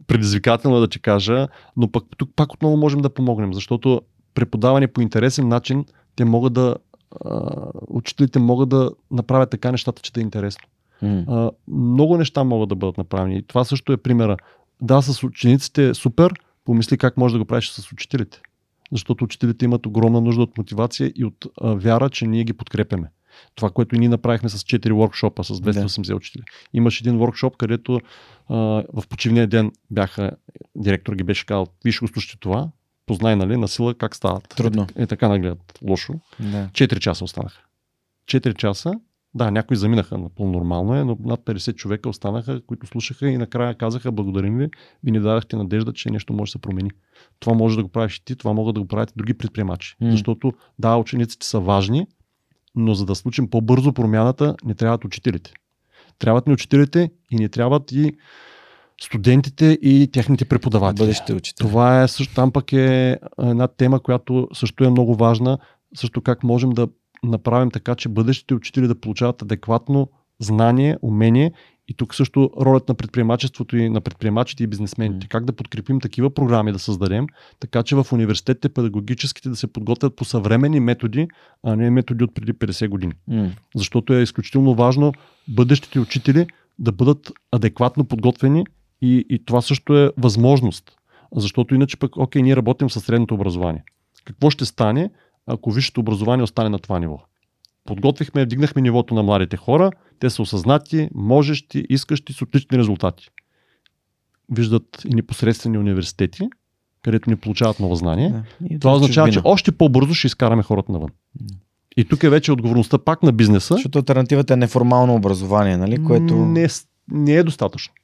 [0.07, 4.01] предизвикателно е да ти кажа, но пък тук пак отново можем да помогнем, защото
[4.35, 5.85] преподаване по интересен начин
[6.17, 6.77] те могат да
[7.89, 10.69] учителите могат да направят така нещата, че да е интересно.
[11.03, 11.25] Mm.
[11.29, 13.39] А, много неща могат да бъдат направени.
[13.39, 14.37] И това също е примера.
[14.83, 16.33] Да, с учениците е супер,
[16.65, 18.41] помисли как може да го правиш с учителите.
[18.93, 23.11] Защото учителите имат огромна нужда от мотивация и от а, вяра, че ние ги подкрепяме.
[23.55, 26.17] Това, което и ние направихме с 4 воркшопа, с 280 да.
[26.17, 26.43] учители.
[26.75, 28.01] Имаш един воркшоп, където
[28.49, 28.57] а,
[28.93, 30.31] в почивния ден бяха,
[30.77, 32.69] директор ги беше казал, виж го слушайте това,
[33.09, 34.49] познай, нали, на сила как стават.
[34.49, 34.87] Трудно.
[34.97, 35.79] Е, е така нагледат.
[35.89, 36.15] Лошо.
[36.41, 36.69] Да.
[36.73, 37.63] 4 часа останаха.
[38.27, 38.93] 4 часа.
[39.35, 43.75] Да, някои заминаха, напълно нормално е, но над 50 човека останаха, които слушаха и накрая
[43.75, 44.71] казаха, благодарим ви,
[45.05, 46.91] ви ни дадахте надежда, че нещо може да се промени.
[47.41, 49.97] Това може да го правиш и ти, това могат да го правят и други предприемачи.
[50.03, 50.11] Mm.
[50.11, 52.07] Защото да, учениците са важни,
[52.75, 55.53] но за да случим по-бързо промяната, не трябват учителите.
[56.19, 58.13] Трябват ни учителите и не трябват и
[59.01, 61.05] студентите и техните преподаватели.
[61.05, 61.67] Бъдещите учители.
[61.67, 65.59] Това е също, там пък е една тема, която също е много важна,
[65.95, 66.89] също как можем да
[67.23, 70.09] направим така, че бъдещите учители да получават адекватно
[70.41, 71.53] знание, умение
[71.89, 75.27] и тук също ролята на предприемачеството и на предприемачите и бизнесмените.
[75.27, 75.31] Mm.
[75.31, 77.27] Как да подкрепим такива програми да създадем,
[77.61, 81.29] така че в университетите педагогическите да се подготвят по съвременни методи,
[81.63, 83.13] а не методи от преди 50 години.
[83.31, 83.51] Mm.
[83.77, 85.13] Защото е изключително важно
[85.49, 86.47] бъдещите учители
[86.79, 88.65] да бъдат адекватно подготвени
[89.03, 90.93] и, и това също е възможност.
[91.35, 93.85] Защото иначе пък, окей, ние работим със средното образование.
[94.25, 95.11] Какво ще стане,
[95.47, 97.19] ако висшето образование остане на това ниво?
[97.85, 103.29] Подготвихме, вдигнахме нивото на младите хора, те са осъзнати, можещи, искащи с отлични резултати.
[104.51, 106.49] Виждат и непосредствени университети,
[107.03, 108.35] където ни получават ново знание.
[108.61, 111.11] Да, Това означава, че още по-бързо ще изкараме хората навън.
[111.97, 113.75] И тук е вече отговорността пак на бизнеса.
[113.75, 116.05] Защото альтернативата е неформално образование, нали?
[116.05, 116.37] Което...
[116.37, 116.69] Не,
[117.11, 117.95] не е достатъчно.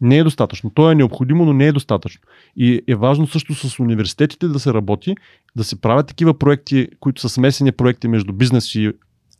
[0.00, 0.70] Не е достатъчно.
[0.70, 2.22] То е необходимо, но не е достатъчно.
[2.56, 5.14] И е важно също с университетите да се работи,
[5.56, 8.92] да се правят такива проекти, които са смесени проекти между бизнес и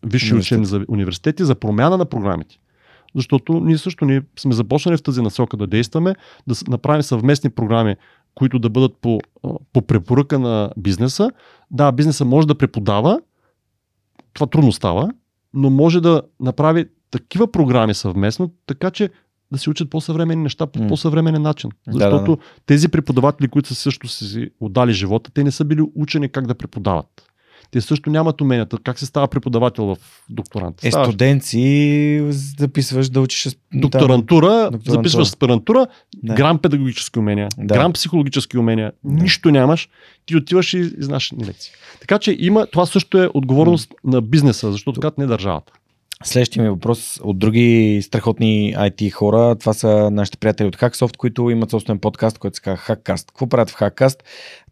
[0.06, 2.58] висши учени за университети за промяна на програмите.
[3.14, 6.14] Защото ние също ние сме започнали в тази насока да действаме,
[6.46, 7.96] да направим съвместни програми,
[8.34, 9.20] които да бъдат по,
[9.72, 11.30] по препоръка на бизнеса.
[11.70, 13.20] Да, бизнеса може да преподава,
[14.32, 15.10] това трудно става,
[15.54, 19.10] но може да направи такива програми съвместно, така че
[19.52, 21.70] да се учат по-съвременни неща по по-съвременен начин.
[21.88, 22.42] Защото да, да.
[22.66, 26.54] тези преподаватели, които са също си отдали живота, те не са били учени как да
[26.54, 27.30] преподават.
[27.70, 28.78] Те също нямат уменията.
[28.84, 29.96] Как се става преподавател в
[30.30, 30.84] докторант?
[30.84, 32.26] Е, студенци
[32.58, 34.96] записваш да учиш докторантура, докторантура.
[34.96, 36.34] записваш аспирантура, да.
[36.34, 37.74] грам педагогически умения, да.
[37.74, 39.22] грам психологически умения, да.
[39.22, 39.88] нищо нямаш,
[40.26, 40.78] ти отиваш и
[41.32, 41.72] ни лекции.
[42.00, 43.94] Така че има, това също е отговорност mm.
[44.04, 45.72] на бизнеса, защото когато не е държавата.
[46.24, 49.56] Следващия ми въпрос от други страхотни IT хора.
[49.60, 53.26] Това са нашите приятели от Hacksoft, които имат собствен подкаст, който се казва Hackcast.
[53.26, 54.22] Какво правят в Hackcast?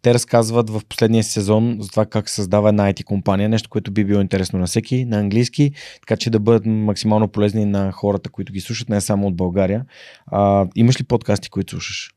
[0.01, 3.91] Те разказват в последния сезон за това как се създава една IT компания, нещо, което
[3.91, 8.29] би било интересно на всеки, на английски, така че да бъдат максимално полезни на хората,
[8.29, 9.85] които ги слушат, не само от България.
[10.27, 12.11] А, имаш ли подкасти, които слушаш?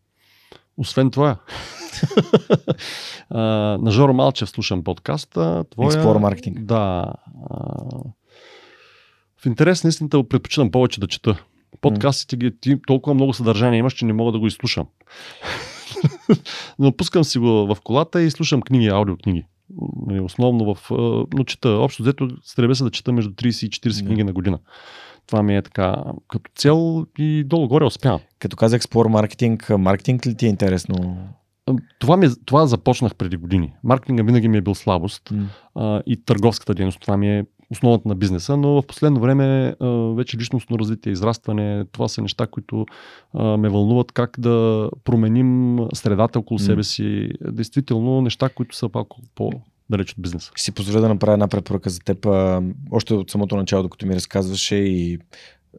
[0.77, 1.37] Освен това,
[3.31, 5.65] на Жоро Малчев слушам подкаста.
[5.71, 5.91] Твоя...
[5.91, 6.65] Explore Marketing.
[6.65, 7.13] Да.
[9.43, 11.45] В интерес на истината предпочитам повече да чета.
[11.81, 14.87] Подкастите ги ти толкова много съдържание имаш, че не мога да го изслушам.
[16.79, 19.45] Но пускам си го в колата и слушам книги, аудиокниги.
[20.07, 20.91] Нали, основно в...
[21.35, 21.69] Но чета.
[21.69, 24.59] Общо взето стреба се да чета между 30 и 40 книги на година.
[25.27, 25.97] Това ми е така
[26.29, 28.21] като цел и долу-горе успявам.
[28.39, 31.17] Като казах спор маркетинг, маркетинг ли ти е интересно?
[31.99, 33.73] Това, ми, е, това започнах преди години.
[33.85, 35.45] Маркетинга винаги ми е бил слабост mm.
[35.75, 37.01] а, и търговската дейност.
[37.01, 39.75] Това ми е основата на бизнеса, но в последно време
[40.17, 42.87] вече личностно развитие, израстване, това са неща, които
[43.35, 47.29] ме вълнуват как да променим средата около себе си.
[47.41, 49.51] Действително неща, които са малко по
[49.91, 50.53] далеч от бизнеса.
[50.57, 52.27] Си позволя да направя една препоръка за теб.
[52.91, 55.19] Още от самото начало, докато ми разказваше и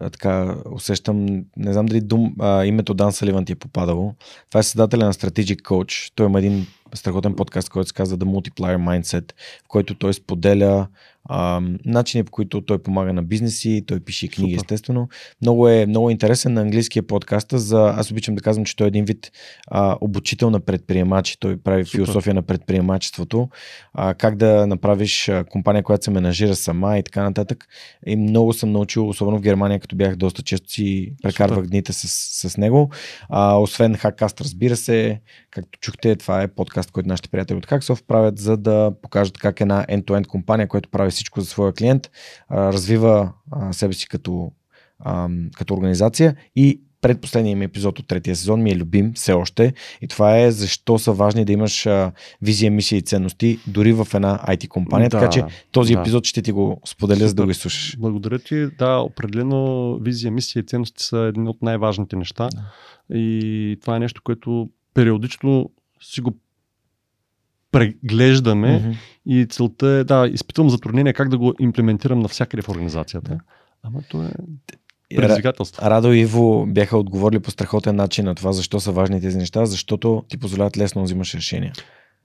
[0.01, 1.25] а, така усещам,
[1.57, 4.13] не знам дали дум, а, името Дан Саливан ти е попадало.
[4.49, 6.11] Това е създателя на Strategic Coach.
[6.15, 9.31] Той има един страхотен подкаст, който се казва The Multiplier Mindset,
[9.65, 10.87] в който той споделя
[11.25, 14.63] а, начини по които той помага на бизнеси, той пише книги, Супер.
[14.63, 15.09] естествено.
[15.41, 17.47] Много е, много е интересен на английския подкаст.
[17.51, 19.31] За, аз обичам да казвам, че той е един вид
[19.67, 21.39] а, обучител на предприемачи.
[21.39, 21.97] Той прави Супер.
[21.97, 23.49] философия на предприемачеството.
[23.93, 27.65] А, как да направиш компания, която се менажира сама и така нататък.
[28.05, 31.69] И много съм научил, особено в Германия, като бях доста често си прекарвах Супер.
[31.69, 32.07] дните с,
[32.49, 32.89] с него.
[33.29, 35.21] А, освен Хаккаст, разбира се,
[35.51, 39.61] както чухте, това е подкаст, който нашите приятели от Hacksoft правят, за да покажат как
[39.61, 42.11] една end-to-end компания, която прави всичко за своя клиент,
[42.51, 43.31] развива
[43.71, 44.51] себе си като,
[45.57, 50.07] като организация и предпоследният ми епизод от третия сезон ми е любим все още и
[50.07, 52.11] това е защо са важни да имаш а,
[52.41, 56.01] визия, мисия и ценности дори в една IT компания, да, така че този да.
[56.01, 57.97] епизод ще ти го споделя, за да го слушаш.
[57.99, 58.67] Благодаря ти.
[58.79, 63.17] Да, определено визия, мисия и ценности са едни от най-важните неща да.
[63.17, 65.69] и това е нещо, което периодично
[66.01, 66.31] си го
[67.73, 68.95] преглеждаме mm-hmm.
[69.25, 73.39] и целта е, да, изпитвам затруднение как да го имплементирам навсякъде в организацията.
[73.83, 74.31] Ама то е
[75.15, 75.85] предизвикателство.
[75.85, 79.65] Радо и Иво бяха отговорили по страхотен начин на това, защо са важни тези неща,
[79.65, 81.73] защото ти позволяват лесно да взимаш решения.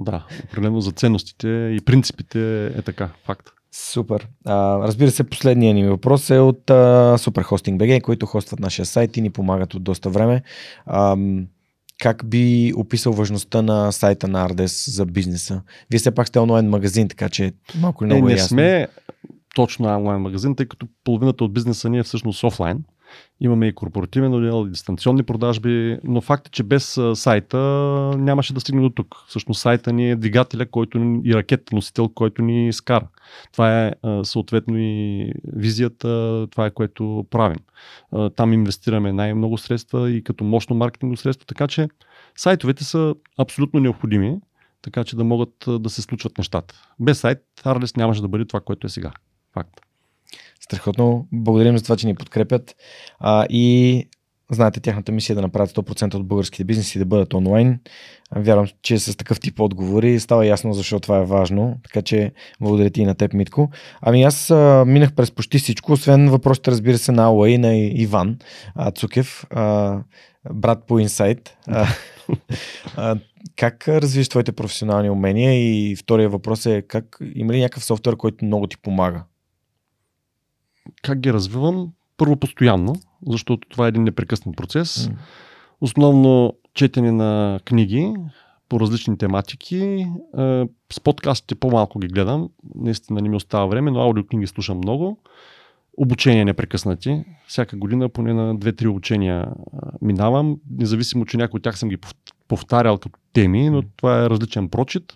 [0.01, 3.51] Да, определено за ценностите и принципите е така, факт.
[3.73, 4.29] Супер.
[4.45, 9.21] А, разбира се, последният ни въпрос е от а, BG, които хостват нашия сайт и
[9.21, 10.43] ни помагат от доста време.
[10.87, 11.17] А,
[11.99, 15.63] как би описал важността на сайта на Ардес за бизнеса?
[15.91, 18.49] Вие все пак сте онлайн магазин, така че малко не, много е, не ясно.
[18.49, 18.89] сме
[19.55, 22.85] точно онлайн магазин, тъй като половината от бизнеса ни е всъщност офлайн.
[23.41, 27.59] Имаме и корпоративен отдел, и дистанционни продажби, но факт е, че без сайта
[28.19, 29.17] нямаше да стигне до тук.
[29.29, 33.09] Всъщност сайта ни е двигателя който, и ракет носител, който ни скара.
[33.53, 37.59] Това е съответно и визията, това е което правим.
[38.37, 41.89] Там инвестираме най-много средства и като мощно маркетинго средство, така че
[42.37, 44.39] сайтовете са абсолютно необходими,
[44.83, 46.75] така че да могат да се случват нещата.
[47.01, 49.13] Без сайт Арлес нямаше да бъде това, което е сега.
[49.55, 49.81] Факт.
[50.61, 51.27] Страхотно.
[51.33, 52.77] Благодарим за това, че ни подкрепят.
[53.19, 54.05] А, и
[54.51, 57.81] знаете, тяхната мисия е да направят 100% от българските бизнеси да бъдат онлайн.
[58.37, 61.77] Вярвам, че с такъв тип отговори става ясно защо това е важно.
[61.83, 63.71] Така че благодаря ти и на теб, Митко.
[64.01, 67.77] Ами аз а, минах през почти всичко, освен въпросите, разбира се, на Алла и на
[67.77, 68.39] Иван
[68.75, 69.99] а, Цукев, а,
[70.53, 71.57] брат по инсайт.
[73.57, 75.55] Как развиваш твоите професионални умения?
[75.55, 79.25] И втория въпрос е, как, има ли някакъв софтуер, който много ти помага?
[81.03, 81.89] Как ги развивам?
[82.17, 82.95] Първо постоянно,
[83.27, 85.11] защото това е един непрекъснат процес.
[85.81, 88.15] Основно четене на книги
[88.69, 90.07] по различни тематики.
[90.93, 92.49] С подкастите по-малко ги гледам.
[92.75, 95.19] Наистина не ми остава време, но аудиокниги слушам много.
[95.97, 97.25] Обучения непрекъснати.
[97.47, 99.49] Всяка година поне на 2-3 обучения
[100.03, 100.57] минавам.
[100.71, 101.99] Независимо, че някои от тях съм ги
[102.49, 105.13] повтарял като теми, но това е различен прочит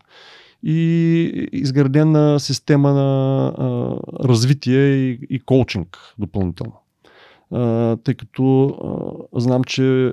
[0.63, 3.97] и изградена система на а,
[4.29, 6.73] развитие и, и коучинг допълнително.
[7.51, 8.65] А, тъй като
[9.33, 10.13] а, знам, че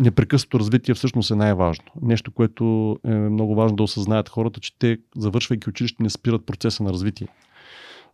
[0.00, 1.84] непрекъснато развитие всъщност е най-важно.
[2.02, 6.82] Нещо, което е много важно да осъзнаят хората, че те, завършвайки училище, не спират процеса
[6.82, 7.28] на развитие.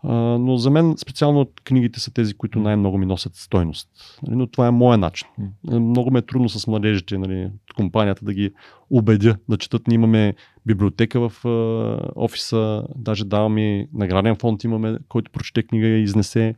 [0.05, 3.89] А, но за мен специално книгите са тези, които най-много ми носят стойност.
[4.23, 5.29] Нали, но това е моят начин.
[5.65, 8.51] Много ме е трудно с младежите, нали, от компанията да ги
[8.91, 9.89] убедя да четат.
[9.89, 10.35] Ние имаме
[10.67, 16.55] библиотека в а, офиса, даже даваме награден фонд имаме, който прочете книга и изнесе.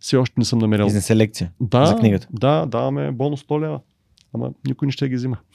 [0.00, 0.86] Все още не съм намерил.
[0.86, 2.28] Изнесе лекция да, за книгата.
[2.32, 3.80] Да, даваме бонус 100 лева.
[4.34, 5.38] Ама никой не ще ги взима.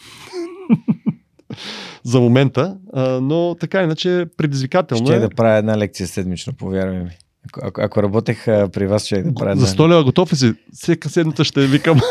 [2.04, 5.20] за момента, а, но така иначе предизвикателно Ще е.
[5.20, 7.18] да правя една лекция седмично, повярвай ми.
[7.48, 9.84] Ако, ако, ако работех а, при вас, ще да правя За една.
[9.86, 10.54] 100 лева готов ли си?
[10.74, 12.00] Всека седмица ще викам.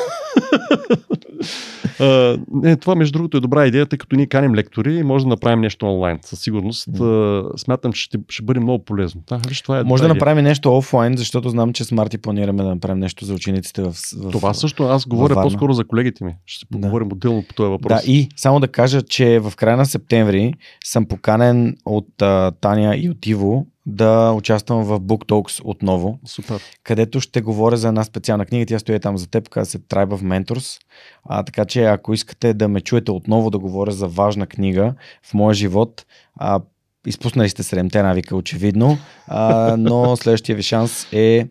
[2.01, 5.25] А, не, това между другото е добра идея, тъй като ние каним лектори и може
[5.25, 6.19] да направим нещо онлайн.
[6.23, 6.89] Със сигурност.
[7.01, 9.23] А, смятам, че ще, ще бъде много полезно.
[9.29, 10.15] Да, виж, това е Може да идея.
[10.15, 13.93] направим нещо офлайн, защото знам, че с Марти планираме да направим нещо за учениците в,
[14.17, 16.35] в Това също аз говоря по-скоро за колегите ми.
[16.47, 16.81] Ще се Да.
[16.81, 18.03] поговорим отделно по този въпрос.
[18.05, 20.55] Да, и само да кажа, че в края на септември
[20.85, 26.63] съм поканен от а, Таня и от Иво да участвам в Book Talks отново, Супер.
[26.83, 28.67] където ще говоря за една специална книга.
[28.67, 30.81] Тя стои там за теб, казва се Tribe of Mentors.
[31.25, 35.35] А, така че ако искате да ме чуете отново да говоря за важна книга в
[35.35, 36.07] моя живот,
[36.37, 36.61] а,
[37.07, 41.49] изпуснали сте 7-те навика, очевидно, а, но следващия ви шанс е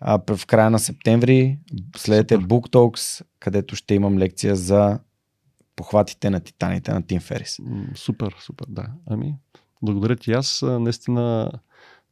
[0.00, 1.58] а, в края на септември.
[1.96, 2.46] Следете Супер.
[2.46, 4.98] Book Talks, където ще имам лекция за
[5.76, 7.58] похватите на титаните на Тим Ферис.
[7.94, 8.86] Супер, супер, да.
[9.06, 9.34] Ами,
[9.82, 10.62] благодаря ти аз.
[10.62, 11.50] Наистина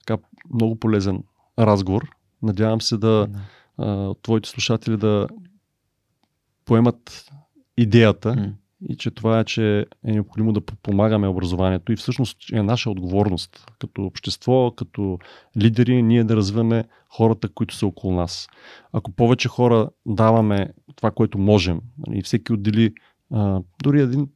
[0.07, 0.23] така
[0.55, 1.23] много полезен
[1.59, 2.11] разговор.
[2.43, 3.29] Надявам се да
[3.79, 5.29] а, твоите слушатели да
[6.65, 7.31] поемат
[7.77, 8.53] идеята М.
[8.89, 13.67] и че това е, че е необходимо да помагаме образованието и всъщност е наша отговорност
[13.79, 15.19] като общество, като
[15.57, 18.49] лидери, ние да развиваме хората, които са около нас.
[18.93, 22.95] Ако повече хора даваме това, което можем, нали, и всеки отдели
[23.31, 24.29] а, дори един,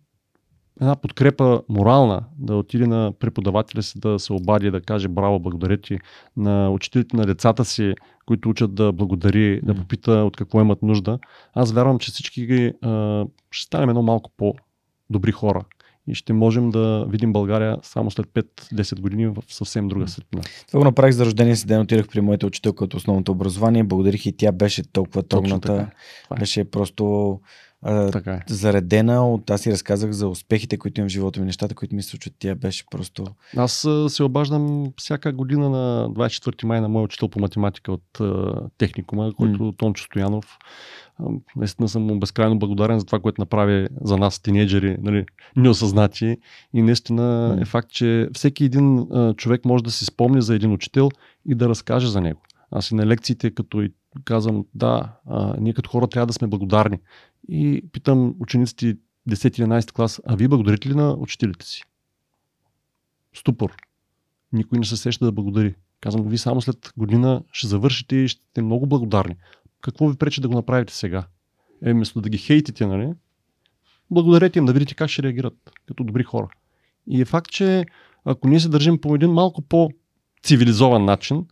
[0.81, 5.77] една подкрепа морална, да отиде на преподавателя си да се обади, да каже браво, благодаря
[5.77, 5.99] ти,
[6.37, 7.95] на учителите на децата си,
[8.27, 11.19] които учат да благодари, да попита от какво имат нужда.
[11.55, 15.65] Аз вярвам, че всички ги, а, ще станем едно малко по-добри хора
[16.09, 20.43] и ще можем да видим България само след 5-10 години в съвсем друга светлина.
[20.67, 24.27] Това го направих за рождения си ден, отидах при моята учителка от основното образование, благодарих
[24.27, 25.89] и тя беше толкова трогната,
[26.33, 26.39] е.
[26.39, 27.41] беше просто
[28.13, 28.41] Така е.
[28.49, 32.03] заредена от аз си разказах за успехите, които имам в живота ми, нещата, които ми
[32.03, 32.35] се случват.
[32.39, 33.25] Тя беше просто
[33.57, 38.21] Аз се обаждам всяка година на 24 май на мой учител по математика от
[38.79, 40.59] техникума, който е Тончо Стоянов.
[41.57, 45.25] Наистина съм му безкрайно благодарен за това, което направи за нас, тинейджери, нали,
[45.57, 46.37] неосъзнати.
[46.75, 47.63] И наистина М.
[47.63, 49.07] е факт, че всеки един
[49.37, 51.09] човек може да си спомни за един учител
[51.49, 52.41] и да разкаже за него.
[52.71, 53.93] Аз и на лекциите, като и
[54.25, 56.99] казвам, да, а, ние като хора трябва да сме благодарни.
[57.49, 58.97] И питам учениците
[59.29, 61.83] 10-11 клас, а вие благодарите ли на учителите си?
[63.35, 63.77] Ступор.
[64.53, 65.75] Никой не се сеща да благодари.
[66.01, 69.37] Казвам, вие само след година ще завършите и ще сте много благодарни.
[69.81, 71.27] Какво ви пречи да го направите сега?
[71.83, 73.13] Е, вместо да ги хейтите, нали?
[74.11, 75.55] Благодарете им, да видите как ще реагират
[75.87, 76.49] като добри хора.
[77.07, 77.85] И е факт, че
[78.25, 81.47] ако ние се държим по един малко по-цивилизован начин,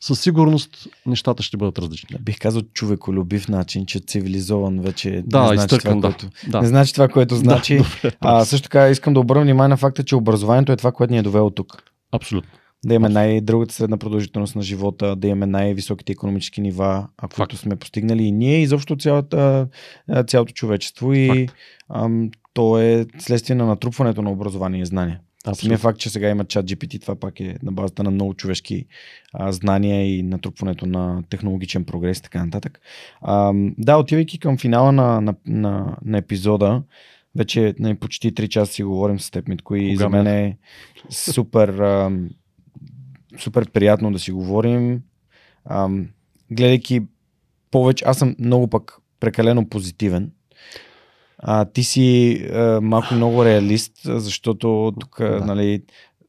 [0.00, 2.16] със сигурност нещата ще бъдат различни.
[2.20, 6.00] бих казал човеколюбив начин, че цивилизован вече Да, не значи това, да.
[6.00, 6.60] което, Да.
[6.60, 7.76] не значи това, което значи.
[7.76, 10.92] Да, добре, а, също така искам да обърна внимание на факта, че образованието е това,
[10.92, 11.82] което ни е довело тук.
[12.12, 12.50] Абсолютно.
[12.84, 17.76] Да имаме най-дългата средна продължителност на живота, да имаме най-високите економически нива, а които сме
[17.76, 19.68] постигнали и ние, изобщо цялата,
[20.26, 21.12] цялото човечество.
[21.12, 21.58] И Факт.
[21.94, 25.20] ам, то е следствие на натрупването на образование и знания.
[25.54, 28.86] Самия факт, че сега има чат GPT, това пак е на базата на много човешки
[29.32, 32.80] а, знания и натрупването на технологичен прогрес и така нататък.
[33.20, 36.82] А, да, отивайки към финала на, на, на, на епизода,
[37.36, 40.58] вече на почти 3 часа си говорим с теб, Митко, и Кога за мен е
[41.10, 42.20] супер, а,
[43.38, 45.02] супер приятно да си говорим.
[45.64, 45.88] А,
[46.50, 47.02] гледайки
[47.70, 50.30] повече, аз съм много пък прекалено позитивен.
[51.42, 55.40] А, ти си а, малко много реалист, защото тук Да.
[55.40, 55.82] нали,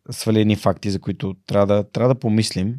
[0.10, 2.76] свали едни факти, за които трябва да, трябва да помислим.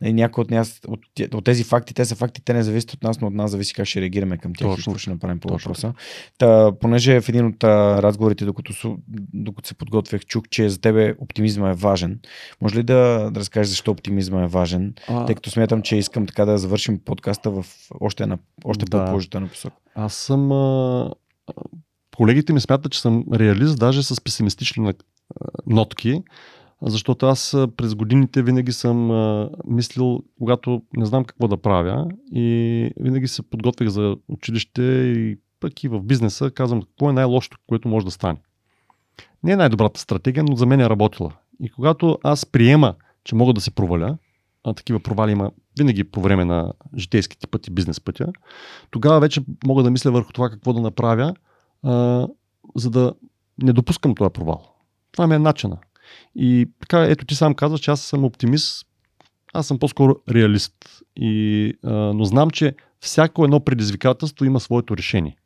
[0.00, 1.00] Нали, някои от, нас, от,
[1.34, 3.74] от тези факти, те са факти, те не зависят от нас, но от нас зависи
[3.74, 4.92] как ще реагираме към тях и Точно.
[4.92, 5.92] какво ще направим по въпроса.
[6.38, 8.96] Та, понеже в един от а, разговорите, докато,
[9.34, 12.20] докато се подготвях, чух, че за тебе оптимизма е важен.
[12.60, 14.94] Може ли да, да разкажеш защо оптимизма е важен?
[15.08, 17.66] А, Тъй като смятам, че искам така да завършим подкаста в
[18.00, 18.98] още, една, още Да.
[18.98, 19.76] по-положителна посока.
[19.94, 20.52] Аз съм.
[20.52, 21.10] А,
[22.16, 24.92] колегите ми смятат, че съм реалист, даже с песимистични
[25.66, 26.22] нотки,
[26.82, 29.10] защото аз през годините винаги съм
[29.66, 35.84] мислил, когато не знам какво да правя, и винаги се подготвях за училище и пък
[35.84, 38.38] и в бизнеса казвам какво е най-лошото, което може да стане.
[39.42, 41.32] Не е най-добрата стратегия, но за мен е работила.
[41.60, 44.18] И когато аз приема, че мога да се проваля,
[44.64, 48.26] а такива провали има винаги по време на житейските пъти, бизнес пътя,
[48.90, 51.34] тогава вече мога да мисля върху това какво да направя,
[51.82, 52.26] а,
[52.76, 53.12] за да
[53.62, 54.74] не допускам това провал.
[55.12, 55.78] Това ми е начина.
[56.34, 58.86] И така, ето ти сам казваш, че аз съм оптимист,
[59.52, 60.74] аз съм по-скоро реалист.
[61.16, 65.36] И, а, но знам, че всяко едно предизвикателство има своето решение.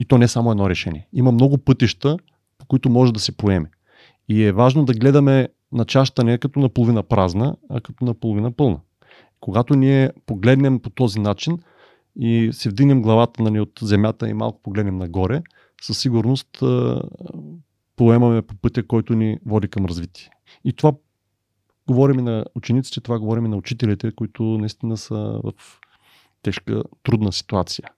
[0.00, 1.08] И то не е само едно решение.
[1.12, 2.16] Има много пътища,
[2.58, 3.70] по които може да се поеме.
[4.28, 8.80] И е важно да гледаме на чашата не като наполовина празна, а като наполовина пълна.
[9.40, 11.58] Когато ние погледнем по този начин
[12.16, 15.42] и се вдигнем главата нали, от земята и малко погледнем нагоре,
[15.82, 16.48] със сигурност
[17.96, 20.30] поемаме по пътя, който ни води към развитие.
[20.64, 20.92] И това
[21.86, 25.52] говорим и на учениците, това говорим и на учителите, които наистина са в
[26.42, 27.88] тежка, трудна ситуация.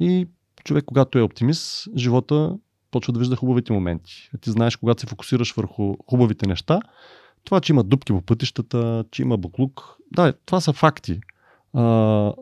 [0.00, 0.28] И
[0.64, 2.56] човек, когато е оптимист, живота
[2.90, 4.30] почва да вижда хубавите моменти.
[4.40, 6.80] Ти знаеш, когато се фокусираш върху хубавите неща,
[7.44, 11.20] това, че има дупки по пътищата, че има буклук, да, това са факти.
[11.72, 11.82] А,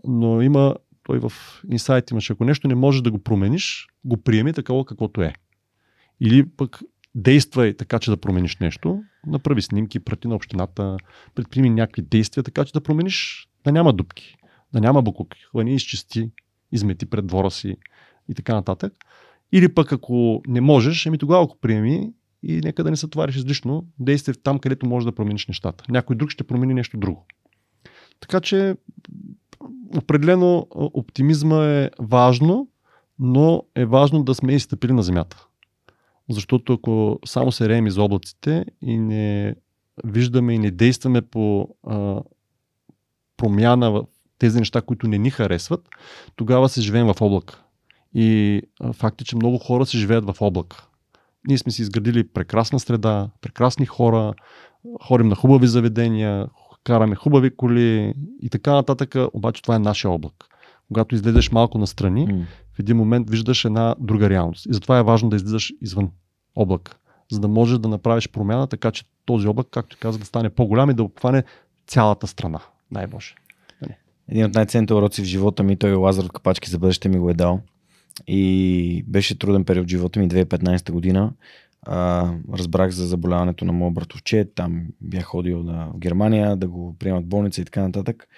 [0.04, 1.32] но има, той в
[1.70, 5.32] инсайт имаше, ако нещо не можеш да го промениш, го приеми такова каквото е.
[6.20, 6.80] Или пък
[7.14, 10.96] действай така, че да промениш нещо, направи снимки, прати на общината,
[11.34, 14.36] предприеми някакви действия, така че да промениш, да няма дупки,
[14.72, 16.30] да няма буклуки, хвани, изчисти,
[16.72, 17.76] измети пред двора си
[18.28, 18.92] и така нататък.
[19.52, 23.36] Или пък ако не можеш, ами тогава го приеми и нека да не се товариш
[23.36, 25.84] излишно, действай там, където можеш да промениш нещата.
[25.88, 27.26] Някой друг ще промени нещо друго.
[28.20, 28.76] Така че
[29.96, 32.68] определено оптимизма е важно,
[33.18, 35.46] но е важно да сме изстъпили на земята.
[36.30, 39.54] Защото ако само се реем из облаците и не
[40.04, 42.22] виждаме и не действаме по а,
[43.36, 44.04] промяна в
[44.38, 45.88] тези неща, които не ни харесват,
[46.36, 47.62] тогава се живеем в облак.
[48.14, 50.87] И а, факт е, че много хора се живеят в облак.
[51.46, 54.34] Ние сме си изградили прекрасна среда, прекрасни хора,
[55.02, 56.48] ходим на хубави заведения,
[56.84, 60.34] караме хубави коли и така нататък, обаче това е нашия облак.
[60.88, 62.44] Когато излезеш малко настрани, mm.
[62.74, 64.66] в един момент виждаш една друга реалност.
[64.66, 66.10] И затова е важно да излизаш извън
[66.56, 66.96] облак,
[67.32, 70.90] за да можеш да направиш промяна, така че този облак, както каза, да стане по-голям
[70.90, 71.44] и да обхване
[71.86, 72.60] цялата страна.
[72.90, 73.34] Най-боже.
[74.28, 77.30] Един от най-ценните уроци в живота ми, той Лазар от Капачки за бъдеще ми го
[77.30, 77.60] е дал.
[78.26, 81.32] И беше труден период в живота ми 2015 година.
[81.82, 84.48] А, разбрах за заболяването на моят братовче.
[84.54, 88.28] Там бях ходил на, Германия да го приемат болница и така нататък.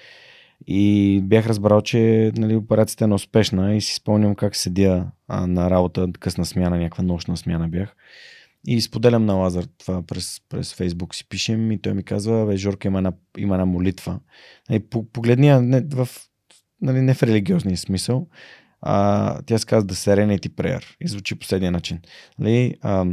[0.66, 5.70] И бях разбрал, че нали, операцията е неуспешна и си спомням как седя а, на
[5.70, 7.96] работа, късна смяна, някаква нощна смяна бях.
[8.66, 12.56] И споделям на Лазар това през, през Фейсбук си пишем и той ми казва, бе,
[12.56, 14.20] Жорка има една, има една молитва.
[14.70, 14.80] Нали,
[15.12, 16.08] погледни не, в,
[16.80, 18.26] нали, не в религиозния смисъл,
[18.82, 21.98] а, тя се казва The Serenity Prayer и звучи последния начин.
[22.38, 23.06] Нали, а,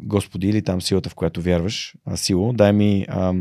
[0.00, 3.34] Господи или там силата, в която вярваш, а, сило, дай ми а,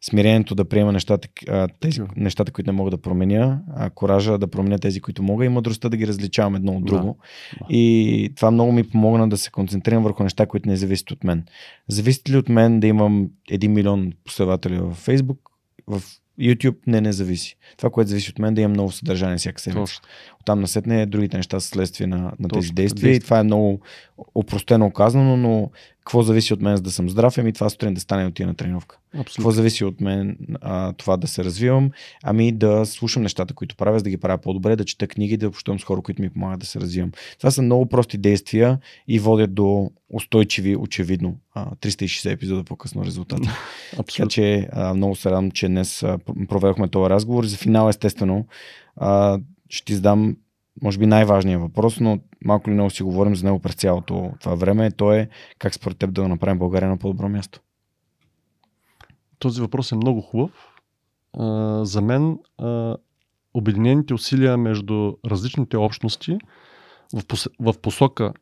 [0.00, 4.46] смирението да приема нещата, а, тези нещата, които не мога да променя, а, коража да
[4.46, 7.18] променя тези, които мога и мъдростта да ги различавам едно от друго.
[7.60, 7.66] Да.
[7.74, 11.44] И това много ми помогна да се концентрирам върху неща, които не зависят от мен.
[11.88, 15.38] Зависят ли от мен да имам 1 милион последователи в Facebook,
[15.86, 16.02] в
[16.40, 17.56] YouTube не не зависи.
[17.76, 20.00] Това, което зависи от мен, да имам много съдържание всяка седмица.
[20.40, 23.14] Оттам насетне другите неща са следствие на, на тези действия.
[23.14, 23.80] И това е много
[24.34, 25.70] опростено казано, но
[26.06, 27.38] какво зависи от мен за да съм здрав?
[27.38, 28.98] Ами това сутрин да стане от на тренировка.
[29.08, 29.34] Абсолютно.
[29.34, 31.90] Какво зависи от мен а, това да се развивам?
[32.22, 35.48] Ами да слушам нещата, които правя, за да ги правя по-добре, да чета книги, да
[35.48, 37.12] общувам с хора, които ми помагат да се развивам.
[37.38, 38.78] Това са много прости действия
[39.08, 43.48] и водят до устойчиви, очевидно, 360 епизода по-късно резултати.
[43.96, 46.04] така че а, много се радвам, че днес
[46.48, 47.44] проведохме този разговор.
[47.44, 48.46] За финал, естествено,
[48.96, 50.36] а, ще ти задам
[50.82, 54.54] може би най-важният въпрос, но малко ли много си говорим за него през цялото това
[54.54, 54.90] време.
[54.90, 57.60] То е как според теб да направим България на по-добро място.
[59.38, 60.72] Този въпрос е много хубав.
[61.82, 62.38] За мен
[63.54, 66.38] обединените усилия между различните общности
[67.60, 68.32] в посока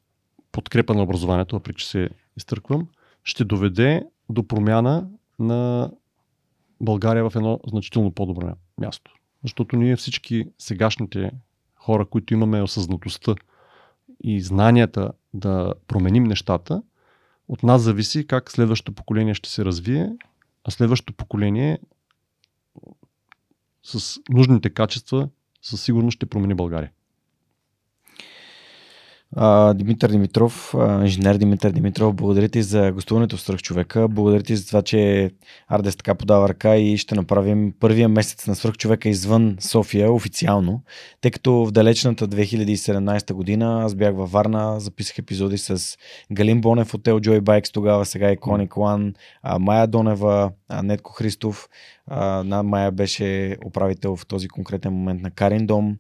[0.52, 2.88] подкрепа на образованието, въпреки че се изтърквам,
[3.24, 5.90] ще доведе до промяна на
[6.80, 9.14] България в едно значително по-добро място.
[9.42, 11.30] Защото ние всички сегашните
[11.84, 13.34] хора, които имаме осъзнатостта
[14.22, 16.82] и знанията да променим нещата,
[17.48, 20.16] от нас зависи как следващото поколение ще се развие,
[20.64, 21.78] а следващото поколение
[23.82, 25.28] с нужните качества
[25.62, 26.90] със сигурност ще промени България.
[29.74, 34.08] Димитър Димитров, инженер Димитър Димитров, благодаря ти за гостуването в Сръх човека.
[34.08, 35.30] Благодаря ти за това, че
[35.68, 40.82] Ардес така подава ръка и ще направим първия месец на Свърх човека извън София официално,
[41.20, 45.96] тъй като в далечната 2017 година аз бях във Варна, записах епизоди с
[46.32, 49.14] Галин Бонев от Joy Bikes, тогава сега е Коник One,
[49.58, 50.50] Майя Донева,
[50.82, 51.68] Нетко Христов.
[52.44, 55.96] На Майя беше управител в този конкретен момент на Карин Дом.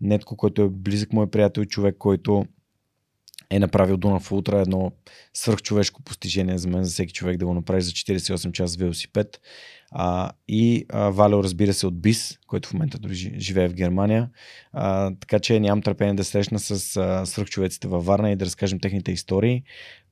[0.00, 2.46] Нетко, който е близък мой приятел човек, който
[3.50, 4.92] е направил Дунав Ултра едно
[5.34, 9.40] свърхчовешко постижение за мен, за всеки човек да го направи за 48 часа велосипед.
[9.90, 12.98] А, и а, Валео, разбира се, от БИС, който в момента
[13.38, 14.30] живее в Германия.
[14.72, 18.80] А, така че нямам търпение да срещна с а, свърхчовеците във Варна и да разкажем
[18.80, 19.62] техните истории.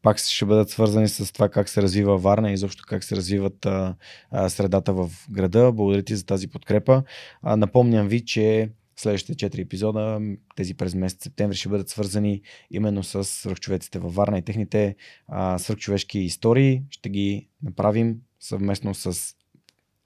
[0.03, 3.67] Пак ще бъдат свързани с това как се развива Варна и изобщо как се развиват
[3.67, 3.95] а,
[4.31, 5.73] а, средата в града.
[5.73, 7.03] Благодаря ти за тази подкрепа.
[7.43, 10.21] А, напомням ви, че Следващите 4 епизода,
[10.57, 14.97] тези през месец септември, ще бъдат свързани именно с свръхчовеците във Варна и техните
[15.29, 16.83] а, свръхчовешки истории.
[16.91, 19.35] Ще ги направим съвместно с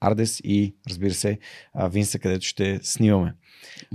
[0.01, 1.39] Ардес и, разбира се,
[1.89, 3.35] Винса, където ще снимаме.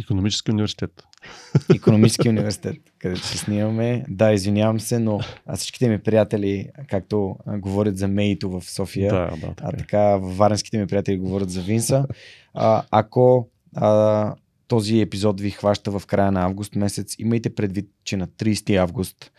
[0.01, 1.03] Економически университет.
[1.75, 4.05] Економически университет, където ще снимаме.
[4.09, 5.21] Да, извинявам се, но
[5.55, 9.55] всичките ми приятели, както говорят за Мейто в София, да, да, така.
[9.63, 9.77] а е.
[9.77, 12.07] така варенските ми приятели говорят за Винса.
[12.55, 14.35] А, ако а,
[14.69, 19.33] този епизод ви хваща в края на август месец, имайте предвид, че на 30 август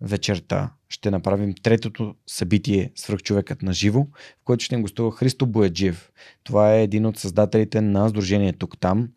[0.00, 4.00] вечерта ще направим третото събитие Свръхчовекът на живо,
[4.40, 6.12] в което ще им гостува Христо Бояджиев.
[6.44, 9.08] Това е един от създателите на Сдружение Тук Там.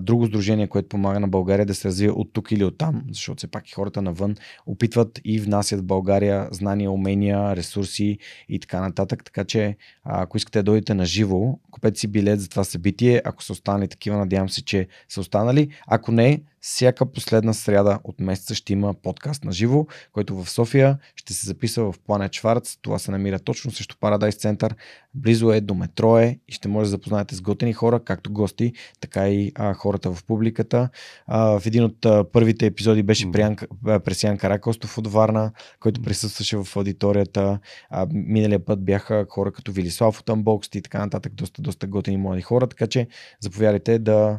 [0.00, 3.38] Друго сдружение, което помага на България да се развие от тук или от там, защото
[3.38, 9.24] все пак хората навън опитват и внасят в България знания, умения, ресурси и така нататък.
[9.24, 13.22] Така че, ако искате да дойдете на живо, купете си билет за това събитие.
[13.24, 15.68] Ако са останали такива, надявам се, че са останали.
[15.86, 20.91] Ако не, всяка последна сряда от месеца ще има подкаст на живо, който в София
[21.16, 22.78] ще се записва в Планет Шварц.
[22.82, 24.74] Това се намира точно срещу Парадайс център.
[25.14, 28.72] Близо е до метро е и ще може да запознаете с готени хора, както гости,
[29.00, 30.88] така и а, хората в публиката.
[31.26, 33.98] А, в един от а, първите епизоди беше mm.
[33.98, 37.58] Пресян Каракостов от Варна, който присъстваше в аудиторията.
[37.90, 41.32] А, миналия път бяха хора като Вилислав от Unboxed и така нататък.
[41.34, 43.06] Доста, доста готини млади хора, така че
[43.40, 44.38] заповядайте да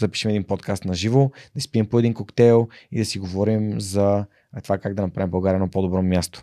[0.00, 4.26] запишем един подкаст на живо, да спием по един коктейл и да си говорим за
[4.62, 6.42] това как да направим България едно по-добро място.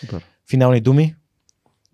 [0.00, 0.26] Супер.
[0.50, 1.14] Финални думи?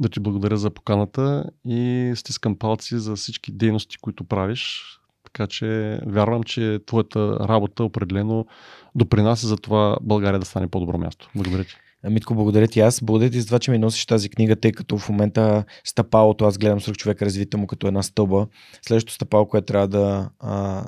[0.00, 4.84] Да ти благодаря за поканата и стискам палци за всички дейности, които правиш.
[5.24, 8.46] Така че вярвам, че твоята работа определено
[8.94, 11.30] допринася за това България да стане по-добро място.
[11.34, 11.74] Благодаря ти.
[12.04, 13.02] Митко, благодаря ти аз.
[13.02, 16.58] Благодаря ти за това, че ми носиш тази книга, тъй като в момента стъпалото, аз
[16.58, 18.46] гледам сръх човека развитие му като една стълба.
[18.82, 20.84] Следващото стъпало, което трябва да, а,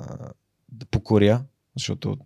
[0.71, 1.41] да покоря,
[1.77, 2.17] защото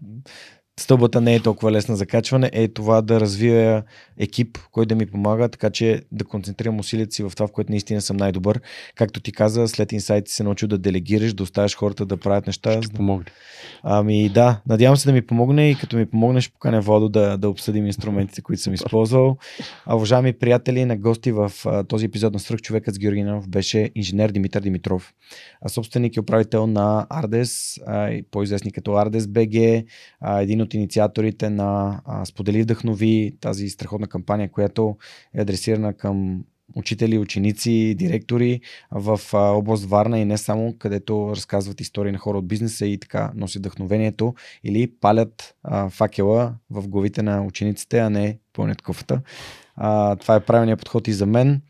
[0.80, 3.84] стълбата не е толкова лесна за качване, е това да развия
[4.18, 7.72] екип, който да ми помага, така че да концентрирам усилията си в това, в което
[7.72, 8.62] наистина съм най-добър.
[8.96, 12.82] Както ти каза, след инсайти се научил да делегираш, да оставяш хората да правят неща.
[12.82, 13.26] Ще помогне.
[13.84, 17.50] Ами да, надявам се да ми помогне и като ми помогнеш, поканя Водо да, да
[17.50, 19.38] обсъдим инструментите, които съм използвал.
[19.86, 23.92] А, уважаеми приятели, на гости в а, този епизод на Сръх човекът с Георгинов беше
[23.96, 25.14] инженер Димитър Димитров,
[25.62, 27.80] а, собственик и управител на Ардес,
[28.32, 29.86] по-известни като Ардес БГ,
[30.38, 34.98] един от инициаторите на а, Сподели вдъхнови, тази страхотна кампания, която
[35.34, 36.44] е адресирана към
[36.76, 38.62] учители, ученици, директори
[38.92, 43.32] в област Варна и не само, където разказват истории на хора от бизнеса и така
[43.36, 49.22] носят вдъхновението или палят а, факела в главите на учениците, а не пълнят куфата.
[49.76, 51.62] А, това е правилният подход и за мен.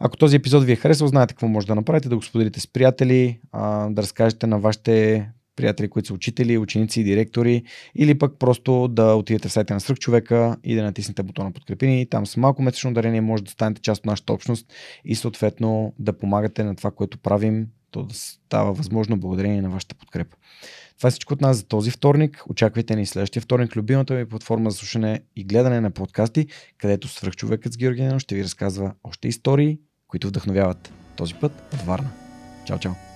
[0.00, 2.72] Ако този епизод ви е харесал, знаете какво може да направите, да го споделите с
[2.72, 7.62] приятели, а, да разкажете на вашите приятели, които са учители, ученици, директори,
[7.94, 12.06] или пък просто да отидете в сайта на Сръх човека и да натиснете бутона подкрепини.
[12.06, 14.72] Там с малко месечно дарение може да станете част от нашата общност
[15.04, 19.94] и съответно да помагате на това, което правим, то да става възможно благодарение на вашата
[19.94, 20.36] подкрепа.
[20.98, 22.42] Това е всичко от нас за този вторник.
[22.48, 26.46] Очаквайте ни следващия вторник, любимата ми платформа за слушане и гледане на подкасти,
[26.78, 29.78] където свръхчовекът с Георгиен ще ви разказва още истории,
[30.08, 30.92] които вдъхновяват.
[31.16, 32.10] Този път от Варна.
[32.66, 33.07] Чао, чао!